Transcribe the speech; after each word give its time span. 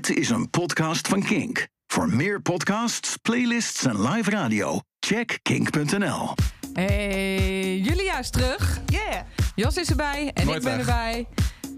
Dit 0.00 0.16
is 0.16 0.28
een 0.30 0.50
podcast 0.50 1.08
van 1.08 1.22
Kink. 1.22 1.66
Voor 1.86 2.08
meer 2.08 2.40
podcasts, 2.42 3.16
playlists 3.16 3.84
en 3.84 4.08
live 4.08 4.30
radio, 4.30 4.80
check 5.00 5.38
kink.nl. 5.42 6.34
Hey, 6.72 7.78
Julia 7.78 8.18
is 8.18 8.30
terug. 8.30 8.80
Yeah. 8.86 9.20
Jos 9.54 9.76
is 9.76 9.90
erbij 9.90 10.30
en 10.34 10.46
Nooit 10.46 10.56
ik 10.56 10.62
ben 10.62 10.76
weg. 10.76 10.86
erbij. 10.86 11.26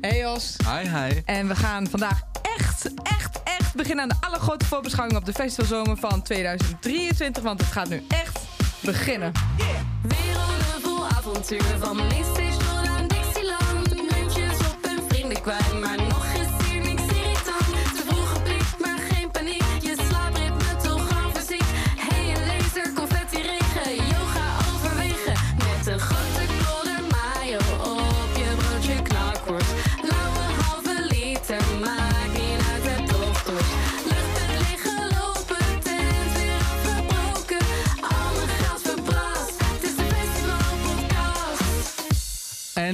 Hey 0.01 0.19
Jos. 0.19 0.57
Hi, 0.67 0.89
hi. 0.89 1.21
En 1.25 1.49
we 1.49 1.57
gaan 1.57 1.87
vandaag 1.87 2.21
echt, 2.57 2.91
echt, 3.03 3.43
echt 3.43 3.75
beginnen 3.75 4.03
aan 4.03 4.09
de 4.09 4.27
allergrootste 4.27 4.67
voorbeschouwing 4.67 5.19
op 5.19 5.25
de 5.25 5.33
festivalzomer 5.33 5.97
van 5.97 6.23
2023. 6.23 7.43
Want 7.43 7.61
het 7.61 7.73
gaat 7.73 7.89
nu 7.89 8.03
echt 8.09 8.39
beginnen. 8.83 9.33
Werelden 10.03 10.81
vol 10.83 11.07
avontuur 11.07 11.63
van 11.81 11.97
tot 11.97 12.87
aan 12.89 13.09
Dixieland. 13.09 13.95
Muntjes 13.95 14.59
op 14.59 14.79
en 14.83 15.03
vrienden 15.09 15.43
kwijt, 15.43 15.81
maar 15.81 16.02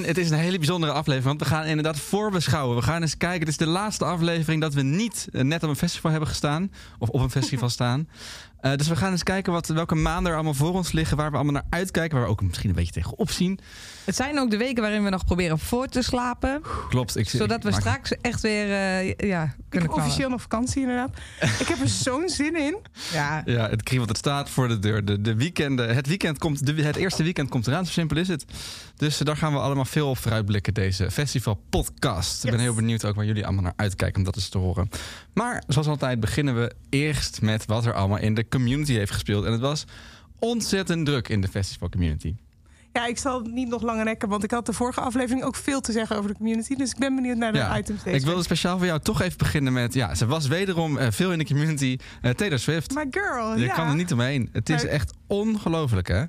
het 0.09 0.19
is 0.19 0.31
een 0.31 0.39
hele 0.39 0.59
bijzondere 0.59 0.93
aflevering, 0.93 1.25
want 1.25 1.41
we 1.41 1.57
gaan 1.57 1.65
inderdaad 1.65 1.99
voorbeschouwen. 1.99 2.77
We 2.77 2.83
gaan 2.83 3.03
eens 3.03 3.17
kijken. 3.17 3.41
Het 3.41 3.49
is 3.49 3.57
de 3.57 3.67
laatste 3.67 4.05
aflevering 4.05 4.61
dat 4.61 4.75
we 4.75 4.83
niet 4.83 5.29
eh, 5.33 5.43
net 5.43 5.63
op 5.63 5.69
een 5.69 5.77
festival 5.77 6.11
hebben 6.11 6.29
gestaan. 6.29 6.73
Of 6.99 7.09
op 7.09 7.21
een 7.21 7.31
festival 7.31 7.69
staan. 7.79 8.09
Eh, 8.61 8.75
dus 8.77 8.89
we 8.89 8.97
gaan 8.97 9.11
eens 9.11 9.23
kijken 9.23 9.53
wat, 9.53 9.67
welke 9.67 9.95
maanden 9.95 10.31
er 10.31 10.35
allemaal 10.35 10.55
voor 10.55 10.73
ons 10.73 10.93
liggen. 10.93 11.17
Waar 11.17 11.31
we 11.31 11.37
allemaal 11.37 11.53
naar 11.53 11.67
uitkijken. 11.71 12.17
Waar 12.17 12.27
we 12.27 12.33
ook 12.33 12.43
misschien 12.43 12.69
een 12.69 12.75
beetje 12.75 12.93
tegenop 12.93 13.31
zien. 13.31 13.59
Het 14.05 14.17
zijn 14.17 14.39
ook 14.39 14.51
de 14.51 14.57
weken 14.57 14.83
waarin 14.83 15.05
we 15.05 15.11
nog 15.11 15.25
proberen 15.25 15.59
voor 15.59 15.87
te 15.87 16.03
slapen. 16.03 16.63
Klopt. 16.89 17.17
Ik, 17.17 17.29
Zodat 17.29 17.63
we 17.63 17.69
ik 17.69 17.75
straks 17.75 18.13
echt 18.21 18.41
weer 18.41 18.71
eh, 18.71 19.29
ja, 19.29 19.45
Ik 19.45 19.65
kunnen 19.69 19.93
officieel 19.93 20.29
nog 20.29 20.41
vakantie 20.41 20.81
inderdaad. 20.81 21.11
ik 21.61 21.67
heb 21.67 21.81
er 21.81 21.89
zo'n 21.89 22.29
zin 22.29 22.57
in. 22.57 22.79
Ja, 23.13 23.43
Ja, 23.45 23.69
het 23.69 23.83
kriebelt. 23.83 24.09
Het 24.09 24.19
staat 24.19 24.51
voor 24.51 24.69
de 24.69 24.79
deur. 24.79 25.05
De, 25.05 25.21
de 25.21 25.35
weekenden, 25.35 25.95
het, 25.95 26.07
weekend 26.07 26.39
komt, 26.39 26.67
de, 26.67 26.83
het 26.83 26.97
eerste 26.97 27.23
weekend 27.23 27.49
komt 27.49 27.67
eraan. 27.67 27.87
Zo 27.87 27.93
simpel 27.93 28.17
is 28.17 28.29
het. 28.29 28.45
Dus 28.97 29.21
eh, 29.21 29.27
daar 29.27 29.37
gaan 29.37 29.53
we 29.53 29.59
allemaal 29.59 29.85
veel 29.85 30.09
op 30.09 30.19
vooruitblikken. 30.19 30.75
Deze 30.75 31.11
festival 31.11 31.61
podcast. 31.71 32.45
Ik 32.45 32.51
ben 32.51 32.61
heel 32.61 32.75
benieuwd 32.75 33.05
ook 33.05 33.15
waar 33.15 33.25
jullie 33.25 33.45
allemaal 33.45 33.63
naar 33.63 33.73
uitkijken 33.77 34.19
om 34.19 34.25
dat 34.25 34.37
eens 34.37 34.49
te 34.49 34.59
horen. 34.59 34.89
Maar 35.33 35.63
zoals 35.67 35.89
altijd 35.89 36.21
beginnen 36.21 36.61
we 36.61 36.75
eerst 36.89 37.41
met 37.41 37.67
wat 37.67 37.87
er 37.87 37.93
allemaal 37.93 38.19
in 38.19 38.35
de 38.35 38.47
community 38.49 38.93
heeft 38.93 39.13
gespeeld. 39.13 39.45
En 39.45 39.53
het 39.53 39.61
was 39.61 39.85
ontzettend 40.39 41.07
druk 41.07 41.29
in 41.29 41.41
de 41.41 41.49
festival 41.49 41.89
community. 41.89 42.35
Ja, 42.93 43.07
ik 43.07 43.19
zal 43.19 43.43
het 43.43 43.53
niet 43.53 43.69
nog 43.69 43.83
langer 43.83 44.05
rekken, 44.05 44.29
want 44.29 44.45
ik 44.45 44.51
had 44.51 44.67
de 44.67 44.73
vorige 44.73 45.01
aflevering 45.01 45.45
ook 45.45 45.57
veel 45.57 45.81
te 45.81 45.93
zeggen 45.93 46.17
over 46.17 46.31
de 46.31 46.37
community. 46.37 46.75
Dus 46.75 46.91
ik 46.91 46.99
ben 46.99 47.15
benieuwd 47.15 47.37
naar 47.37 47.53
de 47.53 47.69
items 47.79 48.03
deze 48.03 48.17
ik 48.17 48.25
wilde 48.25 48.43
speciaal 48.43 48.77
voor 48.77 48.87
jou 48.87 49.01
toch 49.01 49.21
even 49.21 49.39
beginnen 49.39 49.73
met... 49.73 49.95
Ja, 49.95 50.15
ze 50.15 50.27
was 50.27 50.47
wederom 50.47 50.99
eh, 50.99 51.07
veel 51.11 51.33
in 51.33 51.39
de 51.39 51.45
community. 51.45 51.99
Eh, 52.23 52.31
Taylor 52.31 52.59
Swift. 52.59 52.95
My 52.95 53.07
girl, 53.11 53.57
Je 53.57 53.65
ja. 53.65 53.75
kan 53.75 53.89
er 53.89 53.95
niet 53.95 54.13
omheen. 54.13 54.49
Het 54.53 54.69
is 54.69 54.85
echt 54.85 55.13
ongelooflijk, 55.27 56.09
hè? 56.09 56.25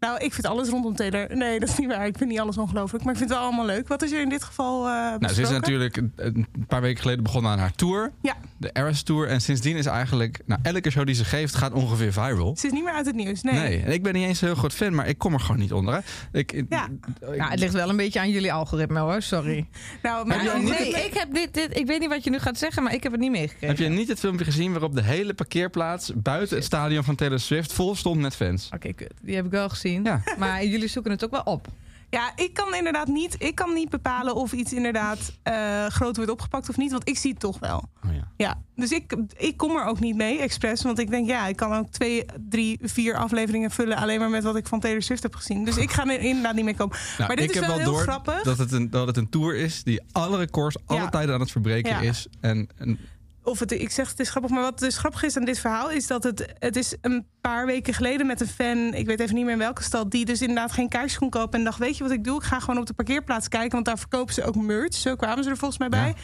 Nou, 0.00 0.18
ik 0.18 0.34
vind 0.34 0.46
alles 0.46 0.68
rondom 0.68 0.94
Taylor... 0.96 1.36
Nee, 1.36 1.60
dat 1.60 1.68
is 1.68 1.78
niet 1.78 1.88
waar. 1.88 2.06
Ik 2.06 2.16
vind 2.16 2.30
niet 2.30 2.40
alles 2.40 2.58
ongelooflijk. 2.58 3.04
Maar 3.04 3.12
ik 3.12 3.18
vind 3.18 3.30
het 3.30 3.38
wel 3.38 3.48
allemaal 3.48 3.66
leuk. 3.66 3.88
Wat 3.88 4.02
is 4.02 4.12
er 4.12 4.20
in 4.20 4.28
dit 4.28 4.42
geval 4.42 4.86
eh 4.86 4.92
Nou, 4.92 5.32
ze 5.32 5.42
is 5.42 5.50
natuurlijk 5.50 5.96
een 6.16 6.46
paar 6.66 6.80
weken 6.80 7.00
geleden 7.00 7.22
begonnen 7.22 7.50
aan 7.50 7.58
haar 7.58 7.74
tour. 7.74 8.12
Ja, 8.22 8.36
De 8.60 8.70
Eras 8.72 9.02
Tour. 9.02 9.28
En 9.28 9.40
sindsdien 9.40 9.76
is 9.76 9.86
eigenlijk... 9.86 10.40
Nou, 10.46 10.60
elke 10.62 10.90
show 10.90 11.06
die 11.06 11.14
ze 11.14 11.24
geeft 11.24 11.54
gaat 11.54 11.72
ongeveer 11.72 12.12
viral. 12.12 12.56
ze 12.56 12.66
is 12.66 12.72
niet 12.72 12.84
meer 12.84 12.92
uit 12.92 13.06
het 13.06 13.14
nieuws. 13.14 13.42
Nee. 13.42 13.54
Nee. 13.54 13.82
en 13.82 13.92
ik 13.92 14.02
ben 14.02 14.14
niet 14.14 14.26
eens 14.26 14.40
een 14.40 14.46
heel 14.46 14.56
groot 14.56 14.72
fan, 14.74 14.94
maar 14.94 15.08
ik 15.08 15.18
kom 15.18 15.32
er 15.32 15.40
gewoon 15.40 15.58
niet 15.60 15.72
onder. 15.72 15.94
Hè. 15.94 16.00
Ik, 16.38 16.64
Ja. 16.68 16.88
ik- 16.88 17.34
ja, 17.36 17.48
het 17.50 17.58
ligt 17.58 17.72
wel 17.72 17.88
een 17.88 17.96
beetje 17.96 18.20
aan 18.20 18.30
jullie 18.30 18.52
algoritme 18.52 18.98
hoor, 18.98 19.22
sorry. 19.22 19.66
Nou, 20.02 20.26
maar 20.26 20.42
Heb 20.42 20.62
nee, 20.62 20.88
ik 21.04 21.14
heb 21.14 21.34
dit, 21.34 21.54
dit, 21.54 21.76
ik 21.78 21.86
weet 21.86 22.00
niet 22.00 22.08
wat 22.08 22.24
je 22.24 22.30
nu 22.30 22.38
gaat 22.38 22.58
zeggen, 22.58 22.82
maar 22.82 22.94
ik 22.94 23.02
heb 23.02 23.12
het 23.12 23.20
niet 23.20 23.30
meegekregen. 23.30 23.68
heb 23.68 23.78
je 23.78 23.88
niet 23.88 24.08
het 24.08 24.18
filmpje 24.18 24.44
gezien 24.44 24.70
waarop 24.70 24.94
de 24.94 25.02
hele 25.02 25.34
parkeerplaats 25.34 26.12
buiten 26.14 26.56
het 26.56 26.64
stadion 26.64 27.04
van 27.04 27.14
Taylor 27.14 27.40
Swift 27.40 27.72
vol 27.72 27.94
stond 27.96 28.20
met 28.20 28.36
fans? 28.36 28.68
Oké, 28.74 28.92
kut. 28.92 29.12
Die 29.22 29.34
heb 29.34 29.44
ik 29.44 29.50
wel 29.50 29.68
gezien. 29.68 30.04
Ja. 30.04 30.22
Maar 30.38 30.64
jullie 30.64 30.88
zoeken 30.88 31.10
het 31.10 31.24
ook 31.24 31.30
wel 31.30 31.42
op. 31.42 31.68
Ja, 32.10 32.32
ik 32.36 32.54
kan 32.54 32.74
inderdaad 32.74 33.06
niet, 33.06 33.36
ik 33.38 33.54
kan 33.54 33.74
niet 33.74 33.88
bepalen 33.88 34.34
of 34.34 34.52
iets 34.52 34.72
inderdaad 34.72 35.32
eh, 35.42 35.86
groot 35.86 36.16
wordt 36.16 36.30
opgepakt 36.30 36.68
of 36.68 36.76
niet. 36.76 36.90
Want 36.90 37.08
ik 37.08 37.18
zie 37.18 37.30
het 37.30 37.40
toch 37.40 37.58
wel. 37.58 37.88
Oh, 38.06 38.14
ja. 38.14 38.28
Ja, 38.36 38.62
dus 38.74 38.90
ik, 38.90 39.16
ik 39.36 39.56
kom 39.56 39.76
er 39.76 39.84
ook 39.84 40.00
niet 40.00 40.16
mee, 40.16 40.38
expres. 40.38 40.82
Want 40.82 40.98
ik 40.98 41.10
denk, 41.10 41.26
ja, 41.28 41.46
ik 41.46 41.56
kan 41.56 41.72
ook 41.74 41.90
twee, 41.90 42.24
drie, 42.48 42.78
vier 42.82 43.16
afleveringen 43.16 43.70
vullen... 43.70 43.96
alleen 43.96 44.18
maar 44.18 44.30
met 44.30 44.42
wat 44.42 44.56
ik 44.56 44.66
van 44.66 44.80
Taylor 44.80 45.02
Swift 45.02 45.22
heb 45.22 45.34
gezien. 45.34 45.64
Dus 45.64 45.76
ik 45.76 45.90
ga 45.90 46.06
er 46.06 46.20
inderdaad 46.20 46.54
niet 46.54 46.64
mee 46.64 46.74
komen. 46.76 46.96
Nou, 47.18 47.26
maar 47.26 47.36
dit 47.36 47.54
is 47.54 47.58
wel, 47.60 47.78
heel 47.78 47.94
grappig. 47.94 48.42
dat 48.42 48.58
het, 48.58 48.72
een, 48.72 48.90
dat 48.90 49.06
het 49.06 49.16
een 49.16 49.28
tour 49.28 49.56
is 49.56 49.82
die 49.82 50.00
alle 50.12 50.36
records 50.36 50.76
alle 50.86 51.00
Ja. 51.00 51.08
tijden 51.08 51.34
aan 51.34 51.40
het 51.40 51.50
verbreken 51.50 51.90
Ja. 51.90 52.00
is. 52.00 52.26
En, 52.40 52.68
en 52.76 52.98
Of 53.42 53.58
het, 53.58 53.72
ik 53.72 53.90
zeg 53.90 54.10
het 54.10 54.20
is 54.20 54.30
grappig, 54.30 54.50
maar 54.50 54.62
wat 54.62 54.78
dus 54.78 54.98
grappig 54.98 55.22
is 55.22 55.36
aan 55.36 55.44
dit 55.44 55.58
verhaal... 55.58 55.90
is 55.90 56.06
dat 56.06 56.22
het, 56.22 56.46
het 56.58 56.76
is 56.76 56.94
een 57.00 57.26
paar 57.40 57.66
weken 57.66 57.94
geleden 57.94 58.26
met 58.26 58.40
een 58.40 58.46
fan... 58.46 58.94
ik 58.94 59.06
weet 59.06 59.20
even 59.20 59.34
niet 59.34 59.44
meer 59.44 59.52
in 59.52 59.58
welke 59.58 59.82
stad... 59.82 60.10
die 60.10 60.24
dus 60.24 60.40
inderdaad 60.40 60.72
geen 60.72 60.88
kaartjes 60.88 61.18
kon 61.18 61.30
kopen... 61.30 61.58
en 61.58 61.64
dacht, 61.64 61.78
weet 61.78 61.96
je 61.96 62.02
wat 62.02 62.12
ik 62.12 62.24
doe? 62.24 62.36
Ik 62.36 62.42
ga 62.42 62.60
gewoon 62.60 62.78
op 62.78 62.86
de 62.86 62.92
parkeerplaats 62.92 63.48
kijken... 63.48 63.70
want 63.70 63.84
daar 63.84 63.98
verkopen 63.98 64.34
ze 64.34 64.44
ook 64.44 64.56
merch. 64.56 64.94
Zo 64.94 65.16
kwamen 65.16 65.44
ze 65.44 65.50
er 65.50 65.56
volgens 65.56 65.78
mij 65.78 65.88
bij. 65.88 66.08
Ja. 66.08 66.14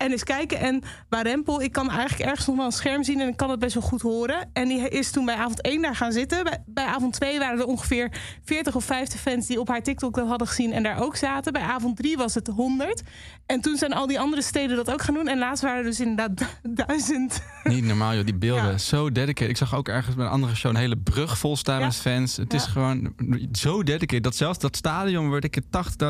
En 0.00 0.10
eens 0.10 0.24
kijken. 0.24 0.58
En 0.58 0.82
Warempel, 1.08 1.62
ik 1.62 1.72
kan 1.72 1.90
eigenlijk 1.90 2.30
ergens 2.30 2.46
nog 2.46 2.56
wel 2.56 2.64
een 2.64 2.72
scherm 2.72 3.04
zien... 3.04 3.20
en 3.20 3.28
ik 3.28 3.36
kan 3.36 3.50
het 3.50 3.58
best 3.58 3.74
wel 3.74 3.82
goed 3.82 4.02
horen. 4.02 4.50
En 4.52 4.68
die 4.68 4.88
is 4.88 5.10
toen 5.10 5.24
bij 5.24 5.34
avond 5.34 5.60
1 5.62 5.82
daar 5.82 5.96
gaan 5.96 6.12
zitten. 6.12 6.44
Bij, 6.44 6.62
bij 6.66 6.84
avond 6.84 7.12
2 7.12 7.38
waren 7.38 7.58
er 7.58 7.64
ongeveer 7.66 8.12
40 8.44 8.74
of 8.74 8.84
50 8.84 9.20
fans... 9.20 9.46
die 9.46 9.60
op 9.60 9.68
haar 9.68 9.82
TikTok 9.82 10.14
dat 10.14 10.28
hadden 10.28 10.46
gezien 10.46 10.72
en 10.72 10.82
daar 10.82 11.02
ook 11.02 11.16
zaten. 11.16 11.52
Bij 11.52 11.62
avond 11.62 11.96
3 11.96 12.16
was 12.16 12.34
het 12.34 12.46
100. 12.46 13.02
En 13.46 13.60
toen 13.60 13.76
zijn 13.76 13.92
al 13.92 14.06
die 14.06 14.20
andere 14.20 14.42
steden 14.42 14.76
dat 14.76 14.90
ook 14.92 15.02
gaan 15.02 15.14
doen. 15.14 15.28
En 15.28 15.38
laatst 15.38 15.62
waren 15.62 15.78
er 15.78 15.84
dus 15.84 16.00
inderdaad 16.00 16.46
duizend. 16.86 17.42
niet 17.64 17.84
normaal, 17.84 18.14
joh. 18.14 18.24
Die 18.24 18.34
beelden, 18.34 18.70
Ja. 18.70 18.78
zo 18.78 19.12
dedicated. 19.12 19.48
Ik 19.50 19.56
zag 19.56 19.74
ook 19.74 19.88
ergens 19.88 20.16
bij 20.16 20.24
een 20.24 20.30
andere 20.30 20.54
show 20.54 20.70
een 20.70 20.76
hele 20.76 20.98
brug 20.98 21.38
vol 21.38 21.56
staan 21.56 21.78
Ja. 21.80 21.84
met 21.86 21.96
fans. 21.96 22.36
Het 22.36 22.54
is 22.54 22.64
gewoon 22.64 23.14
zo 23.52 23.82
dedicated. 23.82 24.22
Dat 24.24 24.36
zelfs 24.36 24.58
dat 24.58 24.76
stadion 24.76 25.30
waar 25.30 25.44
ik 25.44 25.60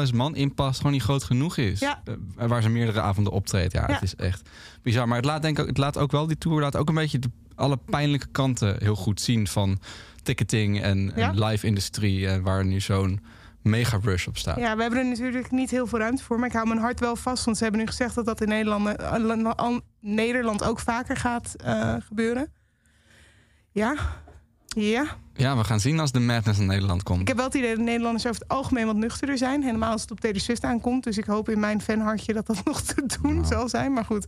80.000 0.09 0.15
man 0.15 0.37
in 0.37 0.55
past... 0.55 0.77
gewoon 0.77 0.93
niet 0.93 1.03
groot 1.03 1.25
genoeg 1.25 1.56
is. 1.56 1.81
Ja. 1.81 2.03
Eh, 2.37 2.47
waar 2.47 2.62
ze 2.62 2.69
meerdere 2.69 3.00
avonden 3.00 3.33
optreedt. 3.33 3.73
Ja, 3.81 3.87
Ja. 3.89 3.95
het 3.95 4.03
is 4.03 4.17
echt 4.17 4.49
bizar. 4.83 5.09
Maar 5.09 5.17
het 5.17 5.27
laat, 5.27 5.43
denk 5.43 5.59
ik, 5.59 5.67
het 5.67 5.79
laat 5.79 5.99
ook 5.99 6.11
wel, 6.13 6.27
die 6.27 6.39
tour 6.39 6.61
laat 6.61 6.77
ook 6.77 6.89
een 6.89 6.95
beetje... 6.95 7.19
De, 7.19 7.31
alle 7.55 7.77
pijnlijke 7.77 8.27
kanten 8.33 8.77
heel 8.79 8.95
goed 8.97 9.21
zien 9.21 9.47
van 9.49 9.79
ticketing 10.23 10.83
en, 10.83 11.13
Ja. 11.17 11.29
en 11.29 11.45
live-industrie... 11.45 12.29
en 12.29 12.43
waar 12.43 12.65
nu 12.65 12.81
zo'n 12.81 13.21
mega 13.63 13.99
rush 14.03 14.27
op 14.27 14.37
staat. 14.37 14.59
Ja, 14.59 14.77
we 14.77 14.83
hebben 14.83 15.01
er 15.01 15.07
natuurlijk 15.09 15.51
niet 15.51 15.71
heel 15.71 15.87
veel 15.87 15.99
ruimte 15.99 16.23
voor. 16.23 16.39
Maar 16.39 16.49
ik 16.49 16.55
hou 16.55 16.67
mijn 16.67 16.81
hart 16.81 17.01
wel 17.01 17.17
vast. 17.17 17.45
Want 17.45 17.57
ze 17.57 17.63
hebben 17.63 17.81
nu 17.81 17.87
gezegd 17.87 18.15
dat 18.15 18.25
dat 18.25 18.41
in 18.41 18.49
Nederland, 18.49 18.87
eh, 18.97 19.77
Nederland 20.01 20.65
ook 20.65 20.81
vaker 20.81 21.17
gaat 21.17 21.55
eh, 21.55 21.95
gebeuren. 22.07 22.53
Ja. 23.71 23.95
Ja. 24.67 25.05
Ja, 25.41 25.56
we 25.56 25.65
gaan 25.65 25.81
zien 25.81 26.01
als 26.01 26.12
de 26.12 26.21
madness 26.21 26.59
in 26.61 26.67
Nederland 26.67 27.03
komt. 27.03 27.21
Ik 27.21 27.28
heb 27.28 27.37
wel 27.37 27.47
het 27.47 27.55
idee 27.55 27.77
dat 27.77 27.84
Nederlanders 27.84 28.27
over 28.27 28.41
het 28.41 28.49
algemeen 28.51 28.87
wat 28.87 28.97
nuchterder 28.97 29.39
zijn. 29.39 29.62
Helemaal 29.62 29.93
als 29.93 30.01
het 30.03 30.11
op 30.11 30.21
Taylor 30.21 30.41
Swift 30.41 30.65
aankomt. 30.65 31.05
Dus 31.05 31.19
ik 31.19 31.25
hoop 31.25 31.49
in 31.49 31.61
mijn 31.61 31.81
fanhartje 31.83 32.33
dat 32.33 32.47
dat 32.47 32.65
nog 32.65 32.81
te 32.81 33.03
doen 33.21 33.34
Nou. 33.34 33.47
zal 33.47 33.69
zijn. 33.69 33.93
Maar 33.93 34.05
goed, 34.05 34.27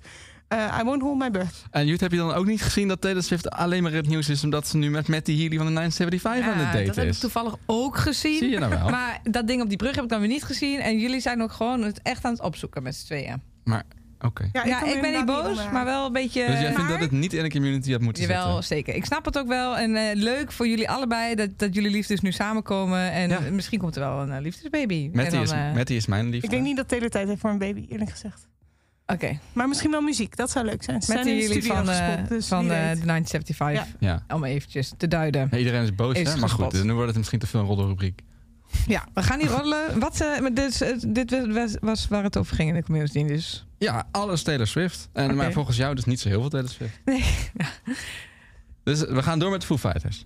eh 0.48 0.78
I 0.80 0.84
won't 0.84 1.02
hold 1.02 1.18
my 1.18 1.30
breath. 1.30 1.64
En 1.70 1.86
Jut, 1.86 2.00
heb 2.00 2.10
je 2.10 2.16
dan 2.16 2.32
ook 2.32 2.46
niet 2.46 2.62
gezien 2.62 2.88
dat 2.88 3.00
Taylor 3.00 3.22
Swift 3.22 3.50
alleen 3.50 3.82
maar 3.82 3.92
het 3.92 4.08
nieuws 4.08 4.28
is... 4.28 4.44
omdat 4.44 4.68
ze 4.68 4.76
nu 4.76 4.90
met 4.90 5.08
Matty 5.08 5.36
Healy 5.38 5.56
van 5.56 5.66
de 5.66 5.72
975 5.72 6.52
aan 6.52 6.58
het 6.58 6.66
Ja, 6.66 6.72
daten 6.72 6.86
dat 6.86 6.96
heb 6.96 7.04
ik 7.04 7.10
is? 7.10 7.18
toevallig 7.18 7.54
ook 7.66 7.96
gezien. 7.96 8.38
Zie 8.38 8.50
je 8.50 8.58
nou 8.58 8.70
wel? 8.70 8.88
Maar 8.90 9.20
dat 9.22 9.46
ding 9.46 9.62
op 9.62 9.68
die 9.68 9.78
brug 9.78 9.94
heb 9.94 10.04
ik 10.04 10.10
dan 10.10 10.20
weer 10.20 10.28
niet 10.28 10.44
gezien. 10.44 10.80
En 10.80 10.98
jullie 10.98 11.20
zijn 11.20 11.42
ook 11.42 11.52
gewoon 11.52 11.82
het 11.82 12.00
echt 12.02 12.24
aan 12.24 12.32
het 12.32 12.42
opzoeken 12.42 12.82
met 12.82 12.94
z'n 12.94 13.04
tweeën. 13.06 13.42
Maar, 13.64 13.82
oké. 14.24 14.48
Ja, 14.52 14.84
ik 14.84 15.00
ben 15.00 15.12
niet 15.12 15.24
boos, 15.24 15.70
maar 15.72 15.84
wel 15.84 16.06
een 16.06 16.12
beetje... 16.12 16.46
Dus 16.46 16.60
jij 16.60 16.74
vindt 16.74 16.90
dat 16.90 17.00
het 17.00 17.10
niet 17.10 17.32
in 17.32 17.42
de 17.42 17.50
community 17.50 17.92
had 17.92 18.00
moeten 18.00 18.22
Jawel, 18.22 18.44
zitten? 18.46 18.64
zeker. 18.64 18.94
Ik 18.94 19.04
snap 19.04 19.24
het 19.24 19.38
ook 19.38 19.48
wel. 19.48 19.76
En 19.78 19.96
eh, 19.96 20.14
leuk 20.14 20.52
voor 20.52 20.68
jullie 20.68 20.88
allebei 20.90 21.34
dat, 21.34 21.48
dat 21.56 21.74
jullie 21.74 21.90
liefdes 21.90 22.20
nu 22.20 22.32
samenkomen. 22.32 23.12
En 23.12 23.28
Ja. 23.28 23.40
misschien 23.40 23.78
komt 23.78 23.96
er 23.96 24.02
wel 24.02 24.20
een 24.20 24.32
eh, 24.32 24.40
liefdesbaby. 24.40 25.10
Matty, 25.12 25.30
dan, 25.30 25.42
is, 25.42 25.50
eh, 25.50 25.96
is 25.96 26.06
mijn 26.06 26.24
liefde. 26.28 26.46
Ik 26.46 26.50
denk 26.50 26.62
niet 26.64 26.76
dat 26.76 26.88
Taylor 26.88 27.08
tijd 27.08 27.28
heeft 27.28 27.40
voor 27.40 27.50
een 27.50 27.58
baby, 27.58 27.86
eerlijk 27.88 28.10
gezegd. 28.10 28.50
Oké, 29.06 29.38
Maar 29.52 29.68
misschien 29.68 29.90
wel 29.90 30.00
muziek, 30.00 30.36
dat 30.36 30.50
zou 30.50 30.64
leuk 30.64 30.82
zijn. 30.82 31.02
Ze 31.02 31.12
met 31.12 31.22
zijn 31.24 31.36
jullie 31.38 31.64
van, 31.64 31.90
eh, 31.90 32.08
dus 32.28 32.46
van 32.46 32.62
eh, 32.62 32.68
de 32.68 33.04
1975. 33.04 33.86
Ja. 33.98 34.22
Ja. 34.28 34.34
Om 34.34 34.44
eventjes 34.44 34.92
te 34.96 35.08
duiden. 35.08 35.48
Iedereen 35.58 35.82
is 35.82 35.94
boos, 35.94 36.14
Is 36.16 36.32
hè? 36.32 36.36
Maar 36.40 36.48
goed, 36.48 36.64
gespot. 36.64 36.84
nu 36.86 36.92
wordt 36.92 37.08
het 37.08 37.16
misschien 37.16 37.38
te 37.38 37.46
veel 37.46 37.60
een 37.60 37.66
roddelrubriek. 37.66 38.20
Ja, 38.86 39.04
we 39.14 39.22
gaan 39.22 39.38
niet 39.38 39.48
roddelen. 39.48 39.98
Wat, 40.00 40.20
eh, 40.20 40.40
maar 40.40 40.54
dit, 40.54 41.04
dit 41.14 41.46
was, 41.52 41.76
was 41.80 42.08
waar 42.08 42.22
het 42.22 42.36
over 42.36 42.56
ging 42.56 42.68
in 42.68 42.74
de 42.74 42.82
community. 42.82 43.24
Dus 43.24 43.66
Ja, 43.82 44.08
alles 44.10 44.42
Taylor 44.42 44.66
Swift. 44.66 45.08
En. 45.12 45.34
Maar 45.34 45.52
volgens 45.52 45.76
jou 45.76 45.94
dus 45.94 46.04
niet 46.04 46.20
zo 46.20 46.28
heel 46.28 46.40
veel 46.40 46.50
Taylor 46.50 46.70
Swift. 46.70 47.00
nee. 47.04 47.24
Dus 48.84 49.00
we 49.00 49.22
gaan 49.22 49.38
door 49.38 49.50
met 49.50 49.60
de 49.60 49.66
Foo 49.66 49.78
Fighters. 49.78 50.24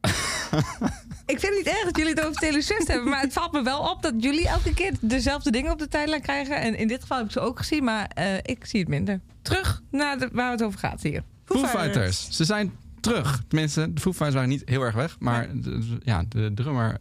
Ik 1.26 1.40
vind 1.40 1.54
het 1.54 1.64
niet 1.64 1.66
erg 1.66 1.84
dat 1.84 1.96
jullie 1.96 2.14
het 2.14 2.24
over 2.24 2.40
Taylor 2.40 2.62
Swift 2.62 2.88
hebben. 2.88 3.08
Maar 3.08 3.20
het 3.20 3.32
valt 3.32 3.52
me 3.52 3.62
wel 3.62 3.90
op 3.90 4.02
dat 4.02 4.14
jullie 4.18 4.48
elke 4.48 4.74
keer 4.74 4.94
dezelfde 5.00 5.50
dingen 5.50 5.72
op 5.72 5.78
de 5.78 5.88
tijdlijn 5.88 6.22
krijgen. 6.22 6.56
En 6.60 6.74
in 6.74 6.88
dit 6.88 7.00
geval 7.00 7.16
heb 7.16 7.26
ik 7.26 7.32
ze 7.32 7.40
ook 7.40 7.58
gezien, 7.58 7.84
maar 7.84 8.06
eh, 8.14 8.34
ik 8.42 8.66
zie 8.66 8.80
het 8.80 8.88
minder. 8.88 9.20
Terug 9.42 9.82
naar 9.90 10.18
de, 10.18 10.28
waar 10.32 10.50
het 10.50 10.62
over 10.62 10.78
gaat 10.78 11.02
hier. 11.02 11.22
Foo 11.44 11.58
Foo 11.58 11.66
Fighters. 11.66 11.84
Fighters. 11.92 12.36
Ze 12.36 12.44
zijn 12.44 12.72
terug. 13.08 13.42
Tenminste, 13.48 13.92
de 13.92 14.00
Foo 14.00 14.10
Fighters 14.12 14.34
waren 14.34 14.48
niet 14.48 14.62
heel 14.64 14.82
erg 14.82 14.94
weg. 14.94 15.16
Maar 15.18 15.48
de, 15.54 15.60
de- 15.60 15.98
ja, 16.02 16.24
de 16.28 16.50
drummer 16.54 16.98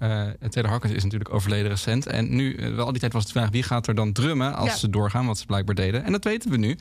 Taylor 0.49 0.71
Hawkins 0.71 0.93
is 0.93 1.03
natuurlijk 1.03 1.33
overleden 1.33 1.67
recent. 1.69 2.05
En 2.07 2.35
nu, 2.35 2.55
eh, 2.55 2.75
wel 2.75 2.85
al 2.85 2.91
die 2.91 2.99
tijd 2.99 3.13
was 3.13 3.23
het 3.23 3.33
de 3.33 3.39
vraag... 3.39 3.51
wie 3.51 3.63
gaat 3.63 3.87
er 3.87 3.95
dan 3.95 4.11
drummen 4.11 4.55
als 4.55 4.69
Ja. 4.69 4.75
ze 4.75 4.89
doorgaan? 4.89 5.25
Wat 5.25 5.37
ze 5.37 5.45
blijkbaar 5.45 5.75
deden. 5.75 6.03
En 6.03 6.11
dat 6.11 6.23
weten 6.23 6.51
we 6.51 6.57
nu. 6.57 6.77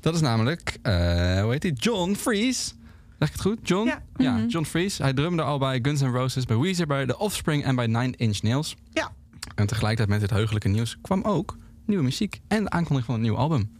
Dat 0.00 0.14
is 0.14 0.20
namelijk, 0.20 0.78
eh, 0.82 0.92
hoe 1.42 1.50
heet 1.50 1.62
hij? 1.62 1.72
John 1.72 2.14
Fries. 2.14 2.74
Zeg 3.18 3.28
ik 3.28 3.34
het 3.34 3.42
goed? 3.42 3.58
John? 3.62 3.92
Ja. 4.16 4.32
Mhm. 4.36 4.46
John 4.46 4.64
Fries. 4.66 4.98
Hij 4.98 5.12
drumde 5.12 5.42
al 5.42 5.58
bij 5.58 5.78
Guns 5.82 6.00
N' 6.00 6.06
Roses, 6.06 6.44
bij 6.44 6.56
Weezer, 6.56 6.86
bij 6.86 7.06
The 7.06 7.18
Offspring 7.18 7.64
en 7.64 7.76
bij 7.76 7.86
Nine 7.86 8.12
Inch 8.16 8.42
Nails. 8.42 8.76
Ja. 8.92 9.10
En 9.54 9.66
tegelijkertijd 9.66 10.08
met 10.08 10.20
dit 10.20 10.30
heugelijke 10.38 10.68
nieuws 10.68 10.96
kwam 11.02 11.22
ook 11.22 11.56
nieuwe 11.86 12.02
muziek 12.02 12.40
en 12.48 12.62
de 12.64 12.70
aankondiging 12.70 13.04
van 13.04 13.14
een 13.14 13.20
nieuw 13.20 13.36
album. 13.36 13.70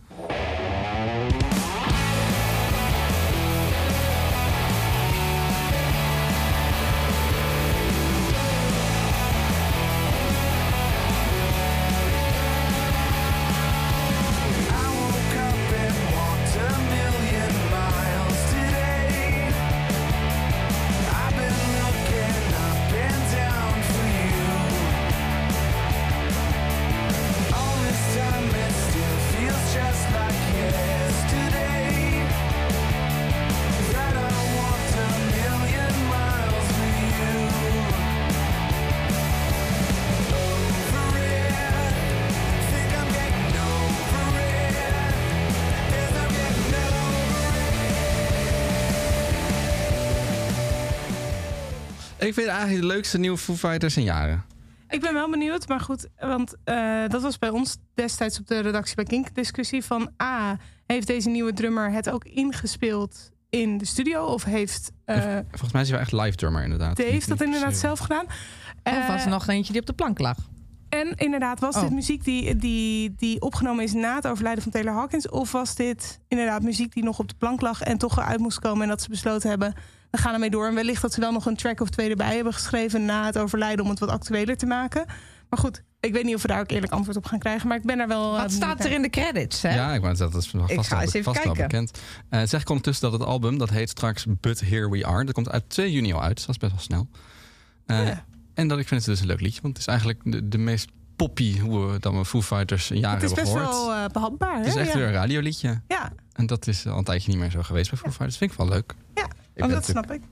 Ik 52.28 52.34
vind 52.34 52.46
het 52.46 52.56
eigenlijk 52.56 52.80
de 52.88 52.94
leukste 52.94 53.18
nieuwe 53.18 53.38
Foo 53.38 53.54
Fighters 53.54 53.96
in 53.96 54.02
jaren. 54.02 54.44
Ik 54.88 55.00
ben 55.00 55.14
wel 55.14 55.30
benieuwd, 55.30 55.68
maar 55.68 55.80
goed, 55.80 56.06
want 56.18 56.54
eh, 56.64 57.02
dat 57.08 57.22
was 57.22 57.38
bij 57.38 57.48
ons 57.48 57.76
destijds 57.94 58.38
op 58.38 58.46
de 58.46 58.58
redactie 58.60 58.94
bij 58.96 59.04
Kink 59.04 59.34
discussie 59.34 59.84
van 59.84 60.10
A, 60.22 60.58
heeft 60.86 61.06
deze 61.06 61.28
nieuwe 61.28 61.52
drummer 61.52 61.90
het 61.92 62.10
ook 62.10 62.24
ingespeeld 62.24 63.30
in 63.50 63.78
de 63.78 63.84
studio 63.84 64.24
of 64.24 64.44
heeft 64.44 64.90
eh, 65.04 65.16
Volgens 65.50 65.72
mij 65.72 65.82
is 65.82 65.88
hij 65.88 65.98
wel 65.98 66.06
echt 66.06 66.12
live 66.24 66.36
drummer 66.36 66.62
inderdaad. 66.62 66.96
Dave 66.96 67.10
Niet- 67.12 67.28
dat 67.28 67.40
inderdaad 67.42 67.76
zelf 67.76 67.98
gedaan? 67.98 68.24
Of 68.82 69.06
was 69.06 69.16
Eh, 69.18 69.24
er 69.24 69.30
nog 69.30 69.48
eentje 69.48 69.72
die 69.72 69.80
op 69.80 69.86
de 69.86 69.92
plank 69.92 70.18
lag? 70.18 70.36
En 70.88 71.14
inderdaad, 71.16 71.60
was 71.60 71.74
Oh. 71.76 71.82
dit 71.82 71.90
muziek 71.90 72.24
die, 72.24 72.56
die, 72.56 73.14
die 73.16 73.40
opgenomen 73.40 73.84
is 73.84 73.92
na 73.92 74.14
het 74.14 74.26
overlijden 74.26 74.62
van 74.62 74.72
Taylor 74.72 74.92
Hawkins? 74.94 75.28
Of 75.28 75.52
was 75.52 75.74
dit 75.74 76.20
inderdaad 76.28 76.62
muziek 76.62 76.92
die 76.94 77.04
nog 77.04 77.18
op 77.18 77.28
de 77.28 77.34
plank 77.38 77.60
lag 77.60 77.80
en 77.82 77.98
toch 77.98 78.18
eruit 78.18 78.40
moest 78.40 78.58
komen 78.58 78.82
en 78.82 78.88
dat 78.88 79.02
ze 79.02 79.08
besloten 79.08 79.48
hebben, 79.48 79.74
we 80.10 80.18
gaan 80.18 80.32
ermee 80.34 80.50
door. 80.50 80.66
En 80.66 80.74
wellicht 80.74 81.02
dat 81.02 81.12
ze 81.12 81.20
wel 81.20 81.32
nog 81.32 81.46
een 81.46 81.56
track 81.56 81.80
of 81.80 81.88
twee 81.88 82.10
erbij 82.10 82.34
hebben 82.34 82.52
geschreven 82.52 83.04
na 83.04 83.24
het 83.26 83.38
overlijden 83.38 83.84
om 83.84 83.90
het 83.90 83.98
wat 83.98 84.08
actueler 84.08 84.56
te 84.56 84.66
maken. 84.66 85.06
Maar 85.50 85.58
goed, 85.58 85.82
ik 86.00 86.12
weet 86.12 86.24
niet 86.24 86.34
of 86.34 86.42
we 86.42 86.48
daar 86.48 86.60
ook 86.60 86.70
eerlijk 86.70 86.92
antwoord 86.92 87.16
op 87.16 87.24
gaan 87.26 87.38
krijgen, 87.38 87.68
maar 87.68 87.76
ik 87.76 87.82
ben 87.84 87.96
daar 87.98 88.08
wel. 88.08 88.34
eh, 88.34 88.40
Wat 88.42 88.52
staat 88.52 88.76
benieuwd 88.76 88.84
er 88.84 88.92
in 88.96 89.02
de 89.02 89.10
credits? 89.10 89.62
Hè? 89.62 89.74
Ja, 89.74 89.94
ik 89.94 90.00
wou 90.00 90.16
dat 90.16 90.34
is 90.34 90.48
vast, 90.50 90.70
Ik 90.70 90.80
ga 90.84 90.90
wel, 90.90 91.00
eens 91.00 91.12
even 91.12 91.32
vast 91.32 91.44
wel 91.44 91.52
kijken. 91.54 91.62
bekend. 91.84 92.00
Eh 92.28 92.42
zeg 92.44 92.60
ik 92.60 92.68
ondertussen 92.68 93.10
dat 93.10 93.20
het 93.20 93.28
album, 93.28 93.58
dat 93.58 93.70
heet 93.70 93.88
straks 93.90 94.26
But 94.40 94.60
Here 94.60 94.90
We 94.90 95.06
Are. 95.06 95.24
Dat 95.24 95.34
komt 95.34 95.50
uit 95.50 95.68
2 95.68 95.92
juni 95.92 96.12
al 96.12 96.22
uit, 96.22 96.36
dus 96.36 96.46
dat 96.46 96.54
is 96.54 96.60
best 96.60 96.72
wel 96.72 96.80
snel. 96.82 97.08
Eh, 97.86 98.06
Ja. 98.06 98.24
En 98.54 98.68
dat 98.68 98.78
ik 98.78 98.88
vind 98.88 99.00
het 99.00 99.10
dus 99.10 99.20
een 99.20 99.26
leuk 99.26 99.40
liedje, 99.40 99.60
want 99.62 99.72
het 99.76 99.82
is 99.86 99.88
eigenlijk 99.92 100.20
de, 100.24 100.48
de 100.48 100.58
meest 100.58 100.88
poppy 101.16 101.58
hoe 101.58 101.86
we 101.92 101.98
dan 101.98 102.16
we 102.18 102.24
Foo 102.24 102.42
Fighters 102.42 102.90
een 102.90 102.98
jaar 102.98 103.14
Het 103.14 103.22
is 103.22 103.28
hebben 103.36 103.52
best 103.54 103.56
gehoord. 103.66 103.76
wel 103.86 103.94
eh, 104.04 104.10
behapbaar. 104.12 104.56
het 104.56 104.66
is 104.66 104.74
hè? 104.74 104.80
echt 104.80 104.92
ja. 104.92 104.96
weer 104.98 105.06
een 105.06 105.12
radioliedje. 105.12 105.80
Ja, 105.88 106.12
En 106.32 106.46
dat 106.46 106.66
is 106.66 106.86
al 106.86 106.98
een 106.98 107.04
tijdje 107.04 107.30
niet 107.30 107.38
meer 107.40 107.50
zo 107.50 107.62
geweest 107.62 107.90
bij 107.90 107.98
Foo 107.98 108.10
Fighters. 108.10 108.36
Vind 108.36 108.50
ik 108.52 108.56
wel 108.56 108.68
leuk. 108.68 108.94
ja. 109.14 109.26
Ik 109.58 109.64
Oh, 109.64 109.70
dat 109.70 109.84
snap 109.84 110.10
ik. 110.12 110.22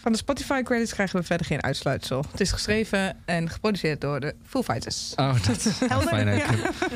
Van 0.00 0.12
de 0.12 0.18
Spotify 0.18 0.62
credits 0.62 0.92
krijgen 0.92 1.20
we 1.20 1.26
verder 1.26 1.46
geen 1.46 1.62
uitsluitsel. 1.62 2.24
Het 2.30 2.40
is 2.40 2.52
geschreven 2.52 3.16
en 3.24 3.50
geproduceerd 3.50 4.00
door 4.00 4.20
de 4.20 4.34
Foo 4.46 4.62
Fighters. 4.62 5.12
Oh, 5.16 5.44
dat 5.46 5.66
is 5.66 5.78
Helder. 5.78 6.08
fijne 6.08 6.34
Ja. 6.34 6.46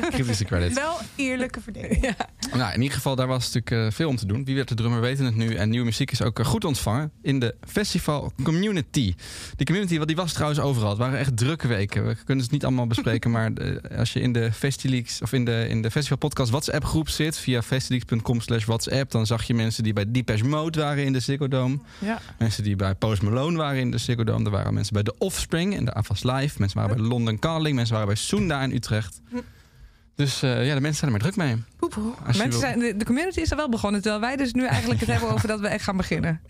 kritische 0.09 0.45
credits. 0.45 0.75
Wel 0.75 0.97
eerlijke 1.15 1.61
verdeling. 1.61 2.15
Nou, 2.53 2.73
in 2.73 2.81
ieder 2.81 2.95
geval, 2.95 3.15
daar 3.15 3.27
was 3.27 3.51
natuurlijk 3.53 3.71
eh, 3.87 3.95
veel 3.95 4.09
om 4.09 4.15
te 4.15 4.25
doen. 4.25 4.45
Wie 4.45 4.55
werd 4.55 4.67
de 4.67 4.75
drummer, 4.75 5.01
weten 5.01 5.25
het 5.25 5.35
nu. 5.35 5.55
En 5.55 5.69
nieuwe 5.69 5.85
muziek 5.85 6.11
is 6.11 6.21
ook 6.21 6.39
eh, 6.39 6.45
goed 6.45 6.63
ontvangen 6.65 7.11
in 7.21 7.39
de 7.39 7.55
festival 7.67 8.31
community. 8.43 9.13
Die 9.55 9.65
community, 9.65 9.95
want 9.95 10.07
die 10.07 10.15
was 10.15 10.33
trouwens 10.33 10.59
overal. 10.61 10.89
Het 10.89 10.97
waren 10.97 11.19
echt 11.19 11.37
drukke 11.37 11.67
weken. 11.67 12.07
We 12.07 12.15
kunnen 12.25 12.43
het 12.43 12.53
niet 12.53 12.63
allemaal 12.65 12.87
bespreken. 12.87 13.31
maar 13.31 13.51
eh, 13.53 13.99
als 13.99 14.13
je 14.13 14.19
in 14.19 14.33
de 14.33 14.51
Festileaks 14.51 15.21
of 15.21 15.33
in 15.33 15.45
de, 15.45 15.65
in 15.69 15.81
de 15.81 15.91
Festival 15.91 16.17
Podcast 16.17 16.49
WhatsApp 16.51 16.85
groep 16.85 17.09
zit, 17.09 17.37
via 17.37 17.61
festileaks.com 17.61 18.41
slash 18.41 18.65
WhatsApp, 18.65 19.11
dan 19.11 19.25
zag 19.25 19.43
je 19.43 19.53
mensen 19.53 19.83
die 19.83 19.93
bij 19.93 20.05
Depeche 20.11 20.45
Mode 20.45 20.79
waren 20.79 21.03
in 21.05 21.13
de 21.13 21.19
Ziggo 21.19 21.47
Dome. 21.47 21.79
Ja. 21.99 22.19
Mensen 22.37 22.63
die 22.63 22.75
bij 22.75 22.92
Post 22.95 23.21
Malone 23.21 23.57
waren 23.57 23.79
in 23.79 23.91
de 23.91 23.97
Ziggo 23.97 24.23
Dome. 24.23 24.45
Er 24.45 24.51
waren 24.51 24.73
mensen 24.73 24.93
bij 24.93 25.03
The 25.03 25.15
Offspring 25.17 25.75
in 25.75 25.85
de 25.85 25.93
Avas 25.93 26.23
Live. 26.23 26.59
Mensen 26.59 26.79
waren 26.79 26.97
bij 26.97 27.05
London 27.05 27.39
Calling. 27.39 27.75
Mensen 27.75 27.93
waren 27.93 28.09
bij 28.09 28.17
Sunda 28.17 28.61
in 28.63 28.71
Utrecht. 28.71 29.21
Dus 30.15 30.41
eh, 30.41 30.65
ja, 30.67 30.73
de 30.75 30.81
mensen 30.81 30.99
zijn 30.99 31.11
er 31.13 31.21
maar 31.21 31.31
druk 31.31 31.35
mee. 31.35 31.63
Mensen 32.37 32.59
zijn, 32.59 32.79
de, 32.79 32.97
de 32.97 33.05
community 33.05 33.39
is 33.39 33.51
er 33.51 33.57
wel 33.57 33.69
begonnen, 33.69 34.01
terwijl 34.01 34.21
wij 34.21 34.35
dus 34.35 34.53
nu 34.53 34.65
eigenlijk 34.65 34.99
het 34.99 35.09
hebben 35.09 35.29
over 35.29 35.47
dat 35.47 35.59
we 35.59 35.67
echt 35.67 35.83
gaan 35.83 35.97
beginnen. 35.97 36.41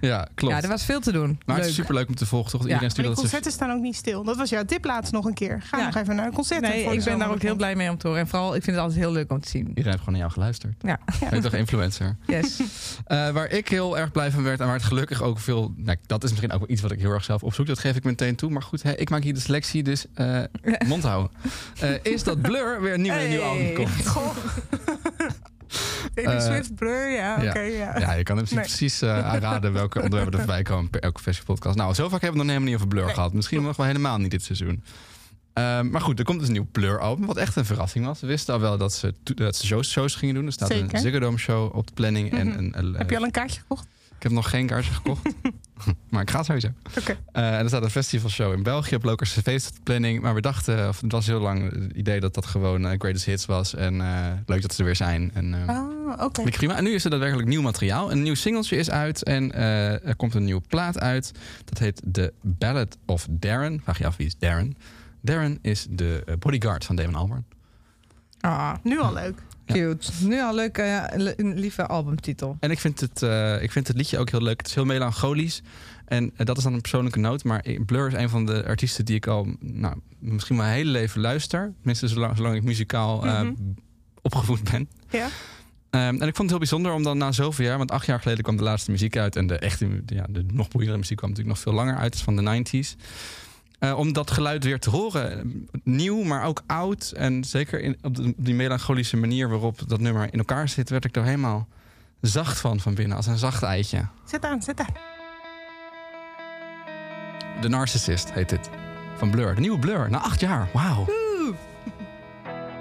Ja, 0.00 0.28
klopt. 0.34 0.54
Ja, 0.54 0.62
er 0.62 0.68
was 0.68 0.84
veel 0.84 1.00
te 1.00 1.12
doen. 1.12 1.26
Maar 1.46 1.56
het 1.56 1.64
Leuk. 1.64 1.64
is 1.66 1.74
superleuk 1.74 2.08
om 2.08 2.14
te 2.14 2.26
volgen, 2.26 2.50
toch? 2.50 2.60
Ja, 2.66 2.80
Iedereen 2.80 2.90
ze... 2.90 3.02
concerten 3.20 3.52
staan 3.52 3.70
ook 3.70 3.80
niet 3.80 3.96
stil. 3.96 4.24
Dat 4.24 4.36
was 4.36 4.50
jouw 4.50 4.64
tip 4.64 4.84
laatst 4.84 5.12
nog 5.12 5.24
een 5.24 5.34
keer. 5.34 5.62
Ga 5.62 5.78
Ja. 5.78 5.84
nog 5.84 5.96
even 5.96 6.16
naar 6.16 6.26
een 6.26 6.32
concert. 6.32 6.60
Nee, 6.60 6.84
voor 6.84 6.92
ik 6.92 7.04
ben 7.04 7.18
daar 7.18 7.30
ook 7.30 7.42
heel 7.42 7.56
blij 7.56 7.74
mee 7.76 7.90
om 7.90 7.98
te 7.98 8.06
horen. 8.06 8.22
En 8.22 8.28
vooral, 8.28 8.54
ik 8.54 8.62
vind 8.62 8.76
het 8.76 8.84
altijd 8.84 9.00
heel 9.02 9.12
leuk 9.12 9.30
om 9.32 9.40
te 9.40 9.48
zien. 9.48 9.68
Iedereen 9.68 9.84
heeft 9.84 9.98
gewoon 9.98 10.12
naar 10.12 10.20
jou 10.22 10.32
geluisterd. 10.32 10.74
Ja, 10.82 10.98
Ben 11.20 11.34
je 11.34 11.40
toch 11.40 11.52
influencer? 11.54 12.16
yes. 12.26 12.60
Eh, 13.04 13.30
waar 13.30 13.50
ik 13.50 13.68
heel 13.68 13.98
erg 13.98 14.10
blij 14.12 14.30
van 14.30 14.42
werd 14.42 14.60
en 14.60 14.66
waar 14.66 14.74
het 14.74 14.84
gelukkig 14.84 15.22
ook 15.22 15.38
veel... 15.38 15.72
Nou, 15.76 15.96
dat 16.06 16.24
is 16.24 16.30
misschien 16.30 16.52
ook 16.52 16.58
wel 16.58 16.70
iets 16.70 16.80
wat 16.82 16.90
ik 16.90 16.98
heel 16.98 17.10
erg 17.10 17.24
zelf 17.24 17.42
opzoek. 17.42 17.66
Dat 17.66 17.78
geef 17.78 17.96
ik 17.96 18.04
meteen 18.04 18.34
toe. 18.36 18.50
Maar 18.50 18.62
goed, 18.62 18.82
hè, 18.82 18.92
ik 18.96 19.10
maak 19.10 19.22
hier 19.22 19.34
de 19.34 19.40
selectie, 19.40 19.82
dus 19.82 20.06
eh 20.14 20.40
mond 20.86 21.02
houden. 21.02 21.30
Eh, 21.80 21.90
is 22.02 22.22
dat 22.22 22.40
Blur 22.42 22.80
weer 22.80 22.98
een 23.12 23.28
nieuw, 23.28 23.28
een 23.28 23.28
nieuw 23.28 23.40
Hey. 23.40 23.48
album 23.48 23.74
komt. 23.74 24.06
Goh. 24.14 24.36
Taylor 26.14 26.34
Eh, 26.36 26.40
Swift, 26.44 26.74
Blur, 26.74 27.10
ja, 27.10 27.34
oké, 27.48 27.58
ja. 27.60 27.98
Ja, 27.98 28.12
je 28.12 28.22
kan 28.22 28.36
hem 28.36 28.46
Nee. 28.50 28.60
precies 28.60 29.02
eh, 29.02 29.24
aanraden 29.26 29.72
welke 29.72 29.98
onderwerpen 30.02 30.32
er 30.32 30.38
voorbij 30.44 30.62
komen 30.62 30.90
per 30.90 31.00
elke 31.00 31.20
festivalpodcast. 31.22 31.76
Nou, 31.76 31.94
zo 31.94 32.08
vaak 32.08 32.20
hebben 32.20 32.30
we 32.30 32.36
nog 32.36 32.46
helemaal 32.46 32.66
niet 32.68 32.74
over 32.76 32.88
Blur 32.88 33.04
Nee. 33.04 33.14
gehad. 33.14 33.32
Misschien 33.32 33.62
nog 33.62 33.76
wel 33.76 33.86
helemaal 33.86 34.18
niet 34.18 34.30
dit 34.30 34.42
seizoen. 34.42 34.82
Ehm, 35.52 35.90
maar 35.90 36.00
goed, 36.00 36.18
er 36.18 36.24
komt 36.24 36.38
dus 36.38 36.46
een 36.48 36.52
nieuw 36.54 36.68
Blur-album, 36.72 37.26
wat 37.26 37.36
echt 37.36 37.56
een 37.56 37.64
verrassing 37.64 38.04
was. 38.06 38.20
We 38.20 38.26
wisten 38.26 38.54
al 38.54 38.60
wel 38.60 38.78
dat 38.78 38.92
ze, 38.94 39.14
dat 39.22 39.56
ze 39.56 39.66
shows, 39.66 39.90
shows 39.90 40.14
gingen 40.14 40.34
doen. 40.34 40.46
Er 40.46 40.52
staat 40.52 40.68
Zeker. 40.68 40.94
een 40.94 41.00
Ziggo 41.00 41.18
Dome 41.18 41.38
show 41.38 41.74
op 41.76 41.86
de 41.86 41.92
planning. 41.92 42.32
en 42.32 42.46
Mhm. 42.48 42.58
een, 42.58 42.72
een- 42.78 42.94
Heb 42.94 43.10
je 43.10 43.16
al 43.16 43.24
een 43.24 43.30
kaartje 43.30 43.60
gekocht? 43.60 43.86
Ik 44.24 44.30
heb 44.30 44.38
nog 44.38 44.50
geen 44.50 44.66
kaartje 44.66 44.92
gekocht, 44.92 45.22
maar 46.10 46.22
ik 46.22 46.30
ga 46.30 46.42
sowieso. 46.42 46.68
Oké. 46.98 47.16
Eh, 47.32 47.54
en 47.56 47.58
er 47.62 47.68
staat 47.68 47.82
een 47.82 47.90
festivalshow 47.90 48.52
in 48.52 48.62
België 48.62 48.94
op 48.94 49.04
Lokers 49.04 49.32
Feest 49.32 49.68
op 49.68 49.74
de 49.74 49.80
planning. 49.82 50.22
Maar 50.22 50.34
we 50.34 50.40
dachten, 50.40 50.88
of 50.88 51.00
het 51.00 51.12
was 51.12 51.26
heel 51.26 51.40
lang 51.40 51.72
het 51.72 51.92
idee 51.92 52.20
dat 52.20 52.34
dat 52.34 52.46
gewoon 52.46 52.86
eh, 52.86 52.98
Greatest 52.98 53.24
Hits 53.24 53.46
was. 53.46 53.74
En 53.74 54.00
eh, 54.00 54.32
leuk 54.46 54.62
dat 54.62 54.72
ze 54.72 54.78
er 54.78 54.84
weer 54.84 54.96
zijn. 54.96 55.30
En, 55.34 55.54
eh, 55.54 55.68
Ah, 55.78 56.24
oké. 56.24 56.42
Ik 56.42 56.52
prima. 56.52 56.76
En 56.76 56.84
nu 56.84 56.94
is 56.94 57.04
er 57.04 57.10
daadwerkelijk 57.10 57.48
nieuw 57.48 57.62
materiaal. 57.62 58.10
Een 58.12 58.22
nieuw 58.22 58.34
singeltje 58.34 58.76
is 58.76 58.90
uit 58.90 59.22
en 59.22 59.52
eh, 59.52 60.06
er 60.08 60.16
komt 60.16 60.34
een 60.34 60.44
nieuwe 60.44 60.62
plaat 60.68 60.98
uit. 61.00 61.32
Dat 61.64 61.78
heet 61.78 62.02
The 62.12 62.32
Ballad 62.42 62.96
of 63.06 63.26
Darren. 63.30 63.80
Vraag 63.82 63.98
je 63.98 64.06
af 64.06 64.16
wie 64.16 64.26
is 64.26 64.36
Darren? 64.38 64.76
Darren 65.20 65.58
is 65.62 65.86
de 65.90 66.36
bodyguard 66.38 66.84
van 66.84 66.96
Damon 66.96 67.14
Albarn. 67.14 67.44
Ah, 68.40 68.74
Nu 68.82 69.00
al 69.00 69.12
leuk. 69.12 69.42
Cute. 69.66 70.10
Nu 70.20 70.40
al 70.40 70.54
leuk, 70.54 70.76
le- 70.76 71.34
een 71.36 71.58
lieve 71.58 71.86
albumtitel. 71.86 72.56
En 72.60 72.70
ik 72.70 72.78
vind, 72.78 73.00
het, 73.00 73.22
eh, 73.22 73.62
ik 73.62 73.72
vind 73.72 73.88
het 73.88 73.96
liedje 73.96 74.18
ook 74.18 74.30
heel 74.30 74.42
leuk. 74.42 74.58
Het 74.58 74.66
is 74.66 74.74
heel 74.74 74.84
melancholisch. 74.84 75.62
En 76.04 76.30
eh, 76.36 76.46
dat 76.46 76.56
is 76.56 76.62
dan 76.62 76.72
een 76.72 76.80
persoonlijke 76.80 77.18
noot. 77.18 77.44
Maar 77.44 77.64
Blur 77.86 78.06
is 78.06 78.14
een 78.14 78.28
van 78.28 78.46
de 78.46 78.64
artiesten 78.66 79.04
die 79.04 79.16
ik 79.16 79.26
al 79.26 79.46
nou, 79.60 79.94
misschien 80.18 80.56
mijn 80.56 80.72
hele 80.72 80.90
leven 80.90 81.20
luister. 81.20 81.72
Tenminste, 81.76 82.08
zolang, 82.08 82.36
zolang 82.36 82.56
ik 82.56 82.62
muzikaal 82.62 83.24
eh, 83.26 83.40
Mhm. 83.40 83.52
opgevoed 84.22 84.70
ben. 84.70 84.88
Ja. 85.10 85.28
Ehm, 85.90 86.02
en 86.02 86.28
ik 86.28 86.36
vond 86.36 86.38
het 86.38 86.48
heel 86.50 86.58
bijzonder 86.58 86.92
om 86.92 87.02
dan 87.02 87.18
na 87.18 87.32
zoveel 87.32 87.64
jaar, 87.64 87.78
want 87.78 87.90
acht 87.90 88.06
jaar 88.06 88.20
geleden 88.20 88.42
kwam 88.42 88.56
de 88.56 88.62
laatste 88.62 88.90
muziek 88.90 89.16
uit 89.16 89.36
en 89.36 89.46
de 89.46 89.58
echte, 89.58 90.02
ja, 90.06 90.26
de 90.28 90.44
nog 90.52 90.68
boeiendere 90.68 90.98
muziek 91.00 91.16
kwam 91.16 91.30
natuurlijk 91.30 91.56
nog 91.56 91.64
veel 91.64 91.74
langer 91.74 91.96
uit, 91.96 92.14
is 92.14 92.22
van 92.22 92.36
de 92.36 92.42
90s. 92.42 92.96
Eh, 93.84 93.98
om 93.98 94.12
dat 94.12 94.30
geluid 94.30 94.64
weer 94.64 94.78
te 94.78 94.90
horen. 94.90 95.66
Nieuw, 95.82 96.22
maar 96.22 96.44
ook 96.44 96.62
oud. 96.66 97.12
En 97.16 97.44
zeker 97.44 97.80
in, 97.80 97.96
op, 98.02 98.14
de- 98.16 98.22
op 98.22 98.44
die 98.44 98.54
melancholische 98.54 99.16
manier 99.16 99.48
waarop 99.48 99.88
dat 99.88 100.00
nummer 100.00 100.28
in 100.32 100.38
elkaar 100.38 100.68
zit, 100.68 100.90
werd 100.90 101.04
ik 101.04 101.16
er 101.16 101.24
helemaal 101.24 101.68
zacht 102.20 102.58
van 102.60 102.80
van 102.80 102.94
binnen, 102.94 103.16
als 103.16 103.26
een 103.26 103.38
zacht 103.38 103.62
eitje. 103.62 104.06
Zet 104.24 104.44
aan, 104.44 104.62
zet 104.62 104.80
aan. 104.80 104.92
The 107.60 107.68
Narcissist 107.68 108.32
heet 108.32 108.48
dit. 108.48 108.70
Van 109.16 109.30
Blur. 109.30 109.54
De 109.54 109.60
nieuwe 109.60 109.78
Blur. 109.78 110.10
Na 110.10 110.18
acht 110.18 110.40
jaar. 110.40 110.68
Wauw. 110.72 111.06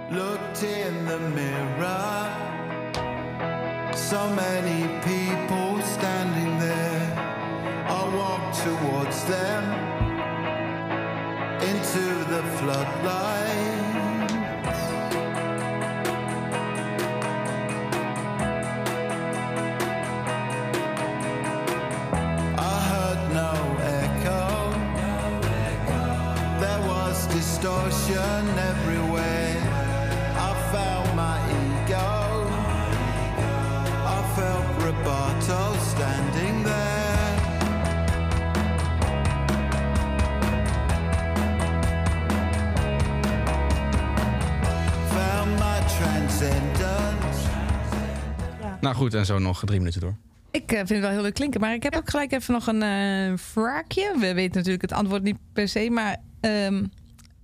Looked 0.09 0.61
in 0.61 1.05
the 1.07 1.19
mirror. 1.33 2.27
So 3.95 4.29
many 4.33 4.87
people 4.99 5.83
standing 5.99 6.59
there. 6.59 7.11
I 7.89 8.15
walked 8.15 8.63
towards 8.63 9.23
them 9.25 9.63
into 11.95 12.23
the 12.25 12.41
floodlight. 12.57 14.31
I 22.57 22.79
heard 22.89 23.21
no 23.33 23.53
echo. 24.01 24.45
There 26.59 26.81
was 26.87 27.27
distortion 27.27 28.43
Nou 48.83 48.95
goed, 48.95 49.13
en 49.13 49.25
zo 49.25 49.39
nog 49.39 49.61
drie 49.65 49.79
minuten 49.79 50.01
door. 50.01 50.15
Ik 50.51 50.71
eh, 50.71 50.77
vind 50.77 50.89
het 50.89 50.99
wel 50.99 51.09
heel 51.09 51.21
leuk 51.21 51.33
klinken, 51.33 51.59
maar 51.61 51.73
ik 51.73 51.83
heb 51.83 51.95
ook 51.95 52.09
gelijk 52.09 52.31
even 52.31 52.53
nog 52.53 52.67
een 52.67 52.81
eh 52.81 53.37
vraagje. 53.37 54.13
We 54.19 54.33
weten 54.33 54.55
natuurlijk 54.55 54.81
het 54.81 54.91
antwoord 54.93 55.23
niet 55.23 55.37
per 55.53 55.67
se, 55.67 55.89
maar 55.89 56.17
ehm, 56.39 56.83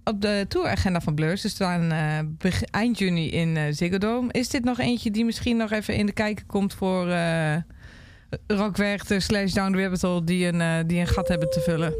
op 0.03 0.21
de 0.21 0.45
touragenda 0.47 1.01
van 1.01 1.15
Blur, 1.15 1.37
ze 1.37 1.49
staan 1.49 1.91
eh, 1.91 2.19
beg- 2.37 2.63
eind 2.63 2.97
juni 2.99 3.29
in 3.31 3.57
eh 3.57 3.63
Ziggo 3.71 3.97
Dome. 3.97 4.31
Is 4.31 4.49
dit 4.49 4.63
nog 4.63 4.79
eentje 4.79 5.11
die 5.11 5.25
misschien 5.25 5.57
nog 5.57 5.71
even 5.71 5.95
in 5.95 6.05
de 6.05 6.11
kijker 6.11 6.45
komt 6.45 6.73
voor 6.73 7.09
eh 7.09 7.55
Rockwerchter 8.47 9.21
slash 9.21 9.51
Down 9.53 9.71
the 9.71 9.81
Rabbit 9.81 10.01
Hole 10.01 10.23
die 10.23 10.45
een, 10.47 10.61
eh, 10.61 10.77
die 10.85 10.99
een 10.99 11.07
gat 11.07 11.27
hebben 11.27 11.49
te 11.49 11.59
vullen? 11.61 11.93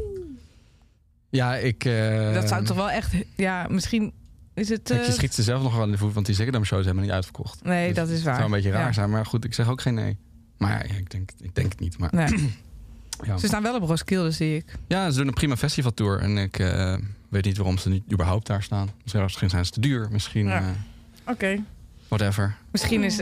Ja, 1.30 1.54
ik... 1.56 1.84
eh, 1.84 2.34
dat 2.34 2.48
zou 2.48 2.64
toch 2.64 2.76
wel 2.76 2.90
echt, 2.90 3.14
ja, 3.36 3.66
misschien 3.70 4.12
is 4.60 4.68
het... 4.68 4.88
je 4.88 4.94
eh, 4.94 5.10
schiet 5.12 5.34
ze 5.34 5.42
zelf 5.42 5.62
nog 5.62 5.74
wel 5.74 5.84
in 5.84 5.90
de 5.90 5.98
voet, 5.98 6.12
want 6.14 6.26
die 6.26 6.34
Ziggo 6.34 6.64
shows 6.64 6.84
hebben 6.84 7.02
niet 7.02 7.12
uitverkocht. 7.12 7.64
nee, 7.64 7.86
Dus 7.86 7.96
dat 7.96 8.08
is 8.08 8.14
Het 8.14 8.24
waar. 8.24 8.34
zou 8.34 8.46
een 8.46 8.52
beetje 8.52 8.70
raar 8.70 8.86
Ja. 8.86 8.92
zijn, 8.92 9.10
maar 9.10 9.26
goed, 9.26 9.44
ik 9.44 9.54
zeg 9.54 9.68
ook 9.68 9.80
geen 9.80 9.94
nee. 9.94 10.16
Maar 10.58 10.70
ja, 10.88 10.94
ik 10.96 11.10
denk, 11.10 11.30
ik 11.40 11.54
denk 11.54 11.70
het 11.70 11.80
niet. 11.80 11.98
Maar, 11.98 12.10
Nee. 12.14 12.28
ja. 13.26 13.36
Ze 13.38 13.46
staan 13.46 13.62
wel 13.62 13.74
op 13.74 13.82
Roskilde, 13.82 14.30
zie 14.30 14.56
ik. 14.56 14.64
ja, 14.86 15.10
ze 15.10 15.18
doen 15.18 15.26
een 15.28 15.34
prima 15.34 15.56
festivaltour. 15.56 16.18
En 16.20 16.38
ik 16.38 16.58
eh, 16.58 16.96
weet 17.28 17.44
niet 17.44 17.56
waarom 17.56 17.78
ze 17.78 17.88
niet 17.88 18.12
überhaupt 18.12 18.46
daar 18.46 18.62
staan. 18.62 18.90
Misschien 19.22 19.50
zijn 19.50 19.64
ze 19.64 19.70
te 19.70 19.80
duur, 19.80 20.08
misschien 20.10 20.46
Ja. 20.46 20.58
eh, 20.60 21.32
Oké. 21.32 21.62
whatever. 22.08 22.56
Misschien 22.70 23.02
is... 23.04 23.16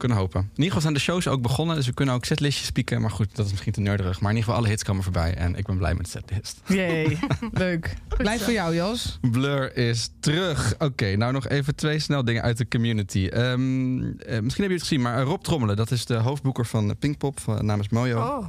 Kunnen 0.00 0.18
hopen. 0.18 0.40
In 0.40 0.48
ieder 0.48 0.64
geval 0.64 0.80
zijn 0.80 0.94
de 0.94 1.00
shows 1.00 1.28
ook 1.28 1.42
begonnen, 1.42 1.76
dus 1.76 1.86
we 1.86 1.92
kunnen 1.92 2.14
ook 2.14 2.24
setlistjes 2.24 2.70
pieken. 2.70 3.00
Maar 3.00 3.10
goed, 3.10 3.36
dat 3.36 3.44
is 3.44 3.50
misschien 3.50 3.72
te 3.72 3.80
nerderig. 3.80 4.20
Maar 4.20 4.30
in 4.30 4.36
ieder 4.36 4.44
geval, 4.44 4.60
alle 4.60 4.68
hits 4.68 4.82
komen 4.82 5.02
voorbij. 5.02 5.34
En 5.34 5.54
ik 5.54 5.66
ben 5.66 5.78
blij 5.78 5.94
met 5.94 6.04
de 6.04 6.10
setlist. 6.10 6.60
Jee, 6.66 7.18
leuk. 7.52 7.94
Blijf 8.16 8.42
voor 8.42 8.52
jou, 8.52 8.74
Jos. 8.74 9.18
Blur 9.20 9.76
is 9.76 10.10
terug. 10.20 10.74
Oké, 10.78 11.16
nou 11.16 11.32
nog 11.32 11.48
even 11.48 11.74
twee 11.74 11.98
snel 11.98 12.24
dingen 12.24 12.42
uit 12.42 12.58
de 12.58 12.68
community. 12.68 13.26
Ehm, 13.26 13.40
eh, 13.40 13.54
misschien 13.56 14.24
hebben 14.26 14.42
jullie 14.54 14.72
het 14.72 14.82
gezien, 14.82 15.00
maar 15.00 15.22
Rob 15.22 15.42
Trommelen, 15.42 15.76
dat 15.76 15.90
is 15.90 16.04
de 16.04 16.14
hoofdboeker 16.14 16.66
van 16.66 16.96
Pinkpop 16.98 17.40
van, 17.40 17.64
namens 17.66 17.88
Mojo. 17.88 18.18
Oh, 18.18 18.46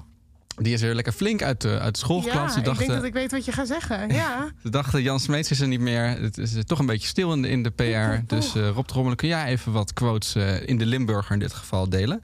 Die 0.55 0.74
is 0.74 0.81
weer 0.81 0.96
lekker 0.96 1.13
flink 1.13 1.43
uit 1.43 1.62
de, 1.62 1.79
uit 1.79 1.93
de 1.93 2.00
school 2.00 2.24
ja. 2.25 2.31
Ze 2.31 2.31
ik 2.31 2.53
denk 2.53 2.65
dachten, 2.65 2.96
dat 2.96 3.03
ik 3.03 3.13
weet 3.13 3.31
wat 3.31 3.46
je 3.46 3.51
gaat 3.51 3.67
zeggen. 3.67 4.13
Ja. 4.13 4.51
ze 4.63 4.70
dachten, 4.70 5.01
Jan 5.01 5.20
Smeets 5.20 5.51
is 5.51 5.60
er 5.60 5.67
niet 5.67 5.79
meer. 5.79 6.03
Het 6.03 6.38
is 6.38 6.55
eh, 6.55 6.62
toch 6.62 6.79
een 6.79 6.86
beetje 6.86 7.08
stil 7.08 7.34
in 7.34 7.41
de, 7.41 7.50
in 7.50 7.63
de 7.63 7.70
PR. 7.70 8.36
Dus 8.36 8.55
eh, 8.55 8.70
Rob 8.70 8.86
Trommelen, 8.86 9.17
kun 9.17 9.27
jij 9.27 9.46
even 9.46 9.72
wat 9.72 9.93
quotes 9.93 10.36
eh, 10.36 10.67
in 10.67 10.77
de 10.77 10.86
Limburger 10.86 11.34
in 11.34 11.39
dit 11.39 11.53
geval 11.53 11.89
delen? 11.89 12.22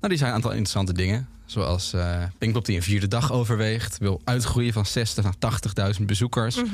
Nou, 0.00 0.08
die 0.08 0.16
zijn 0.16 0.28
een 0.28 0.36
aantal 0.36 0.50
interessante 0.50 0.92
dingen. 0.92 1.28
Zoals 1.44 1.92
eh 1.92 2.22
Pinkpop 2.38 2.64
die 2.64 2.76
een 2.76 2.82
vierde 2.82 3.08
dag 3.08 3.32
overweegt. 3.32 3.98
Wil 3.98 4.20
uitgroeien 4.24 4.72
van 4.72 4.86
60 4.86 5.24
naar 5.24 5.94
80.000 5.98 6.02
bezoekers. 6.02 6.56
Mhm. 6.56 6.66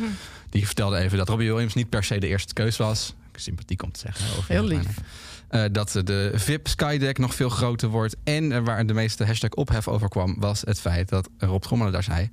Die 0.50 0.66
vertelde 0.66 0.96
even 0.96 1.18
dat 1.18 1.28
Robbie 1.28 1.48
Williams 1.48 1.74
niet 1.74 1.88
per 1.88 2.04
se 2.04 2.18
de 2.18 2.26
eerste 2.26 2.52
keus 2.52 2.76
was. 2.76 3.14
Sympathiek 3.34 3.82
om 3.82 3.92
te 3.92 4.00
zeggen. 4.00 4.26
Over 4.38 4.52
Heel 4.52 4.68
weinig. 4.68 4.96
Eh, 5.52 5.64
dat 5.72 6.00
de 6.04 6.30
VIP 6.34 6.68
Skydeck 6.68 7.18
nog 7.18 7.34
veel 7.34 7.48
groter 7.48 7.88
wordt. 7.88 8.16
En 8.24 8.52
eh, 8.52 8.64
waar 8.64 8.86
de 8.86 8.94
meeste 8.94 9.24
hashtag 9.24 9.50
ophef 9.50 9.88
over 9.88 10.08
kwam... 10.08 10.36
was 10.38 10.60
het 10.60 10.80
feit 10.80 11.08
dat 11.08 11.28
Rob 11.38 11.62
Trommelen 11.62 11.92
daar 11.92 12.02
zei... 12.02 12.30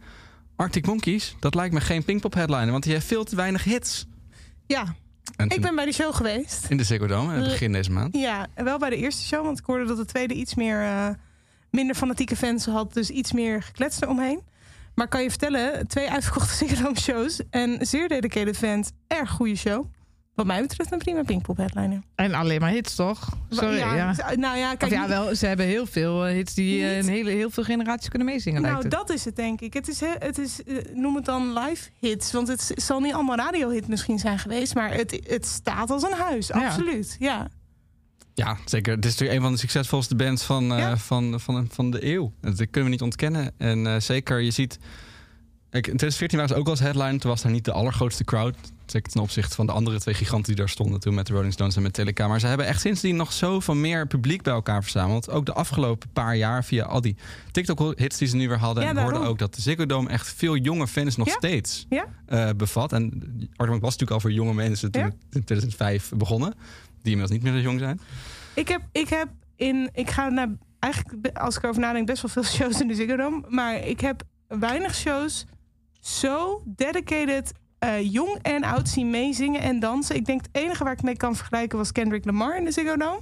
Arctic 0.55 0.85
Monkeys, 0.85 1.35
dat 1.39 1.55
lijkt 1.55 1.73
me 1.73 1.81
geen 1.81 2.03
Pinkpop 2.03 2.33
headliner... 2.33 2.71
want 2.71 2.83
die 2.83 2.93
heeft 2.93 3.05
veel 3.05 3.23
te 3.23 3.35
weinig 3.35 3.63
hits. 3.63 4.05
ja, 4.67 4.95
En 5.35 5.49
ik 5.49 5.61
ben 5.61 5.75
bij 5.75 5.85
die 5.85 5.93
show 5.93 6.15
geweest. 6.15 6.65
In 6.69 6.77
de 6.77 6.83
Ziggo 6.83 7.07
Dome, 7.07 7.39
begin 7.39 7.71
deze 7.71 7.91
maand. 7.91 8.15
Ja, 8.15 8.47
en 8.53 8.63
wel 8.63 8.77
bij 8.77 8.89
de 8.89 8.95
eerste 8.95 9.23
show, 9.23 9.43
want 9.43 9.59
ik 9.59 9.65
hoorde 9.65 9.85
dat 9.85 9.97
de 9.97 10.05
tweede 10.05 10.33
iets 10.33 10.55
meer, 10.55 10.81
eh, 10.81 11.09
minder 11.71 11.95
fanatieke 11.95 12.35
fans 12.35 12.65
had. 12.65 12.93
Dus 12.93 13.09
iets 13.09 13.31
meer 13.31 13.63
geklets 13.63 14.01
eromheen. 14.01 14.41
Maar 14.95 15.07
kan 15.07 15.23
je 15.23 15.29
vertellen, 15.29 15.87
twee 15.87 16.09
uitverkochte 16.09 16.55
Ziggo 16.65 16.83
Dome 16.83 16.99
shows. 16.99 17.41
En 17.49 17.87
zeer 17.87 18.07
dedicated 18.07 18.57
fans, 18.57 18.91
erg 19.07 19.29
goede 19.29 19.55
show. 19.55 19.85
Wat 20.39 20.47
mij 20.47 20.61
betreft 20.61 20.91
een 20.91 20.97
prima 20.97 21.23
Pinkpop 21.23 21.57
headliner. 21.57 22.01
En 22.15 22.33
alleen 22.33 22.59
maar 22.61 22.69
hits, 22.69 22.95
toch? 22.95 23.29
Sorry, 23.49 23.77
ja. 23.77 23.95
ja, 23.95 24.35
Nou 24.35 24.57
ja, 24.57 24.75
kijk, 24.75 24.91
ja, 24.91 25.07
wel, 25.07 25.35
ze 25.35 25.45
hebben 25.45 25.65
heel 25.65 25.85
veel 25.85 26.25
eh, 26.25 26.33
hits 26.33 26.53
die 26.53 26.85
eh, 26.85 26.95
Niet- 26.95 27.03
een 27.03 27.09
hele, 27.09 27.29
heel 27.29 27.49
veel 27.49 27.63
generaties 27.63 28.09
kunnen 28.09 28.27
meezingen. 28.27 28.61
Nou, 28.61 28.87
dat 28.87 29.09
is 29.09 29.25
het 29.25 29.35
denk 29.35 29.61
ik. 29.61 29.73
Het 29.73 29.87
is, 29.87 29.99
he- 29.99 30.15
het 30.19 30.37
is 30.37 30.63
eh, 30.63 30.75
noem 30.93 31.15
het 31.15 31.25
dan 31.25 31.53
live 31.59 31.89
hits. 31.99 32.31
Want 32.31 32.47
het 32.47 32.71
zal 32.75 32.99
niet 32.99 33.13
allemaal 33.13 33.35
radiohit 33.35 33.87
misschien 33.87 34.19
zijn 34.19 34.39
geweest. 34.39 34.75
Maar 34.75 34.93
het, 34.93 35.19
het 35.27 35.45
staat 35.45 35.89
als 35.89 36.03
een 36.03 36.17
huis, 36.17 36.47
Ja. 36.47 36.65
absoluut. 36.65 37.15
Ja. 37.19 37.47
Ja, 38.33 38.57
zeker. 38.65 38.95
Het 38.95 39.05
is 39.05 39.11
natuurlijk 39.11 39.37
een 39.39 39.43
van 39.45 39.53
de 39.53 39.59
succesvolste 39.59 40.15
bands 40.15 40.43
van, 40.43 40.71
eh, 40.71 40.79
Ja. 40.79 40.97
van, 40.97 41.39
van, 41.39 41.67
van 41.71 41.91
de 41.91 42.05
eeuw. 42.13 42.31
Dat 42.41 42.55
kunnen 42.55 42.83
we 42.83 42.89
niet 42.89 43.01
ontkennen. 43.01 43.51
En 43.57 43.87
eh, 43.87 43.99
zeker, 43.99 44.39
je 44.39 44.51
ziet... 44.51 44.79
Kijk, 45.69 45.87
in 45.87 45.97
2014 45.97 46.37
waren 46.37 46.53
ze 46.55 46.59
ook 46.61 46.67
als 46.67 46.79
headline. 46.79 47.17
Toen 47.19 47.29
was 47.31 47.41
daar 47.41 47.51
niet 47.51 47.65
de 47.65 47.71
allergrootste 47.71 48.23
crowd. 48.23 48.55
Zeker 48.85 49.11
ten 49.11 49.21
opzichte 49.21 49.55
van 49.55 49.65
de 49.65 49.71
andere 49.71 49.99
twee 49.99 50.13
giganten 50.15 50.45
die 50.47 50.55
daar 50.55 50.69
stonden 50.69 50.99
toen 50.99 51.13
met 51.13 51.27
de 51.27 51.33
Rolling 51.33 51.53
Stones 51.53 51.75
en 51.75 51.81
met 51.81 51.97
Metallica. 51.97 52.27
Maar 52.27 52.39
ze 52.39 52.47
hebben 52.47 52.65
echt 52.65 52.81
sindsdien 52.81 53.15
nog 53.15 53.33
zoveel 53.33 53.75
meer 53.75 54.07
publiek 54.07 54.41
bij 54.41 54.53
elkaar 54.53 54.81
verzameld. 54.81 55.29
Ook 55.29 55.45
de 55.45 55.53
afgelopen 55.53 56.09
paar 56.13 56.35
jaar 56.35 56.63
via 56.63 56.83
al 56.85 57.01
die 57.01 57.15
TikTok-hits 57.51 58.17
die 58.17 58.27
ze 58.27 58.35
nu 58.35 58.47
weer 58.47 58.57
hadden. 58.57 58.83
Ja, 58.83 58.89
en 58.89 58.95
we 58.95 59.01
hoorden 59.01 59.21
ook 59.21 59.39
dat 59.39 59.55
de 59.55 59.61
Ziggo 59.61 59.85
Dome 59.85 60.09
echt 60.09 60.33
veel 60.33 60.55
jonge 60.55 60.87
fans 60.87 61.15
nog 61.15 61.27
Ja. 61.27 61.33
steeds 61.33 61.85
Ja. 61.89 62.05
eh, 62.25 62.49
bevat. 62.57 62.93
En 62.93 63.03
Arctic 63.55 63.81
was 63.81 63.91
natuurlijk 63.91 64.11
al 64.11 64.19
voor 64.19 64.31
jonge 64.31 64.53
mensen 64.53 64.91
toen 64.91 65.03
in 65.31 65.43
2005 65.43 66.11
begonnen. 66.15 66.53
Die 67.01 67.11
inmiddels 67.11 67.31
niet 67.31 67.43
meer 67.43 67.53
zo 67.53 67.67
jong 67.67 67.79
zijn. 67.79 67.99
Ik 68.53 68.67
heb, 68.67 68.81
ik 68.91 69.09
heb 69.09 69.27
in, 69.55 69.89
ik 69.93 70.09
ga 70.09 70.29
naar, 70.29 70.47
eigenlijk 70.79 71.37
als 71.37 71.55
ik 71.57 71.63
erover 71.63 71.81
nadenk, 71.81 72.05
best 72.07 72.21
wel 72.21 72.31
veel 72.31 72.51
shows 72.57 72.81
in 72.81 72.87
de 72.87 72.95
Ziggo 72.95 73.15
Dome. 73.15 73.43
Maar 73.49 73.75
ik 73.87 73.99
heb 73.99 74.23
weinig 74.47 74.95
shows 74.95 75.45
zo 75.99 76.63
dedicated 76.65 77.51
eh, 77.79 78.11
jong 78.11 78.39
en 78.41 78.63
oud 78.63 78.89
zien 78.89 79.09
meezingen 79.09 79.61
en 79.61 79.79
dansen. 79.79 80.15
Ik 80.15 80.25
denk 80.25 80.41
het 80.41 80.49
enige 80.51 80.83
waar 80.83 80.93
ik 80.93 81.01
mee 81.01 81.17
kan 81.17 81.35
vergelijken 81.35 81.77
was 81.77 81.91
Kendrick 81.91 82.25
Lamar 82.25 82.57
in 82.57 82.65
de 82.65 82.71
Ziggo 82.71 82.95
Dome. 82.97 83.21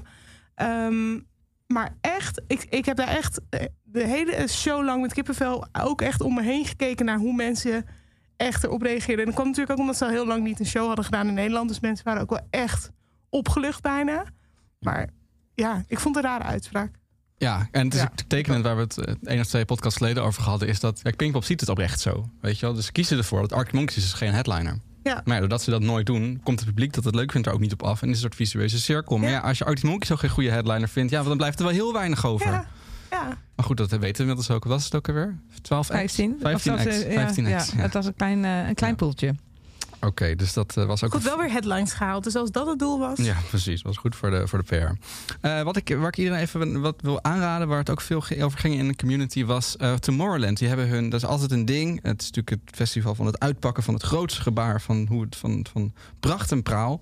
Ehm, 0.56 1.20
maar 1.68 1.96
echt, 2.02 2.42
ik, 2.48 2.66
ik 2.70 2.86
heb 2.86 2.98
daar 2.98 3.08
echt 3.08 3.42
eh, 3.50 3.66
de 3.84 4.04
hele 4.04 4.48
show 4.48 4.84
lang 4.84 5.02
met 5.02 5.14
kippenvel 5.14 5.68
ook 5.82 6.02
echt 6.02 6.22
om 6.22 6.34
me 6.34 6.42
heen 6.42 6.66
gekeken 6.66 7.06
naar 7.06 7.18
hoe 7.18 7.34
mensen 7.34 7.86
echt 8.38 8.64
erop 8.64 8.82
reageerden. 8.82 9.20
En 9.20 9.26
dat 9.26 9.34
kwam 9.34 9.48
natuurlijk 9.48 9.74
ook 9.74 9.80
omdat 9.80 9.98
ze 9.98 10.06
al 10.06 10.12
heel 10.12 10.26
lang 10.26 10.44
niet 10.44 10.60
een 10.60 10.66
show 10.66 10.88
hadden 10.88 11.06
gedaan 11.06 11.28
in 11.28 11.34
Nederland. 11.34 11.70
Dus 11.70 11.80
mensen 11.80 12.06
waren 12.06 12.22
ook 12.22 12.30
wel 12.30 12.48
echt 12.50 12.92
opgelucht 13.30 13.82
bijna. 13.82 14.24
Maar 14.80 15.10
ja, 15.54 15.84
ik 15.88 16.00
vond 16.00 16.16
het 16.16 16.24
een 16.24 16.30
rare 16.30 16.44
uitspraak. 16.44 16.96
Ja, 17.38 17.68
en 17.72 17.86
het 17.86 17.94
is 17.94 18.00
Ja. 18.02 18.12
tekenend 18.28 18.64
waar 18.64 18.76
we 18.76 18.82
het 18.82 18.98
eh, 18.98 19.14
één 19.24 19.40
of 19.40 19.46
twee 19.48 19.66
podcasts 19.66 19.98
geleden 19.98 20.24
over 20.24 20.44
hadden, 20.44 20.68
is 20.68 20.80
dat 20.80 21.02
Pinkpop 21.16 21.44
ziet 21.44 21.60
het 21.60 21.70
oprecht 21.70 22.00
zo. 22.00 22.30
Weet 22.42 22.60
je 22.60 22.66
wel? 22.66 22.76
Dus 22.76 22.86
ze 22.86 22.92
kiezen 22.92 23.18
ervoor 23.18 23.42
dat 23.42 23.54
Arctic 23.54 23.74
Monkeys 23.74 23.98
is 23.98 24.14
geen 24.14 24.34
headliner. 24.34 24.78
Ja. 25.04 25.22
Maar 25.26 25.34
ja, 25.34 25.40
doordat 25.40 25.62
ze 25.62 25.70
dat 25.70 25.82
nooit 25.82 26.06
doen, 26.06 26.40
komt 26.44 26.60
het 26.60 26.68
publiek 26.70 26.94
dat 26.94 27.04
het 27.04 27.16
leuk 27.16 27.32
vindt 27.32 27.48
er 27.48 27.54
ook 27.54 27.60
niet 27.60 27.74
op 27.74 27.84
af. 27.84 28.02
En 28.02 28.08
is 28.08 28.14
een 28.14 28.20
soort 28.22 28.36
visueuze 28.36 28.80
cirkel. 28.80 29.18
Maar 29.18 29.30
Ja. 29.30 29.40
als 29.40 29.58
je 29.58 29.66
Arctic 29.66 29.84
Monkeys 29.90 30.12
ook 30.12 30.20
geen 30.20 30.30
goede 30.30 30.50
headliner 30.52 30.90
vindt, 30.90 31.12
ja, 31.12 31.24
dan 31.24 31.38
blijft 31.38 31.60
er 31.60 31.66
wel 31.66 31.74
heel 31.74 31.94
weinig 31.94 32.26
over. 32.26 32.52
Ja, 32.52 32.66
ja. 33.12 33.38
Maar 33.56 33.66
goed, 33.66 33.78
dat 33.78 33.90
weten 33.90 34.02
we 34.14 34.20
inmiddels 34.20 34.50
ook. 34.52 34.64
Was 34.64 34.84
het 34.84 34.96
ook 34.96 35.08
alweer? 35.08 35.40
12 35.62 35.90
acts? 35.90 36.16
15. 36.16 36.36
15 36.42 36.74
Of 36.74 36.78
dat, 36.80 36.88
acts. 36.88 37.04
eh, 37.04 37.14
15 37.14 37.48
ja, 37.48 37.56
acts. 37.58 37.70
ja, 37.72 37.78
ja. 37.78 37.84
het 37.84 37.94
was 37.94 38.06
een 38.06 38.16
klein, 38.16 38.46
eh, 38.46 38.68
een 38.68 38.76
klein 38.76 38.96
poeltje. 38.96 39.36
Oké, 40.02 40.36
dus 40.36 40.54
dat 40.54 40.78
eh, 40.78 40.86
was 40.86 41.04
ook 41.04 41.12
Goed, 41.14 41.24
wel 41.24 41.38
weer 41.38 41.52
headlines 41.52 41.94
gehaald. 41.94 42.24
Dus 42.24 42.36
als 42.36 42.52
dat 42.52 42.68
het 42.68 42.80
doel 42.80 43.00
was. 43.00 43.18
Ja, 43.18 43.38
precies. 43.50 43.82
Was 43.82 43.98
goed 43.98 44.16
voor 44.16 44.30
de, 44.30 44.48
voor 44.48 44.64
de 44.64 44.66
PR. 44.66 45.06
Eh, 45.42 45.62
wat 45.62 45.76
ik, 45.76 45.96
waar 45.98 46.08
ik 46.08 46.18
iedereen 46.18 46.40
even 46.40 46.82
wat 46.82 46.96
wil 47.02 47.24
aanraden, 47.24 47.68
waar 47.68 47.78
het 47.78 47.90
ook 47.90 48.02
veel 48.02 48.24
over 48.42 48.60
ging 48.60 48.76
in 48.76 48.88
de 48.88 48.96
community, 48.96 49.46
was 49.46 49.78
eh, 49.78 49.94
Tomorrowland. 49.94 50.58
Die 50.58 50.68
hebben 50.68 50.88
hun, 50.88 51.10
dat 51.10 51.22
is 51.22 51.28
altijd 51.28 51.52
een 51.52 51.66
ding. 51.66 52.00
Het 52.04 52.22
is 52.22 52.32
natuurlijk 52.32 52.62
het 52.66 52.76
festival 52.76 53.16
van 53.16 53.26
het 53.26 53.40
uitpakken 53.40 53.84
van 53.84 53.94
het 53.94 54.04
grootste 54.04 54.42
gebaar 54.42 54.82
van 54.82 55.06
hoe 55.10 55.22
het 55.22 55.36
van, 55.36 55.66
van 55.72 55.94
pracht 56.20 56.52
en 56.52 56.64
praal. 56.64 57.02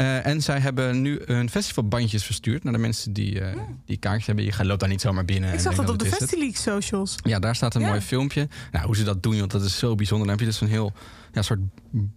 Eh, 0.00 0.26
en 0.26 0.42
zij 0.42 0.58
hebben 0.58 1.02
nu 1.02 1.20
hun 1.24 1.50
festivalbandjes 1.50 2.24
verstuurd 2.24 2.64
naar 2.64 2.72
de 2.72 2.78
mensen 2.78 3.12
die, 3.12 3.40
eh, 3.40 3.56
die 3.84 3.96
kaartjes 3.96 4.26
hebben. 4.26 4.44
Je 4.44 4.52
gaat- 4.52 4.66
loopt 4.66 4.80
daar 4.80 4.88
niet 4.88 5.00
zomaar 5.00 5.24
binnen. 5.24 5.52
Ik 5.52 5.60
zag 5.60 5.74
dat 5.74 5.88
op 5.88 5.98
de 5.98 6.04
"Wat 6.04 6.12
is 6.12 6.18
het?" 6.18 6.28
Festileaks 6.28 6.62
socials. 6.62 7.14
Ja, 7.22 7.38
daar 7.38 7.56
staat 7.56 7.74
een 7.74 7.80
Ja. 7.80 7.88
mooi 7.88 8.00
filmpje. 8.00 8.48
Nou, 8.72 8.86
hoe 8.86 8.96
ze 8.96 9.04
dat 9.04 9.22
doen, 9.22 9.38
want 9.38 9.50
dat 9.50 9.62
is 9.64 9.78
zo 9.78 9.94
bijzonder. 9.94 10.26
Dan 10.26 10.36
heb 10.36 10.44
je 10.46 10.50
dus 10.52 10.60
een 10.60 10.68
heel 10.68 10.92
ja, 11.32 11.42
soort 11.42 11.60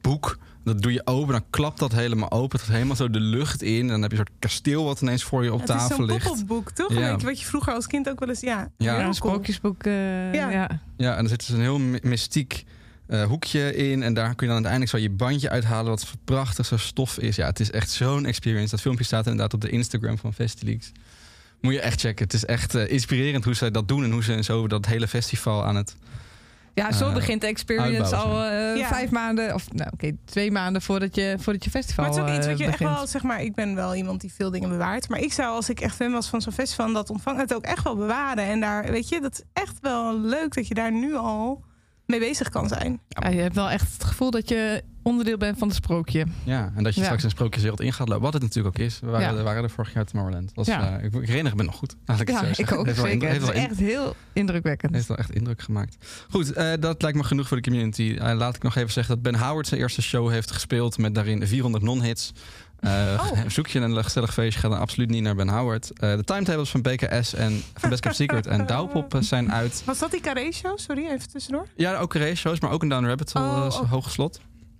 boek. 0.02 0.38
Dat 0.64 0.82
doe 0.82 0.94
je 0.94 1.02
open, 1.08 1.32
dan 1.32 1.44
klapt 1.50 1.80
dat 1.80 1.92
helemaal 1.92 2.32
open. 2.32 2.58
Het 2.58 2.66
gaat 2.68 2.76
helemaal 2.76 2.96
zo 2.96 3.10
de 3.10 3.20
lucht 3.20 3.62
in. 3.62 3.80
En 3.82 3.88
dan 3.88 4.02
heb 4.02 4.12
je 4.12 4.18
een 4.18 4.26
soort 4.28 4.40
kasteel 4.40 4.84
wat 4.84 5.02
ineens 5.02 5.24
voor 5.24 5.44
je 5.44 5.54
op 5.54 5.60
het 5.60 5.70
is 5.70 5.76
tafel 5.76 5.96
zo'n 5.96 6.06
ligt. 6.06 6.28
pop-up 6.28 6.48
boek, 6.48 6.72
toch? 6.72 6.94
Ja. 6.94 7.00
Weet 7.12 7.20
je 7.22 7.28
wat 7.28 7.40
je 7.40 7.46
vroeger 7.46 7.74
als 7.74 7.88
kind 7.88 8.10
ook 8.10 8.20
wel 8.20 8.30
eens... 8.30 8.40
Ja, 8.40 8.70
Ja. 8.78 8.96
Een 8.96 9.02
cool. 9.02 9.14
sprookjesboek. 9.14 9.84
eh, 9.84 10.34
Ja. 10.34 10.50
ja. 10.50 10.82
Ja, 10.98 11.16
en 11.16 11.24
er 11.24 11.30
zit 11.30 11.40
dus 11.40 11.50
een 11.50 11.62
heel 11.62 11.80
my- 11.80 12.00
mystiek 12.04 12.64
eh, 13.14 13.24
hoekje 13.24 13.76
in. 13.76 14.04
En 14.04 14.14
daar 14.14 14.36
kun 14.36 14.48
je 14.48 14.54
dan 14.54 14.66
uiteindelijk 14.66 14.92
zo 14.92 14.98
je 14.98 15.10
bandje 15.10 15.50
uithalen. 15.50 15.90
Wat 15.90 16.14
prachtig 16.26 16.66
zo 16.66 16.78
stof 16.78 17.18
is. 17.18 17.36
Ja, 17.36 17.46
het 17.46 17.60
is 17.60 17.72
echt 17.72 17.90
zo'n 17.90 18.26
experience. 18.26 18.70
Dat 18.70 18.82
filmpje 18.82 19.04
staat 19.04 19.26
inderdaad 19.26 19.54
op 19.54 19.62
de 19.62 19.70
Instagram 19.70 20.18
van 20.18 20.34
Festileaks. 20.34 20.92
Moet 21.62 21.74
je 21.74 21.80
echt 21.80 22.00
checken. 22.00 22.24
Het 22.24 22.34
is 22.34 22.46
echt 22.46 22.76
eh, 22.76 22.92
inspirerend 22.92 23.44
hoe 23.44 23.54
zij 23.54 23.72
dat 23.72 23.88
doen. 23.88 24.04
En 24.04 24.12
hoe 24.12 24.24
ze 24.24 24.44
zo 24.44 24.68
dat 24.68 24.86
hele 24.86 25.08
festival 25.08 25.66
aan 25.66 25.76
het... 25.76 25.96
Ja, 26.74 26.92
zo 26.92 27.08
Eh, 27.08 27.14
begint 27.14 27.42
de 27.42 27.48
experience 27.48 28.16
al 28.16 28.44
eh, 28.44 28.78
Ja. 28.78 28.88
vijf 28.88 29.10
maanden, 29.10 29.54
of 29.54 29.74
nou 29.74 29.90
oké, 29.94 30.12
twee 30.26 30.52
maanden 30.52 30.82
voordat 30.82 31.16
je, 31.16 31.36
voordat 31.40 31.64
je 31.64 31.70
festival 31.70 32.06
Maar 32.06 32.14
het 32.14 32.26
is 32.26 32.32
ook 32.32 32.38
iets 32.38 32.48
wat 32.48 32.58
je 32.58 32.66
echt 32.66 32.80
wel, 32.80 33.08
zeg 33.08 33.24
maar, 33.24 33.42
ik 33.42 33.56
ben 33.56 33.76
wel 33.76 33.96
iemand 33.96 34.22
die 34.22 34.34
veel 34.34 34.52
dingen 34.52 34.70
bewaart. 34.70 35.10
Maar 35.10 35.20
ik 35.20 35.34
zou, 35.34 35.56
als 35.56 35.70
ik 35.70 35.80
echt 35.80 35.96
fan 35.96 36.12
was 36.12 36.28
van 36.28 36.42
zo'n 36.42 36.54
festival 36.54 36.86
en 36.86 36.94
dat 36.94 37.10
ontvangen, 37.10 37.40
het 37.42 37.54
ook 37.54 37.64
echt 37.64 37.84
wel 37.84 37.96
bewaren. 37.96 38.44
En 38.44 38.60
daar, 38.60 38.92
weet 38.92 39.10
je, 39.10 39.22
dat 39.22 39.32
is 39.34 39.42
echt 39.54 39.78
wel 39.82 40.20
leuk 40.20 40.54
dat 40.56 40.68
je 40.68 40.74
daar 40.74 40.92
nu 40.92 41.16
al 41.16 41.64
mee 42.06 42.20
bezig 42.20 42.50
kan 42.50 42.68
zijn. 42.68 43.00
Ja, 43.08 43.30
je 43.30 43.40
hebt 43.42 43.56
wel 43.56 43.70
echt 43.70 43.94
het 43.94 44.04
gevoel 44.04 44.32
dat 44.32 44.50
je 44.50 44.84
onderdeel 45.04 45.38
bent 45.38 45.58
van 45.58 45.68
het 45.68 45.78
sprookje. 45.78 46.26
Ja, 46.44 46.72
en 46.76 46.84
dat 46.84 46.94
je 46.94 47.00
Ja. 47.00 47.06
straks 47.06 47.22
in 47.24 47.30
een 47.30 47.36
sprookjeswereld 47.36 47.82
in 47.82 47.94
gaat 47.94 48.08
lopen. 48.08 48.24
Wat 48.24 48.34
het 48.34 48.42
natuurlijk 48.42 48.78
ook 48.80 48.84
is. 48.86 49.00
We 49.00 49.08
waren, 49.08 49.28
Ja. 49.32 49.36
we 49.36 49.42
waren 49.44 49.64
er 49.64 49.70
vorig 49.70 49.94
jaar 49.94 50.06
te 50.06 50.12
Tomorrowland. 50.12 50.52
Was, 50.54 50.68
Ja. 50.68 50.98
eh, 50.98 51.04
ik, 51.06 51.14
ik 51.16 51.28
herinner 51.28 51.56
me 51.56 51.64
nog 51.64 51.76
goed. 51.76 51.96
Laat 52.06 52.20
ik 52.20 52.28
het 52.28 52.36
Ja, 52.42 52.54
zo 52.54 52.62
ik 52.62 52.72
ook 52.72 52.86
Heeft 52.86 52.98
wel 52.98 53.06
zeker. 53.08 53.12
indruk- 53.12 53.32
Het 53.34 53.42
is 53.42 53.48
wel 53.62 53.70
echt 53.70 53.80
heel 53.80 54.16
indrukwekkend. 54.34 54.94
heeft 54.96 55.08
wel 55.08 55.18
echt 55.18 55.32
indruk 55.32 55.62
gemaakt. 55.62 55.98
Goed, 56.30 56.52
eh, 56.54 56.72
dat 56.80 57.02
lijkt 57.02 57.18
me 57.18 57.24
genoeg 57.24 57.48
voor 57.48 57.58
de 57.58 57.64
community. 57.64 58.16
Eh, 58.20 58.34
laat 58.36 58.56
ik 58.56 58.64
nog 58.64 58.76
even 58.76 58.92
zeggen 58.92 59.14
dat 59.14 59.24
Ben 59.24 59.42
Howard 59.42 59.68
zijn 59.68 59.80
eerste 59.82 60.02
show 60.02 60.30
heeft 60.30 60.52
gespeeld 60.52 60.98
met 60.98 61.16
daarin 61.16 61.48
400 61.48 61.84
non-hits. 61.84 62.32
Oh. 62.84 63.32
Zoek 63.48 63.68
je 63.68 63.80
een 63.80 64.04
gezellig 64.04 64.34
feestje, 64.34 64.60
ga 64.60 64.70
dan 64.70 64.80
absoluut 64.80 65.10
niet 65.10 65.24
naar 65.24 65.36
Ben 65.36 65.50
Howard. 65.50 65.92
Eh, 66.00 66.16
de 66.16 66.24
timetables 66.24 66.70
van 66.70 66.82
BKS 66.82 67.34
en 67.34 67.62
van 67.74 67.90
Best 67.90 68.02
Kept 68.02 68.16
Secret 68.16 68.48
en 68.48 68.66
Douwpop 68.74 69.16
eh, 69.16 69.22
zijn 69.22 69.52
uit. 69.52 69.82
Was 69.86 70.00
dat 70.00 70.12
die 70.12 70.22
Carré-show? 70.22 70.78
Sorry, 70.78 71.06
even 71.08 71.30
tussendoor. 71.30 71.68
Ja, 71.76 71.98
ook 71.98 72.14
race-shows, 72.14 72.60
maar 72.60 72.72
ook 72.72 72.82
een 72.82 72.90
Down 72.90 73.06
Rabbit 73.06 73.34
Hole, 73.34 73.46
Oh, 73.46 73.66
oh. 73.82 73.92
hoge 73.92 74.10
slot. 74.10 74.40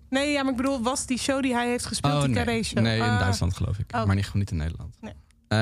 Nee, 0.10 0.32
ja, 0.32 0.42
maar 0.44 0.52
ik 0.52 0.58
bedoel, 0.58 0.82
was 0.82 1.06
die 1.06 1.18
show 1.20 1.42
die 1.42 1.54
hij 1.54 1.68
heeft 1.70 1.86
gespeeld, 1.86 2.14
die 2.14 2.30
Oh, 2.30 2.36
nee. 2.36 2.44
Carré-show? 2.46 2.84
Nee, 2.84 2.98
in 2.98 3.04
Ah, 3.04 3.20
Duitsland 3.20 3.56
geloof 3.56 3.78
ik. 3.80 3.92
Maar 3.92 4.16
niet, 4.16 4.34
niet 4.34 4.52
in 4.52 4.58
Nederland. 4.58 4.96
Nee. 5.02 5.14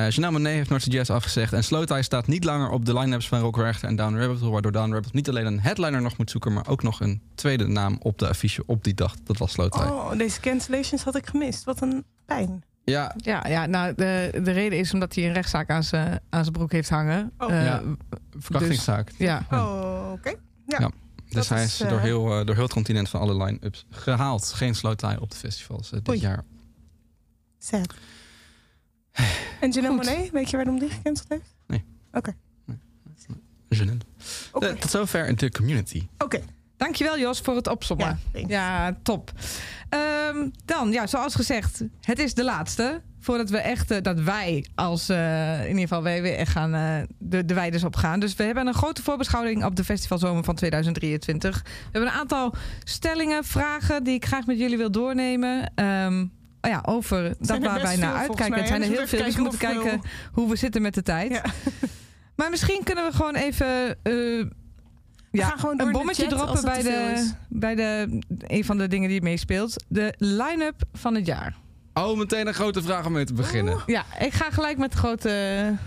Janelle 0.10 0.32
Monáe 0.32 0.54
heeft 0.54 0.70
North 0.70 0.92
Jazz 0.92 1.10
afgezegd. 1.10 1.54
En 1.54 1.64
Slow 1.64 1.86
Tie 1.86 2.02
staat 2.04 2.28
niet 2.28 2.44
langer 2.44 2.70
op 2.70 2.86
de 2.86 2.94
line-ups 3.00 3.28
van 3.28 3.40
Rock 3.40 3.56
Werchter 3.56 3.90
en 3.90 3.96
Down 3.96 4.16
Rabbit 4.18 4.40
Hole. 4.40 4.52
Waardoor 4.52 4.72
Down 4.72 4.92
Rabbit 4.94 5.14
niet 5.14 5.30
alleen 5.30 5.46
een 5.46 5.60
headliner 5.60 6.02
nog 6.02 6.18
moet 6.18 6.30
zoeken... 6.32 6.54
maar 6.54 6.68
ook 6.68 6.84
nog 6.84 7.00
een 7.00 7.22
tweede 7.36 7.68
naam 7.68 7.98
op 8.02 8.18
de 8.20 8.28
affiche 8.28 8.64
op 8.66 8.84
die 8.84 8.94
dag. 8.94 9.16
Dat 9.24 9.38
was 9.38 9.52
Slow 9.52 9.72
Tie. 9.72 9.82
Oh, 9.82 10.18
deze 10.18 10.40
cancellations 10.40 11.04
had 11.04 11.16
ik 11.16 11.26
gemist. 11.28 11.64
Wat 11.64 11.82
een 11.82 12.04
pijn. 12.36 12.64
Ja, 12.84 13.14
Ja, 13.18 13.48
ja 13.48 13.66
nou, 13.66 13.94
de, 13.96 14.40
de 14.44 14.52
reden 14.52 14.80
is 14.80 14.94
omdat 14.94 15.16
hij 15.16 15.26
een 15.28 15.34
rechtszaak 15.34 15.70
aan 15.70 15.84
zijn 15.84 16.20
aan 16.30 16.42
zijn 16.44 16.56
broek 16.56 16.72
heeft 16.72 16.90
hangen. 16.90 17.32
Oh. 17.38 17.52
Eh, 17.52 17.64
Ja. 17.66 17.82
verkrachtingszaak. 18.38 19.12
ja. 19.18 19.46
Oh, 19.52 20.12
oké. 20.12 20.30
Ja. 20.66 20.80
Ja. 20.80 20.92
Dus 21.26 21.34
Dat 21.34 21.48
hij 21.58 21.64
is, 21.64 21.82
is 21.82 21.88
door, 21.88 21.98
eh, 21.98 22.04
heel, 22.04 22.40
eh, 22.40 22.46
door 22.46 22.56
heel 22.56 22.64
het 22.64 22.74
continent 22.74 23.10
van 23.10 23.20
alle 23.20 23.44
line-ups 23.44 23.86
gehaald. 23.90 24.46
Geen 24.54 24.76
Slow 24.76 24.96
Tie 24.96 25.22
op 25.22 25.32
de 25.32 25.38
festivals 25.38 25.90
dit 25.90 26.10
Oei. 26.10 26.20
jaar. 26.20 26.44
Sad. 27.60 27.94
En 29.62 29.72
Janelle. 29.72 29.96
Monáe, 29.96 30.30
weet 30.32 30.50
je 30.50 30.56
waarom 30.58 30.80
die 30.80 30.90
gecanceld 30.90 31.30
heeft? 31.30 31.56
Janelle. 33.70 33.98
Oké. 34.52 34.66
Eh, 34.68 34.76
tot 34.76 34.90
zover 34.92 35.36
de 35.36 35.52
community. 35.52 36.08
Oké. 36.18 36.42
Dankjewel 36.82 37.20
Jos 37.20 37.40
voor 37.40 37.56
het 37.56 37.68
opzommen. 37.68 38.20
Ja, 38.48 38.98
top. 39.04 39.32
Ehm, 39.90 40.50
dan, 40.66 40.92
ja, 40.92 41.08
zoals 41.08 41.36
gezegd, 41.36 41.84
het 42.02 42.20
is 42.20 42.34
de 42.34 42.44
laatste. 42.44 43.02
Voordat 43.20 43.50
we 43.50 43.58
echt, 43.58 43.92
eh, 43.92 44.02
dat 44.02 44.20
wij 44.20 44.66
als, 44.76 45.10
eh, 45.10 45.62
in 45.62 45.68
ieder 45.68 45.82
geval 45.82 46.04
wij 46.04 46.22
weer 46.22 46.36
echt 46.36 46.52
gaan, 46.52 46.74
eh, 46.74 47.08
de, 47.18 47.46
de 47.46 47.54
weiders 47.54 47.84
op 47.84 47.96
gaan. 47.96 48.20
Dus 48.20 48.36
we 48.36 48.44
hebben 48.44 48.68
een 48.68 48.74
grote 48.74 49.04
voorbeschouwing 49.04 49.66
op 49.66 49.76
de 49.76 49.84
festivalzomer 49.84 50.44
van 50.44 50.56
2023. 50.56 51.62
We 51.64 51.70
hebben 51.92 52.12
een 52.12 52.20
aantal 52.20 52.54
stellingen, 52.84 53.44
vragen 53.44 54.04
die 54.04 54.14
ik 54.14 54.26
graag 54.26 54.46
met 54.46 54.58
jullie 54.58 54.78
wil 54.78 54.92
doornemen. 54.92 55.72
Ehm, 55.76 56.22
oh 56.62 56.72
ja, 56.72 56.84
over 56.86 57.36
dat 57.40 57.60
waar 57.60 57.82
wij 57.82 57.96
naar 57.96 58.16
uitkijken. 58.16 58.58
Het 58.58 58.68
zijn 58.68 58.82
er 58.82 58.88
hè? 58.88 58.94
heel 58.94 59.02
Dus 59.02 59.10
veel, 59.10 59.24
dus 59.24 59.36
we 59.36 59.42
moeten 59.42 59.60
kijken 59.60 60.02
hoe 60.32 60.50
we 60.50 60.56
zitten 60.56 60.82
met 60.82 60.94
de 60.94 61.04
tijd. 61.04 61.32
Ja. 61.32 61.44
Maar 62.36 62.50
misschien 62.50 62.84
kunnen 62.84 63.06
we 63.06 63.12
gewoon 63.12 63.36
even... 63.36 63.98
eh, 65.32 65.40
ja, 65.40 65.48
gaan 65.48 65.60
gewoon 65.60 65.78
door 65.78 65.88
een 65.88 65.94
bommetje 65.94 66.28
chat 66.28 66.38
droppen 66.38 66.62
bij, 66.64 66.82
de, 66.84 67.32
bij 67.50 67.76
de, 67.76 68.20
een 68.38 68.66
van 68.66 68.78
de 68.78 68.88
dingen 68.88 69.10
die 69.10 69.22
meespeelt. 69.22 69.84
De 69.88 70.14
line-up 70.18 70.82
van 70.94 71.16
het 71.16 71.26
jaar. 71.26 71.56
Oh, 71.94 72.18
meteen 72.18 72.48
een 72.48 72.54
grote 72.54 72.82
vraag 72.82 73.06
om 73.06 73.12
mee 73.12 73.26
te 73.26 73.34
beginnen. 73.34 73.84
Ja, 73.86 74.06
ik 74.20 74.34
ga 74.34 74.50
gelijk 74.50 74.78
met 74.78 74.92
de 74.92 74.98
grote... 74.98 75.30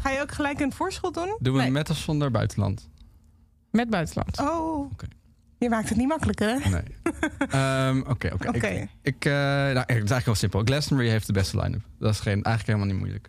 Ga 0.03 0.11
je 0.11 0.21
ook 0.21 0.33
gelijk 0.33 0.61
een 0.61 0.73
voorschot 0.73 1.15
doen? 1.15 1.37
Doen 1.41 1.55
we 1.55 1.61
Nee. 1.61 1.71
met 1.71 1.91
of 1.91 1.97
zonder 1.97 2.31
buitenland? 2.31 2.89
Met 3.71 3.91
buitenland. 3.91 4.41
Oh. 4.41 4.79
Oké. 4.93 5.07
Je 5.59 5.69
maakt 5.69 5.89
het 5.89 5.99
niet 5.99 6.09
makkelijker, 6.09 6.49
hè? 6.49 6.69
Nee. 6.71 6.83
Ehm, 7.51 7.99
Oké, 8.09 8.31
oké. 8.33 8.49
Oké. 8.49 8.67
Ik, 8.67 8.89
ik, 9.03 9.25
eh, 9.25 9.33
nou, 9.33 9.79
het 9.79 9.89
is 9.89 9.95
eigenlijk 9.95 10.25
heel 10.25 10.35
simpel. 10.35 10.63
Glastonbury 10.65 11.09
heeft 11.09 11.27
de 11.27 11.33
beste 11.33 11.61
line-up. 11.61 11.83
Dat 11.99 12.11
is 12.13 12.21
geen, 12.21 12.43
eigenlijk 12.43 12.67
helemaal 12.67 12.87
niet 12.87 12.99
moeilijk. 12.99 13.29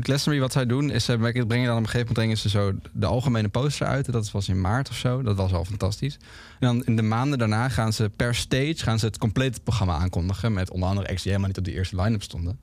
Glastonbury, 0.00 0.40
wat 0.40 0.52
zij 0.52 0.66
doen, 0.66 0.90
is 0.90 1.04
ze 1.04 1.16
brengen 1.18 1.46
dan 1.46 1.76
op 1.76 1.82
een 1.82 1.88
gegeven 1.88 1.98
moment 1.98 2.12
brengen 2.12 2.36
ze 2.36 2.48
zo 2.48 2.72
de 2.92 3.06
algemene 3.06 3.48
poster 3.48 3.86
uit. 3.86 4.12
Dat 4.12 4.30
was 4.30 4.48
in 4.48 4.60
maart 4.60 4.88
of 4.88 4.96
zo. 4.96 5.22
Dat 5.22 5.36
was 5.36 5.52
al 5.52 5.64
fantastisch. 5.64 6.18
En 6.58 6.66
dan 6.66 6.84
in 6.84 6.96
de 6.96 7.02
maanden 7.02 7.38
daarna 7.38 7.68
gaan 7.68 7.92
ze 7.92 8.10
per 8.16 8.34
stage 8.34 8.76
gaan 8.76 8.98
ze 8.98 9.06
het 9.06 9.18
complete 9.18 9.60
programma 9.60 9.96
aankondigen. 9.96 10.52
Met 10.52 10.70
onder 10.70 10.88
andere 10.88 11.08
acts 11.08 11.22
die 11.22 11.32
helemaal 11.32 11.48
niet 11.48 11.58
op 11.58 11.64
de 11.64 11.78
eerste 11.78 12.02
line-up 12.02 12.22
stonden. 12.22 12.60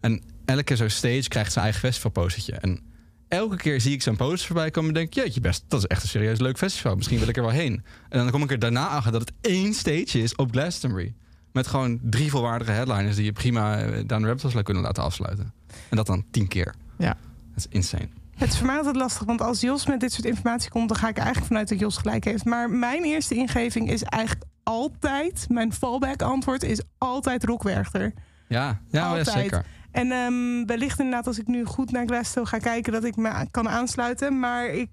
En 0.00 0.22
elke 0.44 0.76
zo'n 0.76 0.88
stage 0.88 1.28
krijgt 1.28 1.52
zijn 1.52 1.64
eigen 1.64 1.82
festivalpostertje. 1.82 2.52
En 2.52 2.80
elke 3.28 3.56
keer 3.56 3.80
zie 3.80 3.92
ik 3.92 4.02
zo'n 4.02 4.16
poster 4.16 4.46
voorbij 4.46 4.70
komen 4.70 4.88
en 4.88 4.94
denk 4.94 5.14
jeetje 5.14 5.40
best, 5.40 5.64
dat 5.68 5.80
is 5.80 5.86
echt 5.86 6.02
een 6.02 6.08
serieus 6.08 6.40
leuk 6.40 6.58
festival. 6.58 6.96
Misschien 6.96 7.18
wil 7.18 7.28
ik 7.28 7.36
er 7.36 7.42
wel 7.42 7.50
heen. 7.50 7.84
En 8.08 8.18
dan 8.18 8.30
kom 8.30 8.42
ik 8.42 8.50
er 8.50 8.58
daarna 8.58 8.88
achter 8.88 9.12
dat 9.12 9.20
het 9.20 9.32
één 9.40 9.74
stage 9.74 10.22
is 10.22 10.34
op 10.34 10.50
Glastonbury. 10.50 11.14
Met 11.52 11.66
gewoon 11.66 11.98
drie 12.02 12.30
volwaardige 12.30 12.70
headliners 12.70 13.16
die 13.16 13.24
je 13.24 13.32
prima 13.32 13.80
eh, 13.80 14.02
down 14.06 14.24
hole 14.24 14.38
zou 14.38 14.62
kunnen 14.62 14.82
laten 14.82 15.02
afsluiten. 15.02 15.52
En 15.90 15.96
dat 15.96 16.06
dan 16.06 16.24
tien 16.30 16.48
keer. 16.48 16.74
Ja. 16.98 17.16
Dat 17.54 17.56
is 17.56 17.66
insane. 17.68 18.08
Het 18.36 18.48
is 18.48 18.58
voor 18.58 18.66
mij 18.66 18.76
altijd 18.76 18.96
lastig, 18.96 19.24
want 19.24 19.40
als 19.40 19.60
Jos 19.60 19.86
met 19.86 20.00
dit 20.00 20.12
soort 20.12 20.26
informatie 20.26 20.70
komt, 20.70 20.88
dan 20.88 20.96
ga 20.98 21.08
ik 21.08 21.16
er 21.16 21.22
eigenlijk 21.22 21.46
vanuit 21.46 21.68
dat 21.68 21.78
Jos 21.78 21.96
gelijk 21.96 22.24
heeft. 22.24 22.44
Maar 22.44 22.70
mijn 22.70 23.04
eerste 23.04 23.34
ingeving 23.34 23.90
is 23.90 24.02
eigenlijk 24.02 24.44
altijd, 24.62 25.46
mijn 25.48 25.72
fallback 25.72 26.22
antwoord 26.22 26.62
is 26.62 26.80
altijd 26.98 27.44
Rockwerchter. 27.44 28.12
Ja, 28.48 28.66
ja, 28.66 28.80
ja 28.88 29.06
Altijd. 29.06 29.26
zeker. 29.26 29.64
En 29.90 30.12
ehm, 30.12 30.66
wellicht 30.66 30.98
inderdaad 30.98 31.26
als 31.26 31.38
ik 31.38 31.46
nu 31.46 31.64
goed 31.64 31.90
naar 31.90 32.06
Glasgow 32.06 32.46
ga 32.46 32.58
kijken, 32.58 32.92
dat 32.92 33.04
ik 33.04 33.16
me 33.16 33.46
kan 33.50 33.68
aansluiten. 33.68 34.38
Maar 34.38 34.66
ik 34.66 34.90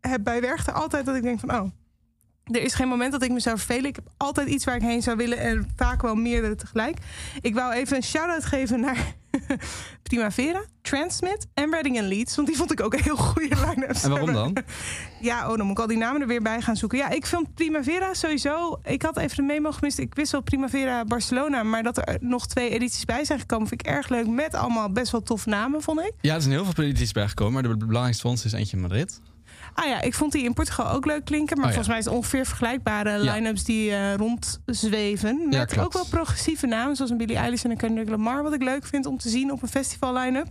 heb 0.00 0.24
bij 0.24 0.40
Werchter 0.40 0.72
altijd 0.72 1.06
dat 1.06 1.16
ik 1.16 1.22
denk 1.22 1.40
van, 1.40 1.54
oh, 1.54 1.70
er 2.44 2.62
is 2.62 2.74
geen 2.74 2.88
moment 2.88 3.12
dat 3.12 3.22
ik 3.22 3.30
me 3.30 3.40
zou 3.40 3.56
vervelen. 3.56 3.84
Ik 3.84 3.96
heb 3.96 4.10
altijd 4.16 4.48
iets 4.48 4.64
waar 4.64 4.76
ik 4.76 4.82
heen 4.82 5.02
zou 5.02 5.16
willen 5.16 5.38
en 5.38 5.68
vaak 5.76 6.02
wel 6.02 6.14
meerdere 6.14 6.54
tegelijk. 6.54 6.98
Ik 7.40 7.54
wou 7.54 7.72
even 7.72 7.96
een 7.96 8.02
shout-out 8.02 8.44
geven 8.44 8.80
naar 8.80 9.14
Primavera, 10.02 10.64
Transmit 10.82 11.46
en 11.54 11.70
Reading 11.70 11.98
and 11.98 12.06
Leeds. 12.06 12.36
Want 12.36 12.48
die 12.48 12.56
vond 12.56 12.72
ik 12.72 12.82
ook 12.82 12.94
een 12.94 13.02
heel 13.02 13.16
goede 13.16 13.56
line-up. 13.66 13.96
En 14.02 14.10
waarom 14.10 14.32
dan? 14.32 14.56
Ja, 15.20 15.50
oh, 15.50 15.56
dan 15.56 15.66
moet 15.66 15.76
ik 15.76 15.82
al 15.82 15.86
die 15.86 15.96
namen 15.96 16.20
er 16.20 16.26
weer 16.26 16.42
bij 16.42 16.60
gaan 16.60 16.76
zoeken. 16.76 16.98
Ja, 16.98 17.10
ik 17.10 17.26
vind 17.26 17.54
Primavera 17.54 18.14
sowieso... 18.14 18.80
Ik 18.82 19.02
had 19.02 19.16
even 19.16 19.36
de 19.36 19.42
memo 19.42 19.72
gemist. 19.72 19.98
Ik 19.98 20.14
wist 20.14 20.32
wel 20.32 20.40
Primavera 20.40 21.04
Barcelona. 21.04 21.62
Maar 21.62 21.82
dat 21.82 21.96
er 21.96 22.16
nog 22.20 22.46
twee 22.46 22.70
edities 22.70 23.04
bij 23.04 23.24
zijn 23.24 23.38
gekomen... 23.38 23.68
vind 23.68 23.80
ik 23.80 23.86
erg 23.86 24.08
leuk. 24.08 24.26
Met 24.26 24.54
allemaal 24.54 24.90
best 24.90 25.12
wel 25.12 25.22
toffe 25.22 25.48
namen, 25.48 25.82
vond 25.82 26.00
ik. 26.00 26.12
Ja, 26.20 26.34
er 26.34 26.40
zijn 26.40 26.54
heel 26.54 26.64
veel 26.64 26.72
politici 26.72 27.12
bijgekomen, 27.12 27.52
maar 27.52 27.62
de 27.62 27.76
belangrijkste 27.76 28.22
van 28.22 28.30
ons 28.30 28.44
is 28.44 28.52
eentje 28.52 28.76
in 28.76 28.82
Madrid. 28.82 29.20
Ah 29.74 29.86
ja, 29.86 30.00
ik 30.00 30.14
vond 30.14 30.32
die 30.32 30.44
in 30.44 30.54
Portugal 30.54 30.90
ook 30.90 31.06
leuk 31.06 31.24
klinken. 31.24 31.56
Maar 31.56 31.66
Oh 31.66 31.72
volgens 31.72 31.88
mij 31.88 31.98
is 31.98 32.04
het 32.04 32.14
ongeveer 32.14 32.46
vergelijkbare 32.46 33.18
line-ups 33.18 33.64
die 33.64 33.90
eh, 33.90 34.14
rondzweven. 34.14 35.48
Met 35.48 35.78
ook 35.78 35.92
wel 35.92 36.06
progressieve 36.06 36.66
namen, 36.66 36.96
zoals 36.96 37.10
een 37.10 37.16
Billie 37.16 37.36
Eilish 37.36 37.64
en 37.64 37.70
een 37.70 37.76
Kendrick 37.76 38.08
Lamar. 38.08 38.42
Wat 38.42 38.54
ik 38.54 38.62
leuk 38.62 38.86
vind 38.86 39.06
om 39.06 39.18
te 39.18 39.28
zien 39.28 39.52
op 39.52 39.62
een 39.62 39.68
festival 39.68 40.14
line-up. 40.14 40.46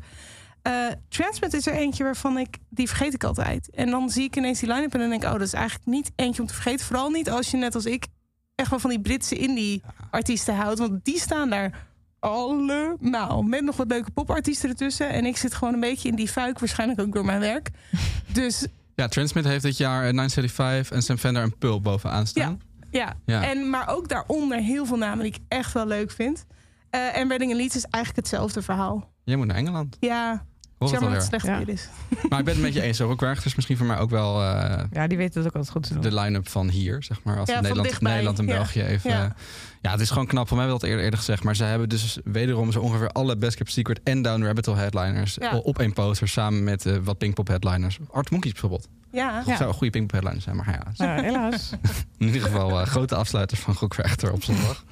Eh, 0.62 0.74
Transmit 1.10 1.54
is 1.54 1.68
er 1.68 1.74
eentje 1.74 2.04
waarvan 2.04 2.38
ik, 2.38 2.58
die 2.70 2.88
vergeet 2.88 3.14
ik 3.14 3.24
altijd. 3.24 3.70
En 3.70 3.90
dan 3.90 4.10
zie 4.10 4.24
ik 4.24 4.36
ineens 4.36 4.60
die 4.60 4.70
line-up 4.74 4.94
en 4.94 5.00
dan 5.00 5.10
denk 5.10 5.22
ik, 5.22 5.28
oh, 5.28 5.34
dat 5.34 5.48
is 5.48 5.54
eigenlijk 5.54 5.86
niet 5.86 6.12
eentje 6.16 6.42
om 6.42 6.48
te 6.48 6.54
vergeten. 6.54 6.86
Vooral 6.86 7.10
niet 7.10 7.30
als 7.30 7.52
je 7.52 7.58
net 7.58 7.76
als 7.76 7.86
ik 7.86 8.08
echt 8.56 8.70
wel 8.70 8.80
van 8.80 8.90
die 8.90 9.02
Britse 9.02 9.36
indie-artiesten 9.36 10.56
houdt. 10.56 10.80
Want 10.80 11.06
die 11.06 11.20
staan 11.20 11.50
daar 11.50 11.88
allemaal. 12.20 13.42
Met 13.44 13.62
nog 13.64 13.78
wat 13.78 13.88
leuke 13.88 14.12
popartiesten 14.12 14.70
ertussen. 14.70 15.10
En 15.10 15.26
ik 15.26 15.38
zit 15.38 15.54
gewoon 15.54 15.74
een 15.74 15.80
beetje 15.80 16.10
in 16.10 16.16
die 16.16 16.28
fuik, 16.28 16.60
waarschijnlijk 16.60 17.00
ook 17.02 17.14
door 17.14 17.26
mijn 17.26 17.40
werk. 17.40 17.70
Dus 18.34 18.66
Ja, 18.96 19.08
Transmit 19.08 19.46
heeft 19.46 19.64
dit 19.64 19.78
jaar 19.78 19.98
eh, 20.08 20.14
975 20.14 20.96
en 20.98 21.02
Sam 21.04 21.18
Fender 21.18 21.44
en 21.44 21.58
Pulp 21.58 21.84
bovenaan 21.84 22.28
staan. 22.28 22.62
ja, 22.92 23.16
Ja. 23.26 23.50
En, 23.50 23.70
maar 23.70 23.88
ook 23.88 24.08
daaronder 24.10 24.58
heel 24.58 24.86
veel 24.86 24.98
namen 24.98 25.24
die 25.24 25.34
ik 25.34 25.40
echt 25.48 25.74
wel 25.74 25.86
leuk 25.88 26.12
vind. 26.12 26.46
Eh, 26.90 27.18
en 27.18 27.28
Reading 27.28 27.52
en 27.52 27.58
Leeds 27.58 27.76
is 27.76 27.84
eigenlijk 27.84 28.28
hetzelfde 28.28 28.62
verhaal. 28.62 29.12
Jij 29.24 29.36
moet 29.36 29.48
naar 29.48 29.56
Engeland. 29.56 29.98
Ja, 30.00 30.46
Hoor 30.84 30.92
het 30.92 31.00
dat 31.00 31.10
alweer. 31.10 31.22
slecht 31.22 31.46
Ja. 31.46 31.62
is. 31.66 31.88
Maar 32.30 32.40
ik 32.40 32.46
ben 32.46 32.54
het 32.54 32.64
met 32.64 32.74
je 32.74 32.82
eens. 32.82 33.02
Ook 33.02 33.20
Werchter 33.20 33.46
is 33.46 33.56
misschien 33.56 33.78
voor 33.78 33.86
mij 33.86 33.98
ook 33.98 34.10
wel 34.10 34.42
eh, 34.42 34.84
Ja, 34.92 35.08
die 35.08 35.18
weten 35.18 35.40
het 35.40 35.48
ook 35.50 35.56
altijd 35.56 35.72
goed 35.72 35.84
te 35.84 35.94
doen. 35.94 36.02
de 36.02 36.14
line-up 36.22 36.50
van 36.50 36.70
hier, 36.70 37.04
zeg 37.04 37.24
maar. 37.24 37.38
Als 37.40 37.50
Ja, 37.50 37.62
Nederland, 37.62 38.02
Nederland 38.02 38.40
en 38.40 38.46
ja. 38.48 38.54
België 38.54 38.82
even... 38.82 39.10
Ja. 39.12 39.92
Het 39.92 40.00
is 40.00 40.10
gewoon 40.10 40.28
knap. 40.28 40.48
Voor 40.48 40.58
mij 40.58 40.66
hebben 40.66 40.82
we 40.82 40.88
dat 40.88 40.90
eerder, 40.90 41.04
eerder 41.04 41.20
gezegd. 41.20 41.44
Maar 41.44 41.56
ze 41.56 41.64
hebben 41.64 41.90
dus 41.90 42.18
wederom 42.24 42.72
zo 42.72 42.80
ongeveer 42.80 43.10
alle 43.10 43.38
Best 43.38 43.56
Kept 43.58 43.72
Secret 43.72 44.00
en 44.04 44.22
Down 44.22 44.44
Rabbit 44.44 44.66
Hole 44.66 44.78
headliners 44.78 45.36
Ja. 45.40 45.58
op 45.58 45.80
één 45.80 45.94
poster. 45.94 46.28
Samen 46.28 46.64
met 46.64 46.86
eh, 46.86 46.96
wat 47.04 47.18
Pinkpop 47.18 47.48
headliners. 47.48 47.98
Art 48.12 48.30
Monkeys 48.32 48.52
bijvoorbeeld. 48.52 48.88
Ja, 49.12 49.44
Ja. 49.46 49.56
Zou 49.58 49.68
een 49.70 49.76
goede 49.76 49.90
Pinkpop 49.92 50.12
headliner 50.12 50.42
zijn. 50.42 50.56
Maar 50.56 50.70
ja, 50.98 51.06
Ja, 51.16 51.22
helaas. 51.24 51.72
in 52.18 52.26
ieder 52.26 52.42
geval 52.42 52.80
eh, 52.80 52.86
grote 52.88 53.16
afsluiters 53.16 53.60
van 53.60 53.76
Gokvechter 53.76 54.32
op 54.32 54.44
zondag. 54.44 54.84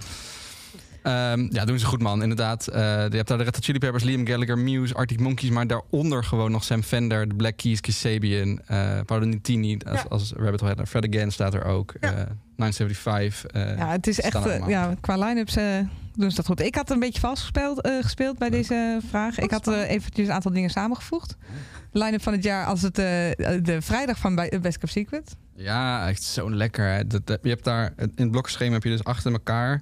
Ehm, 1.03 1.47
ja, 1.49 1.65
doen 1.65 1.79
ze 1.79 1.85
goed, 1.85 2.01
man. 2.01 2.21
Inderdaad. 2.21 2.67
eh, 2.67 2.81
je 2.81 3.15
hebt 3.15 3.27
daar 3.27 3.37
de 3.37 3.43
Red 3.43 3.55
Hot 3.55 3.65
Chili 3.65 3.77
Peppers, 3.79 4.03
Liam 4.03 4.27
Gallagher, 4.27 4.57
Muse, 4.57 4.93
Arctic 4.93 5.19
Monkeys. 5.19 5.49
Maar 5.49 5.67
daaronder 5.67 6.23
gewoon 6.23 6.51
nog 6.51 6.63
Sam 6.63 6.83
Fender, 6.83 7.27
de 7.27 7.35
Black 7.35 7.57
Keys, 7.57 7.81
Kasabian, 7.81 8.59
eh 8.67 8.99
Paolo 9.05 9.25
Nutini 9.25 9.77
als, 9.87 9.97
Ja. 10.01 10.05
als 10.09 10.33
Rabbit 10.35 10.59
Hole. 10.59 10.85
Fred 10.87 11.07
Again 11.15 11.31
staat 11.31 11.53
er 11.53 11.63
ook. 11.63 11.93
Ja. 11.99 12.13
eh 12.13 12.23
975. 12.55 13.51
eh, 13.51 13.77
Ja, 13.77 13.87
het 13.91 14.07
is 14.07 14.19
echt, 14.21 14.37
ja, 14.67 14.93
qua 15.01 15.17
line-ups 15.25 15.53
doen 16.15 16.29
ze 16.29 16.35
dat 16.35 16.45
goed. 16.45 16.61
Ik 16.61 16.75
had 16.75 16.89
een 16.89 16.99
beetje 16.99 17.19
vals 17.19 17.39
gespeeld, 17.39 17.87
gespeeld 18.01 18.37
bij 18.37 18.49
deze 18.49 18.99
vraag. 19.09 19.39
Ik 19.39 19.51
had 19.51 19.67
eventjes 19.67 20.27
een 20.27 20.33
aantal 20.33 20.53
dingen 20.53 20.69
samengevoegd. 20.69 21.35
Line-up 21.91 22.21
van 22.23 22.33
het 22.33 22.43
jaar 22.43 22.65
als 22.65 22.81
het 22.81 22.95
de 22.95 23.77
vrijdag 23.79 24.17
van 24.17 24.35
Best 24.35 24.77
Kept 24.77 24.91
Secret. 24.91 25.35
Ja, 25.55 26.07
echt 26.09 26.23
zo 26.23 26.51
lekker. 26.51 26.85
Hè. 26.93 27.07
Dat- 27.07 27.39
je 27.41 27.49
hebt 27.49 27.63
daar, 27.63 27.93
in 27.97 28.11
het 28.15 28.31
blokschema 28.31 28.73
heb 28.73 28.83
je 28.83 28.89
dus 28.89 29.03
achter 29.03 29.31
elkaar... 29.31 29.81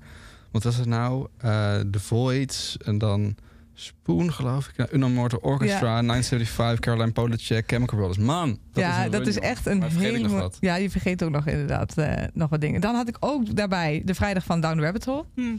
Wat 0.51 0.63
was 0.63 0.75
het 0.75 0.85
nou? 0.87 1.27
Eh 1.37 1.79
The 1.79 1.99
Voids 1.99 2.77
en 2.77 2.97
dan 2.97 3.35
Spoon, 3.73 4.33
geloof 4.33 4.67
ik. 4.67 4.73
Ja, 4.77 4.87
Unamortal 4.91 5.39
Orchestra, 5.39 6.01
975, 6.01 6.79
Caroline 6.79 7.11
Polachek, 7.11 7.63
Chemical 7.67 7.97
Brothers. 7.97 8.25
Man, 8.25 8.59
dat 8.73 8.83
ja, 8.83 9.03
is 9.03 9.11
dat 9.11 9.27
is 9.27 9.39
echt 9.39 9.65
een 9.65 9.83
hele. 9.83 10.51
Ja, 10.59 10.75
je 10.75 10.89
vergeet 10.89 11.23
ook 11.23 11.29
nog 11.31 11.47
inderdaad 11.47 11.97
eh, 11.97 12.23
nog 12.33 12.49
wat 12.49 12.61
dingen. 12.61 12.81
Dan 12.81 12.95
had 12.95 13.07
ik 13.07 13.17
ook 13.19 13.55
daarbij 13.55 14.01
de 14.05 14.13
vrijdag 14.15 14.43
van 14.43 14.61
Down 14.61 14.77
the 14.77 14.81
Rabbit 14.83 15.05
Hole. 15.05 15.25
Hm. 15.35 15.55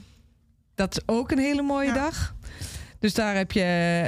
Dat 0.75 0.97
is 0.97 1.03
ook 1.07 1.31
een 1.31 1.39
hele 1.39 1.63
mooie 1.63 1.87
Ja. 1.87 1.95
dag. 1.95 2.35
Dus 2.99 3.15
daar 3.15 3.37
heb 3.37 3.53
je 3.53 3.63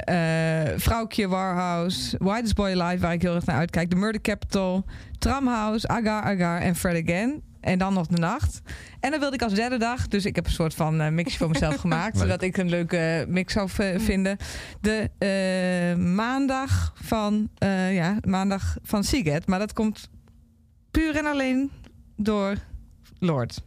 eh 0.04 0.78
Vrouwtje 0.78 1.28
Warhouse, 1.28 2.16
Widest 2.18 2.54
Boy 2.54 2.70
Live, 2.82 2.98
waar 2.98 3.12
ik 3.12 3.22
heel 3.22 3.34
erg 3.34 3.46
naar 3.46 3.56
uitkijk. 3.56 3.90
The 3.90 3.96
Murder 3.96 4.20
Capital, 4.20 4.84
Tramhouse, 5.18 5.88
Agar 5.88 6.22
Agar 6.22 6.60
en 6.60 6.76
Fred 6.76 7.02
Again. 7.08 7.42
En 7.62 7.78
dan 7.78 7.92
nog 7.94 8.06
de 8.06 8.18
nacht. 8.18 8.60
En 9.00 9.10
dan 9.10 9.20
wilde 9.20 9.34
ik 9.34 9.42
als 9.42 9.54
derde 9.54 9.76
dag, 9.78 10.08
dus 10.08 10.24
ik 10.24 10.34
heb 10.36 10.46
een 10.46 10.52
soort 10.52 10.74
van 10.74 11.00
eh, 11.00 11.08
mixje 11.10 11.38
voor 11.38 11.48
mezelf 11.50 11.76
gemaakt, 11.86 12.14
Leuk. 12.14 12.22
zodat 12.22 12.42
ik 12.42 12.56
een 12.56 12.68
leuke 12.68 13.24
mix 13.28 13.52
zou 13.52 13.68
v- 13.68 14.02
vinden. 14.04 14.36
De 14.80 15.10
eh, 15.18 16.04
maandag 16.04 16.92
van, 17.02 17.48
eh, 17.58 17.94
ja, 17.94 18.16
maandag 18.26 18.76
van 18.82 19.04
Siget. 19.04 19.46
Maar 19.46 19.58
dat 19.58 19.72
komt 19.72 20.10
puur 20.90 21.16
en 21.16 21.26
alleen 21.26 21.70
door 22.16 22.54
Lord. 23.18 23.62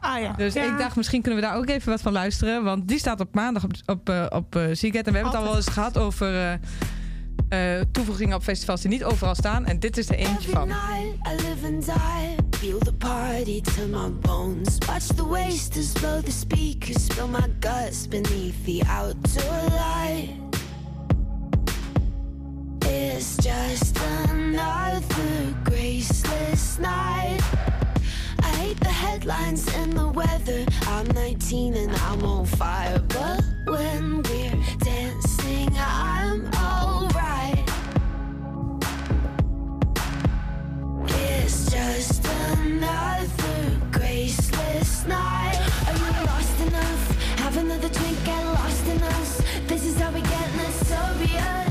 Ah 0.00 0.20
ja. 0.20 0.32
Dus 0.32 0.54
Ja. 0.54 0.62
ik 0.72 0.78
dacht, 0.78 0.96
misschien 0.96 1.22
kunnen 1.22 1.40
we 1.40 1.46
daar 1.46 1.56
ook 1.56 1.68
even 1.68 1.90
wat 1.90 2.00
van 2.00 2.12
luisteren. 2.12 2.64
Want 2.64 2.88
die 2.88 2.98
staat 2.98 3.20
op 3.20 3.34
maandag 3.34 3.64
op, 3.64 3.70
op, 3.86 4.08
eh, 4.08 4.26
op 4.28 4.56
eh, 4.56 4.62
Seagate. 4.72 5.04
En 5.06 5.12
we 5.12 5.18
hebben 5.18 5.22
het 5.22 5.34
al 5.34 5.42
wel 5.44 5.56
eens 5.56 5.68
gehad 5.68 5.98
over 5.98 6.58
eh, 7.48 7.80
toevoegingen 7.92 8.36
op 8.36 8.42
festivals 8.42 8.80
die 8.80 8.90
niet 8.90 9.04
overal 9.04 9.34
staan. 9.34 9.66
En 9.66 9.78
dit 9.78 9.96
is 9.96 10.08
er 10.08 10.14
eentje 10.14 10.50
van. 10.50 10.70
I 10.70 12.36
feel 12.58 12.78
the 12.78 12.92
party 12.92 13.60
to 13.60 13.86
my 13.86 14.10
bones. 14.20 14.78
Watch 14.86 15.14
the 15.14 15.26
wasters 15.26 15.92
blow 15.92 16.20
the 16.22 16.30
speakers, 16.30 17.04
spill 17.04 17.28
my 17.28 17.48
guts 17.60 18.08
beneath 18.08 18.64
the 18.64 18.82
outdoor 18.88 19.70
light. 19.70 20.30
It's 22.84 23.36
just 23.36 23.98
another 24.30 25.54
graceless 25.64 26.78
night. 26.78 27.40
I 28.42 28.48
hate 28.58 28.80
the 28.80 28.92
headlines 28.92 29.66
and 29.74 29.92
the 29.92 30.08
weather. 30.08 30.64
I'm 30.86 31.06
19 31.14 31.74
and 31.74 31.92
I'm 31.92 32.24
on 32.24 32.46
fire, 32.46 32.98
but 33.08 33.44
when 33.66 34.22
we're 34.22 34.56
dancing, 34.78 35.70
I'm 35.78 36.25
another 42.66 43.80
graceless 43.92 45.06
night. 45.06 45.58
Are 45.86 45.98
lost 46.26 46.60
enough? 46.60 47.02
Have 47.40 47.56
another 47.56 47.88
drink, 47.88 48.18
get 48.24 48.44
lost 48.44 48.86
in 48.86 49.02
us. 49.02 49.42
This 49.66 49.84
is 49.86 49.98
how 49.98 50.10
we 50.10 50.20
get. 50.20 50.46
Oh, 50.98 51.65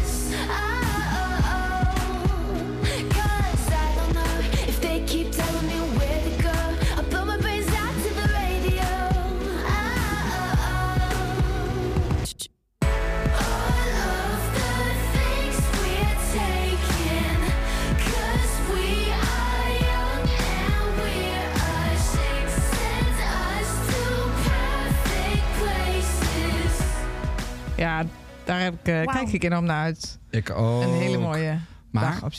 daar 28.46 28.62
heb 28.62 28.74
ik, 28.74 28.88
eh, 28.88 29.04
kijk 29.14 29.32
ik 29.32 29.44
enorm 29.44 29.66
naar 29.66 29.84
uit. 29.84 30.20
Ik 30.30 30.50
ook. 30.50 30.84
Een 30.84 30.90
hele 30.94 31.18
mooie 31.18 31.60
Maar 31.92 32.04
dag 32.12 32.24
op 32.24 32.32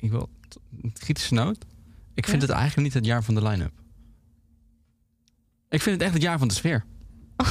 ik 0.00 0.10
wil 0.10 0.28
kritische 0.92 1.34
noot. 1.34 1.64
Ik 2.14 2.26
vind 2.26 2.42
Ja? 2.42 2.48
het 2.48 2.56
eigenlijk 2.56 2.86
niet 2.88 2.94
het 2.94 3.06
jaar 3.06 3.22
van 3.22 3.34
de 3.34 3.42
line-up. 3.42 3.72
Ik 5.68 5.82
vind 5.82 5.94
het 5.94 6.04
echt 6.04 6.12
het 6.14 6.22
jaar 6.22 6.38
van 6.38 6.48
de 6.48 6.54
sfeer. 6.54 6.84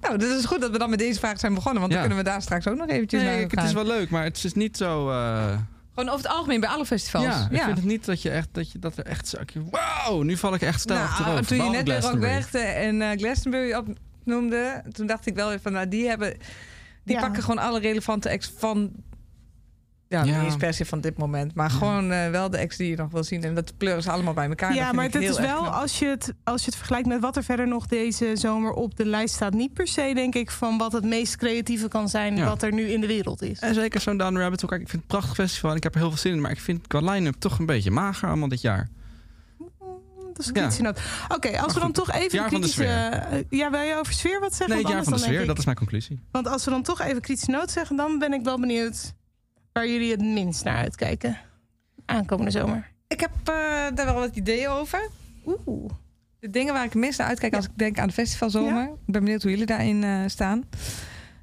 Nou, 0.00 0.18
dus 0.18 0.28
het 0.28 0.38
is 0.38 0.44
goed 0.44 0.60
dat 0.60 0.70
we 0.70 0.78
dan 0.78 0.90
met 0.90 0.98
deze 0.98 1.18
vraag 1.18 1.38
zijn 1.38 1.54
begonnen. 1.54 1.80
Want 1.80 1.92
Ja. 1.92 1.98
dan 1.98 2.08
kunnen 2.08 2.24
we 2.24 2.30
daar 2.30 2.42
straks 2.42 2.68
ook 2.68 2.76
nog 2.76 2.88
eventjes 2.88 3.22
Nee, 3.22 3.30
naar 3.30 3.40
ik- 3.40 3.50
het 3.50 3.62
is 3.64 3.72
wel 3.72 3.84
leuk, 3.86 4.10
maar 4.10 4.24
het 4.24 4.44
is 4.44 4.52
niet 4.54 4.76
zo... 4.76 5.10
eh, 5.10 5.58
Gewoon 5.94 6.08
over 6.14 6.24
het 6.26 6.34
algemeen 6.36 6.60
bij 6.60 6.68
alle 6.68 6.86
festivals. 6.86 7.24
Ja, 7.26 7.48
ik 7.50 7.62
vind 7.62 7.76
het 7.76 7.84
niet 7.86 8.04
dat 8.04 8.22
je 8.22 8.30
echt 8.30 8.48
dat 8.52 8.72
je 8.72 8.78
dat 8.78 8.96
er 8.96 9.04
echt 9.06 9.28
zo. 9.28 9.38
Wauw, 9.70 10.22
nu 10.22 10.36
val 10.36 10.54
ik 10.54 10.60
echt 10.62 10.80
stijl 10.80 10.98
Nou, 10.98 11.10
achterover. 11.10 11.46
toen 11.46 11.56
je 11.56 11.62
net 11.62 11.88
Rock 11.88 11.98
Glastonbury. 11.98 12.32
Werchter 12.32 12.64
en 12.74 13.02
eh, 13.02 13.18
Glastonbury 13.18 13.72
opnoemde, 13.74 14.82
toen 14.92 15.06
dacht 15.06 15.26
ik 15.26 15.34
wel 15.34 15.48
even 15.48 15.62
van, 15.62 15.72
nou, 15.72 15.88
die 15.88 16.08
hebben, 16.08 16.36
die 17.06 17.14
Ja. 17.16 17.20
pakken 17.22 17.42
gewoon 17.42 17.58
alle 17.64 17.80
relevante 17.80 18.30
acts 18.30 18.52
van, 18.58 18.90
ja, 20.08 20.24
Ja. 20.24 20.36
niet 20.36 20.44
eens 20.44 20.56
per 20.56 20.74
se 20.74 20.84
van 20.84 21.00
dit 21.00 21.18
moment, 21.18 21.54
maar 21.54 21.70
gewoon 21.70 22.10
eh, 22.12 22.30
wel 22.30 22.50
de 22.50 22.58
acts 22.58 22.76
die 22.76 22.90
je 22.90 22.96
nog 22.96 23.10
wil 23.10 23.24
zien 23.24 23.42
en 23.44 23.54
dat 23.54 23.76
pleuren 23.76 24.02
ze 24.02 24.10
allemaal 24.10 24.34
bij 24.34 24.48
elkaar. 24.48 24.74
Ja, 24.74 24.84
Dat 24.86 24.94
maar 24.94 25.04
het 25.04 25.14
is 25.14 25.38
wel, 25.38 25.66
als 25.68 25.98
je, 25.98 26.06
het, 26.06 26.32
als 26.44 26.60
je 26.60 26.66
het 26.66 26.76
vergelijkt 26.76 27.08
met 27.08 27.20
wat 27.20 27.36
er 27.36 27.44
verder 27.44 27.68
nog 27.68 27.86
deze 27.86 28.30
zomer 28.34 28.72
op 28.72 28.96
de 28.96 29.06
lijst 29.06 29.34
staat, 29.34 29.52
niet 29.54 29.72
per 29.72 29.86
se, 29.88 30.10
denk 30.14 30.34
ik, 30.34 30.50
van 30.50 30.78
wat 30.78 30.92
het 30.92 31.04
meest 31.04 31.36
creatieve 31.36 31.88
kan 31.88 32.08
zijn 32.08 32.36
Ja. 32.36 32.44
wat 32.46 32.62
er 32.62 32.72
nu 32.72 32.82
in 32.90 33.00
de 33.00 33.06
wereld 33.06 33.42
is. 33.42 33.58
En 33.58 33.74
zeker 33.74 34.00
zo'n 34.00 34.16
Down 34.16 34.36
Rabbit 34.38 34.60
Hole. 34.60 34.72
Kijk, 34.72 34.82
ik 34.82 34.88
vind 34.88 35.02
het 35.02 35.12
een 35.12 35.18
prachtig 35.18 35.44
festival 35.44 35.70
en 35.70 35.76
ik 35.76 35.82
heb 35.82 35.94
er 35.94 36.00
heel 36.00 36.08
veel 36.08 36.18
zin 36.18 36.32
in. 36.32 36.40
Maar 36.40 36.50
ik 36.50 36.60
vind 36.60 36.86
qua 36.86 37.00
line-up 37.00 37.34
toch 37.38 37.58
een 37.58 37.66
beetje 37.66 37.90
mager 37.90 38.28
allemaal 38.28 38.48
dit 38.48 38.60
jaar. 38.60 38.88
Dat 40.36 40.44
is 40.44 40.46
een 40.46 40.54
Ja. 40.54 40.60
kritische 40.60 40.82
noot. 40.82 41.00
Oké, 41.28 41.60
als 41.60 41.72
we 41.72 41.78
dan 41.80 41.88
goed, 41.88 41.94
toch 41.94 42.12
even 42.12 42.38
jaar 42.38 42.50
van 42.50 42.60
de 42.60 42.68
kritische... 42.72 42.84
eh, 42.84 43.38
ja, 43.50 43.70
wil 43.70 43.80
je 43.80 43.94
over 43.98 44.12
sfeer 44.12 44.40
wat 44.40 44.54
zeggen? 44.54 44.68
Nee, 44.76 44.84
het 44.84 44.92
jaar 44.94 45.04
van 45.04 45.12
de 45.12 45.18
sfeer, 45.18 45.46
dat 45.46 45.58
is 45.58 45.64
mijn 45.64 45.76
conclusie. 45.76 46.20
Want 46.30 46.48
als 46.48 46.64
we 46.64 46.70
dan 46.70 46.82
toch 46.82 47.00
even 47.00 47.20
kritische 47.20 47.50
noot 47.50 47.70
zeggen, 47.70 47.96
dan 47.96 48.18
ben 48.18 48.32
ik 48.32 48.44
wel 48.44 48.60
benieuwd 48.60 49.14
waar 49.72 49.88
jullie 49.88 50.10
het 50.10 50.20
minst 50.20 50.64
naar 50.64 50.76
uitkijken. 50.76 51.38
Aankomende 52.04 52.50
zomer. 52.50 52.90
Ik 53.08 53.20
heb 53.20 53.30
eh, 53.44 53.54
daar 53.94 54.04
wel 54.04 54.14
wat 54.14 54.36
ideeën 54.36 54.68
over. 54.68 55.08
Oeh. 55.66 55.90
De 56.40 56.50
dingen 56.50 56.72
waar 56.72 56.84
ik 56.84 56.92
het 56.92 57.00
meest 57.02 57.18
naar 57.18 57.26
uitkijk 57.28 57.54
als 57.54 57.64
ik 57.64 57.70
denk 57.74 57.98
aan 57.98 58.06
de 58.08 58.12
festivalzomer. 58.14 58.82
Ik 58.84 59.12
ben 59.12 59.22
benieuwd 59.24 59.42
hoe 59.42 59.50
jullie 59.50 59.66
daarin 59.66 60.04
eh, 60.04 60.20
staan. 60.26 60.64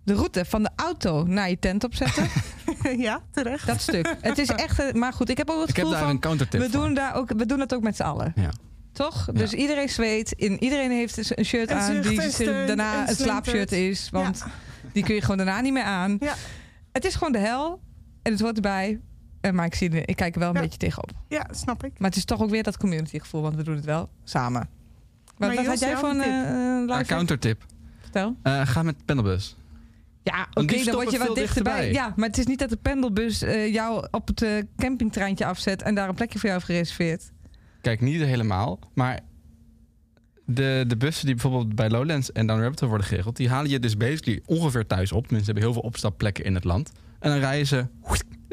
De 0.04 0.14
route 0.14 0.46
van 0.46 0.64
de 0.64 0.70
auto 0.76 1.24
naar 1.24 1.50
je 1.50 1.60
tent 1.60 1.84
opzetten. 1.84 2.28
ja, 2.98 3.22
terecht. 3.32 3.68
dat 3.68 3.82
stuk. 3.82 4.16
Het 4.22 4.38
is 4.38 4.50
echt, 4.50 4.94
maar 4.94 5.14
goed, 5.14 5.30
ik 5.30 5.38
heb 5.38 5.50
ook 5.50 5.60
het 5.62 5.70
Ik 5.70 5.76
heb 5.76 5.86
gevoel 5.86 5.92
daar 6.00 6.08
van... 6.08 6.10
een 6.16 6.20
countertip 6.22 6.60
We 6.62 6.70
voor. 6.70 6.82
doen, 6.82 6.94
daar 6.94 7.16
ook, 7.16 7.30
we 7.38 7.46
doen 7.46 7.60
het 7.60 7.74
ook 7.74 7.82
met 7.84 7.96
z'n 7.96 8.04
allen. 8.04 8.34
Ja. 8.36 8.50
Toch? 8.94 9.26
Dus 9.34 9.54
iedereen 9.54 9.90
zweet. 9.90 10.32
In, 10.32 10.64
iedereen 10.64 10.92
heeft 10.92 11.16
dus 11.16 11.38
een 11.38 11.46
shirt 11.46 11.70
En 11.70 11.78
aan 11.78 12.02
die 12.02 12.22
steunt 12.22 12.68
daarna 12.68 13.00
en 13.02 13.06
het 13.08 13.18
slaapshirt 13.20 13.72
is. 13.72 14.10
Want 14.12 14.44
die 14.94 15.04
kun 15.04 15.16
je 15.16 15.22
gewoon 15.22 15.38
daarna 15.38 15.62
niet 15.62 15.74
meer 15.74 15.84
aan. 15.84 16.18
Ja. 16.20 16.34
Het 16.92 17.06
is 17.06 17.16
gewoon 17.16 17.34
de 17.34 17.40
hel. 17.40 17.82
En 18.22 18.32
het 18.32 18.42
hoort 18.42 18.56
erbij. 18.56 19.00
En 19.42 19.56
maar 19.56 19.66
ik, 19.66 19.76
zie, 19.76 19.90
ik 20.06 20.16
kijk 20.16 20.34
er 20.34 20.40
wel 20.40 20.50
een 20.50 20.56
Ja. 20.56 20.62
beetje 20.62 20.78
tegenop. 20.78 21.12
Ja, 21.28 21.48
snap 21.52 21.84
ik. 21.84 21.92
Maar 22.00 22.10
het 22.10 22.18
is 22.18 22.26
toch 22.26 22.42
ook 22.42 22.50
weer 22.50 22.64
dat 22.64 22.78
community 22.78 23.20
gevoel. 23.20 23.42
Want 23.42 23.56
we 23.56 23.64
doen 23.64 23.76
het 23.76 23.86
wel 23.86 24.10
samen. 24.24 24.70
Wat, 25.26 25.48
Maar 25.48 25.56
wat 25.56 25.66
had 25.66 25.80
jij 25.80 25.98
voor 25.98 26.10
een 26.10 26.16
tip? 26.22 26.26
eh, 26.26 26.50
Een 26.50 26.86
live 26.86 27.04
countertip. 27.06 27.66
Vertel. 28.02 28.36
Eh, 28.44 28.68
ga 28.68 28.84
met 28.84 29.06
pendelbus. 29.06 29.56
Ja, 30.24 30.48
oké, 30.54 30.84
dan 30.84 30.94
word 30.96 31.12
je 31.12 31.18
wat 31.18 31.36
dichterbij. 31.36 31.36
dichterbij. 31.36 31.92
Ja, 31.92 32.14
maar 32.16 32.28
het 32.28 32.38
is 32.38 32.46
niet 32.46 32.60
dat 32.60 32.70
de 32.70 32.78
pendelbus 32.78 33.42
eh, 33.42 33.74
jou 33.74 34.08
op 34.12 34.28
het 34.28 34.42
eh, 34.42 34.50
campingtreintje 34.78 35.46
afzet... 35.46 35.82
en 35.82 35.96
daar 35.96 36.10
een 36.10 36.16
plekje 36.16 36.40
voor 36.40 36.50
jou 36.50 36.62
heeft 36.62 36.72
gereserveerd. 36.72 37.32
Kijk, 37.84 38.02
niet 38.02 38.22
helemaal, 38.22 38.80
maar 38.94 39.20
de, 40.46 40.84
de 40.88 40.98
bussen 40.98 41.26
die 41.26 41.36
bijvoorbeeld 41.36 41.76
bij 41.76 41.90
Lowlands 41.90 42.32
en 42.32 42.48
Rabbit 42.48 42.80
Hole 42.80 42.90
worden 42.92 43.08
geregeld... 43.08 43.36
die 43.36 43.50
halen 43.50 43.70
je 43.72 43.80
dus 43.80 43.98
basically 43.98 44.42
ongeveer 44.46 44.88
thuis 44.88 45.12
op. 45.12 45.26
Ze 45.30 45.36
hebben 45.36 45.64
heel 45.64 45.74
veel 45.74 45.82
opstapplekken 45.82 46.44
in 46.44 46.56
het 46.56 46.64
land. 46.64 46.92
En 47.20 47.30
dan 47.30 47.40
rijden 47.40 47.68
ze 47.68 47.86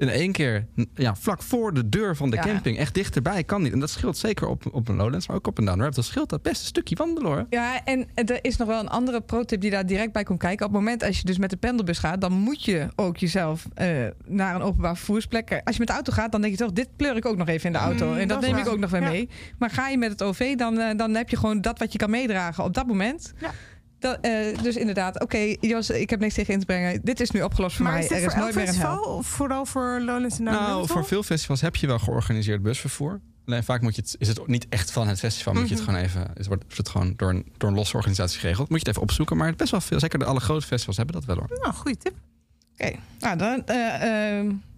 in 0.01 0.09
één 0.09 0.33
keer 0.33 0.67
ja, 0.95 1.15
vlak 1.15 1.43
voor 1.43 1.75
de 1.75 1.89
deur 1.89 2.17
van 2.17 2.31
de 2.31 2.37
Ja. 2.37 2.43
camping. 2.43 2.79
Echt 2.79 2.95
dichterbij, 2.95 3.45
kan 3.45 3.63
niet. 3.63 3.73
En 3.73 3.79
dat 3.79 3.91
scheelt 3.91 4.19
zeker 4.19 4.47
op, 4.49 4.75
op 4.75 4.89
een 4.89 4.97
Lowlands, 4.97 5.27
maar 5.27 5.37
ook 5.37 5.47
op 5.47 5.59
een 5.59 5.65
Down 5.65 5.79
Rabbit. 5.79 5.97
Dat 5.97 6.05
scheelt 6.05 6.29
dat 6.29 6.43
best 6.43 6.61
een 6.61 6.67
stukje 6.67 6.97
wandelen 6.97 7.31
hoor. 7.31 7.47
Ja, 7.51 7.85
en 7.85 8.07
er 8.15 8.39
is 8.45 8.57
nog 8.57 8.69
wel 8.69 8.81
een 8.81 8.89
andere 8.89 9.21
pro-tip 9.21 9.61
die 9.61 9.71
daar 9.71 9.87
direct 9.87 10.13
bij 10.13 10.23
komt 10.23 10.39
kijken. 10.39 10.67
Op 10.67 10.73
het 10.73 10.81
moment 10.81 11.03
als 11.05 11.19
je 11.19 11.25
dus 11.25 11.39
met 11.39 11.51
de 11.51 11.57
pendelbus 11.57 11.99
gaat, 11.99 12.21
dan 12.21 12.33
moet 12.33 12.65
je 12.65 12.89
ook 12.97 13.17
jezelf 13.17 13.67
eh, 13.75 13.89
naar 14.27 14.55
een 14.55 14.63
openbaar 14.63 14.97
vervoersplek. 14.97 15.61
Als 15.65 15.75
je 15.75 15.79
met 15.79 15.89
de 15.89 15.95
auto 15.95 16.13
gaat, 16.13 16.33
dan 16.33 16.41
denk 16.41 16.53
je 16.53 16.59
toch, 16.65 16.73
dit 16.73 16.89
pleur 16.97 17.17
ik 17.17 17.27
ook 17.27 17.37
nog 17.37 17.49
even 17.49 17.67
in 17.67 17.73
de 17.73 17.79
auto. 17.79 18.07
Mm, 18.07 18.17
en 18.17 18.29
dat, 18.29 18.41
neem 18.41 18.57
ik 18.57 18.69
ook 18.69 18.79
nog 18.79 18.91
weer 18.91 19.03
Ja. 19.03 19.09
mee. 19.09 19.29
Maar 19.59 19.71
ga 19.71 19.89
je 19.89 19.99
met 19.99 20.11
het 20.11 20.23
OV, 20.23 20.55
dan, 20.57 20.79
eh, 20.79 20.97
dan 20.97 21.15
heb 21.15 21.29
je 21.29 21.37
gewoon 21.37 21.61
dat 21.61 21.79
wat 21.79 21.93
je 21.93 21.99
kan 21.99 22.11
meedragen 22.11 22.65
op 22.65 22.75
dat 22.75 22.87
moment. 22.87 23.33
Ja. 23.39 23.51
Dat, 24.01 24.19
eh, 24.21 24.63
dus 24.63 24.77
inderdaad, 24.77 25.23
oké, 25.23 25.55
Jos, 25.61 25.91
ik 25.91 26.11
heb 26.11 26.21
niks 26.21 26.35
tegen 26.35 26.55
in 26.55 26.61
te 26.61 26.67
brengen. 26.67 27.01
Dit 27.05 27.21
is 27.21 27.31
nu 27.31 27.43
opgelost 27.43 27.77
voor 27.77 27.85
maar 27.85 27.95
mij. 27.95 28.03
is 28.03 28.09
dit 28.09 28.19
er 28.19 28.25
is 28.27 28.33
voor 28.33 28.43
nooit 28.43 28.55
een 28.55 28.61
hel. 28.61 28.69
festival? 28.73 29.03
Of 29.17 29.27
vooral 29.27 29.67
voor 29.67 30.01
Lowlands 30.01 30.39
en 30.39 30.45
Nou, 30.45 30.87
voor 30.87 31.05
veel 31.07 31.23
festivals 31.23 31.61
heb 31.61 31.77
je 31.77 31.87
wel 31.87 31.99
georganiseerd 31.99 32.63
busvervoer. 32.63 33.21
Alleen 33.47 33.65
vaak 33.65 33.81
moet 33.81 33.95
je 33.97 34.01
het, 34.03 34.17
is 34.19 34.29
het 34.29 34.47
niet 34.47 34.67
echt 34.69 34.91
van 34.91 35.09
het 35.09 35.19
festival. 35.19 35.53
Moet 35.55 35.69
je 35.69 35.75
het 35.75 35.83
Mhm. 35.85 35.91
gewoon 35.93 36.05
even, 36.07 36.31
is, 36.37 36.47
wordt 36.47 36.77
het 36.77 36.89
gewoon 36.89 37.13
door 37.17 37.31
een, 37.31 37.53
door 37.57 37.69
een 37.69 37.75
losse 37.75 37.97
organisatie 37.97 38.41
geregeld. 38.41 38.69
Moet 38.69 38.79
je 38.81 38.85
het 38.87 38.97
even 38.97 39.09
opzoeken. 39.09 39.37
Maar 39.37 39.55
best 39.55 39.71
wel 39.71 39.81
veel, 39.81 40.01
zeker 40.01 40.19
de 40.19 40.25
alle 40.25 40.41
grote 40.41 40.67
festivals 40.67 40.97
hebben 40.97 41.15
dat 41.15 41.25
wel 41.25 41.37
hoor. 41.37 41.59
Nou, 41.63 41.75
goede 41.75 41.97
tip. 41.97 42.15
Oké, 42.73 42.93
nou 43.19 43.37
dan 43.37 43.51
heb 43.51 43.63
ik 43.69 43.75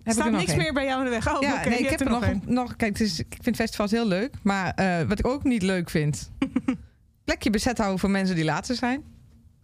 er 0.04 0.12
Staat 0.12 0.30
niks 0.30 0.54
meer 0.54 0.72
bij 0.72 0.84
jou 0.84 0.98
in 0.98 1.04
de 1.04 1.10
weg. 1.10 1.34
Oh, 1.34 1.40
ja, 1.42 1.68
nee, 1.68 1.78
ik 1.78 1.88
heb 1.90 2.00
er 2.00 2.10
nog, 2.10 2.24
nog 2.46 2.76
kijk, 2.76 2.98
het 2.98 3.00
is, 3.08 3.18
ik 3.18 3.36
vind 3.40 3.56
festivals 3.56 3.90
heel 3.90 4.06
leuk, 4.08 4.34
maar 4.42 4.72
eh, 4.74 5.02
wat 5.08 5.18
ik 5.18 5.26
ook 5.26 5.42
niet 5.44 5.62
leuk 5.62 5.90
vind, 5.90 6.30
plekje 7.24 7.50
bezet 7.50 7.78
houden 7.78 7.98
voor 7.98 8.10
mensen 8.10 8.34
die 8.36 8.44
later 8.44 8.74
zijn. 8.76 9.02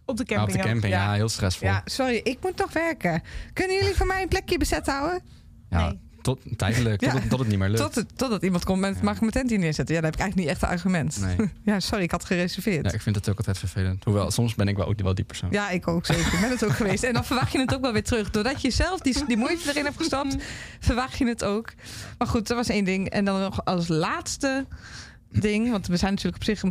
Op 0.05 0.17
de 0.17 0.23
Ja, 0.27 0.35
camping. 0.35 0.57
op 0.57 0.61
de 0.63 0.67
ja. 0.67 0.73
camping, 0.73 0.93
ja, 0.93 1.03
Ja. 1.03 1.13
heel 1.13 1.29
stressvol. 1.29 1.67
Ja, 1.67 1.81
sorry, 1.85 2.15
ik 2.23 2.37
moet 2.41 2.57
nog 2.57 2.73
werken. 2.73 3.21
Kunnen 3.53 3.75
jullie 3.75 3.95
voor 3.95 4.07
mij 4.07 4.21
een 4.21 4.27
plekje 4.27 4.57
bezet 4.57 4.85
houden? 4.87 5.21
Ja, 5.69 5.87
Nee. 5.87 5.99
tot, 6.21 6.39
tijdelijk, 6.55 7.01
Ja. 7.01 7.11
tot, 7.11 7.19
het, 7.21 7.29
tot 7.29 7.39
het 7.39 7.47
niet 7.47 7.57
meer 7.59 7.67
lukt. 7.69 7.81
Tot 7.81 7.95
het, 7.95 8.17
totdat 8.17 8.43
iemand 8.43 8.63
komt 8.63 8.79
met, 8.79 8.95
Ja. 8.95 9.03
mag 9.03 9.13
ik 9.13 9.19
mijn 9.19 9.31
tent 9.31 9.49
hier 9.49 9.59
neerzetten? 9.59 9.95
Ja, 9.95 10.01
dan 10.01 10.09
heb 10.09 10.19
ik 10.19 10.25
eigenlijk 10.25 10.49
niet 10.49 10.57
echt 10.61 10.71
een 10.71 10.77
argument. 10.77 11.19
Nee. 11.37 11.49
Ja, 11.73 11.79
sorry, 11.79 12.03
ik 12.03 12.11
had 12.11 12.25
gereserveerd. 12.25 12.83
Ja, 12.83 12.89
Ja, 12.89 12.95
ik 12.95 13.01
vind 13.01 13.15
het 13.15 13.29
ook 13.29 13.37
altijd 13.37 13.57
vervelend. 13.57 14.03
Hoewel, 14.03 14.31
soms 14.31 14.55
ben 14.55 14.67
ik 14.67 14.75
wel 14.77 14.85
ook 14.87 15.01
wel 15.01 15.15
die 15.15 15.25
persoon. 15.25 15.51
ik 15.71 15.87
ook 15.87 16.05
zeker. 16.05 16.33
Ik 16.33 16.39
ben 16.41 16.49
het 16.49 16.63
ook 16.65 16.71
geweest. 16.81 17.03
En 17.03 17.13
dan 17.13 17.25
verwacht 17.25 17.51
je 17.51 17.59
het 17.59 17.73
ook 17.75 17.81
wel 17.81 17.93
weer 17.93 18.03
terug. 18.03 18.29
Doordat 18.29 18.61
je 18.61 18.71
zelf 18.71 18.99
die, 18.99 19.25
die 19.27 19.37
moeite 19.37 19.69
erin 19.69 19.83
hebt 19.85 19.97
gestopt, 19.97 20.35
verwacht 20.79 21.17
je 21.17 21.25
het 21.27 21.43
ook. 21.43 21.73
Maar 22.17 22.27
goed, 22.27 22.47
dat 22.47 22.57
was 22.57 22.67
één 22.69 22.85
ding. 22.85 23.09
En 23.09 23.25
dan 23.25 23.39
nog 23.39 23.65
als 23.65 23.87
laatste 23.87 24.65
ding, 25.31 25.71
want 25.71 25.87
we 25.87 25.97
zijn 25.97 26.11
natuurlijk 26.13 26.37
op 26.43 26.43
zich, 26.43 26.61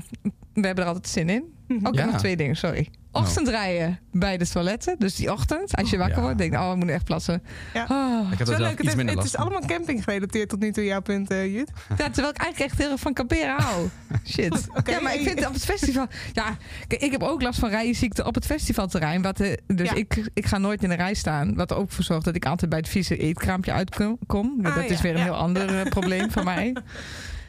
we 0.52 0.66
hebben 0.66 0.84
er 0.84 0.90
altijd 0.90 1.08
zin 1.08 1.28
in. 1.28 1.44
Ook 1.82 1.94
Ja. 1.94 2.04
nog 2.04 2.18
twee 2.18 2.36
dingen, 2.36 2.56
sorry. 2.56 2.88
Ochtendrijden 3.12 3.98
bij 4.12 4.36
de 4.38 4.46
toiletten. 4.48 4.96
Dus 4.98 5.14
die 5.14 5.32
ochtend, 5.32 5.76
als 5.76 5.90
je 5.90 5.96
wakker 5.96 6.16
Ja. 6.16 6.22
wordt, 6.22 6.38
denk 6.38 6.52
je, 6.52 6.58
oh, 6.58 6.70
ik 6.70 6.76
moet 6.76 6.88
echt 6.88 7.04
plassen. 7.04 7.42
Ja. 7.74 7.86
Oh. 7.90 8.32
Ik 8.32 8.38
heb 8.38 8.46
leuk. 8.48 8.58
Het, 8.58 8.70
iets 8.70 8.82
heeft- 8.82 8.96
minder 8.96 9.14
het 9.14 9.14
last 9.24 9.34
is 9.34 9.36
allemaal 9.36 9.60
camping 9.66 10.04
gerelateerd 10.04 10.48
tot 10.48 10.60
nu 10.60 10.72
toe, 10.72 10.84
jouw 10.84 11.00
punt, 11.00 11.30
eh, 11.30 11.54
Jut. 11.54 11.70
Ja, 11.88 11.96
terwijl 12.10 12.28
ik 12.28 12.36
eigenlijk 12.42 12.58
echt 12.70 12.78
heel 12.78 12.90
erg 12.90 13.00
van 13.00 13.12
kamperen 13.12 13.54
hou. 13.62 13.88
Shit. 14.32 14.66
Oké. 14.74 14.90
Ja, 14.90 15.00
maar 15.00 15.14
ik 15.14 15.20
vind 15.20 15.46
op 15.46 15.52
het 15.52 15.64
festival... 15.64 16.06
Ja, 16.32 16.56
kijk, 16.86 17.02
ik 17.02 17.10
heb 17.12 17.22
ook 17.22 17.42
last 17.42 17.58
van 17.58 17.68
rijenziekte 17.68 18.24
op 18.24 18.34
het 18.34 18.46
festivalterrein. 18.46 19.22
Wat, 19.22 19.40
eh, 19.40 19.52
dus 19.66 19.88
Ja. 19.88 19.94
ik, 19.94 20.30
ik 20.34 20.46
ga 20.46 20.58
nooit 20.58 20.82
in 20.82 20.88
de 20.88 20.94
rij 20.94 21.14
staan. 21.14 21.54
Wat 21.54 21.70
er 21.70 21.76
ook 21.76 21.90
voor 21.90 22.04
zorgt 22.04 22.24
dat 22.24 22.34
ik 22.34 22.46
altijd 22.46 22.70
bij 22.70 22.78
het 22.78 22.88
vieze 22.88 23.16
eetkraampje 23.16 23.72
uitkom. 23.72 24.58
Ah, 24.62 24.74
dat 24.74 24.84
is 24.90 24.96
ja, 24.96 25.02
weer 25.02 25.12
een 25.12 25.18
ja. 25.18 25.24
heel 25.24 25.36
ander 25.36 25.78
eh, 25.80 25.90
probleem 25.90 26.30
van 26.30 26.44
mij. 26.44 26.72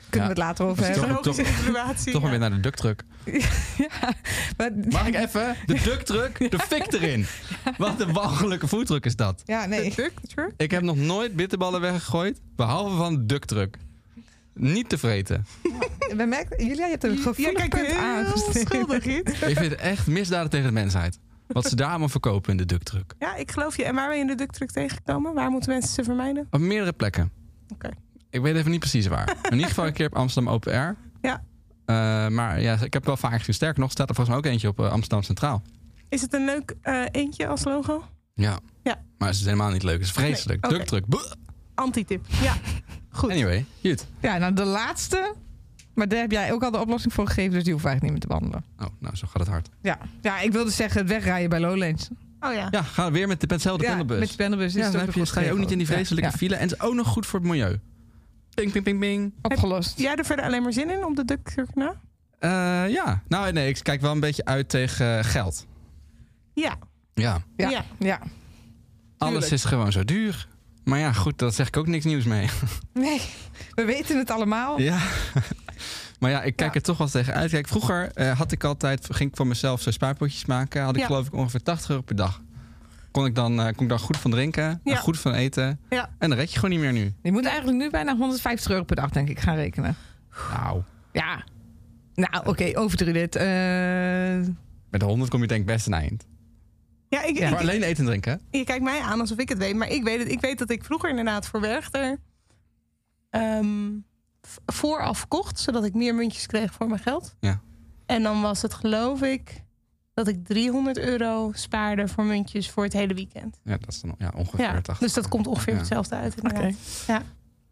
Kunnen 0.10 0.30
we 0.30 0.34
het 0.36 0.43
later 0.43 0.65
over 0.65 0.82
Dat 0.84 0.95
is 0.95 1.02
hebben. 1.02 1.22
toch- 1.22 1.38
evaluatie. 1.38 2.12
Toch 2.12 2.22
maar 2.22 2.32
ja. 2.34 2.39
weer 2.39 2.50
naar 2.50 2.58
de 2.58 2.63
ducktruck. 2.63 3.04
Ja, 3.78 4.13
maar, 4.58 4.72
Mag 4.89 5.08
ik 5.08 5.15
even? 5.15 5.56
De 5.65 5.82
ducktruck, 5.84 6.52
de 6.52 6.60
fik 6.60 6.93
erin. 6.93 7.26
Wat 7.78 8.00
een 8.02 8.13
walgelijke 8.13 8.67
voetdruk 8.67 9.06
is 9.06 9.15
dat. 9.15 9.41
ja, 9.45 9.65
nee. 9.65 9.89
De 9.89 9.95
duck, 9.95 10.13
truck? 10.28 10.52
Ik 10.58 10.72
heb 10.72 10.82
nog 10.84 10.95
nooit 10.95 11.36
bitterballen 11.36 11.82
weggegooid, 11.82 12.41
behalve 12.56 12.95
van 12.95 13.15
de 13.15 13.26
ducktruck. 13.26 13.78
Niet 14.54 14.89
te 14.89 14.98
vreten. 14.98 15.45
We 16.15 16.26
merken, 16.26 16.65
Julia, 16.65 16.86
je 16.86 16.91
hebt 16.91 17.04
een 17.04 17.13
Jij 17.13 17.22
gevoelig 17.22 17.54
kijkt 17.67 17.76
punt 17.76 18.67
schuldig. 18.67 19.06
Ik 19.06 19.58
vind 19.58 19.72
het 19.72 19.76
echt 19.76 20.08
misdaden 20.08 20.50
tegen 20.50 20.65
de 20.67 20.74
mensheid. 20.74 21.19
Wat 21.48 21.65
ze 21.65 21.76
daar 21.76 21.89
allemaal 21.89 22.10
verkopen 22.10 22.52
in 22.52 22.58
de 22.58 22.65
ducktruck. 22.65 23.13
Ja, 23.19 23.36
ik 23.36 23.52
geloof 23.52 23.78
je. 23.78 23.84
En 23.84 23.95
waar 23.95 24.08
ben 24.08 24.15
je 24.15 24.22
in 24.22 24.28
de 24.28 24.36
duck 24.36 24.52
truck 24.52 24.72
tegengekomen? 24.72 25.34
Waar 25.34 25.50
moeten 25.50 25.69
mensen 25.72 25.93
ze 25.93 26.04
vermijden? 26.04 26.48
Op 26.52 26.60
meerdere 26.60 26.93
plekken. 26.93 27.32
Oké. 27.74 27.89
Ik 28.30 28.42
weet 28.42 28.56
even 28.56 28.72
niet 28.72 28.80
precies 28.80 29.08
waar. 29.08 29.36
In 29.50 29.54
ieder 29.54 29.68
geval 29.68 29.88
een 29.88 29.94
keer 29.94 30.06
op 30.06 30.15
Amsterdam 30.15 30.54
Open 30.54 30.74
Air. 30.74 30.96
Ja. 31.22 31.44
Eh, 31.86 31.96
maar 32.28 32.62
ja, 32.62 32.78
ik 32.82 32.94
heb 32.94 33.06
wel 33.06 33.18
vaak 33.18 33.38
gezien. 33.38 33.54
Sterker 33.54 33.80
nog, 33.80 33.92
staat 33.92 34.10
er 34.10 34.15
volgens 34.15 34.36
mij 34.36 34.46
ook 34.46 34.52
eentje 34.54 34.68
op 34.68 34.80
eh, 34.80 34.92
Amsterdam 34.92 35.24
Centraal. 35.24 35.62
Is 36.10 36.22
het 36.22 36.34
een 36.34 36.46
leuk 36.46 36.76
eh, 36.82 37.04
eentje 37.12 37.48
als 37.48 37.63
logo? 37.63 38.04
Ja. 38.34 38.60
Ja. 38.84 39.02
Maar 39.18 39.28
het 39.28 39.38
is 39.38 39.44
helemaal 39.44 39.72
niet 39.72 39.84
leuk. 39.84 39.98
Het 39.98 40.04
is 40.04 40.12
vreselijk. 40.12 40.62
Nee, 40.62 40.72
oké. 40.72 40.80
Ducktruck. 40.80 41.06
Buh. 41.06 41.32
Antitip. 41.76 42.26
Ja, 42.42 42.54
goed. 43.10 43.32
Anyway, 43.32 43.65
Jut. 43.80 44.08
Ja, 44.22 44.38
nou 44.38 44.54
de 44.54 44.65
laatste. 44.65 45.36
Maar 45.94 46.08
daar 46.08 46.20
heb 46.20 46.32
jij 46.32 46.54
ook 46.54 46.63
al 46.63 46.72
de 46.72 46.80
oplossing 46.80 47.13
voor 47.13 47.28
gegeven. 47.28 47.52
Dus 47.52 47.63
die 47.63 47.74
hoef 47.74 47.82
ik 47.82 47.88
eigenlijk 47.88 48.20
niet 48.20 48.30
meer 48.30 48.38
te 48.38 48.46
wandelen. 48.46 48.89
Oh, 48.89 48.96
nou, 49.00 49.15
zo 49.15 49.28
gaat 49.28 49.39
het 49.39 49.48
hard. 49.50 49.70
Ja, 49.82 49.98
ja 50.22 50.39
ik 50.39 50.52
wilde 50.52 50.72
zeggen 50.72 51.00
het 51.00 51.10
wegrijden 51.10 51.50
bij 51.50 51.60
Lowlands. 51.60 52.10
Oh 52.39 52.54
ja. 52.54 52.68
Ja, 52.72 52.84
ga 52.84 53.12
weer 53.12 53.28
met 53.28 53.42
de 53.42 53.48
penselfde 53.48 53.84
Ja, 53.84 53.89
pendelbus. 53.89 54.20
met 54.20 54.30
de 54.30 54.36
pendelbus 54.36 54.74
ja, 54.74 54.84
het 54.84 54.92
dan 54.92 55.02
ook 55.02 55.08
heb 55.08 55.15
je, 55.15 55.26
sta 55.26 55.42
je 55.42 55.52
ook 55.52 55.58
niet 55.58 55.72
in 55.72 55.78
die 55.78 55.88
vreselijke 55.88 56.30
Ja, 56.30 56.38
file. 56.38 56.56
En 56.56 56.62
het 56.62 56.72
is 56.72 56.80
ook 56.80 56.94
nog 56.94 57.08
goed 57.08 57.26
voor 57.26 57.39
het 57.39 57.48
milieu. 57.48 57.80
Ping, 58.54 58.72
ping, 58.72 58.84
ping, 58.84 59.00
ping. 59.00 59.34
Opgelost. 59.42 60.00
Jij 60.00 60.16
er 60.16 60.26
verder 60.26 60.46
alleen 60.46 60.64
maar 60.64 60.74
zin 60.74 60.90
in 60.90 61.06
op 61.06 61.16
de 61.16 61.26
duck 61.26 61.54
na? 61.74 61.94
Eh, 62.40 62.94
ja, 62.94 63.22
nou 63.28 63.52
nee, 63.52 63.68
ik 63.70 63.80
kijk 63.84 64.02
wel 64.02 64.12
een 64.12 64.20
beetje 64.20 64.46
uit 64.46 64.70
tegen 64.70 65.18
eh, 65.18 65.24
geld. 65.24 65.66
Ja. 66.54 66.76
Ja, 67.14 67.42
Ja. 67.56 67.70
Ja. 67.70 67.84
ja. 68.00 68.20
alles 69.18 69.34
Tuurlijk. 69.34 69.52
is 69.52 69.64
gewoon 69.66 69.92
zo 69.92 70.04
duur. 70.06 70.48
Maar 70.84 71.00
ja, 71.00 71.14
goed, 71.14 71.38
daar 71.38 71.52
zeg 71.52 71.68
ik 71.68 71.78
ook 71.78 71.88
niks 71.88 72.06
nieuws 72.06 72.24
mee. 72.26 72.48
Nee, 72.94 73.22
we 73.76 73.86
weten 73.86 74.18
het 74.18 74.30
allemaal. 74.32 74.80
Ja. 74.82 75.00
Maar 76.20 76.32
ja, 76.32 76.42
ik 76.44 76.56
kijk 76.56 76.70
Ja. 76.74 76.76
er 76.80 76.82
toch 76.86 76.98
wel 76.98 77.08
tegen 77.08 77.34
uit. 77.34 77.52
Kijk, 77.52 77.68
vroeger 77.68 78.12
eh, 78.14 78.38
had 78.38 78.52
ik 78.52 78.64
altijd, 78.64 79.08
ging 79.12 79.30
ik 79.30 79.36
voor 79.36 79.48
mezelf 79.48 79.82
zo 79.82 79.92
spaarpotjes 79.92 80.46
maken. 80.46 80.82
Had 80.84 80.94
ik 80.96 81.00
Ja. 81.02 81.06
geloof 81.06 81.28
ik 81.28 81.34
ongeveer 81.34 81.64
80 81.64 81.90
euro 81.90 82.02
per 82.02 82.16
dag. 82.16 82.42
Kon 83.20 83.28
ik 83.28 83.36
dan, 83.36 83.60
eh, 83.60 83.66
kon 83.66 83.84
ik 83.84 83.90
dan 83.90 84.00
goed 84.00 84.18
van 84.18 84.32
drinken, 84.32 84.64
en 84.64 84.80
Ja. 84.84 84.96
goed 84.96 85.20
van 85.20 85.34
eten. 85.34 85.80
Ja. 85.90 86.10
En 86.18 86.30
dan 86.30 86.38
red 86.38 86.50
je 86.50 86.56
gewoon 86.56 86.70
niet 86.70 86.80
meer 86.80 86.92
nu. 86.92 87.14
Je 87.22 87.32
moet 87.32 87.46
eigenlijk 87.46 87.78
nu 87.78 87.90
bijna 87.90 88.16
150 88.16 88.72
euro 88.72 88.84
per 88.84 88.96
dag, 88.96 89.10
denk 89.10 89.30
ik, 89.30 89.40
gaan 89.40 89.56
rekenen. 89.56 89.96
Nou, 90.54 90.82
Ja. 91.14 91.44
Nou, 92.14 92.48
oké, 92.48 92.72
overdrijf 92.74 93.14
dit. 93.16 93.36
Eh, 93.36 94.54
met 94.90 95.00
de 95.00 95.06
100 95.06 95.30
kom 95.30 95.42
je 95.42 95.48
denk 95.48 95.60
ik 95.62 95.66
best 95.66 95.88
een 95.88 95.94
eind. 95.94 96.28
Ja, 97.10 97.24
ik, 97.24 97.38
Ja. 97.38 97.50
Maar 97.50 97.60
alleen 97.60 97.84
eten 97.84 98.00
en 98.00 98.06
drinken. 98.06 98.42
je 98.52 98.64
kijkt 98.64 98.84
mij 98.84 99.00
aan 99.02 99.20
alsof 99.20 99.38
ik 99.38 99.50
het 99.50 99.58
weet. 99.58 99.76
Maar 99.76 99.90
ik 99.90 100.04
weet, 100.04 100.20
het, 100.20 100.32
ik 100.32 100.40
weet 100.42 100.58
dat 100.60 100.70
ik 100.70 100.84
vroeger 100.84 101.10
inderdaad 101.10 101.48
voor 101.48 101.62
Werchter 101.62 102.18
ehm, 103.30 103.90
vooraf 104.66 105.28
kocht. 105.28 105.60
Zodat 105.60 105.84
ik 105.86 105.94
meer 105.94 106.16
muntjes 106.16 106.46
kreeg 106.46 106.74
voor 106.74 106.88
mijn 106.88 107.02
geld. 107.02 107.36
Ja. 107.40 107.62
En 108.06 108.24
dan 108.24 108.42
was 108.42 108.62
het 108.62 108.74
geloof 108.74 109.22
ik 109.22 109.64
dat 110.26 110.28
ik 110.36 110.46
300 110.48 110.98
euro 110.98 111.52
spaarde 111.54 112.08
voor 112.08 112.24
muntjes 112.24 112.70
voor 112.70 112.84
het 112.84 112.94
hele 112.94 113.14
weekend. 113.14 113.60
Ja, 113.64 113.78
dat 113.78 113.90
is 113.90 114.02
dan 114.02 114.16
ja, 114.18 114.32
ongeveer 114.36 114.66
Ja, 114.66 114.72
80. 114.74 114.98
dus 114.98 115.14
dat 115.14 115.28
komt 115.28 115.48
ongeveer 115.48 115.74
Ja. 115.74 115.80
hetzelfde 115.80 116.16
uit 116.16 116.36
inderdaad. 116.36 116.64
Oké. 116.64 116.76
Ja. 117.08 117.22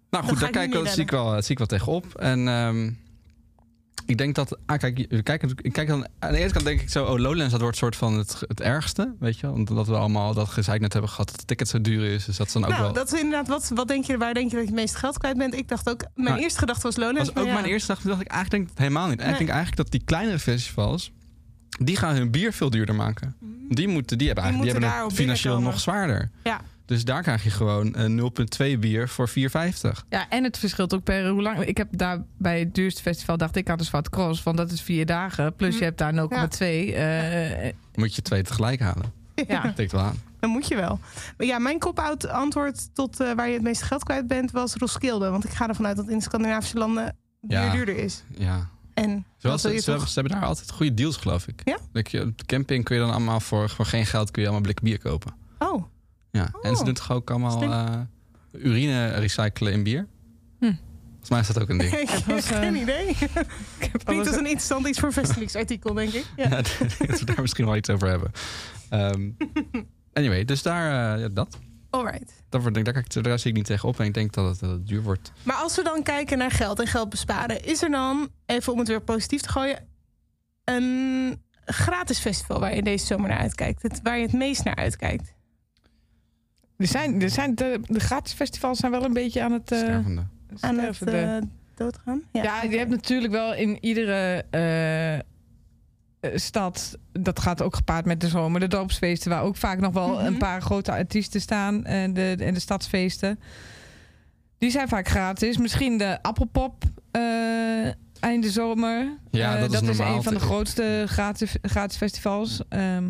Nou 0.09 0.25
goed, 0.25 0.39
daar 0.39 0.47
ik 0.49 0.53
kijk, 0.53 0.73
ik, 0.73 0.87
zie, 0.87 1.03
ik 1.03 1.11
wel, 1.11 1.41
zie 1.41 1.51
ik 1.51 1.57
wel 1.57 1.67
tegenop. 1.67 2.15
En 2.15 2.47
ehm, 2.47 2.91
ik 4.05 4.17
denk 4.17 4.35
dat... 4.35 4.57
Ah, 4.65 4.77
kijk, 4.77 4.97
je- 4.97 5.23
kijk, 5.23 5.43
ik 5.61 5.73
kijk 5.73 5.87
dan, 5.87 6.07
aan 6.19 6.31
de 6.31 6.37
ene 6.37 6.51
kant 6.51 6.65
denk 6.65 6.81
ik 6.81 6.89
zo... 6.89 7.05
Oh, 7.05 7.19
Lowlands, 7.19 7.51
dat 7.51 7.61
wordt 7.61 7.77
soort 7.77 7.95
van 7.95 8.17
het, 8.17 8.41
het 8.47 8.61
ergste. 8.61 9.15
Weet 9.19 9.39
je? 9.39 9.49
Omdat 9.51 9.87
we 9.87 9.95
allemaal 9.95 10.33
dat 10.33 10.47
gezeik 10.49 10.81
net 10.81 10.93
hebben 10.93 11.11
gehad... 11.11 11.27
dat 11.27 11.39
de 11.39 11.45
ticket 11.45 11.67
zo 11.67 11.81
duur 11.81 12.13
is. 12.13 12.25
Dus 12.25 12.37
dat 12.37 12.47
is 12.47 12.53
dan 12.53 12.63
ook 12.63 12.69
nou, 12.69 12.81
wel... 12.81 12.93
dat 12.93 13.13
is 13.13 13.19
inderdaad, 13.19 13.47
wat, 13.47 13.71
wat 13.73 13.87
denk 13.87 14.05
je, 14.05 14.17
waar 14.17 14.33
denk 14.33 14.49
je 14.49 14.55
dat 14.55 14.65
je 14.65 14.71
het 14.71 14.79
meeste 14.79 14.97
geld 14.97 15.17
kwijt 15.17 15.37
bent? 15.37 15.53
Ik 15.53 15.67
dacht 15.67 15.89
ook, 15.89 15.99
mijn 16.15 16.27
Nou, 16.29 16.39
eerste 16.41 16.59
gedachte 16.59 16.81
was 16.83 16.95
Lowlands. 16.95 17.29
was 17.33 17.43
ook 17.43 17.47
ja. 17.47 17.53
mijn 17.53 17.65
eerste 17.65 17.87
dag. 17.87 17.99
Toen 18.01 18.09
dacht 18.09 18.21
ik 18.21 18.27
eigenlijk 18.27 18.51
denk 18.51 18.63
ik 18.63 18.69
het 18.69 18.87
helemaal 18.87 19.07
niet. 19.09 19.17
Nee. 19.17 19.27
denk 19.27 19.39
ik 19.39 19.47
eigenlijk 19.47 19.77
dat 19.77 19.91
die 19.91 20.03
kleinere 20.05 20.39
festivals... 20.39 21.11
die 21.79 21.95
gaan 21.97 22.15
hun 22.15 22.31
bier 22.31 22.53
veel 22.53 22.69
duurder 22.69 22.95
maken. 22.95 23.35
Die, 23.69 23.87
moeten, 23.87 24.17
die 24.17 24.27
hebben, 24.27 24.43
Die 24.45 24.53
eigenlijk, 24.53 24.79
die 24.81 24.89
hebben 24.89 25.07
het 25.09 25.19
financieel 25.19 25.59
nog 25.61 25.79
zwaarder. 25.79 26.29
Ja. 26.43 26.61
Dus 26.85 27.05
daar 27.05 27.21
krijg 27.21 27.43
je 27.43 27.49
gewoon 27.49 27.95
een 27.97 28.31
0,2 28.75 28.79
bier 28.79 29.09
voor 29.09 29.29
4,50. 29.29 29.33
ja, 30.09 30.29
en 30.29 30.43
het 30.43 30.57
verschilt 30.57 30.93
ook 30.93 31.03
per 31.03 31.27
hoe 31.29 31.41
lang. 31.41 31.59
Ik 31.59 31.77
heb 31.77 31.87
daar 31.91 32.23
bij 32.37 32.59
het 32.59 32.75
duurste 32.75 33.01
festival 33.01 33.37
dacht 33.37 33.55
ik 33.55 33.69
aan 33.69 33.77
de 33.77 33.83
Zwarte 33.83 34.09
Cross, 34.09 34.43
want 34.43 34.57
dat 34.57 34.71
is 34.71 34.81
vier 34.81 35.05
dagen. 35.05 35.55
Plus 35.55 35.73
Hm. 35.73 35.79
je 35.79 35.83
hebt 35.85 35.97
daar 35.97 36.13
0,2. 36.13 36.93
eh, 36.93 37.73
Moet 37.95 38.15
je 38.15 38.21
twee 38.21 38.41
tegelijk 38.43 38.79
halen. 38.79 39.11
ja. 39.47 39.61
Dat 39.61 39.75
tikt 39.75 39.91
wel 39.91 40.01
aan. 40.01 40.19
Dan 40.39 40.49
moet 40.49 40.67
je 40.67 40.75
wel. 40.75 40.99
Maar 41.37 41.47
ja, 41.47 41.59
mijn 41.59 41.79
kop-out 41.79 42.27
antwoord 42.27 42.89
tot 42.95 43.19
eh, 43.19 43.31
waar 43.33 43.47
je 43.47 43.53
het 43.53 43.61
meeste 43.63 43.85
geld 43.85 44.03
kwijt 44.03 44.27
bent 44.27 44.51
was 44.51 44.73
Roskilde. 44.75 45.29
Want 45.29 45.43
ik 45.43 45.51
ga 45.51 45.67
ervan 45.67 45.85
uit 45.87 45.95
dat 45.97 46.09
in 46.09 46.21
Scandinavische 46.21 46.77
landen 46.77 47.15
bier 47.41 47.59
Ja. 47.59 47.71
duurder 47.71 47.97
is. 47.97 48.23
Ja. 48.37 48.67
En 48.93 49.25
Ze, 49.57 49.69
je 49.71 49.79
ze, 49.79 49.91
toch... 49.93 50.07
ze 50.07 50.19
hebben 50.19 50.39
daar 50.39 50.47
altijd 50.49 50.71
goede 50.71 50.93
deals, 50.93 51.17
geloof 51.17 51.47
ik. 51.47 51.61
Ja? 51.65 51.77
Dat 51.91 52.11
je, 52.11 52.21
op 52.21 52.37
de 52.37 52.45
camping 52.45 52.83
kun 52.83 52.95
je 52.95 53.01
dan 53.01 53.11
allemaal 53.11 53.39
voor, 53.39 53.69
voor 53.69 53.85
geen 53.85 54.05
geld 54.05 54.31
kun 54.31 54.41
je 54.41 54.47
allemaal 54.47 54.65
blik 54.65 54.81
bier 54.81 54.99
kopen. 54.99 55.33
Oh, 55.59 55.83
Ja. 56.31 56.51
En 56.61 56.73
ze 56.75 56.79
Oh. 56.79 56.85
doen 56.85 56.93
toch 56.93 57.11
ook 57.11 57.29
allemaal 57.29 57.61
eh, 57.61 57.99
urine 58.51 59.07
recyclen 59.07 59.71
in 59.73 59.83
bier? 59.83 60.07
Hm. 60.59 60.65
Volgens 61.09 61.29
mij 61.29 61.39
is 61.39 61.47
dat 61.47 61.59
ook 61.61 61.69
een 61.69 61.77
ding. 61.77 61.93
Ik 62.07 62.09
heb 62.09 62.25
was, 62.25 62.51
eh, 62.51 62.57
geen 62.59 62.75
idee. 62.75 63.07
Ik 63.79 63.89
heb 63.91 64.03
Klinkt 64.03 64.27
als 64.27 64.35
een 64.35 64.45
interessant 64.45 64.87
iets 64.87 64.99
voor 64.99 65.13
Vestelix-artikel, 65.13 65.93
denk 65.93 66.11
ik. 66.13 66.25
Ja. 66.35 66.49
Ja, 66.49 66.55
dat 66.55 67.19
we 67.19 67.25
daar 67.25 67.41
misschien 67.41 67.65
wel 67.65 67.75
iets 67.75 67.89
over 67.89 68.07
hebben. 68.09 68.31
Ehm, 68.89 69.29
anyway, 70.13 70.45
dus 70.45 70.61
daar, 70.61 71.15
eh, 71.15 71.21
ja, 71.21 71.27
dat. 71.29 71.57
Alright. 71.89 72.43
Daar, 72.49 72.61
word 72.61 72.77
ik- 72.77 72.85
daar, 72.85 72.93
kijk 72.93 73.13
ik- 73.15 73.23
daar 73.23 73.39
zie 73.39 73.49
ik 73.51 73.57
niet 73.57 73.65
tegenop 73.65 73.99
en 73.99 74.05
ik 74.05 74.13
denk 74.13 74.33
dat 74.33 74.45
het, 74.49 74.59
dat 74.59 74.69
het 74.69 74.87
duur 74.87 75.01
wordt. 75.03 75.31
Maar 75.43 75.55
als 75.55 75.75
we 75.75 75.83
dan 75.83 76.03
kijken 76.03 76.37
naar 76.37 76.51
geld 76.51 76.79
en 76.79 76.87
geld 76.87 77.09
besparen, 77.09 77.65
is 77.65 77.81
er 77.83 77.89
dan, 77.89 78.29
even 78.45 78.73
om 78.73 78.79
het 78.79 78.87
weer 78.87 79.01
positief 79.01 79.41
te 79.41 79.49
gooien, 79.49 79.87
een 80.63 81.41
gratis 81.65 82.19
festival 82.19 82.59
waar 82.59 82.75
je 82.75 82.83
deze 82.83 83.05
zomer 83.05 83.29
naar 83.29 83.37
uitkijkt? 83.39 83.81
Het, 83.81 83.99
waar 84.03 84.17
je 84.17 84.23
het 84.23 84.33
meest 84.33 84.63
naar 84.63 84.75
uitkijkt? 84.75 85.33
Er 86.77 86.87
zijn, 86.87 87.21
er 87.21 87.29
zijn 87.29 87.55
de, 87.55 87.79
de 87.83 87.99
gratis 87.99 88.33
festivals 88.33 88.79
zijn 88.79 88.91
wel 88.91 89.03
een 89.05 89.13
beetje 89.13 89.43
aan 89.43 89.51
het... 89.51 89.71
eh, 89.71 89.77
Stervende. 89.79 90.25
Aan 90.59 90.79
het 90.79 91.01
eh, 91.01 91.37
doodgaan? 91.75 92.21
Ja, 92.31 92.63
je 92.63 92.77
hebt 92.77 92.89
natuurlijk 92.89 93.31
wel 93.33 93.53
in 93.53 93.77
iedere 93.85 94.45
eh, 94.49 95.13
eh, 95.15 95.21
stad, 96.35 96.97
dat 97.11 97.39
gaat 97.39 97.61
ook 97.61 97.75
gepaard 97.75 98.05
met 98.05 98.21
de 98.21 98.27
zomer, 98.27 98.59
de 98.59 98.67
dorpsfeesten, 98.67 99.29
waar 99.31 99.43
ook 99.43 99.55
vaak 99.55 99.79
nog 99.79 99.93
wel 99.93 100.13
Mhm. 100.15 100.25
een 100.25 100.37
paar 100.37 100.61
grote 100.61 100.91
artiesten 100.91 101.41
staan 101.41 101.85
en 101.85 102.13
de, 102.13 102.35
en 102.39 102.53
de 102.53 102.59
stadsfeesten. 102.59 103.39
Die 104.57 104.71
zijn 104.71 104.87
vaak 104.87 105.07
gratis. 105.07 105.57
Misschien 105.57 105.97
de 105.97 106.21
Appelpop 106.23 106.83
eh 107.11 107.21
einde 108.19 108.49
zomer. 108.49 109.17
Ja, 109.31 109.55
Eh, 109.55 109.61
dat 109.61 109.73
is 109.73 109.81
normaal. 109.81 110.15
een 110.15 110.23
van 110.23 110.33
de 110.33 110.39
grootste 110.39 111.03
gratis, 111.07 111.55
gratis 111.61 111.97
festivals. 111.97 112.61
Ehm, 112.69 113.05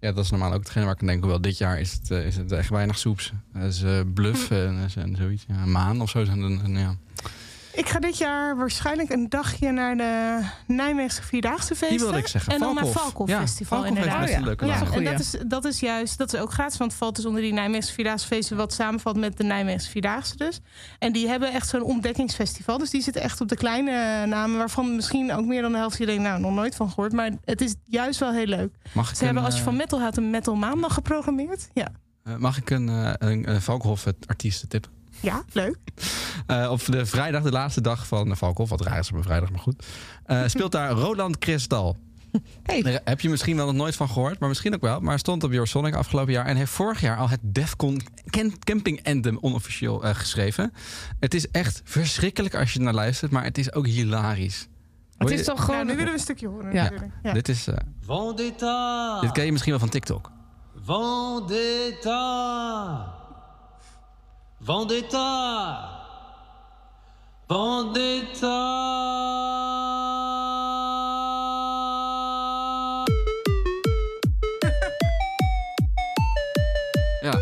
Ja, 0.00 0.12
dat 0.12 0.24
is 0.24 0.30
normaal 0.30 0.52
ook 0.52 0.60
hetgene 0.60 0.84
waar 0.84 0.94
ik 0.94 1.00
aan 1.00 1.06
denk. 1.06 1.20
Hoewel 1.20 1.40
dit 1.40 1.58
jaar 1.58 1.80
is 1.80 1.92
het, 1.92 2.10
eh, 2.10 2.26
is 2.26 2.36
het 2.36 2.52
echt 2.52 2.68
weinig 2.68 2.98
soeps. 2.98 3.32
Dat 3.52 3.62
is 3.72 3.82
eh, 3.82 4.00
bluff 4.14 4.48
Hm. 4.48 4.54
en, 4.54 4.88
en 4.96 5.16
zoiets. 5.16 5.44
Ja, 5.48 5.62
een 5.62 5.70
maan 5.72 6.00
of 6.00 6.10
zo. 6.10 6.24
En, 6.24 6.62
ja. 6.76 6.94
Ik 7.74 7.88
ga 7.88 7.98
dit 7.98 8.18
jaar 8.18 8.56
waarschijnlijk 8.56 9.10
een 9.10 9.28
dagje 9.28 9.70
naar 9.70 9.96
de 9.96 10.40
Nijmeegse 10.66 11.22
Vierdaagse 11.22 11.74
feesten. 11.74 11.88
Die 11.88 11.98
wilde 11.98 12.18
ik 12.18 12.26
zeggen. 12.26 12.52
En 12.52 12.58
dan 12.58 12.74
naar 12.74 12.84
Valkhof. 12.84 13.02
Valkhof 13.02 13.28
Ja, 13.28 13.40
Festival 13.40 13.78
Valkhof 13.78 13.96
heeft 13.96 14.06
inderdaad. 14.06 14.42
best 14.42 14.60
een 14.60 14.68
Oh 14.70 14.74
ja. 14.74 14.90
Ja, 14.90 14.96
en 14.96 15.04
dat 15.04 15.20
is, 15.20 15.36
dat 15.46 15.64
is 15.64 15.80
juist, 15.80 16.18
dat 16.18 16.32
is 16.32 16.40
ook 16.40 16.52
gratis, 16.52 16.78
want 16.78 16.90
het 16.90 17.00
valt 17.00 17.16
dus 17.16 17.26
onder 17.26 17.42
die 17.42 17.52
Nijmeegse 17.52 17.92
Vierdaagse 17.92 18.26
feesten, 18.26 18.56
wat 18.56 18.72
samenvalt 18.72 19.16
met 19.16 19.36
de 19.36 19.44
Nijmeegse 19.44 19.90
Vierdaagse 19.90 20.36
dus. 20.36 20.60
En 20.98 21.12
die 21.12 21.28
hebben 21.28 21.52
echt 21.52 21.68
zo'n 21.68 21.82
ontdekkingsfestival, 21.82 22.78
dus 22.78 22.90
die 22.90 23.02
zitten 23.02 23.22
echt 23.22 23.40
op 23.40 23.48
de 23.48 23.56
kleine 23.56 24.26
namen, 24.26 24.58
waarvan 24.58 24.96
misschien 24.96 25.32
ook 25.32 25.44
meer 25.44 25.62
dan 25.62 25.72
de 25.72 25.78
helft 25.78 25.98
je 25.98 26.06
denkt, 26.06 26.22
nou, 26.22 26.40
nog 26.40 26.52
nooit 26.52 26.74
van 26.74 26.88
gehoord, 26.88 27.12
maar 27.12 27.30
het 27.44 27.60
is 27.60 27.74
juist 27.84 28.20
wel 28.20 28.32
heel 28.32 28.46
leuk. 28.46 28.74
Mag 28.92 29.10
ik 29.10 29.16
Ze 29.16 29.24
hebben 29.24 29.42
als 29.42 29.56
je 29.56 29.62
van 29.62 29.72
eh, 29.72 29.78
metal 29.78 30.00
houdt 30.00 30.16
een 30.16 30.30
metal 30.30 30.54
maandag 30.54 30.94
geprogrammeerd. 30.94 31.68
Ja, 31.72 31.92
eh, 32.22 32.36
mag 32.36 32.56
ik 32.56 32.70
een, 32.70 32.88
eh, 32.88 33.12
een, 33.18 33.50
een 33.50 33.62
Valkhof 33.62 34.06
artiesten 34.26 34.68
tip? 34.68 34.88
Ja 35.22 35.42
leuk. 35.52 35.76
Eh, 36.46 36.70
op 36.70 36.84
de 36.84 37.06
vrijdag, 37.06 37.42
de 37.42 37.50
laatste 37.50 37.80
dag 37.80 38.06
van 38.06 38.28
de 38.28 38.36
Valkhof. 38.36 38.68
Wat 38.68 38.80
raar 38.80 38.98
is 38.98 39.10
op 39.10 39.16
een 39.16 39.22
vrijdag, 39.22 39.50
maar 39.50 39.60
goed. 39.60 39.86
eh, 40.24 40.42
speelt 40.54 40.72
daar 40.72 40.90
Roland 40.90 41.38
Kristal. 41.38 41.96
hey, 42.62 42.82
Daar 42.82 43.00
heb 43.04 43.20
je 43.20 43.28
misschien 43.28 43.56
wel 43.56 43.66
nog 43.66 43.74
nooit 43.74 43.96
van 43.96 44.08
gehoord, 44.08 44.38
maar 44.38 44.48
misschien 44.48 44.74
ook 44.74 44.80
wel. 44.80 45.00
Maar 45.00 45.18
stond 45.18 45.44
op 45.44 45.50
Your 45.52 45.66
Sonic 45.66 45.94
afgelopen 45.94 46.32
jaar 46.32 46.46
en 46.46 46.56
heeft 46.56 46.70
vorig 46.72 47.00
jaar 47.00 47.16
al 47.16 47.28
het 47.28 47.40
Defcon 47.42 48.00
Cam- 48.26 48.58
Camping 48.58 49.06
Anthem 49.06 49.38
onofficieel 49.40 50.04
eh, 50.04 50.14
geschreven. 50.14 50.72
Het 51.20 51.34
is 51.34 51.50
echt 51.50 51.80
verschrikkelijk 51.84 52.54
als 52.54 52.72
je 52.72 52.78
er 52.78 52.84
naar 52.84 52.94
luistert, 52.94 53.30
maar 53.30 53.44
het 53.44 53.58
is 53.58 53.72
ook 53.72 53.86
hilarisch. 53.86 54.68
het 55.16 55.30
is 55.30 55.44
toch 55.44 55.54
Nou, 55.56 55.66
gewoon... 55.70 55.86
nu 55.86 55.92
willen 55.92 56.06
we 56.06 56.12
een 56.12 56.18
stukje 56.18 56.48
horen 56.48 56.72
Ja. 56.74 56.82
natuurlijk. 56.82 57.12
Ja. 57.22 57.32
Dit, 57.32 57.48
is, 57.48 57.66
eh, 57.66 57.76
Vendetta 58.06 59.20
dit 59.20 59.32
ken 59.32 59.44
je 59.44 59.50
misschien 59.50 59.72
wel 59.72 59.80
van 59.80 59.90
TikTok. 59.90 60.30
Vendetta 60.84 62.24
Vendetta 64.64 65.88
Vendetta 67.48 68.58
Ja. 77.20 77.38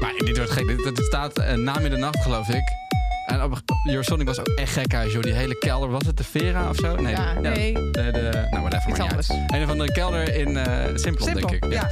Maar 0.00 0.14
dit 0.24 0.36
wordt 0.36 0.50
gek. 0.50 0.66
Dit, 0.66 0.84
dit 0.84 1.04
staat 1.04 1.38
eh, 1.38 1.54
na 1.54 1.78
middernacht, 1.78 2.22
geloof 2.22 2.48
ik. 2.48 2.85
En 3.26 3.42
op, 3.42 3.60
Your 3.84 4.04
Sonic 4.04 4.26
was 4.26 4.38
ook 4.38 4.46
echt 4.48 4.72
gek 4.72 4.92
huis, 4.92 5.12
joh. 5.12 5.22
Die 5.22 5.32
hele 5.32 5.58
kelder. 5.58 5.90
Was 5.90 6.06
het 6.06 6.16
de 6.16 6.24
Vera 6.24 6.68
of 6.68 6.76
zo? 6.76 6.94
Nee. 6.96 7.14
Ja, 7.14 7.34
de- 7.34 7.40
nee. 7.40 7.72
De, 7.72 7.90
de, 7.92 8.46
nou, 8.50 8.62
whatever, 8.62 8.88
Iets 8.88 8.98
maar 8.98 9.06
niet 9.08 9.16
uit. 9.30 9.40
Een 9.46 9.62
of 9.62 9.70
andere 9.70 9.92
kelder 9.92 10.34
in 10.34 10.56
eh 10.56 10.84
Simplon, 10.94 11.28
Simpel, 11.28 11.48
denk 11.48 11.64
ik. 11.64 11.72
ja. 11.72 11.88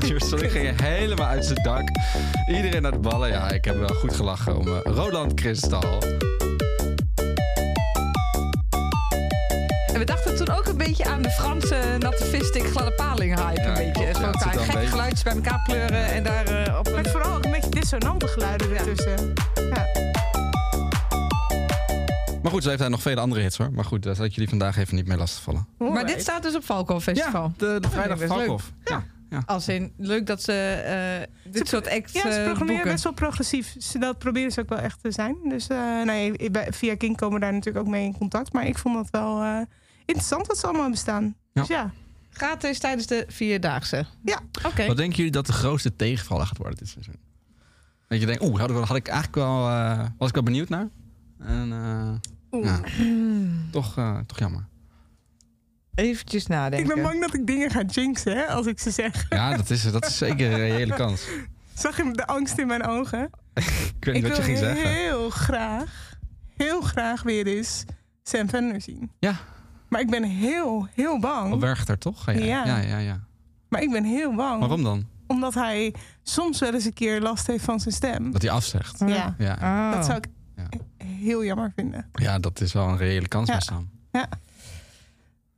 Your 0.08 0.20
Sonic 0.20 0.50
ging 0.50 0.80
helemaal 0.82 1.26
uit 1.26 1.44
zijn 1.44 1.62
dak. 1.62 1.88
Iedereen 2.48 2.82
naar 2.82 2.92
de 2.92 2.98
ballen. 2.98 3.28
Ja, 3.28 3.50
ik 3.50 3.64
heb 3.64 3.78
wel 3.78 3.88
goed 3.88 4.14
gelachen 4.14 4.56
om 4.58 4.66
eh, 4.68 4.74
Roland 4.84 5.34
Kristal. 5.34 6.02
En 9.92 9.98
we 9.98 10.04
dachten 10.04 10.36
toen 10.36 10.48
ook 10.56 10.66
een 10.66 10.76
beetje 10.76 11.04
aan 11.04 11.22
de 11.22 11.30
Franse 11.30 11.76
natte 11.98 12.60
gladde 12.62 12.92
paling 12.92 13.38
hype. 13.38 13.60
Ja, 13.60 13.68
een 13.68 13.74
beetje. 13.74 14.02
ja, 14.06 14.12
Gewoon 14.12 14.38
gekke 14.40 14.86
geluidjes 14.86 15.22
bij 15.22 15.32
elkaar 15.32 15.62
pleuren 15.66 16.04
en 16.04 16.22
daar 16.22 16.46
eh, 16.46 16.78
op 16.78 16.86
een... 16.86 16.94
Met 16.94 17.10
vooral 17.10 17.36
ook 17.36 17.44
een 17.44 17.50
beetje 17.50 17.70
dissonante 17.70 18.26
geluiden 18.26 18.76
ertussen. 18.76 19.32
Ja. 19.54 19.99
Maar 22.50 22.58
goed, 22.58 22.62
ze 22.62 22.68
heeft 22.68 22.80
daar 22.80 22.90
nog 22.90 23.02
vele 23.02 23.20
andere 23.20 23.40
hits 23.40 23.56
hoor. 23.56 23.72
Maar 23.72 23.84
goed, 23.84 24.02
daar 24.02 24.14
zal 24.14 24.24
ik 24.24 24.32
jullie 24.32 24.48
vandaag 24.48 24.76
even 24.76 24.94
niet 24.94 25.06
mee 25.06 25.16
lastigvallen. 25.16 25.66
Maar 25.78 25.88
Alright. 25.88 26.08
dit 26.08 26.20
staat 26.20 26.42
dus 26.42 26.54
op 26.56 26.64
Valko 26.64 27.00
Festival. 27.00 27.52
de, 27.56 27.78
de 27.80 27.88
vrijdag 27.90 28.18
dat 28.18 28.30
is 28.30 28.36
leuk. 28.36 28.46
Valkhof. 28.46 28.72
Ja. 28.84 29.04
ja. 29.30 29.42
Als 29.46 29.68
in, 29.68 29.92
leuk 29.96 30.26
dat 30.26 30.42
ze 30.42 30.52
eh, 31.42 31.52
dit 31.52 31.68
soort 31.68 31.88
acts 31.88 32.12
Ja, 32.12 32.20
ze 32.20 32.28
eh, 32.28 32.34
programmeren 32.34 32.66
boeken. 32.66 32.90
best 32.92 33.04
wel 33.04 33.12
progressief. 33.12 33.74
Ze, 33.78 33.98
dat 33.98 34.18
proberen 34.18 34.52
ze 34.52 34.60
ook 34.60 34.68
wel 34.68 34.78
echt 34.78 35.02
te 35.02 35.10
zijn. 35.10 35.36
Dus 35.48 35.66
eh, 35.66 36.02
nee, 36.02 36.50
bij- 36.50 36.72
via 36.72 36.96
King 36.96 37.16
komen 37.16 37.34
we 37.34 37.40
daar 37.40 37.52
natuurlijk 37.52 37.84
ook 37.86 37.90
mee 37.92 38.04
in 38.04 38.16
contact. 38.18 38.52
Maar 38.52 38.66
ik 38.66 38.78
vond 38.78 38.94
dat 38.94 39.08
wel 39.10 39.42
eh, 39.42 39.60
interessant 40.04 40.46
wat 40.46 40.56
ze 40.58 40.62
allemaal 40.64 40.82
hebben 40.82 41.00
staan. 41.00 41.34
Ja. 41.52 41.60
Dus 41.60 41.68
ja, 41.70 41.90
Gratis 42.30 42.78
tijdens 42.78 43.06
de 43.06 43.24
Vierdaagse. 43.28 44.04
Ja. 44.24 44.38
Oké. 44.66 44.86
Wat 44.86 44.96
denken 44.96 45.16
jullie 45.16 45.32
dat 45.32 45.46
de 45.46 45.52
grootste 45.52 45.96
tegenvaller 45.96 46.46
gaat 46.46 46.56
worden 46.58 46.78
dit 46.78 46.88
seizoen? 46.88 47.16
Dat 48.08 48.20
je 48.20 48.26
denkt, 48.26 48.42
oeh, 48.42 48.60
had, 48.60 48.70
ik- 48.70 48.76
had 48.76 48.96
ik 48.96 49.08
eigenlijk 49.08 49.36
wel, 49.36 49.68
eh, 49.68 50.04
was 50.18 50.28
ik 50.28 50.34
wel 50.34 50.42
benieuwd 50.44 50.68
naar. 50.68 50.88
En 51.38 51.72
eh, 51.72 52.12
ja, 52.50 52.80
toch, 53.70 53.96
eh, 53.98 54.18
toch 54.26 54.38
jammer. 54.38 54.68
Eventjes 55.94 56.42
ik 56.42 56.48
nadenken. 56.48 56.94
ben 56.94 57.02
bang 57.04 57.20
dat 57.20 57.34
ik 57.34 57.46
dingen 57.46 57.70
ga 57.70 57.82
jinxen 57.82 58.36
hè, 58.36 58.46
als 58.46 58.66
ik 58.66 58.78
ze 58.80 58.90
zeg. 58.90 59.26
Ja, 59.28 59.56
dat 59.56 59.70
is, 59.70 59.82
dat 59.92 60.06
is 60.06 60.18
zeker 60.18 60.52
een 60.52 60.58
reële 60.58 60.94
kans. 60.94 61.26
Zag 61.74 61.96
je 61.96 62.10
de 62.12 62.26
angst 62.26 62.58
in 62.58 62.66
mijn 62.66 62.86
ogen? 62.86 63.30
Ik 63.98 64.04
weet 64.04 64.14
niet 64.14 64.24
ik 64.24 64.28
wat 64.28 64.36
je 64.36 64.42
wil 64.42 64.44
ging 64.44 64.58
zeggen. 64.58 64.88
heel 64.88 65.30
graag, 65.30 66.14
heel 66.56 66.80
graag 66.80 67.22
weer 67.22 67.46
eens 67.46 67.84
Sam 68.22 68.48
Fender 68.48 68.80
zien. 68.80 69.10
Ja, 69.18 69.34
Maar 69.88 70.00
ik 70.00 70.10
ben 70.10 70.22
heel, 70.22 70.88
heel 70.94 71.18
bang. 71.20 71.52
op 71.52 71.60
Werchter 71.60 71.98
toch? 71.98 72.24
Ga 72.24 72.32
jij? 72.32 72.46
Ja. 72.46 72.64
ja, 72.64 72.76
ja. 72.78 72.98
ja. 72.98 73.20
Maar 73.68 73.82
ik 73.82 73.90
ben 73.90 74.04
heel 74.04 74.34
bang. 74.34 74.60
Waarom 74.60 74.82
dan? 74.82 75.06
Omdat 75.26 75.54
hij 75.54 75.94
soms 76.22 76.58
wel 76.60 76.74
eens 76.74 76.84
een 76.84 76.92
keer 76.92 77.20
last 77.20 77.46
heeft 77.46 77.64
van 77.64 77.80
zijn 77.80 77.94
stem. 77.94 78.30
Dat 78.32 78.42
hij 78.42 78.50
afzegt. 78.50 78.98
Ja, 79.06 79.34
Ja, 79.38 79.56
Oh. 79.62 79.92
dat 79.92 80.04
zou 80.04 80.18
ik 80.18 80.24
Ja. 80.24 80.30
Heel 81.20 81.44
jammer 81.44 81.72
vinden. 81.76 82.10
ja 82.12 82.38
dat 82.38 82.60
is 82.60 82.72
wel 82.72 82.88
een 82.88 82.96
reële 82.96 83.28
kans 83.28 83.48
Ja. 83.48 83.52
bij 83.54 83.62
Sam. 83.62 83.88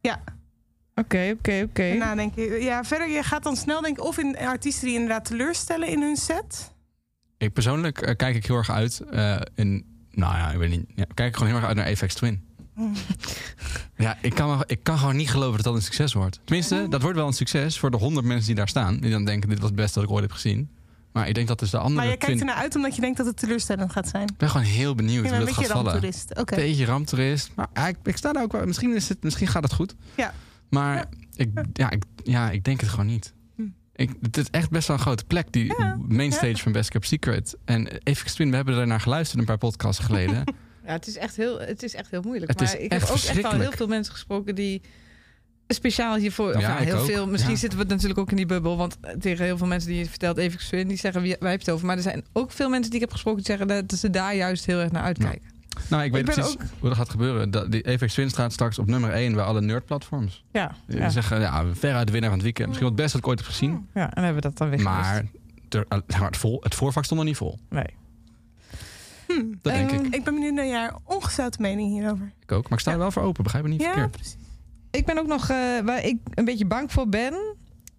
Ja, 0.01 0.23
Oké, 0.95 1.35
oké, 1.39 1.63
oké. 1.69 1.95
nadenken. 1.95 2.63
Ja, 2.63 2.85
verder, 2.85 3.09
je 3.09 3.23
gaat 3.23 3.43
dan 3.43 3.57
snel 3.57 3.81
denken 3.81 4.03
of 4.05 4.19
in 4.19 4.39
artiesten 4.39 4.85
die 4.87 4.95
inderdaad 4.95 5.25
teleurstellen 5.25 5.89
in 5.89 6.01
hun 6.03 6.17
set. 6.17 6.73
Ik 7.39 7.53
persoonlijk 7.53 8.01
eh, 8.01 8.17
kijk 8.17 8.37
ik 8.37 8.47
heel 8.47 8.57
erg 8.57 8.71
uit 8.71 9.01
eh, 9.01 9.41
in, 9.55 9.85
nou 10.11 10.37
ja, 10.37 10.51
ik 10.51 10.59
weet 10.59 10.71
niet. 10.71 10.85
Ja, 10.95 11.05
kijk 11.15 11.29
ik 11.29 11.35
gewoon 11.37 11.49
heel 11.49 11.59
erg 11.61 11.67
uit 11.69 11.77
naar 11.77 11.87
Apex 11.87 12.15
Twin. 12.15 12.45
Mm. 12.75 12.93
Ja, 13.97 14.19
ik 14.23 14.35
kan, 14.35 14.65
ik 14.67 14.83
kan 14.83 14.99
gewoon 14.99 15.17
niet 15.17 15.31
geloven 15.31 15.55
dat 15.55 15.65
dat 15.65 15.75
een 15.75 15.83
succes 15.83 16.13
wordt. 16.13 16.41
Tenminste, 16.45 16.87
dat 16.89 17.03
wordt 17.03 17.17
wel 17.17 17.27
een 17.27 17.33
succes 17.33 17.79
voor 17.79 17.91
de 17.91 17.97
honderd 17.97 18.27
mensen 18.27 18.47
die 18.47 18.55
daar 18.55 18.69
staan. 18.69 18.97
Die 18.97 19.11
dan 19.11 19.25
denken, 19.25 19.49
dit 19.49 19.59
was 19.59 19.67
het 19.69 19.77
beste 19.77 19.99
dat 19.99 20.09
ik 20.09 20.15
ooit 20.15 20.23
heb 20.23 20.33
gezien. 20.33 20.71
Maar 21.13 21.29
ik 21.29 21.35
denk 21.35 21.49
dat 21.49 21.59
dus 21.59 21.71
de 21.71 21.79
andere 21.79 21.95
Maar 21.95 22.11
je 22.11 22.17
kijkt 22.17 22.41
ernaar 22.41 22.55
uit 22.55 22.77
omdat 22.77 22.95
je 22.95 23.01
denkt 23.01 23.17
dat 23.17 23.27
het 23.27 23.37
teleurstellend 23.37 23.93
gaat 23.93 24.09
zijn. 24.09 24.29
Ik 24.29 24.37
ben 24.37 24.51
gewoon 24.51 24.67
heel 24.67 24.95
benieuwd 24.95 25.25
Ik 25.25 25.31
ben 25.31 25.31
hoe 25.31 25.41
een 25.41 25.47
dat 25.47 25.55
beetje 25.57 25.71
gaat 25.73 25.77
vallen. 25.83 25.91
ramptoerist. 25.93 26.39
Oké. 26.39 26.55
Beetje 26.55 26.85
ramptoerist. 26.85 27.51
Maar 27.55 27.67
ja, 27.75 27.89
ik, 27.89 27.97
ik 28.03 28.17
sta 28.17 28.33
daar 28.33 28.43
ook 28.43 28.53
wel. 28.53 28.67
Misschien, 28.67 28.95
is 28.95 29.09
het, 29.09 29.23
misschien 29.23 29.47
gaat 29.47 29.63
het 29.63 29.73
goed. 29.73 29.95
Ja. 30.17 30.35
Maar 30.71 30.95
Ja. 30.97 31.05
Ik, 31.37 31.51
ja, 31.73 31.91
ik, 31.91 32.03
ja, 32.25 32.51
ik 32.51 32.65
denk 32.65 32.81
het 32.81 32.91
gewoon 32.91 33.07
niet. 33.07 33.33
Hm. 33.57 33.63
Ik, 33.95 34.11
het 34.23 34.37
is 34.37 34.51
echt 34.51 34.71
best 34.71 34.89
wel 34.89 34.97
een 34.97 35.03
grote 35.03 35.25
plek, 35.25 35.53
die 35.53 35.75
Ja, 35.79 35.99
mainstage 36.09 36.47
ja. 36.47 36.57
van 36.57 36.73
Best 36.73 36.89
Kept 36.91 37.07
Secret. 37.07 37.57
En 37.65 37.89
Apex 37.93 38.35
Twin, 38.35 38.51
we 38.51 38.57
hebben 38.57 38.79
er 38.79 38.87
naar 38.87 39.01
geluisterd 39.01 39.41
een 39.41 39.47
paar 39.47 39.59
podcasts 39.59 40.05
geleden. 40.05 40.45
Ja, 40.87 40.93
het 40.93 41.07
is 41.07 41.17
echt 41.17 41.37
heel, 41.37 41.61
het 41.61 41.83
is 41.83 41.95
echt 41.95 42.11
heel 42.11 42.23
moeilijk. 42.23 42.51
Het 42.51 42.61
maar 42.61 42.75
is 42.75 42.81
ik 42.81 42.91
echt 42.93 43.09
heb 43.09 43.11
ook 43.11 43.25
echt 43.25 43.45
al 43.45 43.61
heel 43.61 43.73
veel 43.73 43.87
mensen 43.87 44.13
gesproken 44.13 44.55
die 44.55 44.83
speciaal 45.75 46.17
hiervoor. 46.17 46.55
Of 46.55 46.61
Ja, 46.61 46.69
ja, 46.69 46.79
ik 46.79 46.87
heel 46.87 46.99
ook. 46.99 47.07
veel. 47.07 47.27
Misschien 47.27 47.53
Ja. 47.53 47.59
zitten 47.59 47.79
we 47.79 47.85
natuurlijk 47.85 48.21
ook 48.21 48.31
in 48.31 48.37
die 48.37 48.47
bubbel. 48.47 48.77
Want 48.77 48.97
tegen 49.21 49.45
heel 49.45 49.59
veel 49.59 49.67
mensen 49.67 49.89
die 49.91 49.99
je 49.99 50.09
vertelt, 50.09 50.37
even 50.37 50.61
Swin, 50.61 50.89
die 50.89 50.97
zeggen 50.97 51.23
wie- 51.23 51.37
wij 51.41 51.49
hebben 51.51 51.67
het 51.67 51.71
over. 51.75 51.87
Maar 51.87 51.97
er 51.97 52.03
zijn 52.03 52.25
ook 52.33 52.53
veel 52.53 52.69
mensen 52.69 52.91
die 52.91 52.95
ik 52.95 53.05
heb 53.05 53.13
gesproken 53.13 53.43
die 53.43 53.57
zeggen 53.57 53.87
dat 53.89 53.99
ze 53.99 54.11
daar 54.11 54.35
juist 54.35 54.67
heel 54.67 54.79
erg 54.81 54.91
naar 54.91 55.03
uitkijken. 55.03 55.51
nou, 55.89 56.03
ik 56.05 56.13
weet 56.13 56.21
Ik 56.21 56.27
ben 56.27 56.35
precies 56.35 56.57
hoe 56.79 56.89
dat 56.89 56.99
gaat 56.99 57.11
gebeuren. 57.11 57.51
Dat, 57.51 57.73
die 57.73 57.87
Apex 57.87 58.13
Twin 58.13 58.31
staat 58.31 58.53
straks 58.53 58.79
op 58.79 58.87
nummer 58.87 59.11
1 59.13 59.35
bij 59.35 59.45
alle 59.45 59.61
nerdplatforms. 59.61 60.45
Ja, 60.53 60.75
Die 60.87 60.99
ja. 60.99 61.09
zeggen, 61.09 61.41
ja, 61.41 61.65
veruit 61.75 62.07
de 62.07 62.13
winnaar 62.13 62.31
van 62.31 62.39
het 62.39 62.43
weekend. 62.43 62.67
Misschien 62.69 62.89
wel 62.89 62.97
het 62.97 63.03
beste 63.05 63.17
dat 63.17 63.21
ik 63.27 63.29
ooit 63.31 63.39
heb 63.39 63.49
gezien. 63.49 63.87
ja, 63.95 64.15
en 64.15 64.23
hebben 64.25 64.43
we 64.43 64.49
dat 64.49 64.59
dan 64.59 64.69
weer 64.71 64.81
Maar, 64.81 65.25
er- 65.69 65.87
maar 65.89 66.03
het, 66.27 66.37
vol, 66.37 66.59
het 66.63 66.75
voorvak 66.75 67.05
stond 67.05 67.21
er 67.21 67.27
niet 67.27 67.37
vol. 67.37 67.59
Nee. 67.69 67.87
Dat 69.63 69.73
denk 69.73 69.91
Ehm, 69.91 70.05
ik. 70.05 70.15
Ik 70.15 70.25
ben 70.25 70.35
benieuwd 70.35 70.55
naar 70.55 70.67
jouw 70.67 71.01
ongezouten 71.05 71.63
mening 71.63 71.91
hierover. 71.93 72.33
Ik 72.43 72.53
ook. 72.53 72.63
Maar 72.63 72.73
ik 72.73 72.79
sta 72.79 72.93
er 72.93 72.99
wel 72.99 73.11
voor 73.11 73.23
open, 73.23 73.43
begrijp 73.43 73.65
me 73.65 73.71
niet 73.71 73.81
Ja, 73.81 73.87
verkeerd. 73.87 74.11
precies. 74.11 74.37
Ik 74.93 75.07
ben 75.07 75.19
ook 75.19 75.27
nog 75.27 75.49
eh, 75.51 75.57
waar 75.85 76.05
ik 76.05 76.17
een 76.35 76.45
beetje 76.45 76.67
bang 76.67 76.93
voor 76.93 77.09
ben. 77.09 77.35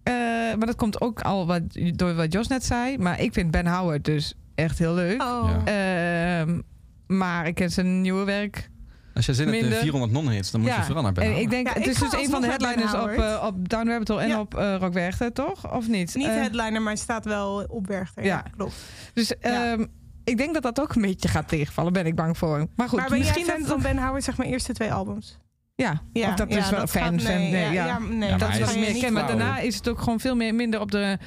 eh, 0.02 0.14
maar 0.58 0.66
dat 0.66 0.76
komt 0.76 1.00
ook 1.00 1.20
al 1.20 1.46
wat, 1.46 1.62
door 1.94 2.14
wat 2.14 2.32
Jos 2.32 2.48
net 2.48 2.64
zei. 2.64 2.98
Maar 2.98 3.20
ik 3.20 3.32
vind 3.32 3.50
Ben 3.50 3.66
Howard 3.66 4.04
dus 4.04 4.34
echt 4.54 4.78
heel 4.78 4.94
leuk. 4.94 5.22
Oh. 5.22 5.50
Ja. 5.64 6.40
Ehm, 6.40 6.60
maar 7.06 7.46
ik 7.46 7.54
ken 7.54 7.70
zijn 7.70 8.00
nieuwe 8.00 8.24
werk. 8.24 8.70
Als 9.14 9.26
je 9.26 9.34
zin 9.34 9.44
hebt 9.44 9.56
in 9.58 9.62
Minder. 9.64 9.80
400 9.82 10.12
non-hits, 10.12 10.50
dan 10.50 10.60
moet 10.60 10.74
je 10.74 10.82
vooral 10.82 11.02
naar 11.02 11.12
Ben 11.12 11.24
En 11.24 11.36
ik 11.36 11.50
denk, 11.50 11.66
Ja, 11.66 11.72
het 11.72 11.82
ik 11.82 11.88
is 11.92 11.98
dus 11.98 12.12
een 12.12 12.30
van 12.30 12.40
de 12.40 12.46
headliners 12.46 12.94
op, 12.94 13.08
eh, 13.08 13.42
op 13.46 13.68
Down 13.68 13.88
Rabbit 13.88 14.08
Hole 14.08 14.20
en 14.20 14.28
Ja. 14.28 14.40
op 14.40 14.54
eh 14.54 14.76
Rock 14.80 14.92
Werchter, 14.92 15.32
toch? 15.32 15.72
Of 15.74 15.88
niet? 15.88 16.14
Niet 16.14 16.26
headliner, 16.26 16.82
maar 16.82 16.92
het 16.92 17.02
staat 17.02 17.24
wel 17.24 17.64
op 17.68 17.86
Werchter. 17.86 18.24
Ja, 18.24 18.42
ja. 18.44 18.50
klopt. 18.56 18.74
Dus 19.12 19.34
Ja. 19.40 19.72
ehm, 19.72 19.84
ik 20.24 20.36
denk 20.36 20.54
dat 20.54 20.62
dat 20.62 20.80
ook 20.80 20.94
een 20.94 21.02
beetje 21.02 21.28
gaat 21.28 21.48
tegenvallen, 21.48 21.92
ben 21.92 22.06
ik 22.06 22.14
bang 22.14 22.38
voor. 22.38 22.66
Maar 22.76 22.88
goed, 22.88 22.98
maar 22.98 23.08
ben 23.08 23.18
misschien 23.18 23.44
jij 23.44 23.54
fan 23.54 23.66
van 23.66 23.82
Ben 23.82 23.98
Howard, 23.98 24.24
zeg 24.24 24.36
maar, 24.36 24.46
eerste 24.46 24.72
twee 24.72 24.92
albums? 24.92 25.38
Ja, 25.76 26.00
Ja, 26.12 26.28
of 26.28 26.34
dat 26.34 26.50
ja, 26.52 26.58
is 26.58 26.70
wel 26.70 26.78
dat 26.80 26.90
fan, 26.90 27.02
gaat- 27.02 27.22
fan. 27.22 27.36
nee, 27.40 27.50
Nee, 27.50 27.72
ja, 27.72 27.86
ja, 27.86 27.98
nee, 27.98 28.36
dat 28.36 28.48
is 28.48 28.72
je 28.72 28.78
meer 28.80 29.00
ken. 29.00 29.12
Maar 29.12 29.26
daarna 29.26 29.58
is 29.58 29.74
het 29.76 29.88
ook 29.88 29.98
gewoon 29.98 30.20
veel 30.20 30.36
meer 30.36 30.54
minder 30.54 30.80
op, 30.80 30.90
de, 30.90 31.18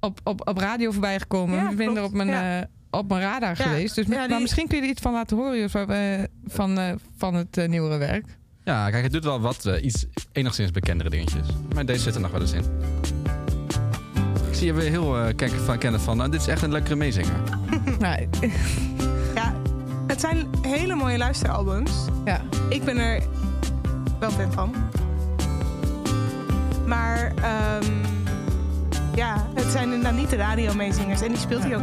op, 0.00 0.20
op, 0.24 0.48
op 0.48 0.58
radio 0.58 0.90
voorbij 0.90 1.18
gekomen. 1.20 1.56
Ja, 1.56 1.62
minder 1.70 1.86
klopt. 1.86 2.06
op 2.06 2.12
mijn, 2.12 2.28
Ja. 2.28 2.60
eh, 2.60 2.66
op 2.90 3.08
mijn 3.08 3.20
radar 3.20 3.48
Ja. 3.58 3.64
geweest. 3.64 3.94
Dus, 3.94 4.06
Ja, 4.06 4.14
Maar 4.16 4.28
die- 4.28 4.40
misschien 4.40 4.66
kun 4.68 4.76
je 4.76 4.82
er 4.82 4.88
iets 4.88 5.00
van 5.00 5.12
laten 5.12 5.36
horen 5.36 5.68
waar 5.72 5.86
we- 5.86 6.28
van, 6.46 6.78
eh, 6.78 6.92
van 7.16 7.34
het 7.34 7.56
eh, 7.58 7.68
nieuwere 7.68 7.96
werk. 7.98 8.24
Ja, 8.64 8.90
kijk, 8.90 9.02
het 9.02 9.12
doet 9.12 9.24
wel 9.24 9.40
wat 9.40 9.66
eh, 9.66 9.84
iets 9.84 10.06
enigszins 10.32 10.70
bekendere 10.70 11.10
dingetjes. 11.10 11.46
Maar 11.74 11.86
deze 11.86 12.02
zit 12.02 12.14
er 12.14 12.20
nog 12.20 12.30
wel 12.30 12.40
eens 12.40 12.52
in. 12.52 12.64
Ik 14.48 14.54
zie 14.54 14.66
je 14.66 14.72
weer 14.72 14.90
heel 14.90 15.18
eh 15.18 15.34
kijk, 15.36 15.50
van, 15.52 15.78
kennen 15.78 16.00
van, 16.00 16.16
nou, 16.16 16.30
dit 16.30 16.40
is 16.40 16.46
echt 16.46 16.62
een 16.62 16.72
lekkere 16.72 16.96
meezinger. 16.96 17.34
nou, 17.98 18.28
Ja, 19.34 19.54
het 20.06 20.20
zijn 20.20 20.46
hele 20.62 20.94
mooie 20.94 21.18
luisteralbums. 21.18 21.90
ja. 22.24 22.40
Ik 22.68 22.84
ben 22.84 22.98
er 22.98 23.22
wel 24.30 24.46
fan 24.46 24.52
van. 24.52 24.74
Maar 26.86 27.32
ehm, 27.42 27.92
ja, 29.14 29.46
het 29.54 29.70
zijn 29.70 29.84
inderdaad 29.84 30.14
niet 30.14 30.30
de 30.30 30.36
radiomeezingers. 30.36 31.20
En 31.20 31.28
die 31.28 31.38
speelt 31.38 31.62
hij 31.62 31.76
ook 31.76 31.82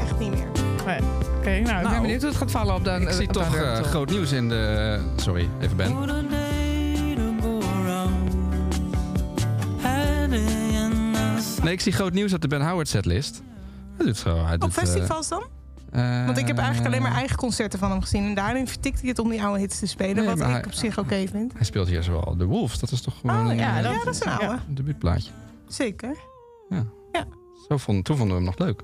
echt 0.00 0.18
niet 0.18 0.30
meer. 0.30 0.46
Nee. 0.86 0.98
Oké, 1.36 1.48
nou, 1.50 1.58
ik 1.58 1.64
ben 1.64 1.82
Nou, 1.82 2.00
benieuwd 2.00 2.20
hoe 2.20 2.30
het 2.30 2.38
gaat 2.38 2.50
vallen 2.50 2.74
op 2.74 2.84
de 2.84 2.90
Ik 2.90 3.10
zie 3.10 3.26
toch 3.26 3.54
eh, 3.56 3.72
Hole. 3.72 3.84
groot 3.84 4.10
nieuws 4.10 4.32
in 4.32 4.48
de... 4.48 5.00
Sorry, 5.16 5.48
even 5.60 5.76
Ben. 5.76 5.96
Nee, 11.62 11.72
ik 11.72 11.80
zie 11.80 11.92
groot 11.92 12.12
nieuws 12.12 12.32
op 12.32 12.40
de 12.40 12.48
Ben 12.48 12.68
Howard 12.68 12.88
setlist. 12.88 13.42
Hij 13.96 14.06
doet 14.06 14.16
zo. 14.16 14.44
Hij 14.44 14.54
Op 14.54 14.60
doet, 14.60 14.76
eh, 14.76 14.76
festivals 14.76 15.28
dan? 15.28 15.42
Eh, 15.90 16.24
Want 16.26 16.38
ik 16.38 16.46
heb 16.46 16.58
eigenlijk 16.58 16.86
alleen 16.88 17.02
maar 17.02 17.12
eigen 17.12 17.36
concerten 17.36 17.78
van 17.78 17.90
hem 17.90 18.00
gezien. 18.00 18.24
En 18.24 18.34
daarin 18.34 18.66
vertikte 18.68 19.00
hij 19.00 19.08
het 19.08 19.18
om 19.18 19.30
die 19.30 19.42
oude 19.42 19.60
hits 19.60 19.78
te 19.78 19.86
spelen. 19.86 20.16
Nee, 20.16 20.24
wat 20.26 20.38
ik 20.40 20.44
hij- 20.46 20.64
op 20.64 20.72
zich 20.72 20.98
oké 20.98 21.24
vind. 21.30 21.52
Hij 21.54 21.64
speelt 21.64 21.88
hier 21.88 22.02
zowel 22.02 22.34
The 22.38 22.44
Wolves. 22.46 22.78
Dat 22.78 22.90
is 22.90 23.00
toch 23.00 23.14
gewoon 23.20 23.44
Oh 23.44 23.50
een, 23.50 23.56
ja, 23.58 23.76
eh, 23.78 23.82
dat, 23.82 23.92
ja, 23.92 24.04
dat 24.04 24.14
is 24.14 24.20
een 24.20 24.30
oude. 24.30 24.44
ja. 24.44 24.62
een 24.68 24.74
debuutplaatje. 24.74 25.30
Zeker. 25.66 26.16
Zo 27.68 27.76
vond, 27.76 28.04
toen 28.04 28.16
vonden 28.16 28.36
we 28.36 28.42
hem 28.42 28.54
nog 28.56 28.66
leuk. 28.66 28.82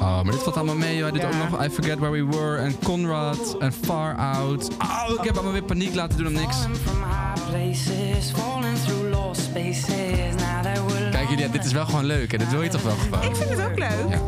Oh, 0.00 0.22
maar 0.22 0.32
dit 0.32 0.42
valt 0.42 0.56
allemaal 0.56 0.74
mee. 0.76 0.96
joh. 0.96 1.14
Ja. 1.14 1.26
ook 1.26 1.50
nog 1.50 1.64
I 1.64 1.70
Forget 1.70 1.98
Where 1.98 2.10
We 2.24 2.36
Were 2.36 2.56
en 2.56 2.78
Conrad 2.82 3.56
en 3.58 3.72
Far 3.72 4.16
Out. 4.16 4.70
Oh, 4.78 5.14
ik 5.18 5.24
heb 5.24 5.34
allemaal 5.34 5.52
weer 5.52 5.62
paniek 5.62 5.94
laten 5.94 6.18
doen 6.18 6.26
om 6.26 6.32
niks. 6.32 6.56
Kijk, 11.10 11.28
jullie, 11.28 11.50
dit 11.50 11.64
is 11.64 11.72
wel 11.72 11.84
gewoon 11.86 12.04
leuk. 12.04 12.32
Hè? 12.32 12.38
Dit 12.38 12.50
wil 12.50 12.62
je 12.62 12.68
toch 12.68 12.82
wel 12.82 12.94
gewoon? 12.96 13.22
Ik 13.22 13.36
vind 13.36 13.50
het 13.50 13.60
ook 13.60 13.78
leuk. 13.78 14.08
Ja. 14.08 14.20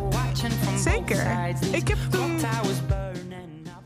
Zeker. 0.79 1.27
Ik 1.73 1.89
heb 1.89 1.99
toen. 2.11 2.41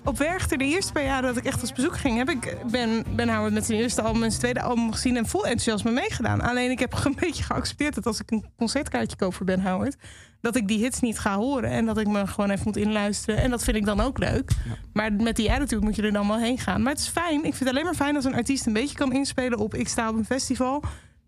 Op 0.05 0.18
Werchter, 0.18 0.59
de 0.59 0.64
eerste 0.64 0.92
paar 0.92 1.05
jaren 1.05 1.28
dat 1.28 1.36
ik 1.36 1.44
echt 1.44 1.61
als 1.61 1.72
bezoek 1.72 1.96
ging, 1.96 2.16
heb 2.16 2.30
ik 2.30 2.57
Ben, 2.70 3.05
ben 3.14 3.28
Howard 3.34 3.53
met 3.53 3.66
zijn 3.66 3.78
eerste 3.78 4.03
album 4.03 4.22
en 4.22 4.30
zijn 4.30 4.42
tweede 4.42 4.62
album 4.62 4.92
gezien 4.92 5.16
en 5.16 5.26
vol 5.26 5.46
enthousiasme 5.46 5.90
meegedaan. 5.90 6.40
Alleen 6.40 6.70
ik 6.70 6.78
heb 6.78 7.01
een 7.05 7.16
beetje 7.20 7.42
geaccepteerd 7.42 7.94
dat 7.94 8.07
als 8.07 8.20
ik 8.20 8.30
een 8.30 8.44
concertkaartje 8.57 9.16
koop 9.16 9.34
voor 9.34 9.46
Ben 9.46 9.66
Howard, 9.66 9.96
dat 10.40 10.57
ik 10.57 10.68
die 10.68 10.78
hits 10.78 11.01
niet 11.01 11.18
ga 11.18 11.36
horen 11.36 11.70
en 11.70 11.86
dat 11.86 11.98
ik 11.98 12.07
me 12.07 12.26
gewoon 12.26 12.51
even 12.51 12.64
moet 12.64 12.76
inluisteren. 12.76 13.42
En 13.42 13.51
dat 13.51 13.64
vind 13.64 13.76
ik 13.76 13.84
dan 13.84 14.01
ook 14.01 14.18
leuk. 14.18 14.51
Maar 14.92 15.12
met 15.12 15.36
die 15.36 15.53
attitude 15.53 15.84
moet 15.84 15.96
je 15.96 16.03
er 16.03 16.12
dan 16.12 16.28
wel 16.28 16.38
heen 16.38 16.59
gaan. 16.59 16.82
Maar 16.82 16.92
het 16.92 17.01
is 17.01 17.09
fijn. 17.09 17.36
Ik 17.36 17.55
vind 17.55 17.59
het 17.59 17.68
alleen 17.68 17.84
maar 17.84 17.94
fijn 17.94 18.16
als 18.16 18.24
een 18.24 18.34
artiest 18.34 18.66
een 18.66 18.72
beetje 18.72 18.96
kan 18.96 19.12
inspelen 19.12 19.59
op 19.59 19.74
ik 19.74 19.88
sta 19.88 20.09
op 20.09 20.16
een 20.16 20.24
festival. 20.24 20.82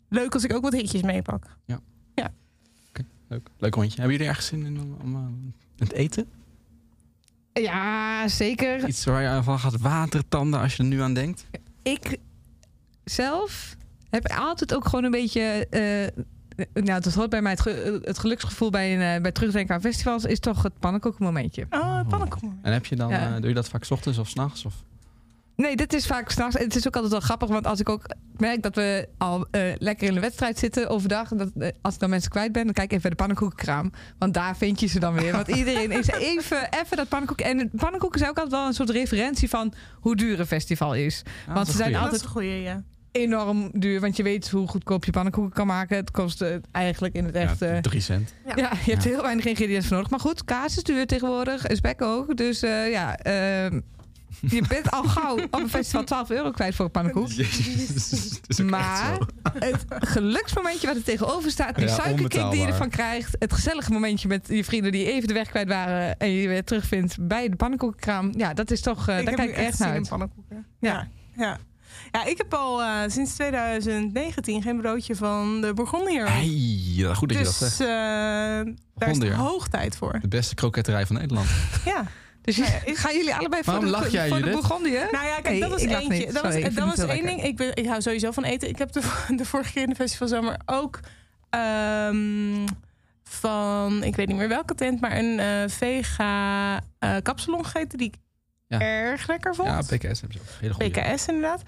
Leuk 0.08 0.34
als 0.34 0.44
ik 0.44 0.54
ook 0.54 0.62
wat 0.62 0.72
hitjes 0.72 1.02
meepak. 1.02 1.44
Leuk. 3.32 3.48
Leuk 3.58 3.74
rondje. 3.74 4.00
Hebben 4.00 4.12
jullie 4.12 4.28
ergens 4.28 4.46
zin 4.46 4.66
in 4.66 4.80
om, 4.80 4.96
om 5.02 5.14
eh, 5.14 5.20
het 5.78 5.92
eten? 5.92 6.28
Ja, 7.52 8.28
zeker. 8.28 8.88
Iets 8.88 9.04
waar 9.04 9.22
je 9.36 9.42
van 9.42 9.58
gaat 9.58 9.80
watertanden 9.80 10.60
als 10.60 10.76
je 10.76 10.82
er 10.82 10.88
nu 10.88 11.00
aan 11.00 11.14
denkt? 11.14 11.46
ik 11.82 12.16
zelf 13.04 13.76
heb 14.10 14.28
altijd 14.28 14.74
ook 14.74 14.84
gewoon 14.88 15.04
een 15.04 15.10
beetje. 15.10 15.66
eh 15.70 16.24
nou, 16.74 17.00
dat 17.00 17.14
hoort 17.14 17.30
bij 17.30 17.42
mij 17.42 17.50
het, 17.52 17.60
ge- 17.60 18.00
het 18.04 18.18
geluksgevoel 18.18 18.70
bij, 18.70 18.94
een, 18.94 19.16
eh, 19.16 19.22
bij 19.22 19.32
terugdenken 19.32 19.74
aan 19.74 19.80
festivals, 19.80 20.24
is 20.24 20.38
toch 20.40 20.62
het 20.62 20.78
pannenkoekenmomentje. 20.78 21.66
Oh, 21.70 22.08
pannenkoek. 22.08 22.42
En 22.62 22.72
heb 22.72 22.86
je 22.86 22.96
dan, 22.96 23.08
Ja. 23.10 23.34
eh, 23.34 23.40
doe 23.40 23.48
je 23.48 23.54
dat 23.54 23.68
vaak 23.68 23.84
's 23.84 23.90
ochtends 23.90 24.18
of 24.18 24.28
s'nachts? 24.28 24.64
Of? 24.64 24.74
Nee, 25.56 25.76
dit 25.76 25.92
is 25.92 26.06
vaak 26.06 26.30
s'nachts. 26.30 26.58
Het 26.58 26.76
is 26.76 26.86
ook 26.86 26.94
altijd 26.94 27.12
wel 27.12 27.20
grappig, 27.20 27.48
want 27.48 27.66
als 27.66 27.80
ik 27.80 27.88
ook 27.88 28.06
merk 28.36 28.62
dat 28.62 28.74
we 28.74 29.08
al 29.18 29.46
eh, 29.50 29.62
lekker 29.78 30.08
in 30.08 30.14
de 30.14 30.20
wedstrijd 30.20 30.58
zitten 30.58 30.88
overdag, 30.88 31.28
dat, 31.28 31.50
eh, 31.58 31.68
als 31.82 31.94
ik 31.94 32.00
dan 32.00 32.10
mensen 32.10 32.30
kwijt 32.30 32.52
ben, 32.52 32.64
dan 32.64 32.72
kijk 32.72 32.86
ik 32.86 32.90
even 32.90 33.02
bij 33.02 33.10
de 33.10 33.16
pannenkoekenkraam. 33.16 33.92
Want 34.18 34.34
daar 34.34 34.56
vind 34.56 34.80
je 34.80 34.86
ze 34.86 35.00
dan 35.00 35.14
weer. 35.14 35.32
Want 35.32 35.48
iedereen 35.48 35.90
is 35.90 36.06
even, 36.36 36.68
even 36.82 36.96
dat 36.96 37.08
pannenkoek. 37.08 37.40
En 37.40 37.70
pannenkoeken 37.76 38.18
zijn 38.18 38.30
ook 38.30 38.36
altijd 38.38 38.54
wel 38.60 38.66
een 38.66 38.74
soort 38.74 38.90
referentie 38.90 39.48
van 39.48 39.72
hoe 40.00 40.16
duur 40.16 40.40
een 40.40 40.46
festival 40.46 40.94
is. 40.94 41.22
Ja, 41.46 41.52
Want 41.52 41.66
ze 41.66 41.76
zijn 41.76 41.94
een 41.94 42.24
goeie. 42.24 42.60
Ja. 42.62 42.82
Enorm 43.12 43.70
duur, 43.72 44.00
want 44.00 44.16
je 44.16 44.22
weet 44.22 44.50
hoe 44.50 44.68
goedkoop 44.68 45.04
je 45.04 45.10
pannenkoeken 45.10 45.52
kan 45.52 45.66
maken. 45.66 45.96
Het 45.96 46.10
kost 46.10 46.42
eh, 46.42 46.54
eigenlijk 46.70 47.14
in 47.14 47.24
het 47.24 47.34
echt. 47.34 47.58
Ja, 47.58 47.66
eh, 47.66 47.78
drie 47.78 48.00
cent. 48.00 48.34
Ja. 48.46 48.52
Ja, 48.56 48.70
je 48.84 48.90
hebt 48.90 49.04
heel 49.04 49.22
weinig 49.22 49.44
ingrediënten 49.44 49.88
voor 49.88 49.96
nodig. 49.96 50.10
Maar 50.10 50.20
goed, 50.20 50.44
kaas 50.44 50.76
is 50.76 50.82
duur 50.82 51.06
tegenwoordig. 51.06 51.64
En 51.64 51.76
spek 51.76 52.02
ook. 52.02 52.36
Dus 52.36 52.62
eh, 52.62 52.90
ja, 52.90 53.16
ehm, 53.16 53.80
je 54.40 54.62
bent 54.68 54.90
al 54.90 55.02
gauw 55.04 55.36
op 55.42 55.54
een 55.60 55.68
festival 55.68 56.04
12 56.04 56.30
euro 56.30 56.50
kwijt 56.50 56.74
voor 56.74 56.84
een 56.84 56.90
pannenkoek. 56.90 57.28
Maar 58.64 59.18
het 59.58 59.84
geluksmomentje 59.88 60.86
wat 60.86 60.96
er 60.96 61.02
tegenover 61.02 61.50
staat, 61.50 61.76
die 61.76 61.86
Ja, 61.86 61.94
suikerkick 61.94 62.50
die 62.50 62.60
je 62.60 62.66
ervan 62.66 62.88
krijgt, 62.90 63.36
het 63.38 63.52
gezellige 63.52 63.92
momentje 63.92 64.28
met 64.28 64.46
je 64.48 64.64
vrienden 64.64 64.92
die 64.92 65.12
even 65.12 65.28
de 65.28 65.34
weg 65.34 65.48
kwijt 65.48 65.68
waren 65.68 66.18
en 66.18 66.30
je 66.30 66.48
weer 66.48 66.64
terugvindt 66.64 67.16
bij 67.20 67.48
de 67.48 67.56
pannenkoekenkraam, 67.56 68.32
ja, 68.36 68.54
dat 68.54 68.70
is 68.70 68.80
toch, 68.80 69.08
eh, 69.08 69.18
ik 69.18 69.24
daar 69.24 69.34
kijk 69.34 69.50
ik 69.50 69.56
echt 69.56 69.78
naar 69.78 69.88
in 69.88 69.94
uit. 69.94 70.08
pannenkoeken. 70.08 70.66
Ja. 70.78 70.90
Ja. 70.90 71.08
ja. 71.36 71.58
Ja, 72.12 72.24
ik 72.24 72.36
heb 72.36 72.54
al 72.54 72.82
eh, 72.82 72.88
sinds 73.06 73.34
2019 73.34 74.62
geen 74.62 74.80
broodje 74.80 75.16
van 75.16 75.60
de 75.60 75.74
Bourgondier. 75.74 76.30
Hey, 76.32 77.14
goed 77.14 77.28
dat 77.28 77.38
je 77.38 77.44
dat 77.44 77.58
dus 77.58 77.76
zegt. 77.76 77.80
eh, 77.80 77.86
daar 78.94 79.10
is 79.10 79.28
hoog 79.28 79.68
tijd 79.68 79.96
voor. 79.96 80.18
De 80.20 80.28
beste 80.28 80.54
kroketterij 80.54 81.06
van 81.06 81.16
Nederland. 81.16 81.48
Ja. 81.84 82.06
Dus 82.42 82.56
je- 82.56 82.62
Nou 82.62 82.74
ja, 82.74 82.80
is- 82.92 82.98
gaan 82.98 83.16
jullie 83.16 83.34
allebei 83.34 83.62
voor 83.62 83.72
Waarom 83.72 83.90
de, 83.92 83.98
lach 83.98 84.08
jij, 84.10 84.28
voor 84.28 84.42
de? 84.42 84.50
Nou 85.12 85.26
ja, 85.26 85.34
kijk, 85.40 85.48
Nee, 85.48 85.60
dat 85.60 85.70
lach 85.70 85.80
eentje. 85.80 86.08
niet. 86.18 86.32
Dat 86.32 86.42
was, 86.42 86.52
Sorry, 86.52 86.74
dat 86.74 86.96
was 86.96 87.06
één 87.08 87.26
ding. 87.26 87.42
Ik, 87.44 87.56
ben, 87.56 87.76
ik 87.76 87.86
hou 87.86 88.02
sowieso 88.02 88.30
van 88.30 88.44
eten. 88.44 88.68
Ik 88.68 88.78
heb 88.78 88.92
de, 88.92 89.00
de 89.36 89.44
vorige 89.44 89.72
keer 89.72 89.82
in 89.82 89.88
de 89.88 89.94
festivalzomer 89.94 90.56
ook 90.66 91.00
ehm, 91.50 92.66
van, 93.24 94.02
ik 94.04 94.16
weet 94.16 94.28
niet 94.28 94.36
meer 94.36 94.48
welke 94.48 94.74
tent, 94.74 95.00
maar 95.00 95.16
een 95.16 95.38
eh, 95.38 95.68
vega 95.68 96.80
eh 96.98 97.16
kapsalon 97.22 97.64
gegeten 97.64 97.98
die 97.98 98.06
ik 98.08 98.14
Ja. 98.66 98.80
erg 98.80 99.26
lekker 99.26 99.54
vond. 99.54 99.68
Ja, 99.68 99.78
PKS 99.80 100.20
hebben 100.20 100.32
ze 100.32 100.38
ook. 100.40 100.60
Hele 100.60 100.74
goede. 100.74 100.90
PKS 101.00 101.26
inderdaad. 101.26 101.62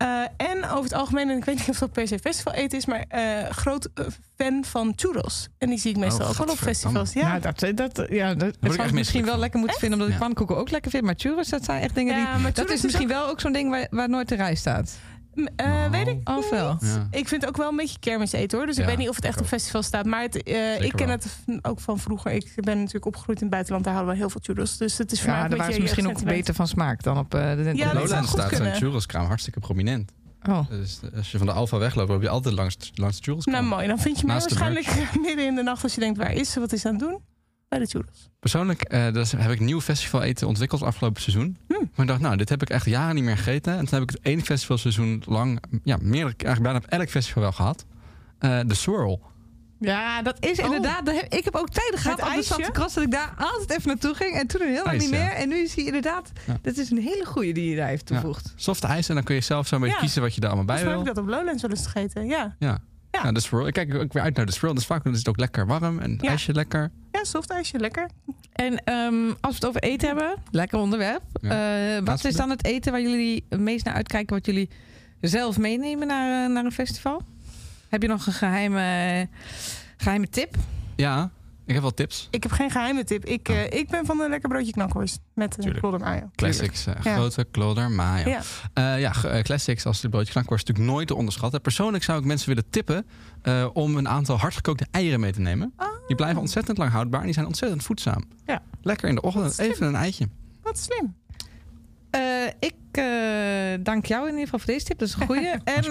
Eh, 0.00 0.22
en 0.36 0.64
over 0.64 0.82
het 0.82 0.92
algemeen, 0.92 1.30
en 1.30 1.36
ik 1.36 1.44
weet 1.44 1.58
niet 1.58 1.68
of 1.68 1.78
dat 1.78 1.92
per 1.92 2.08
se 2.08 2.18
festival 2.18 2.52
eten 2.52 2.78
is, 2.78 2.86
maar 2.86 3.04
eh, 3.08 3.50
groot 3.50 3.88
eh, 3.94 4.04
fan 4.36 4.64
van 4.64 4.92
churros. 4.96 5.48
En 5.58 5.68
die 5.68 5.78
zie 5.78 5.90
ik 5.90 5.96
meestal 5.96 6.20
Oh, 6.24 6.30
ook 6.30 6.36
wel 6.36 6.46
op 6.46 6.56
festivals. 6.58 7.12
Ja. 7.12 7.38
Nou, 7.38 7.40
dat, 7.40 7.76
dat, 7.94 8.06
ja, 8.10 8.34
dat, 8.34 8.56
zou 8.60 8.82
ik 8.88 8.92
misschien 8.92 9.22
wel 9.22 9.30
van. 9.30 9.40
lekker 9.40 9.60
moeten 9.60 9.78
vinden, 9.78 9.98
omdat 9.98 10.08
ik 10.14 10.20
Ja. 10.20 10.26
pannenkoeken 10.26 10.56
ook 10.56 10.70
lekker 10.70 10.90
vind. 10.90 11.04
Maar 11.04 11.14
churros, 11.16 11.48
dat 11.48 11.64
zijn 11.64 11.82
echt 11.82 11.94
dingen 11.94 12.16
Ja, 12.16 12.32
die... 12.32 12.42
maar 12.42 12.52
Dat 12.52 12.70
is 12.70 12.82
misschien 12.82 13.08
wel 13.08 13.28
ook 13.28 13.40
zo'n 13.40 13.52
ding 13.52 13.70
waar, 13.70 13.86
waar 13.90 14.08
nooit 14.08 14.28
de 14.28 14.34
rij 14.34 14.54
staat. 14.54 14.98
Eh, 15.56 15.90
weet 15.90 16.06
ik 16.08 16.28
Of 16.28 16.50
wel? 16.50 16.76
Ja. 16.80 17.06
Ik 17.10 17.28
vind 17.28 17.40
het 17.40 17.46
ook 17.50 17.56
wel 17.56 17.68
een 17.70 17.76
beetje 17.76 17.98
kermis 17.98 18.32
eten 18.32 18.58
hoor. 18.58 18.66
Dus 18.66 18.78
ik 18.78 18.84
weet 18.84 18.96
niet 18.98 19.08
of 19.08 19.16
het 19.16 19.24
echt 19.24 19.40
op 19.40 19.46
festival 19.46 19.82
staat. 19.82 20.04
Maar 20.06 20.22
het, 20.22 20.42
eh, 20.42 20.80
ik 20.80 20.92
ken 20.92 21.06
wel. 21.06 21.16
het 21.16 21.38
ook 21.62 21.80
van 21.80 21.98
vroeger. 21.98 22.32
Ik 22.32 22.52
ben 22.54 22.76
natuurlijk 22.78 23.06
opgegroeid 23.06 23.36
in 23.38 23.42
het 23.42 23.52
buitenland. 23.52 23.84
Daar 23.84 23.94
hadden 23.94 24.12
we 24.12 24.18
heel 24.18 24.30
veel 24.30 24.40
churros. 24.42 24.76
Dus 24.76 24.98
het 24.98 25.12
is 25.12 25.20
voor 25.20 25.28
mij 25.28 25.38
Ja, 25.38 25.44
een 25.44 25.50
daar 25.50 25.58
waren 25.58 25.74
ze 25.74 25.80
misschien 25.80 26.08
ook 26.08 26.24
beter 26.24 26.54
van 26.54 26.68
smaak 26.68 27.02
dan 27.02 27.18
op 27.18 27.34
eh, 27.34 27.40
de 27.56 27.70
Ja, 27.74 27.94
Lowland 27.94 28.28
staat 28.28 28.40
zo'n 28.40 28.48
kunnen. 28.48 28.74
churraskraam 28.74 29.26
hartstikke 29.26 29.60
prominent. 29.60 30.12
Oh. 30.48 30.68
Dus 30.70 31.00
als 31.16 31.30
je 31.30 31.38
van 31.38 31.46
de 31.46 31.52
Alfa 31.52 31.78
wegloopt, 31.78 32.08
loop 32.08 32.22
je 32.22 32.28
altijd 32.28 32.54
langs, 32.54 32.76
langs 32.94 33.16
de 33.16 33.22
churraskraam. 33.22 33.56
Nou 33.64 33.74
mooi, 33.74 33.86
dan 33.86 33.98
vind 33.98 34.20
je 34.20 34.26
mij 34.26 34.34
de 34.38 34.40
waarschijnlijk 34.40 34.86
midden 35.26 35.46
in 35.46 35.54
de 35.54 35.62
nacht 35.62 35.82
als 35.82 35.94
je 35.94 36.00
denkt 36.00 36.18
waar 36.18 36.32
is 36.32 36.50
ze, 36.52 36.60
wat 36.60 36.72
is 36.72 36.80
ze 36.80 36.88
aan 36.88 36.94
het 36.94 37.02
doen? 37.02 37.20
Bij 37.70 37.78
de 37.78 37.86
churros. 37.86 38.28
Persoonlijk 38.40 38.82
eh, 38.82 39.12
dus 39.12 39.32
heb 39.32 39.50
ik 39.50 39.60
nieuw 39.60 39.80
festival 39.80 40.22
eten 40.22 40.46
ontwikkeld 40.46 40.82
afgelopen 40.82 41.22
seizoen. 41.22 41.56
Hmm. 41.68 41.78
Maar 41.94 42.00
ik 42.04 42.06
dacht, 42.06 42.20
nou, 42.20 42.36
dit 42.36 42.48
heb 42.48 42.62
ik 42.62 42.70
echt 42.70 42.84
jaren 42.86 43.14
niet 43.14 43.24
meer 43.24 43.36
gegeten. 43.36 43.72
En 43.72 43.84
toen 43.84 43.98
heb 43.98 44.02
ik 44.02 44.10
het 44.10 44.20
één 44.22 44.40
festivalseizoen 44.42 45.22
lang, 45.26 45.62
ja, 45.84 45.96
meerdere, 46.00 46.34
eigenlijk 46.36 46.62
bijna 46.62 46.78
op 46.78 46.86
elk 46.86 47.08
festival 47.08 47.42
wel 47.42 47.52
gehad. 47.52 47.84
eh, 48.38 48.60
de 48.66 48.74
Swirl. 48.74 49.22
Ja, 49.80 50.22
dat 50.22 50.36
is 50.44 50.58
inderdaad. 50.58 51.06
dat 51.06 51.14
heb- 51.20 51.32
ik 51.32 51.44
heb 51.44 51.54
ook 51.54 51.68
tijden 51.68 51.98
gehad 52.00 52.22
op 52.22 52.32
de? 52.34 52.42
Stadse 52.42 52.70
Cross 52.72 52.94
dat 52.94 53.04
ik 53.04 53.10
daar 53.10 53.34
altijd 53.36 53.70
even 53.70 53.88
naartoe 53.88 54.14
ging. 54.14 54.34
En 54.36 54.46
toen 54.46 54.60
heel 54.66 54.84
lang 54.84 54.98
niet 54.98 55.10
ja. 55.10 55.18
meer. 55.18 55.32
En 55.32 55.48
nu 55.48 55.56
is 55.56 55.74
hij 55.74 55.84
inderdaad. 55.84 56.32
Ja. 56.46 56.58
Dat 56.62 56.76
is 56.76 56.90
een 56.90 56.98
hele 57.02 57.24
goeie 57.24 57.54
die 57.54 57.70
je 57.70 57.76
daar 57.76 57.88
heeft 57.88 58.06
toevoegd. 58.06 58.52
Soft 58.56 58.84
ijs 58.84 59.08
en 59.08 59.14
dan 59.14 59.24
kun 59.24 59.34
je 59.34 59.40
zelf 59.40 59.66
zo'n 59.66 59.80
beetje 59.80 59.94
Ja. 59.94 60.00
kiezen 60.00 60.22
wat 60.22 60.34
je 60.34 60.40
daar 60.40 60.50
allemaal 60.50 60.66
bij 60.66 60.76
heb 60.78 60.86
wil. 60.86 61.00
ik 61.00 61.06
dat 61.06 61.18
op 61.18 61.28
Lowlands 61.28 61.62
wel 61.62 61.70
eens 61.70 61.86
gegeten. 61.86 62.26
Ja, 62.26 62.56
Ja. 62.58 62.78
Ja. 63.10 63.20
Ja. 63.22 63.32
de 63.32 63.40
Swirl. 63.40 63.66
Ik 63.66 63.72
kijk 63.72 63.94
ook 63.94 64.12
weer 64.12 64.22
uit 64.22 64.36
naar 64.36 64.46
de 64.46 64.52
Swirl. 64.52 64.74
Dus 64.74 64.86
vaak 64.86 65.04
is 65.06 65.18
het 65.18 65.28
ook 65.28 65.38
lekker 65.38 65.66
warm 65.66 65.98
en 65.98 66.10
het 66.12 66.22
Ja. 66.22 66.28
ijsje 66.28 66.52
lekker. 66.52 66.90
Ja 67.20 67.26
soft 67.26 67.50
ijsje, 67.50 67.78
lekker. 67.78 68.08
En 68.52 68.84
ehm, 68.84 69.28
als 69.28 69.38
we 69.40 69.54
het 69.54 69.66
over 69.66 69.82
eten 69.82 70.08
hebben, 70.08 70.34
lekker 70.50 70.78
onderwerp. 70.78 71.22
Ja. 71.40 71.96
Eh, 71.96 72.04
wat 72.04 72.24
is 72.24 72.34
dan 72.34 72.50
het 72.50 72.64
eten 72.64 72.92
waar 72.92 73.00
jullie 73.00 73.44
het 73.48 73.60
meest 73.60 73.84
naar 73.84 73.94
uitkijken, 73.94 74.36
wat 74.36 74.46
jullie 74.46 74.68
zelf 75.20 75.58
meenemen 75.58 76.06
naar, 76.06 76.44
eh, 76.44 76.50
naar 76.50 76.64
een 76.64 76.72
festival? 76.72 77.22
Heb 77.88 78.02
je 78.02 78.08
nog 78.08 78.26
een 78.26 78.32
geheime, 78.32 79.28
geheime 79.96 80.28
tip? 80.28 80.54
Ja, 80.96 81.30
ik 81.70 81.76
heb 81.76 81.82
wel 81.84 81.94
tips. 81.94 82.28
Ik 82.30 82.42
heb 82.42 82.52
geen 82.52 82.70
geheime 82.70 83.04
tip. 83.04 83.24
Ik, 83.24 83.48
Oh. 83.50 83.56
eh, 83.56 83.64
ik 83.80 83.88
ben 83.88 84.06
van 84.06 84.20
een 84.20 84.30
lekker 84.30 84.48
broodje 84.48 84.72
knakworst 84.72 85.20
met 85.34 85.54
een 85.56 85.60
Tuurlijk. 85.60 85.80
klodder 85.80 86.00
mayo. 86.00 86.30
Classics. 86.34 86.86
eh, 86.86 86.94
Ja. 87.02 87.14
Grote 87.14 87.46
klodder, 87.50 87.90
mayo. 87.90 88.28
Ja. 88.28 88.40
Eh, 88.74 89.00
ja, 89.00 89.12
eh, 89.24 89.42
classics 89.42 89.86
als 89.86 90.00
de 90.00 90.08
broodje 90.08 90.32
knakworst 90.32 90.66
natuurlijk 90.66 90.94
nooit 90.94 91.06
te 91.08 91.14
onderschatten. 91.14 91.60
Persoonlijk 91.60 92.04
zou 92.04 92.18
ik 92.18 92.24
mensen 92.24 92.48
willen 92.48 92.70
tippen 92.70 93.06
eh, 93.42 93.66
om 93.72 93.96
een 93.96 94.08
aantal 94.08 94.36
hardgekookte 94.38 94.86
eieren 94.90 95.20
mee 95.20 95.32
te 95.32 95.40
nemen. 95.40 95.72
Oh, 95.76 95.86
Die 96.06 96.16
blijven 96.16 96.40
ontzettend 96.40 96.78
lang 96.78 96.90
houdbaar 96.90 97.20
en 97.20 97.26
die 97.26 97.34
zijn 97.34 97.46
ontzettend 97.46 97.82
voedzaam. 97.82 98.24
Ja. 98.46 98.62
Lekker 98.82 99.08
in 99.08 99.14
de 99.14 99.20
ochtend 99.22 99.58
even 99.58 99.86
een 99.86 99.94
eitje. 99.96 100.28
Wat 100.62 100.78
slim. 100.78 101.14
Eh, 102.10 102.20
ik 102.58 102.74
eh, 102.90 103.04
dank 103.84 104.06
jou 104.06 104.22
in 104.22 104.28
ieder 104.30 104.44
geval 104.44 104.58
voor 104.58 104.72
deze 104.72 104.84
tip. 104.84 104.98
Dat 104.98 105.08
is 105.08 105.14
een 105.14 105.26
goeie. 105.26 105.48
en 105.76 105.84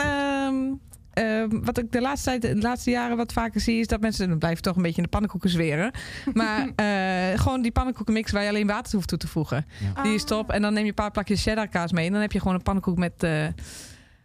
ehm, 1.14 1.48
wat 1.64 1.78
ik 1.78 1.92
de 1.92 2.02
laatste, 2.02 2.30
tijd, 2.30 2.42
de 2.42 2.62
laatste 2.62 2.92
jaren 2.92 3.18
wat 3.18 3.34
vaker 3.34 3.62
zie... 3.62 3.80
is 3.80 3.88
dat 3.88 4.02
mensen... 4.02 4.30
dan 4.30 4.38
blijven 4.38 4.62
toch 4.62 4.76
een 4.76 4.82
beetje 4.82 4.98
in 4.98 5.04
de 5.04 5.10
pannenkoeken 5.10 5.50
zweren. 5.50 5.92
Maar 6.34 6.70
eh, 6.76 7.40
gewoon 7.40 7.62
die 7.62 7.72
pannenkoekenmix... 7.72 8.32
waar 8.32 8.44
je 8.44 8.50
alleen 8.50 8.68
water 8.68 8.96
hoeft 8.96 9.08
toe 9.08 9.18
te 9.18 9.28
voegen. 9.28 9.66
Die 10.04 10.14
is 10.14 10.24
top. 10.24 10.52
En 10.52 10.62
dan 10.62 10.74
neem 10.74 10.84
je 10.84 10.90
een 10.90 10.96
paar 10.96 11.12
plakjes 11.12 11.44
cheddar 11.44 11.68
kaas 11.68 11.92
mee. 11.92 12.06
En 12.06 12.12
dan 12.12 12.22
heb 12.22 12.32
je 12.32 12.40
gewoon 12.40 12.54
een 12.54 12.64
pannenkoek 12.64 12.98
met, 12.98 13.24
eh, 13.24 13.48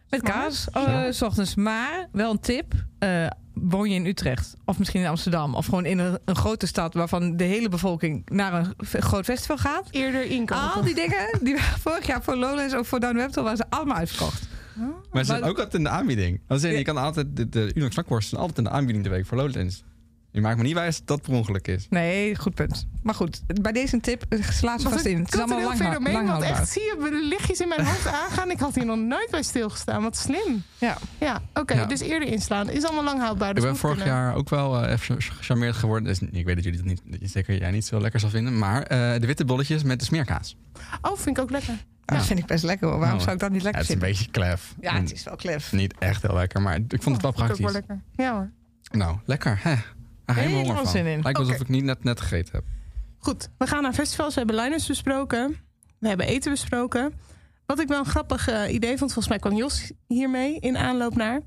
met 0.09 0.21
kaas. 0.21 0.69
eh, 0.71 1.03
s 1.09 1.21
ochtends. 1.21 1.55
Maar 1.55 2.07
wel 2.11 2.31
een 2.31 2.39
tip. 2.39 2.73
woon 3.53 3.89
je 3.89 3.95
in 3.95 4.05
Utrecht 4.05 4.55
of 4.65 4.77
misschien 4.77 5.01
in 5.01 5.07
Amsterdam... 5.07 5.55
of 5.55 5.65
gewoon 5.65 5.85
in 5.85 5.97
een, 5.97 6.19
een 6.25 6.35
grote 6.35 6.67
stad... 6.67 6.93
waarvan 6.93 7.37
de 7.37 7.43
hele 7.43 7.69
bevolking 7.69 8.29
naar 8.29 8.53
een 8.53 9.01
groot 9.01 9.25
festival 9.25 9.57
gaat... 9.57 9.87
Eerder 9.91 10.25
inkopen. 10.25 10.73
Al 10.73 10.83
die 10.83 10.95
dingen, 10.95 11.39
die 11.41 11.57
vorig 11.85 12.07
jaar 12.07 12.23
voor 12.23 12.35
Lowlands, 12.35 12.73
ook 12.73 12.85
voor 12.85 12.99
Down 12.99 13.15
Webtel, 13.15 13.43
waren 13.43 13.57
ze 13.57 13.65
allemaal 13.69 13.97
uitverkocht. 13.97 14.47
Maar 15.11 15.23
ze 15.25 15.31
zijn 15.31 15.43
ook 15.43 15.57
altijd 15.57 15.73
in 15.73 15.83
de 15.83 15.89
aanbieding. 15.89 16.39
Ja. 16.47 16.55
Je 16.67 16.81
kan 16.83 16.97
altijd, 16.97 17.35
de, 17.35 17.49
de 17.49 17.71
Unox 17.75 17.93
knakworst 17.93 18.29
zijn 18.29 18.41
altijd 18.41 18.57
in 18.57 18.63
de 18.63 18.69
aanbieding 18.69 19.03
de 19.03 19.09
week 19.09 19.25
voor 19.25 19.37
Lowlands. 19.37 19.83
Je 20.35 20.41
maakt 20.41 20.57
me 20.57 20.63
niet 20.63 20.73
wijs 20.73 20.97
dat 20.97 21.07
dat 21.07 21.21
per 21.21 21.33
ongeluk 21.33 21.67
is. 21.67 21.87
Nee, 21.89 22.35
goed 22.35 22.53
punt. 22.55 22.87
Maar 23.03 23.13
goed, 23.15 23.41
bij 23.61 23.71
deze 23.71 23.93
een 23.93 24.01
tip, 24.01 24.25
eh, 24.29 24.43
sla 24.43 24.77
ze 24.77 24.89
vast 24.89 25.05
een 25.05 25.11
in. 25.11 25.19
Het 25.19 25.33
is 25.33 25.39
allemaal 25.39 25.57
cultureel 25.57 25.79
lang, 25.87 25.93
fenomeen, 25.93 26.13
lang 26.13 26.27
want 26.27 26.43
echt 26.43 26.69
zie 26.69 26.81
je 26.81 26.97
de 26.99 27.27
lichtjes 27.27 27.59
in 27.59 27.67
mijn 27.67 27.85
hoofd 27.89 28.07
aangaan. 28.07 28.51
Ik 28.51 28.59
had 28.59 28.75
hier 28.75 28.85
nog 28.85 28.97
nooit 28.97 29.27
bij 29.31 29.43
stilgestaan. 29.43 30.03
Wat 30.03 30.17
slim. 30.17 30.63
Ja. 30.77 30.97
Ja, 31.19 31.41
oké. 31.53 31.73
Ja. 31.73 31.85
dus 31.85 31.99
eerder 31.99 32.27
inslaan. 32.27 32.69
Is 32.69 32.83
allemaal 32.83 33.03
lang 33.03 33.19
houdbaar. 33.19 33.49
Ik 33.49 33.55
Dus 33.55 33.63
ben 33.63 33.75
vorig 33.75 33.97
kunnen. 33.97 34.13
jaar 34.15 34.35
ook 34.35 34.49
wel 34.49 34.83
eh, 34.83 34.91
even 34.91 35.21
gecharmeerd 35.21 35.75
geworden. 35.75 36.07
Dus, 36.07 36.19
ik 36.31 36.45
weet 36.45 36.55
dat 36.55 36.63
jullie 36.63 36.79
dat 36.79 36.87
niet, 36.87 37.01
dat 37.05 37.19
je 37.19 37.27
zeker 37.27 37.57
jij 37.59 37.71
niet 37.71 37.85
zo 37.85 38.01
lekker 38.01 38.19
zal 38.19 38.29
vinden. 38.29 38.57
Maar 38.57 38.83
eh, 38.83 39.19
de 39.19 39.27
witte 39.27 39.45
bolletjes 39.45 39.83
met 39.83 39.99
de 39.99 40.05
smeerkaas. 40.05 40.57
Oh, 41.01 41.17
vind 41.17 41.37
ik 41.37 41.43
ook 41.43 41.49
lekker. 41.49 41.73
Dat 42.05 42.25
vind 42.25 42.39
ik 42.39 42.45
best 42.45 42.63
lekker 42.63 42.87
hoor. 42.87 42.99
Waarom 42.99 43.17
Nou, 43.17 43.23
zou 43.23 43.35
ik 43.35 43.41
dat 43.41 43.51
niet 43.51 43.61
lekker 43.63 43.81
het 43.81 43.89
is 43.89 43.95
een 43.95 44.01
vinden? 44.01 44.17
beetje 44.19 44.31
klef. 44.31 44.75
Ja, 44.79 44.95
het 45.01 45.11
is 45.11 45.23
wel 45.23 45.35
klef. 45.35 45.71
Niet 45.71 45.93
echt 45.99 46.21
heel 46.21 46.33
lekker, 46.35 46.61
maar 46.61 46.75
ik 46.75 47.01
vond 47.03 47.15
het 47.15 47.21
wel 47.21 47.31
praktisch. 47.31 47.55
ook 47.57 47.63
wel 47.63 47.71
lekker. 47.73 48.01
Ja 48.11 48.33
hoor. 48.33 48.51
Nou, 48.91 49.17
lekker. 49.25 49.59
Hè. 49.63 49.75
Daar 50.25 50.35
helemaal 50.35 50.59
honger 50.59 50.75
van. 50.75 50.87
zin 50.87 51.05
in. 51.05 51.21
Lijkt 51.21 51.39
alsof 51.39 51.53
Oké. 51.53 51.63
ik 51.63 51.69
niet 51.69 51.83
net, 51.83 52.03
net 52.03 52.21
gegeten 52.21 52.51
heb. 52.53 52.63
Goed, 53.17 53.49
we 53.57 53.67
gaan 53.67 53.81
naar 53.83 53.93
festivals. 53.93 54.33
We 54.33 54.39
hebben 54.39 54.59
liners 54.61 54.87
besproken. 54.87 55.57
We 55.99 56.07
hebben 56.07 56.27
eten 56.27 56.51
besproken. 56.51 57.13
Wat 57.65 57.79
ik 57.79 57.87
wel 57.87 57.99
een 57.99 58.05
grappig 58.05 58.47
eh, 58.47 58.73
idee 58.73 58.97
vond, 58.97 59.13
volgens 59.13 59.27
mij 59.27 59.39
kwam 59.39 59.55
Jos 59.55 59.91
hiermee 60.07 60.59
in 60.59 60.77
aanloop 60.77 61.15
naar. 61.15 61.41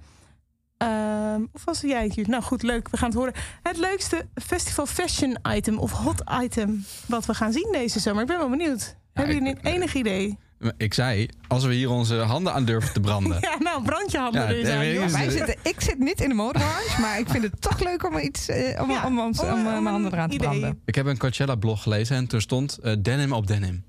Ehm, 0.76 1.42
of 1.52 1.64
was 1.64 1.80
jij 1.80 2.04
het 2.04 2.14
hier? 2.14 2.28
Nou 2.28 2.42
goed, 2.42 2.62
leuk. 2.62 2.88
We 2.88 2.96
gaan 2.96 3.09
het 3.09 3.18
horen. 3.18 3.32
Het 3.62 3.76
leukste 3.76 4.26
festival 4.34 4.86
fashion 4.86 5.36
item 5.48 5.78
of 5.78 5.92
hot 5.92 6.22
item 6.42 6.84
wat 7.06 7.26
we 7.26 7.34
gaan 7.34 7.52
zien 7.52 7.68
deze 7.72 8.00
zomer. 8.00 8.22
Ik 8.22 8.28
ben 8.28 8.38
wel 8.38 8.48
benieuwd. 8.50 8.96
Hebben 9.12 9.34
jullie 9.34 9.50
een 9.50 9.61
enig 9.72 9.94
idee? 9.94 10.38
Ik 10.76 10.94
zei, 10.94 11.28
als 11.48 11.64
we 11.64 11.74
hier 11.74 11.90
onze 11.90 12.14
handen 12.16 12.52
aan 12.54 12.64
durven 12.64 12.92
te 12.92 13.00
branden. 13.00 13.38
Ja, 13.50 13.56
nou, 13.59 13.82
brand 13.82 14.11
je 14.12 14.18
handen 14.18 14.40
Ja, 14.40 14.46
er 14.48 14.72
aan, 14.96 15.02
niet. 15.02 15.12
Wij 15.12 15.30
zitten, 15.30 15.56
ik 15.62 15.80
zit 15.80 15.98
niet 15.98 16.20
in 16.20 16.28
de 16.28 16.34
modebranche, 16.34 17.00
maar 17.00 17.18
ik 17.18 17.28
vind 17.28 17.42
het 17.42 17.61
toch 17.68 17.80
leuk 17.80 18.06
om 18.06 18.18
iets 18.18 18.48
eh, 18.48 18.82
om, 18.82 18.90
Ja, 18.90 19.06
om, 19.06 19.18
om, 19.20 19.32
om- 19.40 19.48
om 19.52 19.62
mijn 19.62 19.86
handen 19.86 20.12
eraan 20.12 20.30
te 20.30 20.36
branden. 20.36 20.80
Ik 20.84 20.94
heb 20.94 21.06
een 21.06 21.18
Coachella-blog 21.18 21.82
gelezen 21.82 22.16
en 22.16 22.26
er 22.30 22.40
stond 22.40 22.78
eh, 22.78 22.92
denim 22.98 23.32
op 23.32 23.46
denim. 23.46 23.84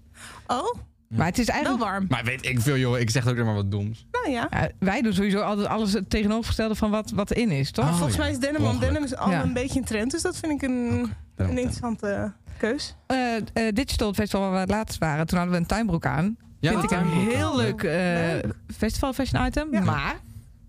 Oh, 0.48 0.76
Maar 1.08 1.26
het 1.26 1.38
is 1.40 1.46
wel 1.46 1.56
eigenlijk. 1.56 1.84
warm. 1.84 2.06
Maar 2.10 2.24
weet 2.24 2.46
ik 2.46 2.60
veel, 2.62 2.78
joh. 2.78 3.00
Ik 3.00 3.10
zeg 3.10 3.28
ook 3.28 3.36
nog 3.36 3.46
maar 3.46 3.56
wat 3.56 3.72
doms. 3.72 4.06
Nou 4.12 4.30
ja. 4.30 4.48
Ja, 4.52 4.70
wij 4.80 5.02
doen 5.02 5.14
sowieso 5.14 5.40
altijd 5.42 5.68
alles 5.68 5.94
het 5.94 6.10
tegenovergestelde 6.10 6.76
van 6.76 6.92
wat, 6.92 7.12
wat 7.12 7.32
erin 7.32 7.52
is, 7.52 7.72
toch? 7.72 7.86
Oh, 7.86 7.92
Volgens 7.96 8.16
ja. 8.16 8.22
mij 8.22 8.32
is 8.32 8.40
denim 8.40 8.56
on 8.56 8.62
Mogelijk. 8.64 8.86
denim 8.92 9.04
is 9.04 9.16
al 9.16 9.32
Ja. 9.32 9.44
een 9.44 9.54
beetje 9.54 9.80
een 9.80 9.86
trend. 9.86 10.12
Dus 10.12 10.22
dat 10.22 10.38
vind 10.38 10.52
ik 10.52 10.70
een, 10.70 11.02
op 11.04 11.10
een 11.36 11.50
interessante 11.58 12.34
keus. 12.58 12.96
Eh, 13.08 13.36
eh, 13.36 13.44
Digital 13.74 14.14
Festival 14.14 14.50
waar 14.50 14.66
we 14.66 14.72
laatst 14.74 14.98
waren, 14.98 15.28
toen 15.28 15.38
hadden 15.38 15.56
we 15.56 15.62
een 15.62 15.68
tuinbroek 15.68 16.06
aan. 16.06 16.38
Ja, 16.60 16.72
Vind 16.72 16.84
ik 16.84 16.92
een 16.92 17.08
heel 17.08 17.56
leuk, 17.56 17.84
eh, 17.84 17.92
Leuk. 17.94 18.46
festival 18.78 19.14
fashion 19.14 19.46
item. 19.46 19.68
Ja. 19.72 19.80
Maar 19.82 20.12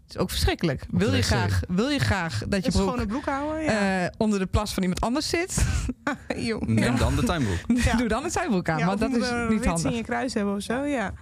het 0.03 0.15
is 0.15 0.17
ook 0.19 0.31
verschrikkelijk. 0.31 0.87
Wil 0.91 1.15
je, 1.15 1.23
graag, 1.23 1.61
wil 1.69 1.89
je 1.89 1.99
graag 1.99 2.43
dat 2.49 2.61
je 2.65 2.67
Een 2.67 2.73
broek 2.73 2.89
schone 2.89 3.07
broek 3.07 3.25
houden. 3.25 3.63
Ja. 3.63 4.03
eh, 4.05 4.09
onder 4.17 4.39
de 4.39 4.47
plas 4.47 4.75
van 4.75 4.83
iemand 4.83 5.01
anders 5.01 5.29
zit? 5.29 5.65
Jong. 6.37 6.67
Neem 6.67 6.97
dan 6.99 7.17
de 7.17 7.23
tuinbroek. 7.23 7.59
Ja. 7.85 7.95
Doe 7.97 8.09
dan 8.09 8.25
een 8.25 8.31
tuinbroek 8.31 8.69
aan, 8.69 8.79
Ja, 8.79 8.87
want 8.87 9.01
dat 9.01 9.11
is 9.11 9.17
niet 9.17 9.49
rits 9.49 9.65
in 9.65 9.69
handig. 9.71 9.95
je 9.95 10.03
kruis 10.03 10.35
hebben 10.35 10.55
of 10.55 10.63
zo, 10.63 10.85
ja. 10.85 11.13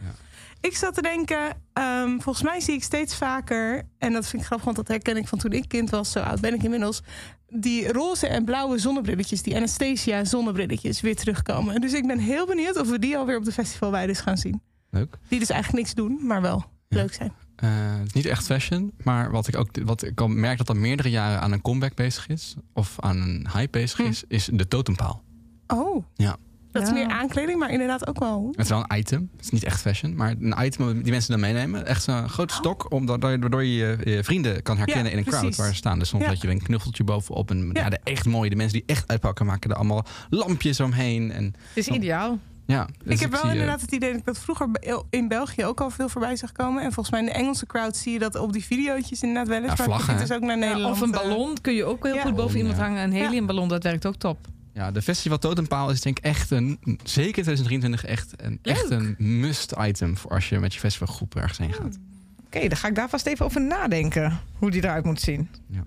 Ik 0.60 0.76
zat 0.76 0.94
te 0.94 1.02
denken, 1.02 1.38
ehm, 1.72 2.18
volgens 2.18 2.44
mij 2.44 2.60
zie 2.60 2.74
ik 2.74 2.82
steeds 2.82 3.16
vaker... 3.16 3.88
en 3.98 4.12
dat 4.12 4.26
vind 4.26 4.40
ik 4.42 4.46
grappig, 4.46 4.64
want 4.64 4.76
dat 4.76 4.88
herken 4.88 5.16
ik 5.16 5.28
van 5.28 5.38
toen 5.38 5.52
ik 5.52 5.68
kind 5.68 5.90
was... 5.90 6.12
zo 6.12 6.18
oud 6.20 6.40
ben 6.40 6.54
ik 6.54 6.62
inmiddels... 6.62 7.02
die 7.48 7.92
roze 7.92 8.26
en 8.26 8.44
blauwe 8.44 8.78
zonnebrilletjes, 8.78 9.42
die 9.42 9.56
Anastasia 9.56 10.24
zonnebrilletjes... 10.24 11.00
weer 11.00 11.16
terugkomen. 11.16 11.80
Dus 11.80 11.92
ik 11.92 12.06
ben 12.06 12.18
heel 12.18 12.46
benieuwd 12.46 12.80
of 12.80 12.88
we 12.90 12.98
die 12.98 13.16
alweer 13.16 13.36
op 13.36 13.44
de 13.44 13.52
festivalweides 13.52 14.20
gaan 14.20 14.36
zien. 14.36 14.60
Leuk. 14.90 15.18
Die 15.28 15.38
dus 15.38 15.50
eigenlijk 15.50 15.82
niks 15.82 15.94
doen, 15.94 16.18
maar 16.26 16.42
wel 16.42 16.64
Ja. 16.88 16.96
leuk 16.98 17.14
zijn. 17.14 17.32
Het 17.56 18.06
is 18.06 18.12
niet 18.12 18.26
echt 18.26 18.44
fashion, 18.46 18.92
maar 19.04 19.30
wat 19.30 19.48
ik 19.48 19.56
ook 19.56 19.68
wat 19.84 20.02
ik 20.02 20.20
al 20.20 20.28
merk 20.28 20.58
dat 20.58 20.68
al 20.68 20.74
meerdere 20.74 21.10
jaren 21.10 21.40
aan 21.40 21.52
een 21.52 21.62
comeback 21.62 21.94
bezig 21.94 22.28
is, 22.28 22.54
of 22.74 22.94
aan 23.00 23.16
een 23.16 23.48
hype 23.52 23.70
bezig 23.78 23.98
Hm. 23.98 24.04
is, 24.04 24.24
is 24.28 24.48
de 24.52 24.68
totempaal. 24.68 25.22
Oh, 25.66 26.04
Ja. 26.14 26.36
Dat 26.72 26.82
is 26.82 26.92
meer 26.92 27.06
aankleding, 27.08 27.58
maar 27.58 27.70
inderdaad 27.70 28.08
ook 28.08 28.18
wel... 28.18 28.48
Het 28.50 28.60
is 28.64 28.68
wel 28.68 28.84
een 28.88 28.98
item, 28.98 29.28
het 29.36 29.44
is 29.44 29.50
niet 29.50 29.64
echt 29.64 29.80
fashion, 29.80 30.16
maar 30.16 30.34
een 30.40 30.54
item 30.64 31.02
die 31.02 31.12
mensen 31.12 31.30
dan 31.30 31.40
meenemen. 31.40 31.86
Echt 31.86 32.02
zo'n 32.02 32.28
grote 32.28 32.54
stok, 32.54 32.92
omdat, 32.92 33.20
waardoor 33.22 33.64
je 33.64 33.74
je 33.76 33.98
je 34.04 34.24
vrienden 34.24 34.62
kan 34.62 34.76
herkennen 34.76 35.04
Ja, 35.04 35.10
in 35.12 35.18
een 35.18 35.24
crowd 35.24 35.56
waar 35.56 35.68
ze 35.68 35.74
staan. 35.74 35.98
Dus 35.98 36.08
soms 36.08 36.22
Ja. 36.24 36.28
dat 36.30 36.40
je 36.42 36.48
een 36.48 36.62
knuffeltje 36.62 37.04
bovenop. 37.04 37.50
En 37.50 37.70
ja. 37.72 37.82
Ja. 37.82 37.88
de 37.88 37.98
echt 38.04 38.26
mooie, 38.26 38.50
de 38.50 38.56
mensen 38.56 38.78
die 38.78 38.82
echt 38.86 39.08
uitpakken, 39.10 39.46
maken 39.46 39.70
er 39.70 39.76
allemaal 39.76 40.04
lampjes 40.30 40.80
omheen. 40.80 41.32
En 41.32 41.44
Het 41.44 41.54
is 41.74 41.88
ideaal. 41.88 42.38
ja, 42.66 42.88
dus 43.04 43.14
ik 43.14 43.20
heb 43.20 43.30
wel 43.30 43.40
zie, 43.40 43.48
eh, 43.48 43.54
inderdaad 43.54 43.80
het 43.80 43.92
idee 43.92 44.10
dat 44.10 44.18
ik 44.18 44.24
dat 44.24 44.38
vroeger 44.38 44.70
be- 44.70 45.04
in 45.10 45.28
België 45.28 45.64
ook 45.64 45.80
al 45.80 45.90
veel 45.90 46.08
voorbij 46.08 46.36
zag 46.36 46.52
komen. 46.52 46.82
En 46.82 46.92
volgens 46.92 47.10
mij 47.10 47.20
in 47.20 47.26
de 47.26 47.32
Engelse 47.32 47.66
crowd 47.66 47.96
zie 47.96 48.12
je 48.12 48.18
dat 48.18 48.36
op 48.36 48.52
die 48.52 48.64
videootjes 48.64 49.22
inderdaad 49.22 49.48
wel 49.48 49.56
eens. 49.62 49.66
Ja, 49.66 49.74
maar 49.86 49.96
het 49.96 50.04
vlaggen, 50.04 50.26
dus 50.26 50.36
ook 50.36 50.42
naar 50.42 50.58
Ja, 50.58 50.66
Nederland. 50.66 50.94
of 50.94 51.00
een 51.00 51.12
eh, 51.14 51.20
ballon 51.20 51.60
kun 51.60 51.74
je 51.74 51.84
ook 51.84 52.04
heel 52.04 52.14
Ja. 52.14 52.20
goed 52.22 52.30
boven 52.34 52.44
Ballon, 52.44 52.56
iemand 52.56 52.76
ja. 52.76 52.82
hangen. 52.84 53.02
Een 53.04 53.12
heliumballon, 53.12 53.68
dat 53.68 53.82
werkt 53.82 54.06
ook 54.06 54.14
top. 54.16 54.38
Ja, 54.78 54.90
de 54.90 55.02
Festival 55.02 55.38
Totempaal 55.38 55.90
is 55.90 56.00
denk 56.00 56.18
ik 56.18 56.24
echt 56.24 56.50
een, 56.50 56.78
zeker 57.04 57.42
2023, 57.42 58.04
echt 58.04 58.32
een, 58.36 58.58
echt 58.62 58.90
een 58.90 59.14
must 59.18 59.74
item 59.78 60.16
voor 60.16 60.30
als 60.30 60.48
je 60.48 60.58
met 60.58 60.74
je 60.74 60.80
festivalgroep 60.80 61.34
ergens 61.36 61.58
heen 61.58 61.72
gaat. 61.72 61.98
Oké, 62.46 62.68
dan 62.68 62.76
ga 62.78 62.88
ik 62.88 62.94
daar 62.94 63.08
vast 63.08 63.26
even 63.26 63.44
over 63.44 63.60
nadenken. 63.60 64.40
Hoe 64.58 64.70
die 64.70 64.82
eruit 64.84 65.04
moet 65.04 65.20
zien. 65.20 65.48
Ja. 65.66 65.84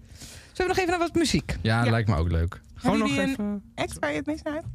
Zullen 0.52 0.56
we 0.56 0.64
nog 0.68 0.78
even 0.78 0.90
naar 0.90 1.00
wat 1.00 1.16
muziek? 1.16 1.58
Ja, 1.62 1.84
Ja. 1.84 1.92
lijkt 1.92 2.10
me 2.10 2.16
ook 2.16 2.32
leuk. 2.32 2.62
Gewoon 2.76 2.98
nog 3.00 3.18
even. 3.18 3.64
Act 3.76 4.00
waar 4.00 4.10
je 4.10 4.16
het 4.18 4.26
meest 4.26 4.44
naar 4.44 4.54
uit? 4.54 4.66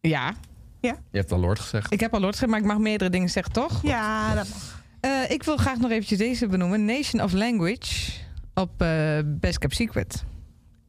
Ja, 0.00 0.34
Je 0.80 0.96
hebt 1.10 1.32
al 1.32 1.38
Lord 1.38 1.58
gezegd. 1.60 1.92
ik 1.92 2.00
heb 2.00 2.14
al 2.14 2.20
Lord 2.20 2.32
gezegd, 2.32 2.50
maar 2.50 2.60
ik 2.60 2.66
mag 2.66 2.78
meerdere 2.78 3.10
dingen 3.10 3.28
zeggen, 3.30 3.52
toch? 3.52 3.82
Ja, 3.82 4.34
dat 4.34 4.48
mag. 4.48 4.82
Eh, 5.00 5.30
ik 5.30 5.42
wil 5.42 5.56
graag 5.56 5.78
nog 5.78 5.90
eventjes 5.90 6.18
deze 6.18 6.46
benoemen. 6.46 6.84
Nation 6.84 7.22
of 7.22 7.32
Language 7.32 8.10
op 8.54 8.82
eh, 8.82 9.18
Best 9.24 9.58
Kept 9.58 9.74
Secret. 9.74 10.24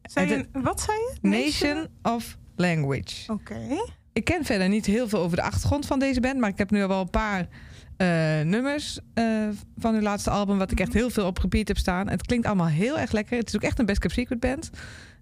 Zei 0.05 0.31
En 0.31 0.37
je, 0.53 0.59
wat 0.61 0.81
zei 0.81 0.97
je? 0.97 1.27
Nation 1.29 1.87
of 2.15 2.37
Language. 2.55 3.31
Oké. 3.31 3.59
Ik 4.13 4.23
ken 4.23 4.45
verder 4.45 4.69
niet 4.69 4.85
heel 4.85 5.07
veel 5.09 5.19
over 5.19 5.37
de 5.37 5.43
achtergrond 5.43 5.85
van 5.85 5.99
deze 5.99 6.19
band, 6.19 6.39
maar 6.39 6.49
ik 6.49 6.57
heb 6.57 6.71
nu 6.71 6.81
al 6.81 6.87
wel 6.87 7.01
een 7.01 7.09
paar 7.09 7.47
eh, 7.97 8.07
nummers 8.41 8.99
eh, 9.13 9.25
van 9.77 9.93
hun 9.93 10.03
laatste 10.03 10.29
album, 10.29 10.57
wat 10.57 10.71
ik 10.71 10.79
echt 10.79 10.93
heel 10.93 11.09
veel 11.09 11.25
op 11.25 11.37
repeat 11.37 11.67
heb 11.67 11.77
staan. 11.77 12.09
Het 12.09 12.25
klinkt 12.25 12.45
allemaal 12.45 12.67
heel 12.67 12.99
erg 12.99 13.11
lekker. 13.11 13.37
Het 13.37 13.47
is 13.47 13.55
ook 13.55 13.61
echt 13.61 13.79
een 13.79 13.85
Best 13.85 13.99
Kept 13.99 14.13
Secret 14.13 14.39
band. 14.39 14.69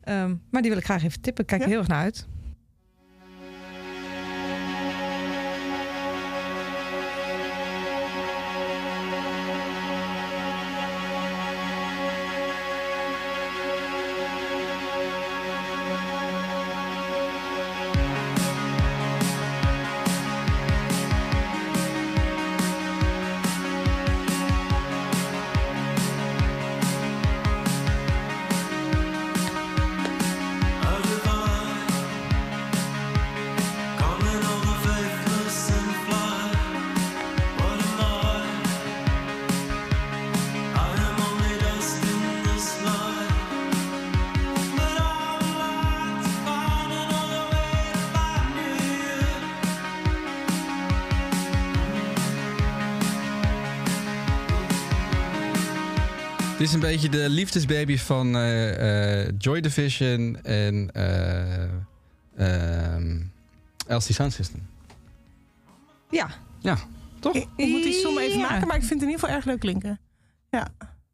Ehm, 0.04 0.36
maar 0.52 0.62
die 0.62 0.70
wil 0.72 0.80
ik 0.80 0.86
graag 0.86 1.04
even 1.04 1.22
tippen. 1.22 1.44
Ik 1.44 1.50
kijk 1.50 1.62
Ja. 1.62 1.68
heel 1.68 1.78
erg 1.78 1.88
naar 1.88 2.02
uit. 2.04 2.28
Is 56.64 56.74
een 56.74 56.80
beetje 56.80 57.10
de 57.10 57.30
liefdesbaby 57.30 57.98
van 57.98 58.36
eh, 58.36 59.22
eh, 59.22 59.30
Joy 59.38 59.62
Division 59.62 60.42
en 60.44 60.92
eh 60.94 61.64
ehm, 62.36 63.18
LC 63.88 64.02
Sound 64.02 64.34
System. 64.34 64.68
Ja. 66.10 66.30
Ja, 66.60 66.78
toch? 67.20 67.36
Ik, 67.36 67.48
ik 67.56 67.68
moet 67.68 67.84
die 67.84 67.94
som 67.94 68.18
even 68.18 68.40
Ja. 68.40 68.50
maken, 68.50 68.68
maar 68.68 68.76
ik 68.76 68.84
vind 68.84 69.00
het 69.00 69.02
in 69.02 69.08
ieder 69.10 69.20
geval 69.20 69.36
erg 69.36 69.46
leuk 69.46 69.60
klinken. 69.60 70.00
Ja. 70.50 70.68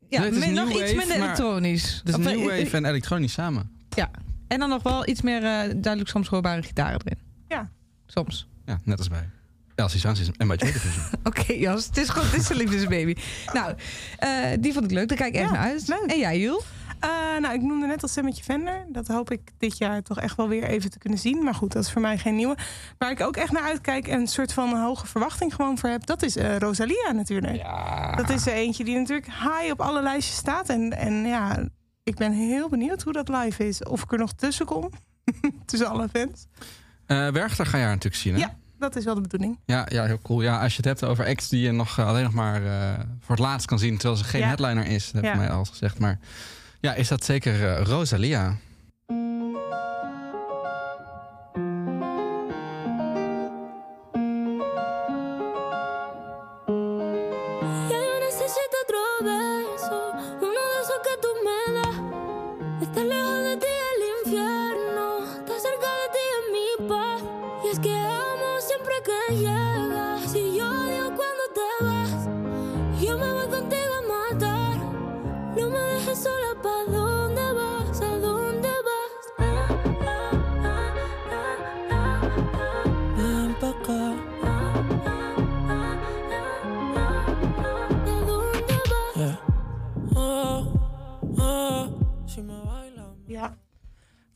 Ja, 0.10 0.20
Nee, 0.20 0.30
het 0.30 0.38
is 0.38 0.46
met 0.46 0.56
nog 0.56 0.82
iets 0.82 0.94
minder 0.94 1.16
elektronisch. 1.16 2.02
Eh, 2.06 2.16
New 2.16 2.50
eh, 2.50 2.64
Wave 2.64 2.78
en 2.78 2.86
elektronisch 2.86 3.34
samen. 3.34 3.72
Ja. 3.90 4.12
En 4.48 4.60
dan 4.60 4.70
nog 4.70 4.84
wel 4.84 5.08
iets 5.08 5.22
meer 5.22 5.44
eh, 5.44 5.70
duidelijk 5.76 6.10
soms 6.10 6.28
hoorbare 6.28 6.64
gitaren 6.64 7.02
erin. 7.04 7.18
Ja. 7.48 7.70
Soms. 8.06 8.48
Ja, 8.66 8.80
net 8.84 8.98
als 8.98 9.08
bij 9.08 9.30
LC 9.80 9.90
Sound 9.90 10.18
System 10.18 10.36
en 10.38 10.48
bij 10.48 10.58
Joy 10.58 10.72
Division. 10.72 11.04
Oké, 11.24 11.54
Jas. 11.54 11.86
Het 11.86 11.98
is 11.98 12.10
gewoon, 12.10 12.28
het 12.28 12.42
is 12.42 12.50
een 12.50 12.56
liefdesbaby. 12.58 13.16
nou, 13.54 13.74
eh, 14.18 14.30
die 14.60 14.74
vond 14.74 14.86
ik 14.86 14.92
leuk. 14.92 15.08
Daar 15.08 15.18
kijk 15.18 15.34
ik 15.34 15.40
echt 15.42 15.50
Ja, 15.50 15.56
naar 15.56 15.66
uit. 15.72 15.88
leuk. 15.88 16.04
En 16.12 16.18
jij, 16.20 16.40
Jul? 16.40 16.62
Eh, 17.00 17.10
nou, 17.42 17.54
ik 17.54 17.62
noemde 17.62 17.88
net 17.88 18.02
al 18.02 18.08
Stemmetje 18.08 18.44
Vender. 18.44 18.86
Dat 18.90 19.08
hoop 19.08 19.32
ik 19.32 19.42
dit 19.58 19.78
jaar 19.78 20.02
toch 20.02 20.20
echt 20.20 20.36
wel 20.36 20.48
weer 20.48 20.64
even 20.64 20.90
te 20.90 20.98
kunnen 20.98 21.20
zien. 21.20 21.44
Maar 21.44 21.56
goed, 21.56 21.72
dat 21.72 21.84
is 21.84 21.92
voor 21.92 22.02
mij 22.02 22.18
geen 22.18 22.36
nieuwe. 22.36 22.58
Waar 22.98 23.12
ik 23.12 23.22
ook 23.22 23.36
echt 23.38 23.52
naar 23.52 23.64
uitkijk 23.64 24.08
en 24.08 24.20
een 24.20 24.28
soort 24.28 24.54
van 24.54 24.82
hoge 24.82 25.08
verwachting 25.08 25.56
gewoon 25.56 25.78
voor 25.78 25.90
heb... 25.90 26.06
dat 26.06 26.22
is 26.24 26.36
eh, 26.36 26.58
Rosalia 26.58 27.12
natuurlijk. 27.12 27.56
Ja. 27.56 28.16
Dat 28.16 28.30
is 28.30 28.48
er 28.48 28.54
eentje 28.54 28.84
die 28.84 28.98
natuurlijk 28.98 29.26
high 29.28 29.72
op 29.72 29.82
alle 29.82 30.02
lijstjes 30.02 30.36
staat. 30.38 30.70
En, 30.70 30.98
en 30.98 31.26
ja, 31.26 31.68
ik 32.04 32.16
ben 32.16 32.32
heel 32.32 32.70
benieuwd 32.70 33.02
hoe 33.02 33.14
dat 33.14 33.30
live 33.30 33.68
is. 33.68 33.84
Of 33.84 34.04
ik 34.04 34.12
er 34.12 34.18
nog 34.18 34.34
tussen 34.34 34.66
kom. 34.66 34.90
tussen 35.66 35.90
alle 35.90 36.10
fans. 36.14 36.46
Eh 37.06 37.28
Werchter 37.28 37.66
ga 37.66 37.78
je 37.78 37.84
haar 37.84 37.94
natuurlijk 37.94 38.22
zien, 38.22 38.34
hè? 38.34 38.40
Ja. 38.40 38.58
Dat 38.80 38.96
is 38.96 39.04
wel 39.06 39.16
de 39.16 39.22
bedoeling. 39.22 39.60
Ja, 39.66 39.86
ja, 39.90 40.06
heel 40.06 40.20
cool. 40.22 40.42
Ja, 40.42 40.62
als 40.62 40.72
je 40.72 40.78
het 40.78 40.86
hebt 40.86 41.04
over 41.04 41.26
acts 41.26 41.50
die 41.50 41.62
je 41.62 41.72
nog 41.72 41.98
eh, 41.98 42.08
alleen 42.08 42.24
nog 42.24 42.34
maar 42.34 42.66
eh, 42.66 42.94
voor 43.20 43.36
het 43.36 43.46
laatst 43.46 43.68
kan 43.68 43.80
zien... 43.80 43.98
terwijl 43.98 44.20
ze 44.20 44.24
geen 44.26 44.42
Ja. 44.42 44.48
headliner 44.48 44.86
is, 44.86 45.12
dat 45.12 45.24
heb 45.24 45.34
je 45.34 45.40
mij 45.40 45.50
al 45.50 45.66
gezegd. 45.66 46.00
Maar 46.00 46.20
ja, 46.80 46.94
is 46.94 47.08
dat 47.08 47.24
zeker 47.24 47.68
eh, 47.78 47.82
Rosalia. 47.86 48.56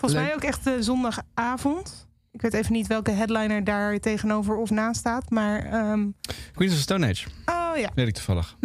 Volgens 0.04 0.22
Leuk. 0.22 0.24
mij 0.24 0.34
ook 0.36 0.54
echt 0.54 0.68
eh, 0.68 0.74
zondagavond. 0.80 2.08
Ik 2.32 2.41
weet 2.41 2.54
even 2.54 2.74
niet 2.74 2.88
welke 2.88 3.12
headliner 3.12 3.64
daar 3.64 3.99
tegenover 3.99 4.56
of 4.56 4.70
naast 4.70 4.99
staat. 4.99 5.30
Maar 5.30 5.66
ehm, 5.66 6.06
Queens 6.56 6.74
of 6.74 6.80
Stone 6.80 7.08
Age, 7.10 7.28
oh 7.45 7.78
ja, 7.78 7.89
weet 7.95 8.08
ik 8.08 8.14
toevallig. 8.14 8.56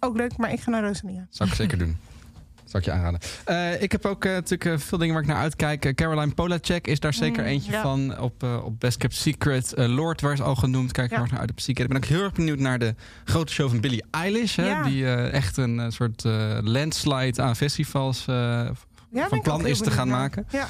ook 0.00 0.16
leuk. 0.16 0.36
Maar 0.36 0.52
ik 0.52 0.60
ga 0.60 0.70
naar 0.70 0.82
Rosalia. 0.84 1.26
Zou 1.30 1.48
ik 1.48 1.54
zeker 1.54 1.78
doen. 1.78 1.96
Zou 2.64 2.82
ik 2.82 2.84
je 2.84 2.90
aanraden. 2.96 3.20
Eh, 3.44 3.82
ik 3.82 3.92
heb 3.92 4.04
ook 4.06 4.24
eh, 4.24 4.32
natuurlijk 4.32 4.80
veel 4.80 4.98
dingen 4.98 5.14
waar 5.14 5.22
ik 5.22 5.28
naar 5.28 5.38
uitkijk. 5.42 5.92
Caroline 5.94 6.34
Polacek 6.34 6.86
is 6.86 7.00
daar 7.00 7.14
zeker 7.14 7.42
Mm, 7.42 7.48
eentje 7.48 7.72
ja. 7.72 7.82
van. 7.82 8.18
Op, 8.18 8.42
op 8.42 8.80
Best 8.80 8.96
Kept 8.98 9.14
Secret. 9.14 9.72
Lord 9.76 10.20
werd 10.20 10.40
al 10.40 10.54
genoemd. 10.54 10.92
Kijk 10.92 11.10
Ja. 11.10 11.16
erg 11.20 11.30
naar 11.30 11.40
uit 11.40 11.50
op 11.50 11.60
Secret. 11.60 11.86
Ik 11.86 11.92
ben 11.92 11.96
ook 12.02 12.08
heel 12.08 12.22
erg 12.22 12.32
benieuwd 12.32 12.58
naar 12.58 12.78
de 12.78 12.94
grote 13.24 13.52
show 13.52 13.68
van 13.68 13.80
Billie 13.80 14.04
Eilish. 14.10 14.56
Hè, 14.56 14.66
Ja. 14.68 14.82
Die 14.82 15.06
echt 15.14 15.56
een 15.56 15.92
soort 15.92 16.22
landslide 16.62 17.42
aan 17.42 17.56
festivals 17.56 18.24
Ja, 19.12 19.28
van 19.28 19.40
plan 19.40 19.66
is 19.66 19.78
te 19.78 19.90
gaan 19.90 20.08
maken. 20.08 20.46
Ja. 20.50 20.68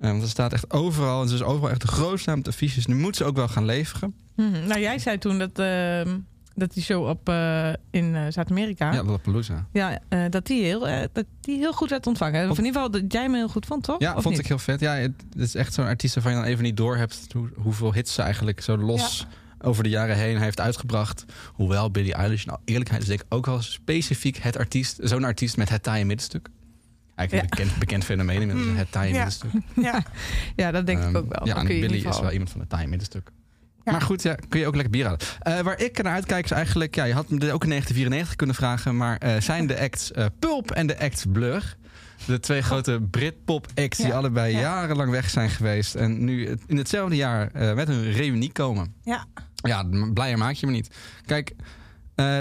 Eh, 0.00 0.10
want 0.10 0.22
ze 0.22 0.28
staat 0.28 0.52
echt 0.52 0.72
overal. 0.72 1.22
En 1.22 1.28
ze 1.28 1.34
is 1.34 1.42
overal 1.42 1.70
echt 1.70 1.80
de 1.80 1.86
grootste 1.86 2.28
naam 2.28 2.38
op 2.38 2.44
de 2.44 2.50
affiches. 2.50 2.86
Nu 2.86 2.94
moet 2.94 3.16
ze 3.16 3.24
ook 3.24 3.36
wel 3.36 3.48
gaan 3.48 3.64
leveren. 3.64 4.14
Mhm. 4.36 4.66
Nou, 4.66 4.80
jij 4.80 4.98
zei 4.98 5.18
toen 5.18 5.38
dat, 5.38 5.58
ehm, 5.58 6.18
dat 6.54 6.74
die 6.74 6.82
show 6.82 7.08
op, 7.08 7.28
eh, 7.28 7.72
in 7.90 8.14
eh, 8.14 8.22
Zuid-Amerika... 8.28 8.92
Ja, 8.92 9.02
Lollapalooza. 9.02 9.66
Ja, 9.72 9.98
eh, 10.08 10.24
dat, 10.30 10.46
die 10.46 10.62
heel, 10.62 10.80
dat 11.12 11.24
die 11.40 11.58
heel 11.58 11.72
goed 11.72 11.90
werd 11.90 12.06
ontvangen. 12.06 12.50
Of 12.50 12.58
in 12.58 12.64
ieder 12.64 12.82
geval 12.82 13.00
dat 13.00 13.12
jij 13.12 13.28
me 13.28 13.36
heel 13.36 13.48
goed 13.48 13.66
vond, 13.66 13.82
toch? 13.82 14.00
Ja, 14.00 14.14
Of 14.14 14.22
vond 14.22 14.34
niet? 14.34 14.42
ik 14.42 14.48
heel 14.48 14.58
vet. 14.58 14.80
Ja, 14.80 14.94
het, 14.94 15.12
het 15.32 15.42
is 15.42 15.54
echt 15.54 15.74
zo'n 15.74 15.86
artiest 15.86 16.14
waarvan 16.14 16.32
je 16.32 16.38
dan 16.38 16.46
even 16.48 16.62
niet 16.62 16.76
door 16.76 16.96
hebt 16.96 17.26
hoe, 17.32 17.48
hoeveel 17.56 17.92
hits 17.92 18.14
ze 18.14 18.22
eigenlijk 18.22 18.60
zo 18.60 18.76
los 18.76 19.26
over 19.60 19.82
de 19.82 19.88
jaren 19.88 20.16
heen 20.16 20.38
heeft 20.38 20.60
uitgebracht. 20.60 21.24
Hoewel 21.52 21.90
Billie 21.90 22.14
Eilish, 22.14 22.44
nou 22.44 22.58
eerlijkheid 22.64 23.02
is 23.02 23.08
denk 23.08 23.20
ik 23.20 23.26
ook 23.28 23.46
wel 23.46 23.62
specifiek 23.62 24.36
het 24.36 24.58
artiest, 24.58 24.98
zo'n 25.02 25.24
artiest 25.24 25.56
met 25.56 25.68
het 25.68 25.82
taaie 25.82 26.04
middenstuk. 26.04 26.48
Eigenlijk 27.16 27.50
een 27.50 27.56
bekend, 27.58 27.78
bekend 27.78 28.04
fenomeen 28.04 28.40
inmiddels, 28.40 28.66
Mm, 28.66 28.76
het 28.76 28.88
ja. 28.92 29.00
middenstuk. 29.00 29.50
Ja. 29.82 30.02
Ja, 30.56 30.70
dat 30.70 30.86
denk 30.86 30.98
Ehm, 30.98 31.08
ik 31.08 31.16
ook 31.16 31.32
wel. 31.36 31.46
Ja, 31.46 31.56
en 31.56 31.68
in 31.68 31.94
ieder 31.94 32.10
is 32.10 32.20
wel 32.20 32.30
iemand 32.32 32.50
van 32.50 32.60
het 32.60 32.68
taaie 32.68 32.86
middenstuk. 32.86 33.30
Ja. 33.84 33.92
Maar 33.92 34.00
goed, 34.00 34.22
ja, 34.22 34.36
kun 34.48 34.60
je 34.60 34.66
ook 34.66 34.74
lekker 34.74 34.92
bier 34.92 35.04
halen. 35.04 35.20
Eh, 35.38 35.60
waar 35.60 35.80
ik 35.80 36.02
naar 36.02 36.12
uitkijk 36.12 36.44
is 36.44 36.50
eigenlijk... 36.50 36.94
Ja, 36.94 37.04
je 37.04 37.12
had 37.12 37.30
me 37.30 37.34
ook 37.34 37.62
in 37.62 37.68
1994 37.68 38.36
kunnen 38.36 38.54
vragen... 38.56 38.96
maar 38.96 39.16
eh, 39.18 39.40
zijn 39.40 39.66
de 39.66 39.80
acts 39.80 40.12
eh, 40.12 40.26
Pulp 40.38 40.70
en 40.70 40.86
de 40.86 40.98
act 40.98 41.32
Blur... 41.32 41.76
de 42.26 42.40
twee 42.40 42.62
grote 42.62 43.00
Britpop-acts 43.10 43.98
die 43.98 44.06
Ja, 44.06 44.16
allebei 44.16 44.52
ja. 44.52 44.60
jarenlang 44.60 45.10
weg 45.10 45.30
zijn 45.30 45.50
geweest... 45.50 45.94
en 45.94 46.24
nu 46.24 46.58
in 46.66 46.76
hetzelfde 46.76 47.16
jaar 47.16 47.50
met 47.74 47.88
een 47.88 48.12
reunie 48.12 48.52
komen. 48.52 48.94
Ja. 49.02 49.26
Ja, 49.54 49.84
blijer 50.14 50.38
maak 50.38 50.54
je 50.54 50.66
me 50.66 50.72
niet. 50.72 50.96
Kijk, 51.26 51.52
eh, 52.14 52.38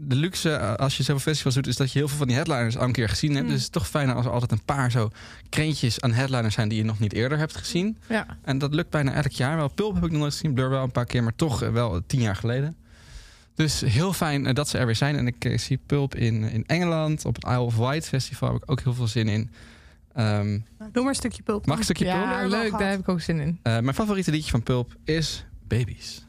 de 0.00 0.14
luxe 0.14 0.50
eh, 0.50 0.74
als 0.74 0.96
je 0.96 1.02
zoveel 1.02 1.20
festivals 1.20 1.54
doet... 1.54 1.66
is 1.66 1.76
dat 1.76 1.92
je 1.92 1.98
heel 1.98 2.08
veel 2.08 2.18
van 2.18 2.26
die 2.26 2.36
headliners 2.36 2.76
al 2.76 2.84
een 2.84 2.92
keer 2.92 3.08
gezien 3.08 3.34
hebt. 3.34 3.46
Mm. 3.46 3.50
Dus 3.50 3.64
het 3.64 3.74
is 3.74 3.80
toch 3.80 3.88
fijner 3.88 4.14
als 4.14 4.24
er 4.26 4.32
altijd 4.32 4.52
een 4.52 4.64
paar 4.64 4.90
zo 4.90 5.10
krentjes 5.48 6.00
aan 6.00 6.12
headliners 6.12 6.54
zijn... 6.54 6.68
die 6.68 6.78
je 6.78 6.84
nog 6.84 6.98
niet 6.98 7.12
eerder 7.12 7.38
hebt 7.38 7.56
gezien. 7.56 7.98
Ja. 8.08 8.26
En 8.42 8.58
dat 8.58 8.74
lukt 8.74 8.90
bijna 8.90 9.12
elk 9.12 9.32
jaar 9.32 9.56
wel. 9.56 9.68
Pulp 9.68 9.94
heb 9.94 10.04
ik 10.04 10.10
nog 10.10 10.20
nooit 10.20 10.32
gezien, 10.32 10.54
Blur 10.54 10.70
wel 10.70 10.82
een 10.82 10.92
paar 10.92 11.06
keer, 11.06 11.22
maar 11.22 11.36
toch 11.36 11.62
eh, 11.62 11.70
wel 11.70 12.00
tien 12.06 12.20
jaar 12.20 12.36
geleden. 12.36 12.76
Dus 13.54 13.80
heel 13.80 14.12
fijn 14.12 14.46
eh, 14.46 14.54
dat 14.54 14.68
ze 14.68 14.78
er 14.78 14.86
weer 14.86 14.96
zijn. 14.96 15.16
En 15.16 15.26
ik 15.26 15.60
zie 15.60 15.80
Pulp 15.86 16.14
in, 16.14 16.42
in 16.42 16.64
Engeland 16.66 17.24
op 17.24 17.34
het 17.34 17.44
Isle 17.44 17.60
of 17.60 17.76
Wight 17.76 18.08
Festival. 18.08 18.52
heb 18.52 18.62
ik 18.62 18.70
ook 18.70 18.80
heel 18.80 18.94
veel 18.94 19.08
zin 19.08 19.28
in. 19.28 19.50
Ehm, 20.14 20.48
Nou, 20.48 20.90
doe 20.92 21.02
maar 21.02 21.08
een 21.08 21.14
stukje 21.14 21.42
pulp. 21.42 21.66
mag 21.66 21.78
een 21.78 21.84
stukje 21.84 22.04
Pulp? 22.04 22.16
Ja, 22.16 22.46
leuk. 22.46 22.70
Daar 22.70 22.90
heb 22.90 23.00
ik 23.00 23.08
ook 23.08 23.20
zin 23.20 23.40
in. 23.40 23.58
Eh, 23.62 23.78
mijn 23.78 23.94
favoriete 23.94 24.30
liedje 24.30 24.50
van 24.50 24.62
Pulp 24.62 24.96
is 25.04 25.44
Babies. 25.68 26.24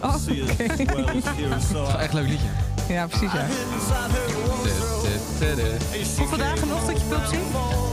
Song. 0.00 1.72
wel 1.72 1.98
echt 1.98 2.12
leuk 2.12 2.28
liedje. 2.28 2.46
Ja, 2.88 3.06
precies, 3.06 3.32
ja. 3.32 3.46
Hoeveel 6.18 6.38
dagen 6.38 6.68
nog 6.68 6.84
dat 6.86 7.00
je 7.00 7.06
pulp 7.08 7.24
zingt? 7.24 7.44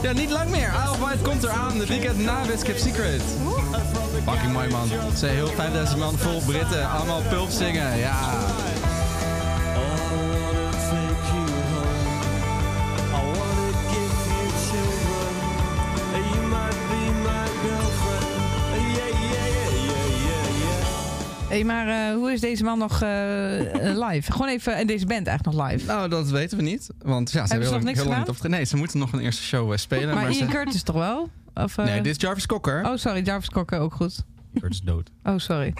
Ja, 0.02 0.12
niet 0.12 0.30
lang 0.30 0.50
meer. 0.50 0.68
Isle 0.84 0.92
of 0.92 0.98
Wight 0.98 1.22
komt 1.22 1.44
eraan. 1.44 1.78
De 1.78 1.86
weekend 1.86 2.18
na 2.20 2.46
Westcap 2.46 2.78
Secret. 2.78 3.22
Fucking 4.26 4.54
mooi, 4.54 4.70
man. 4.70 4.90
Het 4.92 5.20
zijn 5.20 5.34
heel 5.34 5.48
5000 5.48 6.00
man 6.00 6.18
vol 6.18 6.42
Britten. 6.46 6.90
Allemaal 6.90 7.22
pulp 7.30 7.50
zingen. 7.50 7.98
Ja. 7.98 8.16
Hey, 21.58 21.66
maar 21.66 22.10
eh, 22.10 22.16
hoe 22.16 22.32
is 22.32 22.40
deze 22.40 22.64
man 22.64 22.78
nog 22.78 23.02
eh, 23.02 23.90
eh, 23.90 24.10
live? 24.10 24.32
Gewoon 24.32 24.48
even, 24.48 24.76
en 24.76 24.88
deze 24.88 25.06
band 25.06 25.28
eigenlijk 25.28 25.58
nog 25.58 25.70
live. 25.70 25.86
Nou, 25.86 26.10
dat 26.10 26.30
weten 26.30 26.58
we 26.58 26.64
niet. 26.64 26.90
Want 27.02 27.32
ja, 27.32 27.46
ze 27.46 27.48
Hebben 27.48 27.48
ze 27.48 27.54
heel 27.56 27.64
nog 27.64 27.72
lang- 27.72 27.84
niks 27.84 28.00
heel 28.00 28.10
lang 28.10 28.36
gedaan? 28.36 28.52
Nee, 28.52 28.64
ze 28.64 28.78
moeten 28.78 29.00
nog 29.00 29.14
een 29.14 29.20
eerste 29.20 29.44
show 29.44 29.78
spelen. 29.78 30.06
maar 30.08 30.16
maar 30.16 30.32
Ian 30.32 30.50
ze... 30.50 30.56
Curtis 30.58 30.84
toch 30.84 30.96
wel? 30.96 31.30
Of, 31.54 31.78
eh, 31.78 31.86
Nee, 31.86 32.02
dit 32.02 32.16
is 32.16 32.22
Jarvis 32.22 32.46
Cocker. 32.46 32.86
Oh, 32.86 32.96
sorry, 32.96 33.22
Jarvis 33.24 33.50
Cocker 33.50 33.80
ook 33.80 33.94
goed. 33.94 34.24
Curtis 34.60 34.80
is 34.80 34.86
dood. 34.86 35.10
Oh, 35.24 35.38
sorry. 35.38 35.74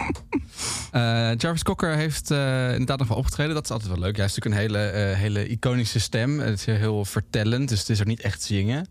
Eh, 0.92 1.34
Jarvis 1.36 1.62
Cocker 1.62 1.94
heeft 1.96 2.30
eh, 2.30 2.70
inderdaad 2.70 2.98
nog 2.98 3.08
wel 3.08 3.16
opgetreden. 3.16 3.54
Dat 3.54 3.64
is 3.64 3.70
altijd 3.70 3.88
wel 3.90 3.98
leuk. 3.98 4.16
Hij 4.16 4.24
heeft 4.24 4.36
natuurlijk 4.36 4.72
een 4.72 4.78
hele, 4.78 4.88
eh, 5.10 5.18
hele 5.18 5.48
iconische 5.48 6.00
stem. 6.00 6.38
Het 6.40 6.58
is 6.58 6.64
heel 6.66 7.04
vertellend, 7.04 7.68
dus 7.68 7.78
het 7.78 7.88
is 7.88 8.00
ook 8.00 8.06
niet 8.06 8.20
echt 8.20 8.42
zingen. 8.42 8.86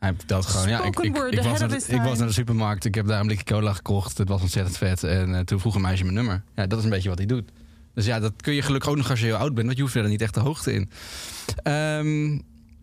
Hij 0.00 0.14
vertelt 0.16 0.46
gewoon, 0.46 0.68
ja, 0.68 0.84
ik, 0.84 0.98
ik, 0.98 1.14
was 1.14 1.58
de, 1.58 1.94
ik 1.94 2.00
was 2.02 2.18
naar 2.18 2.26
de 2.26 2.32
supermarkt, 2.32 2.84
ik 2.84 2.94
heb 2.94 3.06
daar 3.06 3.20
een 3.20 3.26
blikje 3.26 3.44
cola 3.44 3.72
gekocht. 3.72 4.18
Het 4.18 4.28
was 4.28 4.40
ontzettend 4.40 4.76
vet. 4.76 5.04
En 5.04 5.34
eh, 5.34 5.40
toen 5.40 5.60
vroeg 5.60 5.74
een 5.74 5.80
meisje 5.80 6.02
mijn 6.02 6.14
nummer. 6.14 6.42
Ja, 6.54 6.66
dat 6.66 6.78
is 6.78 6.84
een 6.84 6.90
beetje 6.90 7.08
wat 7.08 7.18
hij 7.18 7.26
doet. 7.26 7.50
Dus 7.94 8.06
ja, 8.06 8.20
dat 8.20 8.32
kun 8.42 8.54
je 8.54 8.62
gelukkig 8.62 8.90
ook 8.90 8.96
nog 8.96 9.10
als 9.10 9.20
je 9.20 9.26
heel 9.26 9.36
oud 9.36 9.54
bent, 9.54 9.66
want 9.66 9.76
je 9.76 9.82
hoeft 9.82 9.94
er 9.94 10.08
niet 10.08 10.20
echt 10.22 10.34
de 10.34 10.40
hoogte 10.40 10.72
in. 10.72 10.90
Ehm, 11.62 12.30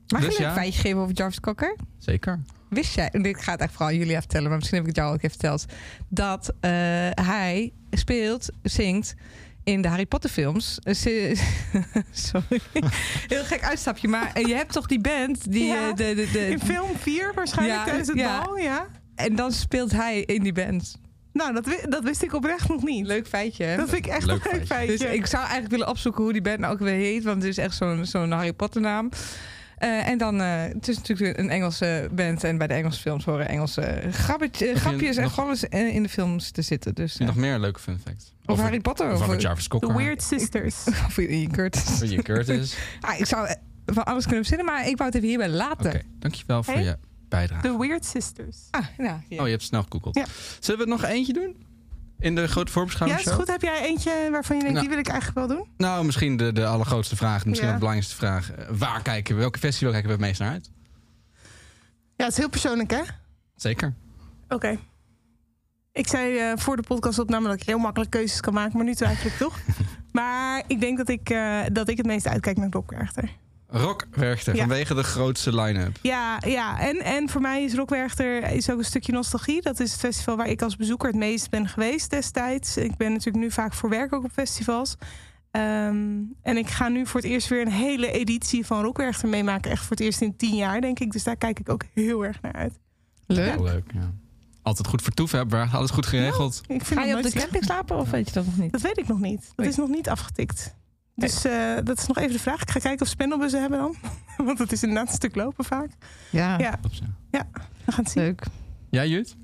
Mag 0.08 0.22
ik 0.22 0.28
Dus 0.28 0.38
een 0.38 0.44
ja. 0.44 0.54
feitje 0.54 0.82
geven 0.82 1.00
over 1.00 1.16
Jarvis 1.16 1.40
Cocker? 1.40 1.76
zeker. 1.98 2.40
Wist 2.70 2.96
jij, 2.96 3.10
en 3.10 3.22
dit 3.22 3.44
gaat 3.44 3.60
echt 3.60 3.74
vooral 3.74 3.96
jullie 3.96 4.16
vertellen, 4.16 4.48
maar 4.50 4.58
misschien 4.58 4.78
heb 4.78 4.88
ik 4.88 4.96
het 4.96 5.04
jou 5.04 5.14
ook 5.14 5.24
even 5.24 5.30
verteld, 5.30 5.66
dat 6.08 6.54
eh, 6.60 6.72
hij 7.12 7.74
speelt, 7.92 8.50
zingt 8.64 9.14
in 9.68 9.82
de 9.82 9.88
Harry 9.88 10.06
Potter 10.06 10.30
films. 10.30 10.80
Eh, 10.84 10.94
Sorry, 12.12 12.60
heel 13.28 13.44
gek 13.44 13.64
uitstapje, 13.64 14.08
maar 14.08 14.32
eh, 14.34 14.46
je 14.46 14.54
hebt 14.56 14.72
toch 14.74 14.88
die 14.88 15.00
band 15.00 15.52
die 15.52 15.66
Ja, 15.66 15.90
eh, 15.90 15.96
de, 15.96 16.16
de, 16.16 16.30
de, 16.32 16.48
In 16.50 16.60
film 16.60 16.90
4 16.98 17.32
waarschijnlijk 17.36 17.80
Ja, 17.80 17.86
tijdens 17.86 18.08
het 18.08 18.18
ja. 18.18 18.44
bal, 18.44 18.58
ja. 18.58 18.88
en 19.16 19.36
dan 19.36 19.52
speelt 19.52 19.92
hij 19.92 20.22
in 20.22 20.44
die 20.44 20.54
band. 20.54 20.98
Nou, 21.34 21.54
dat, 21.54 21.66
dat 21.90 22.04
wist 22.04 22.24
ik 22.24 22.34
oprecht 22.34 22.68
nog 22.70 22.84
niet. 22.84 23.06
Leuk 23.06 23.28
feitje. 23.28 23.64
hè? 23.64 23.76
Dat 23.78 23.90
vind 23.90 24.06
ik 24.06 24.12
echt 24.12 24.26
Leuk 24.26 24.46
een 24.46 24.52
leuk 24.52 24.66
feitje. 24.68 24.74
feitje. 24.88 25.06
Dus 25.08 25.16
ik 25.16 25.26
zou 25.26 25.42
eigenlijk 25.44 25.72
willen 25.72 25.88
opzoeken 25.88 26.24
hoe 26.24 26.34
die 26.34 26.42
band 26.42 26.60
nou 26.60 26.74
ook 26.74 26.80
weer 26.80 26.94
heet. 26.94 27.24
Want 27.24 27.42
het 27.42 27.52
is 27.52 27.58
echt 27.58 27.76
zo'n 27.76 28.06
zo'n 28.06 28.32
Harry 28.32 28.54
Potter 28.54 28.82
naam. 28.82 29.10
Eh, 29.78 30.08
en 30.08 30.18
dan, 30.18 30.42
eh, 30.42 30.62
het 30.62 30.88
is 30.88 30.96
natuurlijk 30.98 31.38
een 31.40 31.50
Engelse 31.50 32.10
band. 32.12 32.44
En 32.44 32.58
bij 32.58 32.68
de 32.68 32.74
Engelse 32.74 33.00
films 33.02 33.26
horen 33.26 33.48
Engelse 33.48 34.02
grappetje- 34.12 34.68
eh, 34.68 34.76
grapjes 34.76 35.18
en 35.18 35.30
gewoon 35.30 35.50
eens 35.50 35.64
in 35.64 36.04
de 36.04 36.10
films 36.10 36.52
te 36.52 36.62
zitten. 36.62 36.96
Dus, 36.96 37.18
nog 37.18 37.36
meer 37.36 37.60
leuke 37.60 37.80
fun 37.80 38.00
facts? 38.06 38.34
Of 38.46 38.60
Harry 38.60 38.80
Potter. 38.80 39.08
Of 39.12 39.14
Of, 39.14 39.22
over 39.22 39.40
Jarvis 39.40 39.64
The 39.64 39.70
Cocker. 39.70 39.96
Weird 39.96 40.24
Sisters. 40.24 40.84
of 41.08 41.18
Ian 41.18 41.52
Curtis. 41.52 42.02
Ian 42.02 42.24
Curtis. 42.24 42.76
Ah, 43.02 43.20
ik 43.20 43.26
zou 43.26 43.48
van 43.86 44.04
alles 44.04 44.24
kunnen 44.26 44.46
verzinnen, 44.46 44.74
maar 44.74 44.88
ik 44.88 44.98
wou 44.98 45.06
het 45.10 45.16
even 45.16 45.28
hierbij 45.28 45.50
laten. 45.50 45.86
Oké, 45.86 46.02
dankjewel 46.20 46.64
voor 46.64 46.74
Hey. 46.74 46.84
je 46.84 46.98
bijdrage. 47.30 47.62
The 47.68 47.78
Weird 47.78 48.06
Sisters. 48.06 48.58
Ah, 48.72 48.86
ja. 48.98 49.22
Oh, 49.30 49.46
je 49.46 49.52
hebt 49.52 49.64
snel 49.64 49.82
gegoogeld. 49.84 50.16
Ja. 50.16 50.26
Zullen 50.60 50.80
we 50.86 50.86
er 50.92 51.00
nog 51.00 51.04
eentje 51.10 51.34
doen? 51.34 51.56
In 52.20 52.36
de 52.36 52.48
grote 52.48 52.68
Ja, 52.68 52.74
voorbeschouwing? 52.74 53.20
is 53.20 53.32
goed. 53.32 53.48
Heb 53.48 53.62
jij 53.62 53.86
eentje 53.86 54.28
waarvan 54.32 54.56
je 54.56 54.62
denkt, 54.64 54.78
Nou. 54.78 54.80
die 54.88 54.90
wil 54.90 55.06
ik 55.06 55.08
eigenlijk 55.12 55.48
wel 55.48 55.58
doen? 55.58 55.68
Nou, 55.78 56.06
misschien 56.06 56.38
de, 56.38 56.52
de 56.52 56.66
allergrootste 56.66 57.16
vraag, 57.16 57.46
misschien 57.46 57.68
Ja. 57.68 57.74
de 57.74 57.80
belangrijkste 57.80 58.16
vraag. 58.18 58.52
Eh, 58.52 58.66
Waar 58.72 59.02
kijken 59.02 59.36
we, 59.36 59.42
welke 59.42 59.60
festival 59.60 59.92
kijken 59.92 60.10
we 60.10 60.16
het 60.16 60.26
meest 60.26 60.40
naar 60.40 60.52
uit? 60.52 60.72
Ja, 62.16 62.24
het 62.24 62.32
is 62.32 62.38
heel 62.38 62.50
persoonlijk, 62.50 62.92
hè? 62.92 63.02
Zeker. 63.56 63.94
Oké. 64.50 64.78
Ik 65.92 66.08
zei 66.08 66.38
eh, 66.38 66.52
voor 66.56 66.76
de 66.76 66.82
podcastopname 66.82 67.48
dat 67.48 67.62
ik 67.62 67.68
heel 67.68 67.78
makkelijk 67.78 68.12
keuzes 68.12 68.40
kan 68.40 68.54
maken, 68.54 68.78
maar 68.78 68.86
nu 68.86 68.94
twijfel 68.96 69.30
ik 69.30 69.38
toch. 69.38 69.60
Maar 70.12 70.64
ik 70.68 70.80
denk 70.80 70.98
dat 70.98 71.10
ik, 71.10 71.30
eh, 71.30 71.60
dat 71.72 71.90
ik 71.90 71.98
het 71.98 72.06
meest 72.06 72.28
uitkijk 72.28 72.58
naar 72.58 72.70
Rockwerchter. 73.70 74.56
Ja. 74.56 74.60
vanwege 74.60 74.94
de 74.94 75.04
grootste 75.04 75.56
line-up. 75.56 75.98
Ja, 76.02 76.42
ja. 76.46 76.80
En, 76.80 77.02
en 77.02 77.30
voor 77.30 77.42
mij 77.42 77.64
is 77.64 77.74
Rockwerchter 77.74 78.52
is 78.52 78.70
ook 78.70 78.78
een 78.78 78.86
stukje 78.86 79.12
nostalgie. 79.12 79.62
Dat 79.62 79.80
is 79.80 79.92
het 79.92 80.00
festival 80.00 80.38
waar 80.38 80.48
ik 80.50 80.62
als 80.62 80.76
bezoeker 80.76 81.08
het 81.08 81.18
meest 81.18 81.50
ben 81.50 81.68
geweest 81.68 82.10
destijds. 82.10 82.78
Ik 82.78 82.96
ben 82.96 83.12
natuurlijk 83.12 83.44
nu 83.44 83.52
vaak 83.52 83.74
voor 83.74 83.90
werk 83.90 84.14
ook 84.14 84.24
op 84.24 84.32
festivals. 84.32 84.96
Ehm, 85.52 86.22
en 86.42 86.58
ik 86.58 86.68
ga 86.68 86.88
nu 86.88 87.06
voor 87.06 87.22
het 87.22 87.30
eerst 87.30 87.48
weer 87.48 87.62
een 87.62 87.72
hele 87.72 88.12
editie 88.12 88.66
van 88.66 88.82
Rockwerchter 88.82 89.30
meemaken. 89.30 89.72
Echt 89.72 89.82
voor 89.82 89.96
het 89.96 90.00
eerst 90.00 90.22
in 90.22 90.36
tien 90.36 90.56
jaar, 90.56 90.82
denk 90.82 91.00
ik. 91.00 91.12
Dus 91.12 91.24
daar 91.24 91.38
kijk 91.38 91.60
ik 91.60 91.70
ook 91.70 91.84
heel 91.94 92.26
erg 92.26 92.42
naar 92.42 92.54
uit. 92.54 92.80
Leuk. 93.26 93.52
Heel 93.52 93.64
leuk, 93.64 93.92
ja. 93.94 94.14
Altijd 94.62 94.88
goed 94.88 95.02
vertoeven 95.02 95.38
hebben, 95.38 95.70
alles 95.72 95.92
goed 95.92 96.06
geregeld. 96.06 96.62
Ik 96.68 96.86
vind 96.86 97.00
Ga 97.00 97.06
je 97.06 97.16
op 97.16 97.24
de 97.24 97.32
camping 97.32 97.64
slapen 97.64 97.98
of 97.98 98.10
weet 98.10 98.28
je 98.28 98.34
dat 98.34 98.46
nog 98.46 98.58
niet? 98.58 98.72
Dat 98.72 98.82
weet 98.82 98.98
ik 98.98 99.08
nog 99.08 99.20
niet. 99.20 99.52
Dat 99.56 99.66
is 99.66 99.76
nog 99.76 99.90
niet 99.90 100.10
afgetikt. 100.10 100.76
Dus 101.20 101.46
eh, 101.46 101.76
dat 101.84 101.98
is 101.98 102.08
nog 102.08 102.18
even 102.18 102.32
de 102.32 102.40
vraag. 102.40 102.62
Ik 102.62 102.70
ga 102.72 102.80
kijken 102.80 103.02
of 103.06 103.08
spendelbussen 103.12 103.60
hebben 103.62 103.80
dan. 103.80 103.96
Want 104.48 104.60
het 104.60 104.72
is 104.72 104.82
inderdaad 104.84 105.08
een 105.08 105.14
stuk 105.14 105.36
lopen 105.36 105.66
vaak. 105.66 105.90
Ja, 106.30 106.58
Ja. 106.60 106.80
Ja. 107.32 107.48
We 107.86 107.92
gaan 107.92 108.04
het 108.04 108.12
zien. 108.14 108.24
leuk. 108.24 108.44
Ja, 108.90 109.06
Jut? 109.06 109.36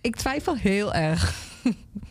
Ik 0.00 0.16
twijfel 0.16 0.56
heel 0.56 0.94
erg. 0.94 1.34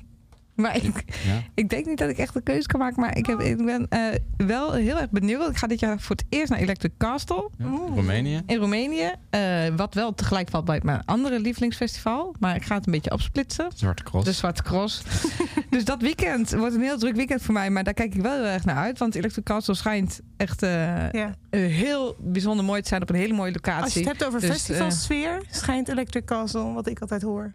maar 0.56 0.76
ik, 0.76 1.04
Ja. 1.26 1.42
ik 1.54 1.70
denk 1.70 1.86
niet 1.86 1.98
dat 1.98 2.10
ik 2.10 2.18
echt 2.18 2.36
een 2.36 2.44
keuze 2.44 2.68
kan 2.68 2.80
maken. 2.80 3.02
Maar 3.02 3.18
ik, 3.18 3.26
heb, 3.26 3.40
ik 3.40 3.66
ben 3.66 3.88
eh, 3.90 4.00
wel 4.38 4.74
heel 4.74 5.00
erg 5.00 5.10
benieuwd. 5.10 5.50
Ik 5.50 5.58
ga 5.58 5.68
dit 5.68 5.80
jaar 5.80 6.00
voor 6.00 6.16
het 6.16 6.26
eerst 6.30 6.50
naar 6.50 6.60
Electric 6.60 6.92
Castle 6.98 7.50
ja. 7.58 7.66
Roemenië. 7.66 8.42
in 8.46 8.58
Roemenië. 8.58 9.12
Eh, 9.30 9.42
wat 9.76 9.94
wel 9.94 10.14
tegelijk 10.14 10.50
valt 10.50 10.66
bij 10.66 10.80
mijn 10.84 11.06
andere 11.06 11.40
lievelingsfestival. 11.40 12.36
Maar 12.40 12.56
ik 12.56 12.64
ga 12.64 12.76
het 12.76 12.86
een 12.86 12.92
beetje 12.92 13.12
opsplitsen. 13.12 13.68
Zwarte 13.76 14.04
Cross. 14.04 14.26
De 14.26 14.32
Zwarte 14.32 14.64
Cross. 14.64 15.02
dus 15.70 15.86
dat 15.86 16.02
weekend 16.02 16.52
wordt 16.52 16.76
een 16.76 16.82
heel 16.82 16.98
druk 16.98 17.16
weekend 17.16 17.42
voor 17.42 17.54
mij. 17.54 17.70
Maar 17.70 17.84
daar 17.84 17.94
kijk 17.94 18.16
ik 18.16 18.22
wel 18.22 18.34
heel 18.36 18.44
erg 18.46 18.66
naar 18.66 18.76
uit. 18.78 19.00
Want 19.00 19.16
Electric 19.16 19.44
Castle 19.44 19.74
schijnt 19.76 20.20
echt 20.38 20.64
eh, 20.64 20.70
Ja. 21.12 21.36
eh, 21.50 21.60
heel 21.66 22.16
bijzonder 22.20 22.66
mooi 22.66 22.82
te 22.82 22.88
zijn 22.88 23.02
op 23.02 23.10
een 23.10 23.16
hele 23.16 23.34
mooie 23.34 23.52
locatie. 23.52 23.84
Als 23.84 23.94
je 23.94 24.00
het 24.00 24.08
hebt 24.08 24.26
over 24.26 24.40
Dus, 24.40 24.50
festivalsfeer, 24.50 25.42
schijnt 25.50 25.88
Electric 25.90 26.26
Castle, 26.26 26.74
wat 26.74 26.88
ik 26.88 27.00
altijd 27.00 27.22
hoor. 27.22 27.54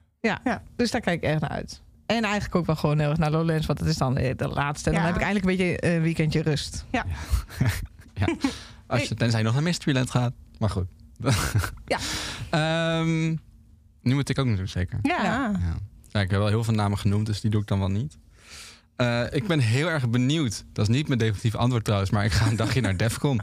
Dus 0.77 0.91
daar 0.91 1.01
kijk 1.01 1.23
ik 1.23 1.29
erg 1.31 1.41
naar 1.41 1.51
uit. 1.51 1.83
En 2.17 2.25
eigenlijk 2.25 2.55
ook 2.55 2.67
wel 2.67 2.77
gewoon 2.77 2.99
heel 2.99 3.09
erg 3.09 3.19
naar 3.19 3.31
Lowlands, 3.31 3.67
want 3.67 3.79
het 3.79 3.89
is 3.89 3.97
dan 3.97 4.15
de 4.15 4.49
laatste. 4.55 4.89
En 4.91 4.95
dan 4.95 5.05
Ja. 5.05 5.09
heb 5.09 5.17
ik 5.21 5.23
eindelijk 5.27 5.51
een 5.51 5.57
beetje 5.57 5.95
een 5.95 6.03
weekendje 6.03 6.43
rust. 6.43 6.85
Als 8.87 9.03
je, 9.03 9.15
tenzij 9.15 9.39
je 9.39 9.45
nog 9.45 9.55
naar 9.55 9.63
Mysteryland 9.63 10.11
gaat. 10.11 10.33
Maar 10.59 10.71
goed. 10.71 10.87
Ja. 11.87 11.99
Ehm, 12.51 13.29
nu 14.03 14.15
moet 14.15 14.29
ik 14.29 14.39
ook 14.39 14.45
natuurlijk 14.45 14.73
zeker. 14.73 14.99
Ja. 15.03 15.23
Ja. 15.23 15.51
Ja. 15.61 15.77
Ja, 16.09 16.21
ik 16.21 16.31
heb 16.31 16.39
wel 16.39 16.49
heel 16.49 16.65
veel 16.65 16.75
namen 16.75 16.99
genoemd, 16.99 17.27
dus 17.27 17.41
die 17.41 17.51
doe 17.51 17.61
ik 17.61 17.67
dan 17.67 17.79
wel 17.79 17.89
niet. 17.89 18.19
Eh, 18.97 19.23
ik 19.31 19.47
ben 19.47 19.59
heel 19.59 19.89
erg 19.89 20.11
benieuwd. 20.11 20.65
Dat 20.73 20.89
is 20.89 20.95
niet 20.97 21.07
mijn 21.07 21.19
definitieve 21.19 21.57
antwoord 21.59 21.85
trouwens, 21.85 22.11
maar 22.11 22.25
ik 22.25 22.33
ga 22.33 22.47
een 22.47 22.57
dagje 22.57 22.81
naar 22.81 22.97
Defcon. 23.07 23.41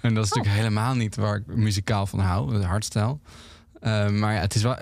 En 0.00 0.14
dat 0.14 0.24
is 0.24 0.30
natuurlijk 0.30 0.56
helemaal 0.62 0.94
niet 0.94 1.16
waar 1.16 1.36
ik 1.36 1.46
muzikaal 1.46 2.06
van 2.06 2.18
hou, 2.18 2.58
de 2.58 2.64
hardstyle. 2.64 3.18
Eh, 3.82 4.08
maar 4.08 4.34
ja, 4.34 4.40
het 4.40 4.54
is 4.54 4.62
wel 4.62 4.76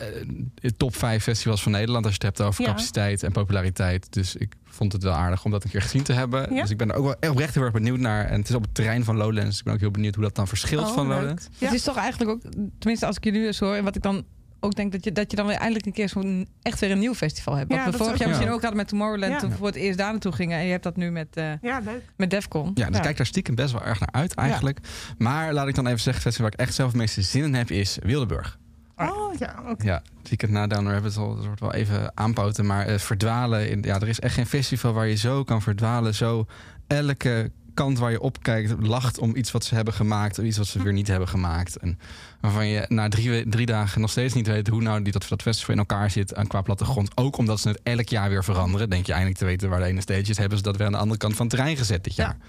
de 0.54 0.76
top 0.76 0.96
5 0.96 1.22
festivals 1.22 1.62
van 1.62 1.72
Nederland 1.72 2.04
als 2.04 2.14
je 2.14 2.26
het 2.26 2.36
hebt 2.36 2.48
over 2.48 2.62
Ja. 2.64 2.68
capaciteit 2.70 3.22
en 3.22 3.32
populariteit. 3.32 4.12
Dus 4.12 4.36
ik 4.36 4.52
vond 4.64 4.92
het 4.92 5.02
wel 5.02 5.12
aardig 5.12 5.44
om 5.44 5.50
dat 5.50 5.64
een 5.64 5.70
keer 5.70 5.82
gezien 5.82 6.02
te 6.02 6.12
hebben. 6.12 6.54
Ja. 6.54 6.60
Dus 6.60 6.70
ik 6.70 6.76
ben 6.76 6.88
er 6.90 6.94
ook 6.96 7.04
wel 7.04 7.16
echt 7.20 7.32
oprecht 7.32 7.54
heel 7.54 7.62
erg 7.62 7.72
benieuwd 7.72 7.98
naar. 7.98 8.24
En 8.24 8.38
het 8.40 8.48
is 8.48 8.54
op 8.54 8.62
het 8.62 8.74
terrein 8.74 9.04
van 9.04 9.16
Lowlands. 9.16 9.58
Ik 9.58 9.64
ben 9.64 9.74
ook 9.74 9.80
heel 9.80 9.90
benieuwd 9.90 10.14
hoe 10.14 10.24
dat 10.24 10.34
dan 10.34 10.48
verschilt 10.48 10.86
Oh, 10.88 10.94
van 10.94 11.08
leuk. 11.08 11.16
Lowlands. 11.18 11.48
Ja. 11.58 11.66
Het 11.66 11.74
is 11.76 11.82
toch 11.82 11.96
eigenlijk 11.96 12.30
ook, 12.30 12.42
tenminste 12.78 13.06
als 13.06 13.16
ik 13.16 13.24
je 13.24 13.30
nu 13.30 13.46
eens 13.46 13.58
hoor... 13.58 13.74
en 13.74 13.84
wat 13.84 13.96
ik 13.96 14.02
dan 14.02 14.24
ook 14.60 14.74
denk, 14.74 14.92
dat 14.92 15.04
je, 15.04 15.12
dat 15.12 15.30
je 15.30 15.36
dan 15.36 15.46
weer 15.46 15.56
eindelijk 15.56 15.86
een 15.86 15.92
keer 15.92 16.08
zo'n 16.08 16.48
echt 16.62 16.80
weer 16.80 16.90
een 16.90 16.98
nieuw 16.98 17.14
festival 17.14 17.54
hebt. 17.56 17.68
Wat 17.70 17.78
Ja, 17.84 17.90
we 17.90 17.96
vorig 17.96 18.18
jaar 18.18 18.28
misschien 18.28 18.48
Ja. 18.48 18.54
ook 18.54 18.60
hadden 18.60 18.78
met 18.78 18.88
Tomorrowland... 18.88 19.32
Ja. 19.32 19.38
toen 19.38 19.50
we 19.50 19.56
voor 19.56 19.66
het 19.66 19.76
eerst 19.76 19.98
daar 19.98 20.10
naartoe 20.10 20.32
gingen. 20.32 20.58
En 20.58 20.64
je 20.64 20.70
hebt 20.70 20.82
dat 20.82 20.96
nu 20.96 21.10
met, 21.10 21.36
eh 21.36 21.52
Ja, 21.62 21.80
leuk. 21.84 22.02
met 22.16 22.30
Defcon. 22.30 22.70
Ja, 22.74 22.86
dus 22.86 22.96
ik 22.96 23.02
kijk 23.02 23.16
daar 23.16 23.26
stiekem 23.26 23.54
best 23.54 23.72
wel 23.72 23.84
erg 23.84 24.00
naar 24.00 24.08
uit 24.12 24.34
eigenlijk. 24.34 24.78
Maar 25.18 25.52
laat 25.52 25.68
ik 25.68 25.74
dan 25.74 25.86
even 25.86 25.98
zeggen, 26.00 26.14
het 26.14 26.22
festival 26.22 26.50
waar 26.50 26.60
ik 26.60 26.66
echt 26.66 26.74
zelf 26.74 26.88
het 26.88 26.98
meeste 27.00 27.22
zin 27.22 27.44
in 27.44 27.54
heb 27.54 27.70
is 27.70 27.98
Wildeburg. 28.02 28.58
Oh 29.00 29.34
ja, 29.38 29.62
oké. 29.68 29.84
Ja, 29.84 30.02
het 30.18 30.28
weekend 30.28 30.52
na 30.52 30.66
Down 30.66 30.88
Rabbit 30.88 31.14
Hole, 31.14 31.36
dat 31.36 31.44
wordt 31.44 31.60
wel 31.60 31.74
even 31.74 32.12
aanpoten. 32.14 32.66
Maar 32.66 32.86
eh, 32.86 32.98
verdwalen, 32.98 33.70
in, 33.70 33.82
ja, 33.82 34.00
er 34.00 34.08
is 34.08 34.20
echt 34.20 34.34
geen 34.34 34.46
festival 34.46 34.92
waar 34.92 35.06
je 35.06 35.16
zo 35.16 35.44
kan 35.44 35.62
verdwalen. 35.62 36.14
Zo 36.14 36.46
elke 36.86 37.50
kant 37.74 37.98
waar 37.98 38.10
je 38.10 38.20
op 38.20 38.42
kijkt 38.42 38.74
lacht 38.80 39.18
om 39.18 39.36
iets 39.36 39.50
wat 39.50 39.64
ze 39.64 39.74
hebben 39.74 39.94
gemaakt. 39.94 40.38
Of 40.38 40.44
iets 40.44 40.58
wat 40.58 40.66
ze 40.66 40.82
weer 40.82 40.92
niet 40.92 41.06
hebben 41.06 41.28
gemaakt. 41.28 41.76
En 41.76 41.98
waarvan 42.40 42.66
je 42.66 42.84
na 42.88 43.08
drie, 43.08 43.48
drie 43.48 43.66
dagen 43.66 44.00
nog 44.00 44.10
steeds 44.10 44.34
niet 44.34 44.46
weet 44.46 44.68
hoe 44.68 44.82
nou 44.82 45.02
die, 45.02 45.12
dat, 45.12 45.26
dat 45.28 45.42
festival 45.42 45.74
in 45.74 45.80
elkaar 45.80 46.10
zit 46.10 46.34
aan 46.34 46.46
qua 46.46 46.62
plattegrond. 46.62 47.16
Ook 47.16 47.36
omdat 47.36 47.60
ze 47.60 47.68
het 47.68 47.80
elk 47.82 48.08
jaar 48.08 48.28
weer 48.28 48.44
veranderen. 48.44 48.90
Denk 48.90 49.06
je 49.06 49.12
eindelijk 49.12 49.38
te 49.38 49.44
weten 49.44 49.68
waar 49.68 49.80
de 49.80 49.86
ene 49.86 50.00
stage 50.00 50.30
is. 50.30 50.38
Hebben 50.38 50.58
ze 50.58 50.64
dat 50.64 50.76
weer 50.76 50.86
aan 50.86 50.92
de 50.92 50.98
andere 50.98 51.18
kant 51.18 51.36
van 51.36 51.46
het 51.46 51.54
terrein 51.54 51.76
gezet 51.76 52.04
dit 52.04 52.14
jaar. 52.14 52.36
Ja, 52.40 52.46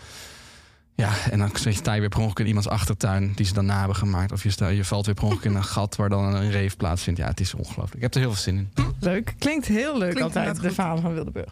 en 1.32 1.40
dan 1.40 1.52
sta 1.56 1.94
je 1.94 2.00
weer 2.00 2.10
per 2.10 2.20
ongeluk 2.20 2.40
in 2.40 2.48
iemands 2.48 2.68
achtertuin 2.68 3.32
die 3.36 3.46
ze 3.46 3.54
dan 3.54 3.66
na 3.66 3.78
hebben 3.78 3.96
gemaakt. 3.96 4.32
Of 4.32 4.44
je, 4.44 4.50
sta, 4.50 4.68
je 4.68 4.86
valt 4.86 5.06
weer 5.06 5.16
per 5.16 5.24
ongeluk 5.24 5.44
in 5.44 5.56
een 5.56 5.64
gat 5.64 5.96
waar 5.96 6.10
dan 6.10 6.36
een 6.36 6.52
reef 6.52 6.78
plaatsvindt. 6.78 7.20
Ja, 7.20 7.28
het 7.28 7.40
is 7.40 7.54
ongelooflijk. 7.54 7.96
Ik 7.96 8.02
heb 8.02 8.14
er 8.14 8.20
heel 8.20 8.32
veel 8.32 8.42
zin 8.42 8.58
in. 8.58 8.70
Leuk. 9.00 9.34
Klinkt 9.40 9.66
heel 9.68 9.98
leuk 9.98 10.16
Klinkt 10.16 10.36
altijd, 10.36 10.62
de 10.62 10.72
verhalen 10.72 11.02
van 11.02 11.14
Wildeburg. 11.14 11.50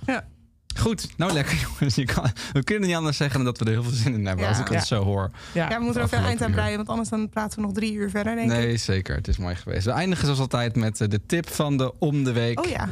Goed, 0.80 1.18
nou 1.18 1.32
lekker 1.34 1.58
jongens. 1.70 1.96
Je 1.96 2.06
kan, 2.06 2.32
we 2.54 2.64
kunnen 2.64 2.88
niet 2.88 2.98
anders 2.98 3.18
zeggen 3.18 3.36
dan 3.44 3.46
dat 3.46 3.58
we 3.60 3.66
er 3.66 3.72
heel 3.72 3.84
veel 3.84 3.92
zin 3.92 4.14
in 4.14 4.26
hebben 4.26 4.44
Ja. 4.46 4.50
als 4.52 4.60
ik 4.60 4.68
het 4.68 4.74
Ja. 4.74 4.84
zo 4.86 5.04
hoor. 5.04 5.32
Ja. 5.54 5.70
Ja, 5.70 5.78
we 5.78 5.84
moeten 5.84 6.02
er 6.02 6.08
ook 6.08 6.14
een 6.14 6.24
eind 6.26 6.42
aan 6.42 6.52
breien, 6.52 6.76
want 6.78 6.90
anders 6.90 7.10
dan 7.10 7.30
praten 7.30 7.60
we 7.60 7.66
nog 7.66 7.74
drie 7.74 7.94
uur 7.94 8.10
verder, 8.10 8.36
denk 8.36 8.52
ik. 8.52 8.58
Nee, 8.58 8.78
zeker. 8.78 9.16
Het 9.16 9.28
is 9.28 9.38
mooi 9.38 9.56
geweest. 9.56 9.86
We 9.86 9.92
eindigen 9.92 10.26
zoals 10.26 10.40
altijd 10.40 10.76
met 10.76 11.02
eh, 11.02 11.08
de 11.08 11.26
tip 11.26 11.50
van 11.50 11.78
de 11.78 12.00
om 12.00 12.24
de 12.24 12.32
week. 12.32 12.60
Oh 12.66 12.70
ja. 12.70 12.90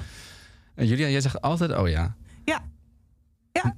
En 0.76 0.88
Julia, 0.88 1.08
jij 1.08 1.22
zegt 1.22 1.42
altijd 1.42 1.78
oh 1.78 1.90
ja. 1.90 2.16
Ja, 2.46 2.62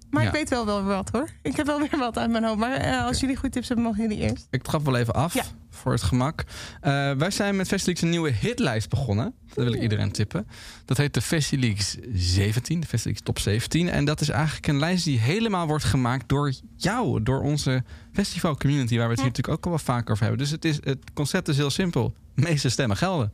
maar 0.09 0.21
Ja. 0.21 0.27
ik 0.29 0.33
weet 0.35 0.49
wel 0.49 0.65
wel 0.65 0.83
wat 0.83 1.09
hoor. 1.11 1.29
Ik 1.41 1.55
heb 1.55 1.65
wel 1.65 1.79
weer 1.79 1.97
wat 1.97 2.17
uit 2.17 2.29
mijn 2.31 2.43
hoofd. 2.43 2.59
Maar 2.59 2.71
eh, 2.75 3.05
als 3.05 3.19
jullie 3.19 3.35
goede 3.35 3.53
tips 3.53 3.67
hebben, 3.67 3.85
mogen 3.85 4.01
jullie 4.01 4.17
eerst. 4.17 4.47
Ik 4.49 4.63
trap 4.63 4.85
wel 4.85 4.95
even 4.97 5.13
af 5.13 5.33
Ja. 5.33 5.43
voor 5.69 5.91
het 5.91 6.01
gemak. 6.03 6.43
Eh, 6.81 7.11
wij 7.11 7.31
zijn 7.31 7.55
met 7.55 7.67
Festilix 7.67 8.01
een 8.01 8.09
nieuwe 8.09 8.31
hitlijst 8.31 8.89
begonnen. 8.89 9.33
Dat 9.53 9.63
wil 9.63 9.73
ik 9.73 9.81
iedereen 9.81 10.11
tippen. 10.11 10.47
Dat 10.85 10.97
heet 10.97 11.13
de 11.13 11.21
Festilix 11.21 11.95
17, 12.13 12.79
de 12.79 12.87
Festilix 12.87 13.21
Top 13.21 13.39
17. 13.39 13.89
En 13.89 14.05
dat 14.05 14.21
is 14.21 14.29
eigenlijk 14.29 14.67
een 14.67 14.79
lijst 14.79 15.03
die 15.03 15.19
helemaal 15.19 15.67
wordt 15.67 15.83
gemaakt 15.83 16.29
door 16.29 16.53
jou, 16.75 17.23
door 17.23 17.41
onze 17.41 17.83
festival 18.13 18.57
community, 18.57 18.95
waar 18.97 19.03
we 19.05 19.11
het 19.11 19.19
hier 19.21 19.29
natuurlijk 19.29 19.57
ook 19.57 19.63
al 19.65 19.71
wel 19.71 19.79
vaker 19.95 20.11
over 20.11 20.23
hebben. 20.25 20.41
Dus 20.43 20.51
het, 20.51 20.65
is, 20.65 20.75
het 20.83 20.99
concept 21.13 21.47
is 21.47 21.57
heel 21.57 21.69
simpel. 21.69 22.13
De 22.35 22.41
meeste 22.41 22.69
stemmen 22.69 22.97
gelden. 22.97 23.33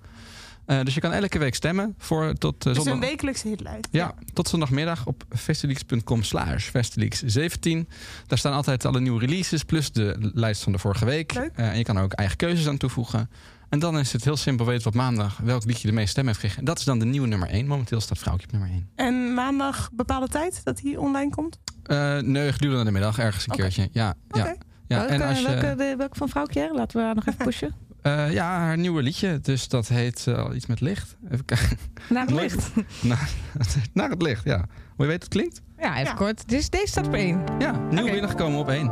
Eh, 0.66 0.80
dus 0.84 0.93
je 0.93 0.99
kan 0.99 1.11
elke 1.11 1.39
week 1.39 1.55
stemmen 1.55 1.95
voor 1.97 2.34
tot 2.34 2.63
Dus 2.63 2.76
zondag. 2.76 2.93
een 2.93 2.99
wekelijkse 2.99 3.47
hitlijst. 3.47 3.88
Ja, 3.91 4.13
tot 4.34 4.47
zondagmiddag 4.47 5.05
op 5.05 5.24
festilix.com 5.36 6.24
slash 6.24 6.70
festilix17. 6.70 7.88
Daar 8.28 8.38
staan 8.38 8.53
altijd 8.53 8.86
alle 8.86 8.99
nieuwe 8.99 9.20
releases 9.20 9.63
plus 9.63 9.91
de 9.91 10.32
lijst 10.34 10.63
van 10.63 10.72
de 10.72 10.78
vorige 10.80 11.05
week. 11.05 11.34
Leuk. 11.34 11.51
Eh, 11.55 11.68
en 11.70 11.78
je 11.78 11.84
kan 11.84 11.97
er 11.97 12.03
ook 12.03 12.13
eigen 12.13 12.38
keuzes 12.38 12.68
aan 12.68 12.78
toevoegen. 12.78 13.30
En 13.70 13.80
dan 13.80 13.99
is 13.99 14.13
het 14.13 14.24
heel 14.24 14.38
simpel 14.38 14.66
weten 14.66 14.88
op 14.88 14.93
maandag 14.93 15.38
welk 15.38 15.66
liedje 15.66 15.88
de 15.88 15.93
meeste 15.93 16.09
stemmen 16.09 16.34
heeft 16.34 16.43
gekregen. 16.45 16.59
En 16.68 16.74
dat 16.74 16.80
is 16.80 16.86
dan 16.86 16.99
de 16.99 17.05
nieuwe 17.05 17.28
nummer 17.28 17.49
1. 17.49 17.68
Momenteel 17.68 18.01
staat 18.01 18.18
Vrouwtje 18.18 18.45
op 18.47 18.51
nummer 18.51 18.70
1. 18.70 18.89
En 18.95 19.34
maandag 19.34 19.89
bepaalde 19.93 20.28
tijd 20.28 20.61
dat 20.63 20.82
hij 20.82 20.95
online 20.97 21.30
komt? 21.30 21.59
Eh 21.84 22.18
nee, 22.18 22.51
gedurende 22.51 22.84
de 22.84 22.91
middag 22.91 23.20
ergens 23.20 23.47
een 23.47 23.55
keertje. 23.55 23.89
Ja, 23.91 24.13
ja. 24.28 24.39
Oké. 24.41 24.55
ja. 24.88 24.97
welke, 24.97 25.13
En 25.13 25.22
als 25.22 25.39
je, 25.39 25.95
welke 25.97 26.18
van 26.18 26.30
Vrouwtje? 26.30 26.72
Laten 26.74 26.97
we 26.99 27.05
haar 27.05 27.16
nog 27.16 27.26
even 27.26 27.45
pushen. 27.45 27.76
Eh, 28.06 28.32
ja, 28.34 28.58
haar 28.58 28.78
nieuwe 28.78 29.01
liedje. 29.01 29.39
Dus 29.41 29.68
dat 29.68 29.88
heet 29.88 30.28
eh, 30.28 30.45
iets 30.56 30.66
met 30.66 30.82
licht. 30.82 31.16
Even 31.32 31.45
kijken. 31.45 31.78
Naar 32.10 32.26
het 32.26 32.32
licht. 32.36 32.72
Naar 33.93 34.10
het 34.10 34.22
licht, 34.22 34.43
ja. 34.43 34.58
Hoe 34.95 35.06
je 35.06 35.12
weet 35.12 35.24
het 35.24 35.28
klinkt? 35.32 35.62
Ja, 35.80 35.93
even 35.93 36.06
Ja. 36.06 36.14
kort. 36.14 36.49
Dus 36.49 36.70
deze 36.70 36.88
staat 36.88 37.08
op 37.08 37.14
één. 37.14 37.43
Ja, 37.60 37.72
nieuw 37.89 38.03
binnengekomen 38.12 38.60
op 38.60 38.70
1. 38.70 38.91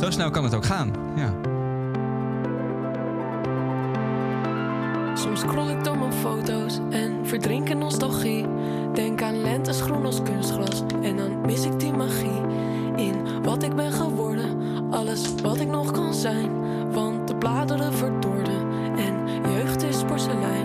Zo 0.00 0.10
snel 0.10 0.30
kan 0.30 0.44
het 0.44 0.54
ook 0.54 0.64
gaan. 0.64 0.92
Ja. 1.16 1.34
Soms 5.14 5.40
scroll 5.40 5.68
ik 5.70 5.84
door 5.84 5.98
mijn 5.98 6.12
foto's 6.12 6.78
en 6.90 7.26
verdrink 7.26 7.68
in 7.68 7.78
nostalgie. 7.78 8.46
Denk 8.94 9.22
aan 9.22 9.42
lentes 9.42 9.80
groen 9.80 10.04
als 10.04 10.22
kunstgras 10.22 10.82
en 11.02 11.16
dan 11.16 11.40
mis 11.40 11.64
ik 11.64 11.80
die 11.80 11.92
magie. 11.92 12.40
In 12.96 13.42
wat 13.42 13.62
ik 13.62 13.74
ben 13.74 13.92
geworden, 13.92 14.58
alles 14.90 15.34
wat 15.42 15.60
ik 15.60 15.68
nog 15.68 15.90
kan 15.90 16.14
zijn. 16.14 16.50
Want 16.92 17.28
de 17.28 17.36
bladeren 17.36 17.92
verdorden 17.92 18.70
en 18.96 19.14
jeugd 19.52 19.82
is 19.82 20.04
porselein. 20.04 20.61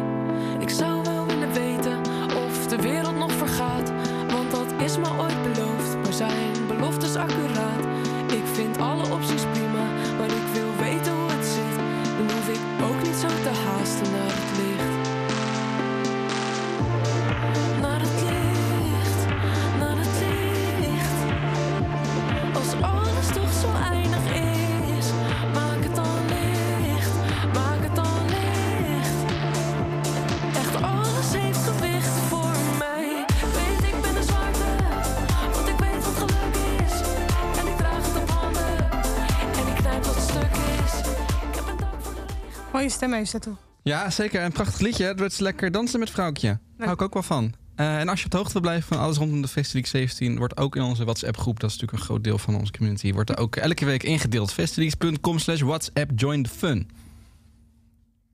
Stem 42.97 43.13
heeft 43.13 43.29
ze 43.29 43.39
toch? 43.39 43.57
Ja, 43.83 44.09
zeker. 44.09 44.43
Een 44.43 44.51
prachtig 44.51 44.79
liedje. 44.79 45.05
Het 45.05 45.19
wordt 45.19 45.39
lekker 45.39 45.71
dansen 45.71 45.99
met 45.99 46.09
vrouwtje. 46.09 46.47
Daar 46.47 46.87
hou 46.87 46.91
ik 46.91 47.01
ook 47.01 47.13
wel 47.13 47.23
van. 47.23 47.53
Eh, 47.75 47.99
en 47.99 48.09
als 48.09 48.19
je 48.19 48.25
op 48.25 48.31
de 48.31 48.37
hoogte 48.37 48.53
wil 48.53 48.61
blijven 48.61 48.87
van 48.87 48.99
alles 48.99 49.17
rondom 49.17 49.41
de 49.41 49.47
Festilix 49.47 49.89
17, 49.89 50.37
wordt 50.37 50.57
ook 50.57 50.75
in 50.75 50.81
onze 50.81 51.03
WhatsApp-groep, 51.03 51.59
dat 51.59 51.69
is 51.69 51.75
natuurlijk 51.75 52.01
een 52.01 52.09
groot 52.09 52.23
deel 52.23 52.37
van 52.37 52.55
onze 52.55 52.71
community, 52.71 53.13
wordt 53.13 53.29
er 53.29 53.37
ook 53.37 53.55
elke 53.55 53.85
week 53.85 54.03
ingedeeld. 54.03 54.53
Festilix.com 54.53 55.39
slash 55.39 55.61
WhatsApp, 55.61 56.11
join 56.15 56.43
the 56.43 56.49
fun. 56.49 56.89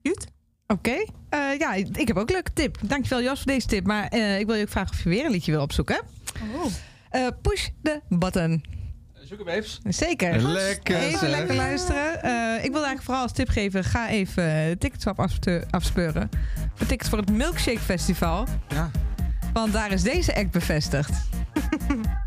Jut? 0.02 0.28
Oké. 0.68 1.06
Eh, 1.30 1.58
ja, 1.58 1.74
ik 1.74 2.08
heb 2.08 2.18
ook 2.18 2.28
een 2.28 2.34
leuke 2.34 2.54
tip. 2.54 2.78
Dankjewel 2.82 3.22
Jos 3.22 3.42
voor 3.42 3.52
deze 3.52 3.68
tip. 3.68 3.86
Maar 3.86 4.08
eh, 4.08 4.40
ik 4.40 4.46
wil 4.46 4.56
je 4.56 4.62
ook 4.62 4.70
vragen 4.70 4.92
of 4.92 5.04
je 5.04 5.10
weer 5.10 5.26
een 5.26 5.32
liedje 5.32 5.52
wil 5.52 5.62
opzoeken. 5.62 6.02
Oh. 6.56 6.66
Eh, 7.10 7.28
push 7.42 7.68
the 7.82 8.02
button. 8.10 8.64
Zeker. 9.84 10.42
Lekker 10.42 10.96
Even 10.96 11.20
zeg. 11.20 11.30
lekker 11.30 11.56
luisteren. 11.56 12.24
Eh, 12.24 12.56
ik 12.56 12.72
wil 12.72 12.84
eigenlijk 12.86 13.04
vooral 13.04 13.22
als 13.22 13.32
tip 13.32 13.50
geven. 13.50 13.84
Ga 13.84 14.10
even 14.10 14.44
de 14.44 14.76
ticketswap 14.80 15.28
afspeuren. 15.70 16.30
Voor 16.76 16.88
tickets 16.88 17.10
voor 17.10 17.18
het 17.18 17.32
Milkshake 17.32 17.80
Festival. 17.80 18.48
Ja. 18.68 18.92
Want 19.54 19.74
daar 19.74 19.92
is 19.92 20.02
deze 20.04 20.36
act 20.36 20.52
bevestigd. 20.52 21.12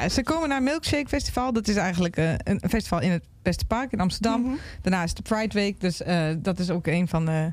Ja, 0.00 0.08
ze 0.08 0.22
komen 0.22 0.48
naar 0.48 0.62
Milkshake 0.62 1.08
Festival. 1.08 1.52
Dat 1.52 1.68
is 1.68 1.76
eigenlijk 1.76 2.16
eh, 2.16 2.32
een 2.44 2.60
festival 2.68 3.00
in 3.00 3.10
het 3.10 3.24
Beste 3.42 3.64
Park 3.64 3.92
in 3.92 4.00
Amsterdam. 4.00 4.40
Mhm. 4.42 4.54
Daarna 4.82 5.02
is 5.02 5.14
de 5.14 5.22
Pride 5.22 5.54
Week. 5.54 5.80
Dus 5.80 6.02
eh, 6.02 6.28
dat 6.38 6.58
is 6.58 6.70
ook 6.70 6.86
een 6.86 7.08
van 7.08 7.24
de, 7.26 7.52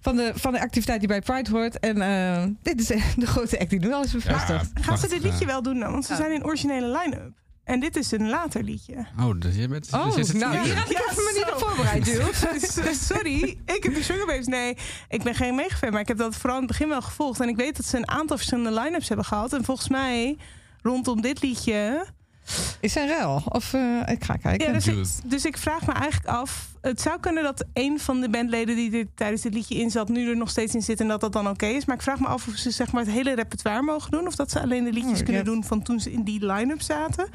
van, 0.00 0.16
de, 0.16 0.32
van 0.34 0.52
de 0.52 0.60
activiteiten 0.60 1.08
die 1.08 1.18
bij 1.20 1.34
Pride 1.34 1.50
hoort. 1.58 1.78
En 1.78 2.00
eh, 2.02 2.44
dit 2.62 2.80
is 2.80 2.86
de 3.16 3.26
grote 3.26 3.58
act 3.60 3.70
die 3.70 3.78
nu 3.80 3.92
al 3.92 4.02
is 4.04 4.12
bevestigd. 4.12 4.70
Gaan 4.80 4.98
ze 4.98 5.08
dit 5.08 5.22
liedje 5.22 5.46
wel 5.46 5.62
doen 5.62 5.78
dan? 5.80 5.92
Want 5.92 6.04
ze 6.04 6.12
Ja. 6.12 6.18
zijn 6.18 6.32
in 6.32 6.44
originele 6.44 6.98
line-up. 7.02 7.32
En 7.64 7.80
dit 7.80 7.96
is 7.96 8.10
een 8.12 8.28
later 8.28 8.62
liedje. 8.62 9.06
Oh, 9.20 9.40
dus 9.40 9.54
je 9.56 9.68
bent... 9.68 9.88
Oh, 9.92 10.04
dus 10.06 10.14
je 10.14 10.24
zit- 10.24 10.36
nou, 10.36 10.58
hier 10.58 10.76
had 10.76 10.90
ik 10.90 10.98
even 11.10 11.14
me 11.24 11.32
niet 11.34 11.52
op 11.52 11.58
voorbereid, 11.68 12.06
Jules. 12.06 13.06
Sorry, 13.06 13.58
ik 13.64 13.82
heb 13.82 13.94
de 13.94 14.02
Sugar 14.02 14.26
Babes. 14.26 14.46
Nee, 14.46 14.76
ik 15.08 15.22
ben 15.22 15.34
geen 15.34 15.54
megafan, 15.54 15.90
maar 15.90 16.00
ik 16.00 16.08
heb 16.08 16.16
dat 16.18 16.34
vooral 16.36 16.54
in 16.58 16.62
het 16.62 16.70
begin 16.70 16.88
wel 16.88 17.02
gevolgd. 17.02 17.40
En 17.40 17.48
ik 17.48 17.56
weet 17.56 17.76
dat 17.76 17.86
ze 17.86 17.96
een 17.96 18.08
aantal 18.08 18.36
verschillende 18.36 18.80
line-ups 18.80 19.08
hebben 19.08 19.26
gehad. 19.26 19.52
En 19.52 19.64
volgens 19.64 19.88
mij, 19.88 20.36
rondom 20.84 21.20
dit 21.20 21.42
liedje... 21.42 22.06
Is 22.80 22.96
er 22.96 23.02
een 23.02 23.08
ruil? 23.08 23.42
Of 23.48 23.72
eh, 23.74 24.00
ik 24.06 24.24
ga 24.24 24.36
kijken. 24.36 24.66
Ja, 24.66 24.72
dus, 24.72 24.86
ik, 24.86 25.30
dus 25.30 25.44
ik 25.44 25.56
vraag 25.56 25.86
me 25.86 25.92
eigenlijk 25.92 26.26
af... 26.26 26.72
Het 26.80 27.00
zou 27.00 27.20
kunnen 27.20 27.42
dat 27.42 27.64
een 27.72 28.00
van 28.00 28.20
de 28.20 28.30
bandleden 28.30 28.76
die 28.76 28.90
dit, 28.90 29.06
tijdens 29.14 29.42
dit 29.42 29.54
liedje 29.54 29.74
in 29.74 29.90
zat... 29.90 30.08
nu 30.08 30.28
er 30.28 30.36
nog 30.36 30.50
steeds 30.50 30.74
in 30.74 30.82
zit 30.82 31.00
en 31.00 31.08
dat 31.08 31.20
dat 31.20 31.32
dan 31.32 31.48
oké 31.48 31.66
is. 31.66 31.84
Maar 31.84 31.96
ik 31.96 32.02
vraag 32.02 32.20
me 32.20 32.26
af 32.26 32.48
of 32.48 32.54
ze 32.54 32.70
zeg 32.70 32.92
maar, 32.92 33.02
het 33.04 33.12
hele 33.12 33.34
repertoire 33.34 33.82
mogen 33.82 34.10
doen... 34.10 34.26
of 34.26 34.34
dat 34.34 34.50
ze 34.50 34.60
alleen 34.60 34.84
de 34.84 34.92
liedjes 34.92 35.18
Oh, 35.18 35.24
kunnen 35.24 35.44
doen 35.44 35.64
van 35.64 35.82
toen 35.82 36.00
ze 36.00 36.12
in 36.12 36.22
die 36.24 36.46
line-up 36.46 36.82
zaten. 36.82 37.28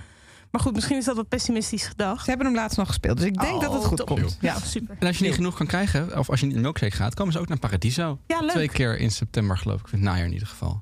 Maar 0.51 0.61
goed, 0.61 0.73
misschien 0.73 0.97
is 0.97 1.05
dat 1.05 1.15
wat 1.15 1.27
pessimistisch 1.27 1.85
gedacht. 1.85 2.23
Ze 2.23 2.29
hebben 2.29 2.47
hem 2.47 2.55
laatst 2.55 2.77
nog 2.77 2.87
gespeeld, 2.87 3.17
dus 3.17 3.25
ik 3.25 3.39
denk 3.41 3.53
Oh, 3.53 3.61
dat 3.61 3.73
het 3.73 3.85
goed 3.85 3.97
top. 3.97 4.07
komt. 4.07 4.37
Ja. 4.41 4.59
super. 4.59 4.95
En 4.99 5.07
als 5.07 5.17
je 5.17 5.23
niet 5.25 5.33
genoeg 5.33 5.55
kan 5.57 5.67
krijgen, 5.67 6.17
of 6.17 6.29
als 6.29 6.39
je 6.39 6.45
niet 6.45 6.55
in 6.55 6.61
Milkshake 6.61 6.95
gaat, 6.95 7.13
komen 7.13 7.33
ze 7.33 7.39
ook 7.39 7.47
naar 7.47 7.59
Paradiso. 7.59 8.19
Ja, 8.27 8.39
leuk. 8.39 8.49
Twee 8.49 8.69
keer 8.69 8.97
in 8.99 9.11
september, 9.11 9.57
geloof 9.57 9.79
ik. 9.79 9.85
Of 9.85 9.91
in 9.91 9.97
het 9.99 10.07
najaar 10.07 10.25
in 10.25 10.33
ieder 10.33 10.47
geval. 10.47 10.81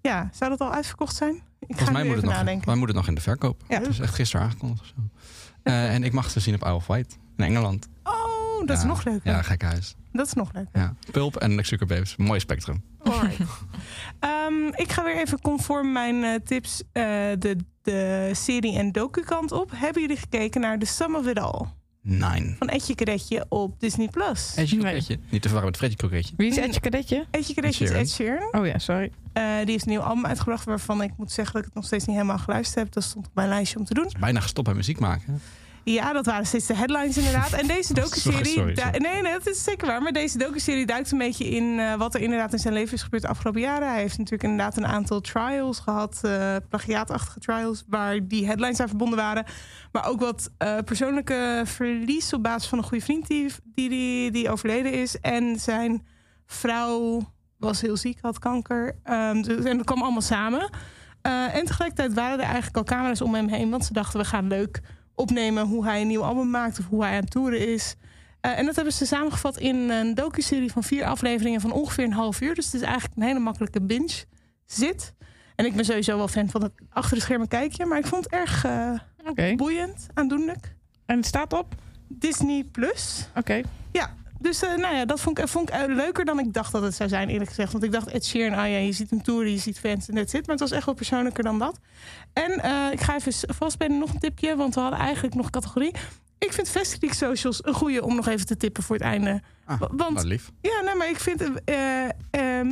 Ja, 0.00 0.28
zou 0.32 0.50
dat 0.50 0.60
al 0.60 0.72
uitverkocht 0.72 1.16
zijn? 1.16 1.42
Ik 1.66 1.76
Volgens 1.76 1.88
ga 1.88 1.92
mij 1.92 2.04
moet, 2.04 2.16
het 2.16 2.24
nog, 2.24 2.34
nadenken. 2.34 2.66
wij 2.66 2.76
moeten 2.76 2.96
het 2.96 3.06
nog 3.06 3.08
in 3.08 3.14
de 3.14 3.20
verkoop. 3.30 3.62
Ja. 3.68 3.78
Het 3.78 3.88
is 3.88 3.98
echt 3.98 4.14
gisteren 4.14 4.46
aangekondigd 4.46 4.80
of 4.80 4.86
zo. 4.86 4.94
Eh, 5.62 5.94
en 5.94 6.04
ik 6.04 6.12
mag 6.12 6.30
ze 6.30 6.40
zien 6.40 6.54
op 6.54 6.60
Isle 6.62 6.74
of 6.74 6.86
Wight 6.86 7.18
in 7.36 7.44
Engeland. 7.44 7.88
Oh, 8.02 8.66
dat 8.66 8.78
is 8.78 8.84
nog 8.84 9.04
leuker. 9.04 9.30
Ja, 9.30 9.42
gek 9.42 9.62
huis. 9.62 9.94
Dat 10.12 10.26
is 10.26 10.32
nog 10.32 10.52
leuk. 10.52 10.66
Ja. 10.72 10.94
Pulp 11.10 11.36
en 11.36 11.64
Sugar 11.64 11.86
Babes. 11.86 12.16
Mooi 12.16 12.40
spectrum. 12.40 12.82
Alright. 13.02 13.38
Ehm, 14.20 14.66
ik 14.74 14.92
ga 14.92 15.04
weer 15.04 15.16
even 15.16 15.40
conform 15.40 15.92
mijn 15.92 16.24
eh, 16.24 16.34
tips 16.44 16.82
eh, 16.92 17.02
de, 17.38 17.56
de 17.82 18.30
serie 18.32 18.78
en 18.78 18.92
docu 18.92 19.20
kant 19.22 19.52
op. 19.52 19.70
Hebben 19.74 20.02
jullie 20.02 20.16
gekeken 20.16 20.60
naar 20.60 20.78
The 20.78 20.86
Sum 20.86 21.16
of 21.16 21.26
It 21.26 21.38
All? 21.38 21.66
Nine. 22.06 22.54
Van 22.58 22.68
Etje 22.68 22.94
Kadetje 22.94 23.46
op 23.48 23.80
Disney+. 23.80 24.08
Plus. 24.08 24.52
Edje 24.56 24.76
Nee. 24.76 24.84
kroketje. 24.84 25.18
Niet 25.30 25.42
te 25.42 25.48
verwarren 25.48 25.64
met 25.70 25.76
Freddy 25.76 25.96
kroketje. 25.96 26.34
Wie 26.36 26.50
is 26.50 26.56
Etje 26.56 26.80
Kadetje? 26.80 27.24
Etje 27.30 27.54
Kadetje 27.54 27.84
is 27.84 27.90
Ed 27.90 28.10
Sheeran. 28.10 28.48
Oh 28.60 28.66
ja, 28.66 28.78
sorry. 28.78 29.10
Eh, 29.32 29.42
die 29.58 29.70
heeft 29.70 29.84
een 29.84 29.90
nieuw 29.90 30.00
album 30.00 30.26
uitgebracht 30.26 30.64
waarvan 30.64 31.02
ik 31.02 31.10
moet 31.16 31.32
zeggen 31.32 31.52
dat 31.54 31.62
ik 31.62 31.68
het 31.68 31.76
nog 31.76 31.86
steeds 31.86 32.04
niet 32.06 32.16
helemaal 32.16 32.38
geluisterd 32.38 32.84
heb. 32.84 32.92
Dat 32.92 33.02
stond 33.04 33.26
op 33.26 33.34
mijn 33.34 33.48
lijstje 33.48 33.78
om 33.78 33.84
te 33.84 33.94
doen. 33.94 34.10
Bijna 34.20 34.40
gestopt 34.40 34.66
met 34.66 34.76
muziek 34.76 34.98
maken. 35.00 35.40
Ja, 35.84 36.12
dat 36.12 36.26
waren 36.26 36.46
steeds 36.46 36.66
de 36.66 36.74
headlines 36.74 37.16
inderdaad. 37.16 37.52
En 37.52 37.66
deze 37.66 37.94
docuserie... 38.02 38.46
Sorry, 38.46 38.74
Nee, 38.98 39.22
nee, 39.22 39.32
dat 39.32 39.46
is 39.46 39.64
zeker 39.64 39.86
waar. 39.86 40.02
Maar 40.02 40.12
deze 40.12 40.38
docuserie 40.38 40.86
duikt 40.86 41.10
een 41.12 41.18
beetje 41.18 41.44
in 41.48 41.78
eh, 41.78 41.94
wat 41.94 42.14
er 42.14 42.20
inderdaad 42.20 42.52
in 42.52 42.58
zijn 42.58 42.74
leven 42.74 42.94
is 42.94 43.02
gebeurd 43.02 43.22
de 43.22 43.28
afgelopen 43.28 43.60
jaren. 43.60 43.88
Hij 43.88 44.00
heeft 44.00 44.18
natuurlijk 44.18 44.42
inderdaad 44.42 44.76
een 44.76 44.86
aantal 44.86 45.20
trials 45.20 45.78
gehad. 45.78 46.20
eh 46.22 46.56
plagiaatachtige 46.68 47.38
trials, 47.40 47.84
waar 47.88 48.28
die 48.28 48.46
headlines 48.46 48.80
aan 48.80 48.88
verbonden 48.88 49.18
waren. 49.18 49.44
Maar 49.92 50.06
ook 50.08 50.20
wat 50.20 50.50
eh, 50.58 50.78
persoonlijke 50.84 51.62
verlies 51.64 52.32
op 52.32 52.42
basis 52.42 52.68
van 52.68 52.78
een 52.78 52.84
goede 52.84 53.04
vriend 53.04 53.26
die, 53.26 53.52
die, 53.64 53.88
die, 53.88 54.30
die 54.30 54.50
overleden 54.50 54.92
is. 54.92 55.20
En 55.20 55.60
zijn 55.60 56.06
vrouw 56.46 57.32
was 57.58 57.80
heel 57.80 57.96
ziek, 57.96 58.18
had 58.20 58.38
kanker. 58.38 58.98
Ehm, 59.02 59.42
dus- 59.42 59.64
en 59.64 59.76
dat 59.76 59.86
kwam 59.86 60.02
allemaal 60.02 60.20
samen. 60.20 60.70
En 61.52 61.64
tegelijkertijd 61.64 62.14
waren 62.14 62.38
er 62.38 62.44
eigenlijk 62.44 62.76
al 62.76 62.84
camera's 62.84 63.20
om 63.20 63.34
hem 63.34 63.48
heen. 63.48 63.70
Want 63.70 63.84
ze 63.84 63.92
dachten, 63.92 64.20
we 64.20 64.26
gaan 64.26 64.46
leuk 64.48 64.80
opnemen 65.14 65.66
hoe 65.66 65.84
hij 65.84 66.00
een 66.00 66.06
nieuw 66.06 66.22
album 66.22 66.50
maakt 66.50 66.78
of 66.78 66.86
hoe 66.86 67.02
hij 67.02 67.14
aan 67.14 67.20
het 67.20 67.30
toeren 67.30 67.68
is. 67.68 67.94
Eh, 68.40 68.58
en 68.58 68.64
dat 68.64 68.74
hebben 68.74 68.92
ze 68.92 69.06
samengevat 69.06 69.58
in 69.58 69.76
een 69.90 70.14
docuserie 70.14 70.72
van 70.72 70.82
vier 70.82 71.04
afleveringen 71.04 71.60
van 71.60 71.72
ongeveer 71.72 72.04
een 72.04 72.12
half 72.12 72.40
uur. 72.40 72.54
Dus 72.54 72.64
het 72.64 72.74
is 72.74 72.80
eigenlijk 72.80 73.16
een 73.16 73.26
hele 73.26 73.38
makkelijke 73.38 73.82
binge 73.82 74.24
zit. 74.66 75.12
En 75.54 75.64
ik 75.64 75.74
ben 75.74 75.84
sowieso 75.84 76.16
wel 76.16 76.28
fan 76.28 76.48
van 76.48 76.62
het 76.62 76.72
achter 76.90 77.16
de 77.16 77.22
schermen 77.22 77.48
kijkje, 77.48 77.86
maar 77.86 77.98
ik 77.98 78.06
vond 78.06 78.24
het 78.24 78.32
erg 78.32 78.64
eh, 78.64 79.56
boeiend, 79.56 80.06
aandoenlijk. 80.14 80.76
En 81.06 81.16
het 81.16 81.26
staat 81.26 81.52
op? 81.52 81.74
Disney 82.08 82.64
Plus. 82.64 83.28
Oké. 83.34 83.60
Ja, 83.92 84.14
dus 84.38 84.62
eh, 84.62 84.76
nou 84.76 84.94
ja, 84.94 85.04
dat 85.04 85.20
vond 85.20 85.38
ik, 85.38 85.48
vond 85.48 85.68
ik 85.68 85.86
leuker 85.86 86.24
dan 86.24 86.38
ik 86.38 86.52
dacht 86.52 86.72
dat 86.72 86.82
het 86.82 86.94
zou 86.94 87.08
zijn, 87.08 87.28
eerlijk 87.28 87.48
gezegd. 87.48 87.72
Want 87.72 87.84
ik 87.84 87.92
dacht, 87.92 88.08
Ed 88.08 88.24
Sheeran, 88.24 88.58
ah 88.58 88.70
ja, 88.70 88.76
je 88.76 88.92
ziet 88.92 89.10
hem 89.10 89.22
toeren, 89.22 89.50
je 89.50 89.58
ziet 89.58 89.78
fans 89.78 90.08
en 90.08 90.14
that's 90.14 90.32
it. 90.32 90.46
Maar 90.46 90.56
het 90.56 90.68
was 90.68 90.70
echt 90.70 90.86
wel 90.86 90.94
persoonlijker 90.94 91.44
dan 91.44 91.58
dat. 91.58 91.78
En 92.34 92.60
eh, 92.62 92.92
ik 92.92 93.00
ga 93.00 93.14
even 93.14 93.32
s- 93.32 93.44
vastbenen, 93.46 93.98
nog 93.98 94.12
een 94.12 94.18
tipje, 94.18 94.56
want 94.56 94.74
we 94.74 94.80
hadden 94.80 94.98
eigenlijk 94.98 95.34
nog 95.34 95.44
een 95.44 95.50
categorie. 95.50 95.94
Ik 96.38 96.52
vind 96.52 96.68
Festileak 96.68 97.14
Socials 97.14 97.64
een 97.66 97.74
goede 97.74 98.04
om 98.04 98.14
nog 98.16 98.28
even 98.28 98.46
te 98.46 98.56
tippen 98.56 98.82
voor 98.82 98.96
het 98.96 99.04
einde. 99.04 99.42
Ah, 99.64 99.80
Wa- 99.80 99.88
want 99.96 100.14
wat 100.16 100.24
lief. 100.24 100.50
ja, 100.60 100.80
nee, 100.84 100.94
maar 100.94 101.08
ik 101.08 101.20
vind 101.20 101.42
eh, 101.64 102.04
eh, 102.04 102.10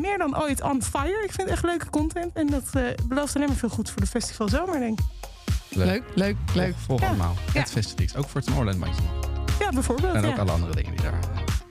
meer 0.00 0.18
dan 0.18 0.42
ooit 0.42 0.62
on 0.62 0.82
fire. 0.82 1.22
Ik 1.24 1.32
vind 1.32 1.48
echt 1.48 1.64
leuke 1.64 1.90
content. 1.90 2.32
En 2.34 2.46
dat 2.46 2.64
eh, 2.72 2.82
belooft 3.08 3.36
alleen 3.36 3.48
maar 3.48 3.56
veel 3.56 3.68
goed 3.68 3.90
voor 3.90 4.00
de 4.00 4.06
festival 4.06 4.48
zomer, 4.48 4.78
denk 4.78 4.98
ik. 4.98 5.04
Leuk, 5.68 6.02
leuk, 6.14 6.36
leuk. 6.54 6.74
Volg 6.86 7.00
Ja. 7.00 7.06
allemaal. 7.06 7.34
Ja. 7.52 7.60
Het 7.60 7.70
Festivalix. 7.70 8.16
Ook 8.16 8.28
voor 8.28 8.40
het 8.40 8.44
Tomorrowland-bandje. 8.44 9.02
Ja, 9.58 9.68
bijvoorbeeld. 9.70 10.14
En 10.14 10.24
ook 10.24 10.34
ja. 10.34 10.40
alle 10.40 10.50
andere 10.50 10.74
dingen 10.74 10.90
die 10.96 11.02
daar 11.02 11.18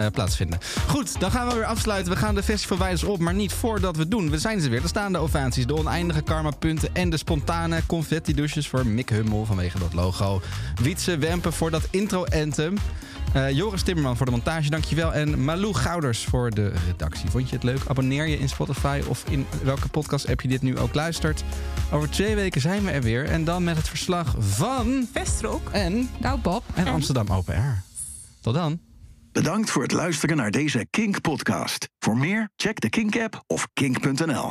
plaatsvinden. 0.09 0.59
Goed, 0.87 1.19
dan 1.19 1.31
gaan 1.31 1.47
we 1.47 1.53
weer 1.53 1.65
afsluiten. 1.65 2.11
We 2.13 2.17
gaan 2.19 2.35
de 2.35 2.43
festivalwijders 2.43 3.03
op, 3.03 3.19
maar 3.19 3.33
niet 3.33 3.53
voordat 3.53 3.95
we 3.95 4.07
doen. 4.07 4.29
We 4.29 4.37
zijn 4.39 4.61
ze 4.61 4.69
weer. 4.69 4.81
Er 4.81 4.87
staan 4.87 5.11
de 5.11 5.17
ovaties, 5.17 5.65
de 5.65 5.75
oneindige 5.77 6.21
karmapunten... 6.21 6.89
en 6.95 7.09
de 7.09 7.17
spontane 7.17 7.81
confetti-douches 7.85 8.67
voor 8.67 8.85
Mick 8.87 9.09
Hummel 9.09 9.45
vanwege 9.45 9.79
dat 9.79 9.93
logo. 9.93 10.41
Wietse 10.81 11.17
Wempen 11.17 11.53
voor 11.53 11.71
dat 11.71 11.87
intro-anthem. 11.89 12.77
Eh, 13.33 13.51
Joris 13.51 13.81
Timmerman 13.83 14.17
voor 14.17 14.25
de 14.25 14.31
montage, 14.31 14.69
dankjewel. 14.69 15.13
En 15.13 15.43
Malou 15.43 15.73
Gouders 15.73 16.23
voor 16.23 16.49
de 16.49 16.71
redactie. 16.87 17.29
Vond 17.29 17.49
je 17.49 17.55
het 17.55 17.63
leuk? 17.63 17.79
Abonneer 17.87 18.27
je 18.27 18.39
in 18.39 18.49
Spotify 18.49 19.01
of 19.07 19.23
in 19.29 19.45
welke 19.63 19.87
podcast-app 19.87 20.41
je 20.41 20.47
dit 20.47 20.61
nu 20.61 20.77
ook 20.77 20.93
luistert. 20.93 21.43
Over 21.91 22.09
twee 22.09 22.35
weken 22.35 22.61
zijn 22.61 22.83
we 22.85 22.91
er 22.91 23.01
weer. 23.01 23.25
En 23.25 23.43
dan 23.43 23.63
met 23.63 23.77
het 23.77 23.89
verslag 23.89 24.35
van... 24.39 25.07
Vestrock. 25.11 25.69
En, 25.69 26.09
Nou, 26.19 26.39
Bob. 26.39 26.63
en 26.73 26.87
Amsterdam 26.87 27.27
Open 27.27 27.55
Air. 27.55 27.81
Tot 28.41 28.53
dan. 28.53 28.90
Bedankt 29.31 29.69
voor 29.69 29.81
het 29.81 29.91
luisteren 29.91 30.37
naar 30.37 30.51
deze 30.51 30.87
Kink-podcast. 30.89 31.89
Voor 31.99 32.17
meer, 32.17 32.49
check 32.55 32.79
de 32.79 32.89
Kink-app 32.89 33.43
of 33.47 33.67
kink.nl. 33.73 34.49